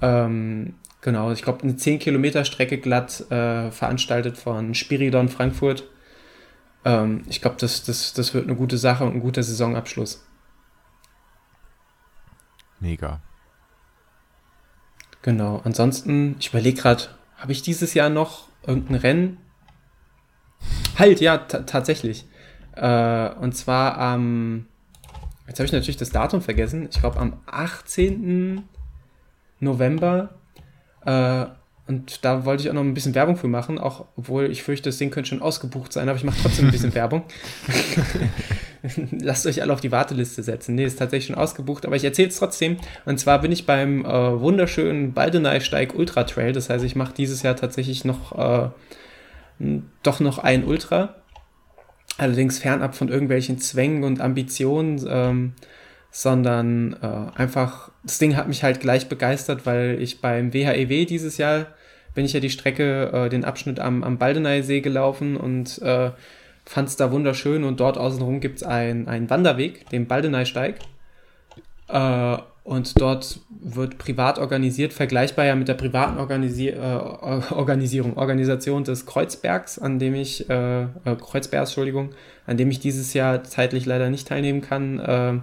Ähm, 0.03 0.75
genau, 1.01 1.33
ich 1.33 1.41
glaube, 1.41 1.63
eine 1.63 1.77
10 1.77 1.99
Kilometer 1.99 2.45
Strecke 2.45 2.77
glatt 2.77 3.25
äh, 3.31 3.71
veranstaltet 3.71 4.37
von 4.37 4.75
Spiridon 4.75 5.31
Frankfurt 5.31 5.85
ähm, 6.85 7.25
ich 7.29 7.41
glaube, 7.41 7.57
das, 7.59 7.85
das, 7.85 8.13
das 8.13 8.35
wird 8.35 8.45
eine 8.45 8.57
gute 8.57 8.79
Sache 8.79 9.05
und 9.05 9.15
ein 9.15 9.21
guter 9.21 9.43
Saisonabschluss. 9.43 10.25
Mega. 12.81 13.21
Genau. 15.23 15.61
Ansonsten, 15.65 16.37
ich 16.39 16.49
überlege 16.49 16.81
gerade, 16.81 17.05
habe 17.37 17.53
ich 17.53 17.63
dieses 17.63 17.95
Jahr 17.95 18.09
noch 18.09 18.49
irgendein 18.67 18.97
Rennen? 18.97 19.39
Halt, 20.99 21.21
ja, 21.21 21.39
tatsächlich. 21.39 22.27
Äh, 22.77 23.31
und 23.35 23.55
zwar 23.55 23.99
am, 23.99 24.67
jetzt 25.47 25.59
habe 25.59 25.67
ich 25.67 25.73
natürlich 25.73 25.97
das 25.97 26.11
Datum 26.11 26.41
vergessen, 26.41 26.89
ich 26.91 27.01
glaube 27.01 27.19
am 27.19 27.41
18. 27.47 28.65
November 29.61 30.31
äh, 31.05 31.47
und 31.91 32.25
da 32.25 32.45
wollte 32.45 32.63
ich 32.63 32.71
auch 32.71 32.75
noch 32.75 32.83
ein 32.83 32.95
bisschen 32.95 33.17
Werbung 33.17 33.37
für 33.37 33.49
machen, 33.49 33.77
auch 33.77 34.05
obwohl 34.17 34.49
ich 34.49 34.63
fürchte, 34.63 34.91
das 34.91 34.99
Ding 34.99 35.11
könnte 35.11 35.31
schon 35.31 35.43
ausgebucht 35.43 35.93
sein, 35.93 36.09
aber 36.09 36.17
ich 36.17 36.23
mache 36.23 36.39
trotzdem 36.41 36.67
ein 36.67 36.71
bisschen 36.71 36.95
Werbung. 36.95 37.25
Lasst 39.11 39.45
euch 39.45 39.61
alle 39.61 39.73
auf 39.73 39.81
die 39.81 39.91
Warteliste 39.91 40.45
setzen. 40.45 40.77
Nee, 40.77 40.85
ist 40.85 41.01
tatsächlich 41.01 41.27
schon 41.27 41.35
ausgebucht, 41.35 41.85
aber 41.85 41.97
ich 41.97 42.05
erzähle 42.05 42.29
es 42.29 42.37
trotzdem. 42.37 42.77
Und 43.07 43.19
zwar 43.19 43.41
bin 43.41 43.51
ich 43.51 43.67
beim 43.67 44.05
äh, 44.05 44.41
wunderschönen 44.41 45.15
Baldeneysteig 45.15 45.97
Ultra 45.97 46.23
Trail. 46.23 46.53
Das 46.53 46.71
heißt, 46.71 46.85
ich 46.85 46.95
mache 46.95 47.13
dieses 47.13 47.43
Jahr 47.43 47.57
tatsächlich 47.57 48.05
noch 48.05 48.39
äh, 48.39 48.69
doch 50.05 50.21
noch 50.21 50.39
ein 50.39 50.63
Ultra. 50.63 51.17
Allerdings 52.19 52.61
fernab 52.61 52.95
von 52.95 53.09
irgendwelchen 53.09 53.59
Zwängen 53.59 54.05
und 54.05 54.21
Ambitionen. 54.21 55.05
Ähm, 55.09 55.55
sondern 56.13 56.97
äh, 57.03 57.39
einfach, 57.41 57.91
das 58.03 58.19
Ding 58.19 58.37
hat 58.37 58.49
mich 58.49 58.65
halt 58.65 58.81
gleich 58.81 59.09
begeistert, 59.09 59.65
weil 59.65 60.01
ich 60.01 60.21
beim 60.21 60.53
WHEW 60.53 61.03
e 61.03 61.05
dieses 61.05 61.37
Jahr 61.37 61.67
bin 62.15 62.25
ich 62.25 62.33
ja 62.33 62.41
die 62.41 62.51
Strecke, 62.51 63.11
äh, 63.13 63.29
den 63.29 63.45
Abschnitt 63.45 63.81
am, 63.81 64.03
am 64.03 64.19
Baldeneysee 64.19 64.81
gelaufen 64.81 65.37
und 65.37 65.81
äh, 65.83 66.11
fand 66.65 66.89
es 66.89 66.97
da 66.97 67.11
wunderschön 67.11 67.65
und 67.65 67.81
dort 67.81 67.99
außenrum 67.99 68.41
gibt 68.41 68.59
es 68.59 68.63
ein, 68.63 69.09
einen 69.09 69.31
Wanderweg, 69.31 69.89
den 69.91 70.07
Baldeneysteig. 70.07 70.77
Äh, 71.89 72.37
und 72.63 73.01
dort 73.01 73.41
wird 73.49 73.99
privat 73.99 74.39
organisiert, 74.39 74.93
vergleichbar 74.93 75.47
ja 75.47 75.57
mit 75.57 75.67
der 75.67 75.75
privaten 75.75 76.19
Organisi 76.19 76.69
äh, 76.69 76.79
Organisierung, 77.51 78.17
Organisation 78.17 78.85
des 78.85 79.07
Kreuzbergs, 79.07 79.79
an 79.79 79.99
dem 79.99 80.15
ich, 80.15 80.49
äh, 80.51 80.83
äh, 80.83 80.87
Kreuzbergs, 81.19 81.71
Entschuldigung, 81.71 82.11
an 82.47 82.59
dem 82.59 82.71
ich 82.71 82.79
dieses 82.79 83.15
Jahr 83.15 83.43
zeitlich 83.45 83.87
leider 83.87 84.11
nicht 84.11 84.29
teilnehmen 84.29 84.61
kann. 84.61 85.43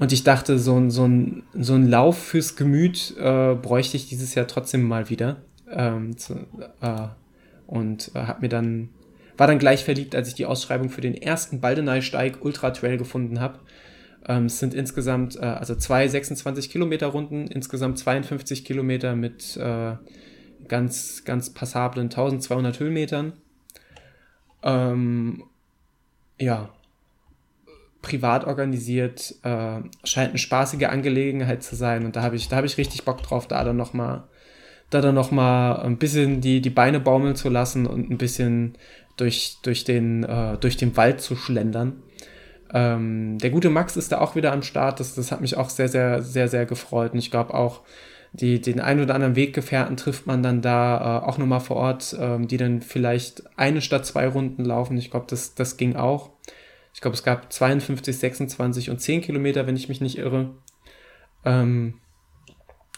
Und 0.00 0.12
ich 0.12 0.24
dachte, 0.24 0.58
so, 0.58 0.76
ein 0.76 0.90
so, 0.90 1.04
ein, 1.04 1.42
so 1.52 1.74
ein 1.74 1.86
Lauf 1.86 2.16
fürs 2.16 2.56
Gemüt 2.56 3.14
äh, 3.18 3.54
bräuchte 3.54 3.98
ich 3.98 4.08
dieses 4.08 4.34
Jahr 4.34 4.46
trotzdem 4.46 4.82
mal 4.82 5.10
wieder. 5.10 5.36
Ähm, 5.70 6.16
zu, 6.16 6.34
äh, 6.80 7.08
und 7.66 8.10
äh, 8.14 8.20
hab 8.20 8.42
mir 8.42 8.48
dann, 8.48 8.90
war 9.36 9.46
dann 9.46 9.58
gleich 9.58 9.84
verliebt, 9.84 10.14
als 10.14 10.28
ich 10.28 10.34
die 10.34 10.46
Ausschreibung 10.46 10.90
für 10.90 11.00
den 11.00 11.14
ersten 11.14 11.60
Baldeneysteig 11.60 12.44
Ultra 12.44 12.70
Trail 12.70 12.96
gefunden 12.96 13.40
habe. 13.40 13.60
Ähm, 14.26 14.46
es 14.46 14.58
sind 14.58 14.74
insgesamt, 14.74 15.36
äh, 15.36 15.40
also 15.40 15.74
zwei 15.76 16.08
26 16.08 16.70
Kilometer 16.70 17.06
Runden, 17.06 17.46
insgesamt 17.46 17.98
52 17.98 18.64
Kilometer 18.64 19.14
mit 19.14 19.56
äh, 19.56 19.94
ganz, 20.68 21.24
ganz 21.24 21.50
passablen 21.50 22.06
1200 22.06 22.80
Höhenmetern. 22.80 23.32
Ähm, 24.62 25.44
ja, 26.38 26.70
privat 28.02 28.46
organisiert, 28.46 29.34
äh, 29.42 29.80
scheint 30.04 30.30
eine 30.30 30.38
spaßige 30.38 30.84
Angelegenheit 30.84 31.62
zu 31.62 31.76
sein 31.76 32.04
und 32.04 32.16
da 32.16 32.22
habe 32.22 32.36
ich, 32.36 32.48
da 32.48 32.56
habe 32.56 32.66
ich 32.66 32.78
richtig 32.78 33.04
Bock 33.04 33.22
drauf, 33.22 33.46
da 33.46 33.62
dann 33.62 33.76
nochmal 33.76 34.24
da 34.90 35.00
dann 35.00 35.14
nochmal 35.14 35.80
ein 35.80 35.98
bisschen 35.98 36.40
die, 36.40 36.60
die 36.60 36.70
Beine 36.70 37.00
baumeln 37.00 37.36
zu 37.36 37.48
lassen 37.48 37.86
und 37.86 38.10
ein 38.10 38.18
bisschen 38.18 38.74
durch, 39.16 39.58
durch, 39.62 39.84
den, 39.84 40.24
äh, 40.24 40.58
durch 40.58 40.76
den 40.76 40.96
Wald 40.96 41.20
zu 41.20 41.36
schlendern. 41.36 42.02
Ähm, 42.72 43.38
der 43.38 43.50
gute 43.50 43.70
Max 43.70 43.96
ist 43.96 44.12
da 44.12 44.20
auch 44.20 44.36
wieder 44.36 44.52
am 44.52 44.62
Start. 44.62 45.00
Das, 45.00 45.14
das 45.14 45.32
hat 45.32 45.40
mich 45.40 45.56
auch 45.56 45.70
sehr, 45.70 45.88
sehr, 45.88 46.22
sehr, 46.22 46.48
sehr 46.48 46.66
gefreut. 46.66 47.12
Und 47.12 47.18
ich 47.18 47.30
glaube 47.30 47.54
auch, 47.54 47.82
die, 48.32 48.60
den 48.60 48.80
einen 48.80 49.02
oder 49.02 49.14
anderen 49.14 49.36
Weggefährten 49.36 49.96
trifft 49.96 50.26
man 50.26 50.42
dann 50.42 50.62
da 50.62 51.18
äh, 51.18 51.26
auch 51.26 51.38
nochmal 51.38 51.60
vor 51.60 51.76
Ort, 51.76 52.16
ähm, 52.18 52.46
die 52.46 52.56
dann 52.56 52.80
vielleicht 52.80 53.42
eine 53.58 53.80
statt 53.82 54.06
zwei 54.06 54.28
Runden 54.28 54.64
laufen. 54.64 54.96
Ich 54.98 55.10
glaube, 55.10 55.26
das, 55.28 55.54
das 55.54 55.76
ging 55.76 55.96
auch. 55.96 56.30
Ich 56.94 57.00
glaube, 57.00 57.14
es 57.14 57.22
gab 57.22 57.52
52, 57.52 58.18
26 58.18 58.90
und 58.90 59.00
10 59.00 59.22
Kilometer, 59.22 59.66
wenn 59.66 59.76
ich 59.76 59.88
mich 59.88 60.00
nicht 60.00 60.18
irre. 60.18 60.50
Ähm, 61.44 61.94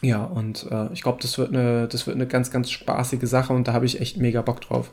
ja, 0.03 0.25
und 0.25 0.67
äh, 0.71 0.93
ich 0.93 1.03
glaube, 1.03 1.23
das 1.23 1.39
wird 1.39 1.51
eine, 1.51 1.87
das 1.87 2.07
wird 2.07 2.17
eine 2.17 2.27
ganz, 2.27 2.51
ganz 2.51 2.71
spaßige 2.71 3.23
Sache 3.23 3.53
und 3.53 3.69
da 3.69 3.73
habe 3.73 3.87
ich 3.87 4.01
echt 4.01 4.17
mega 4.17 4.43
Bock 4.43 4.61
drauf. 4.61 4.93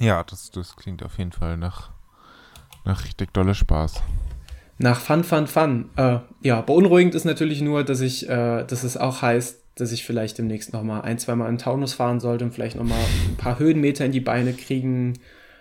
Ja, 0.00 0.24
das, 0.24 0.50
das 0.50 0.74
klingt 0.74 1.04
auf 1.04 1.18
jeden 1.18 1.30
Fall 1.30 1.56
nach, 1.56 1.90
nach 2.84 3.04
richtig 3.04 3.32
dolle 3.32 3.54
Spaß. 3.54 4.02
Nach 4.78 4.98
Fun, 4.98 5.22
Fun, 5.22 5.46
Fun. 5.46 5.90
Äh, 5.96 6.18
ja, 6.40 6.60
beunruhigend 6.62 7.14
ist 7.14 7.24
natürlich 7.24 7.60
nur, 7.60 7.84
dass 7.84 8.00
ich, 8.00 8.28
äh, 8.28 8.64
dass 8.64 8.82
es 8.82 8.96
auch 8.96 9.22
heißt, 9.22 9.62
dass 9.76 9.92
ich 9.92 10.04
vielleicht 10.04 10.38
demnächst 10.38 10.72
noch 10.72 10.82
mal 10.82 11.02
ein, 11.02 11.18
zwei 11.18 11.36
Mal 11.36 11.48
in 11.48 11.58
Taunus 11.58 11.94
fahren 11.94 12.18
sollte 12.18 12.44
und 12.44 12.52
vielleicht 12.52 12.76
noch 12.76 12.84
mal 12.84 12.98
ein 13.28 13.36
paar 13.36 13.60
Höhenmeter 13.60 14.04
in 14.04 14.12
die 14.12 14.20
Beine 14.20 14.52
kriegen, 14.52 15.14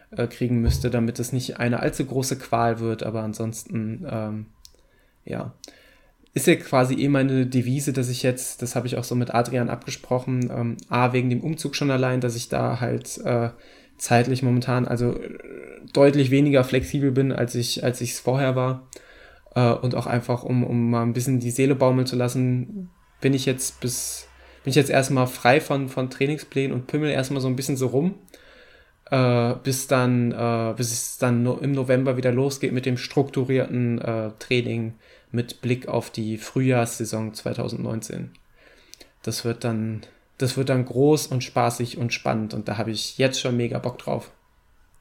äh, 0.09 0.25
kriegen 0.25 0.61
müsste, 0.61 0.89
damit 0.89 1.19
es 1.19 1.31
nicht 1.31 1.59
eine 1.59 1.79
allzu 1.79 2.05
große 2.05 2.39
Qual 2.39 2.79
wird. 2.79 3.03
Aber 3.03 3.21
ansonsten, 3.21 4.03
ähm, 4.09 4.45
ja, 5.25 5.53
ist 6.33 6.47
ja 6.47 6.55
quasi 6.55 6.95
eh 6.95 7.09
meine 7.09 7.45
Devise, 7.45 7.93
dass 7.93 8.09
ich 8.09 8.23
jetzt, 8.23 8.61
das 8.61 8.75
habe 8.75 8.87
ich 8.87 8.97
auch 8.97 9.03
so 9.03 9.15
mit 9.15 9.33
Adrian 9.33 9.69
abgesprochen, 9.69 10.49
ähm, 10.51 10.77
A, 10.89 11.13
wegen 11.13 11.29
dem 11.29 11.41
Umzug 11.41 11.75
schon 11.75 11.91
allein, 11.91 12.21
dass 12.21 12.35
ich 12.35 12.49
da 12.49 12.79
halt 12.79 13.19
äh, 13.23 13.49
zeitlich 13.97 14.41
momentan 14.41 14.87
also 14.87 15.13
äh, 15.13 15.37
deutlich 15.93 16.31
weniger 16.31 16.63
flexibel 16.63 17.11
bin, 17.11 17.31
als 17.31 17.53
ich 17.55 17.83
als 17.83 18.01
ich 18.01 18.11
es 18.11 18.19
vorher 18.19 18.55
war. 18.55 18.87
Äh, 19.55 19.71
und 19.73 19.95
auch 19.95 20.07
einfach, 20.07 20.43
um, 20.43 20.63
um 20.63 20.89
mal 20.89 21.03
ein 21.03 21.13
bisschen 21.13 21.39
die 21.39 21.51
Seele 21.51 21.75
baumeln 21.75 22.07
zu 22.07 22.15
lassen, 22.15 22.89
bin 23.21 23.33
ich 23.33 23.45
jetzt 23.45 23.79
bis, 23.79 24.27
bin 24.63 24.71
ich 24.71 24.75
jetzt 24.75 24.89
erstmal 24.89 25.27
frei 25.27 25.61
von, 25.61 25.87
von 25.87 26.09
Trainingsplänen 26.09 26.73
und 26.73 26.87
Pimmel 26.87 27.11
erstmal 27.11 27.41
so 27.41 27.47
ein 27.47 27.55
bisschen 27.55 27.77
so 27.77 27.87
rum. 27.87 28.15
Äh, 29.11 29.55
bis 29.63 29.87
dann, 29.87 30.31
äh, 30.31 30.73
bis 30.75 30.91
es 30.91 31.17
dann 31.19 31.43
no 31.43 31.57
im 31.57 31.73
November 31.73 32.17
wieder 32.17 32.31
losgeht 32.31 32.73
mit 32.73 32.85
dem 32.85 32.97
strukturierten 32.97 34.01
äh, 34.01 34.31
Training 34.39 34.93
mit 35.33 35.61
Blick 35.61 35.87
auf 35.87 36.09
die 36.11 36.37
Frühjahrssaison 36.37 37.33
2019. 37.33 38.31
Das 39.23 39.43
wird 39.43 39.63
dann, 39.63 40.01
das 40.37 40.55
wird 40.55 40.69
dann 40.69 40.85
groß 40.85 41.27
und 41.27 41.43
spaßig 41.43 41.97
und 41.97 42.13
spannend 42.13 42.53
und 42.53 42.67
da 42.67 42.77
habe 42.77 42.91
ich 42.91 43.17
jetzt 43.17 43.41
schon 43.41 43.57
mega 43.57 43.79
Bock 43.79 43.97
drauf. 43.97 44.31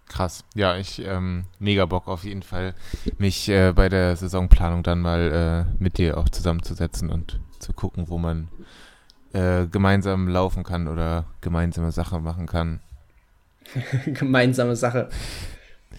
Krass. 0.09 0.44
Ja, 0.54 0.76
ich 0.76 1.00
ähm, 1.04 1.44
mega 1.59 1.86
Bock 1.86 2.09
auf 2.09 2.24
jeden 2.24 2.42
Fall, 2.42 2.74
mich 3.18 3.48
äh, 3.48 3.72
bei 3.72 3.88
der 3.88 4.16
Saisonplanung 4.16 4.82
dann 4.82 5.00
mal 5.00 5.66
äh, 5.68 5.82
mit 5.82 5.98
dir 5.98 6.18
auch 6.18 6.28
zusammenzusetzen 6.28 7.10
und 7.10 7.40
zu 7.59 7.72
gucken, 7.72 8.09
wo 8.09 8.18
man 8.18 8.48
äh, 9.32 9.66
gemeinsam 9.66 10.28
laufen 10.28 10.64
kann 10.64 10.88
oder 10.88 11.26
gemeinsame 11.40 11.92
Sachen 11.92 12.22
machen 12.22 12.46
kann. 12.46 12.80
gemeinsame 14.06 14.76
Sache. 14.76 15.09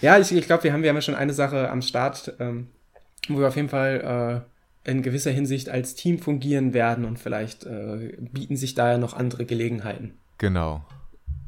Ja, 0.01 0.17
ich, 0.17 0.31
ich 0.31 0.45
glaube, 0.45 0.63
wir 0.63 0.73
haben, 0.73 0.83
wir 0.83 0.89
haben 0.89 0.97
ja 0.97 1.01
schon 1.01 1.15
eine 1.15 1.33
Sache 1.33 1.69
am 1.69 1.81
Start, 1.81 2.33
ähm, 2.39 2.67
wo 3.27 3.39
wir 3.39 3.47
auf 3.47 3.55
jeden 3.55 3.69
Fall 3.69 4.45
äh, 4.85 4.89
in 4.89 5.01
gewisser 5.01 5.31
Hinsicht 5.31 5.69
als 5.69 5.95
Team 5.95 6.19
fungieren 6.19 6.73
werden 6.73 7.05
und 7.05 7.19
vielleicht 7.19 7.65
äh, 7.65 8.17
bieten 8.19 8.57
sich 8.57 8.75
da 8.75 8.91
ja 8.91 8.97
noch 8.97 9.13
andere 9.13 9.45
Gelegenheiten. 9.45 10.13
Genau. 10.37 10.83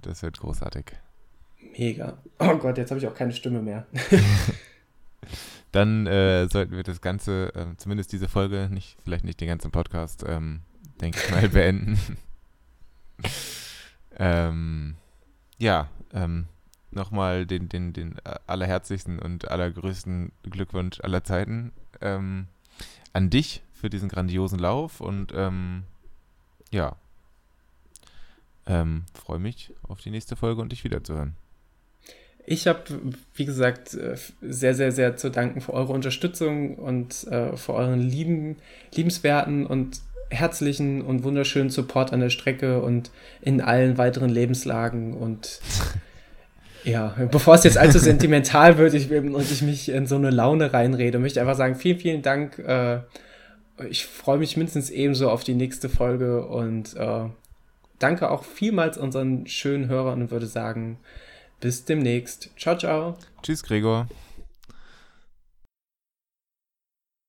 Das 0.01 0.23
wird 0.23 0.39
großartig. 0.39 0.85
Mega. 1.77 2.17
Oh 2.39 2.55
Gott, 2.57 2.77
jetzt 2.77 2.91
habe 2.91 2.99
ich 2.99 3.07
auch 3.07 3.15
keine 3.15 3.33
Stimme 3.33 3.61
mehr. 3.61 3.85
Dann 5.71 6.07
äh, 6.07 6.47
sollten 6.47 6.75
wir 6.75 6.83
das 6.83 7.01
Ganze, 7.01 7.53
äh, 7.53 7.75
zumindest 7.77 8.13
diese 8.13 8.29
Folge, 8.29 8.69
nicht, 8.71 8.97
vielleicht 9.03 9.25
nicht 9.25 9.41
den 9.41 9.49
ganzen 9.49 9.71
Podcast, 9.71 10.23
ähm, 10.25 10.61
denke 11.01 11.19
ich 11.21 11.31
mal, 11.31 11.49
beenden. 11.49 11.99
ähm, 14.17 14.95
ja, 15.57 15.89
ähm, 16.13 16.45
nochmal 16.95 17.45
den, 17.45 17.69
den, 17.69 17.93
den 17.93 18.15
allerherzlichsten 18.47 19.19
und 19.19 19.49
allergrößten 19.49 20.31
Glückwunsch 20.43 20.99
aller 21.01 21.23
Zeiten 21.23 21.71
ähm, 22.01 22.47
an 23.13 23.29
dich 23.29 23.61
für 23.73 23.89
diesen 23.89 24.09
grandiosen 24.09 24.59
Lauf 24.59 25.01
und 25.01 25.33
ähm, 25.35 25.83
ja, 26.71 26.95
ähm, 28.67 29.03
freue 29.13 29.39
mich 29.39 29.73
auf 29.83 30.01
die 30.01 30.09
nächste 30.09 30.35
Folge 30.35 30.61
und 30.61 30.71
dich 30.71 30.83
wiederzuhören. 30.83 31.35
Ich 32.47 32.67
habe, 32.67 32.83
wie 33.33 33.45
gesagt, 33.45 33.95
äh, 33.95 34.15
sehr, 34.41 34.75
sehr, 34.75 34.91
sehr 34.91 35.17
zu 35.17 35.29
danken 35.31 35.61
für 35.61 35.73
eure 35.73 35.93
Unterstützung 35.93 36.75
und 36.75 37.25
äh, 37.27 37.57
für 37.57 37.73
euren 37.73 37.99
lieben, 38.01 38.57
liebenswerten 38.93 39.65
und 39.65 40.01
herzlichen 40.29 41.01
und 41.01 41.23
wunderschönen 41.23 41.69
Support 41.69 42.13
an 42.13 42.19
der 42.19 42.29
Strecke 42.29 42.81
und 42.81 43.11
in 43.41 43.61
allen 43.61 43.97
weiteren 43.97 44.29
Lebenslagen 44.29 45.13
und 45.13 45.59
Ja, 46.85 47.15
bevor 47.31 47.55
es 47.55 47.63
jetzt 47.63 47.77
allzu 47.77 47.97
sentimental 47.99 48.77
wird 48.77 48.93
ich, 48.93 49.11
und 49.11 49.51
ich 49.51 49.61
mich 49.63 49.89
in 49.89 50.05
so 50.05 50.15
eine 50.15 50.29
Laune 50.29 50.71
reinrede, 50.71 51.19
möchte 51.19 51.39
ich 51.39 51.41
einfach 51.41 51.57
sagen, 51.57 51.75
vielen, 51.75 51.99
vielen 51.99 52.21
Dank. 52.21 52.59
Äh, 52.59 52.99
ich 53.89 54.05
freue 54.05 54.37
mich 54.37 54.55
mindestens 54.55 54.89
ebenso 54.89 55.29
auf 55.29 55.43
die 55.43 55.55
nächste 55.55 55.89
Folge 55.89 56.45
und 56.45 56.95
äh, 56.95 57.25
danke 57.99 58.29
auch 58.29 58.43
vielmals 58.43 58.97
unseren 58.97 59.47
schönen 59.47 59.89
Hörern 59.89 60.21
und 60.21 60.31
würde 60.31 60.47
sagen, 60.47 60.97
bis 61.59 61.85
demnächst. 61.85 62.51
Ciao, 62.57 62.77
ciao. 62.77 63.17
Tschüss, 63.41 63.63
Gregor. 63.63 64.07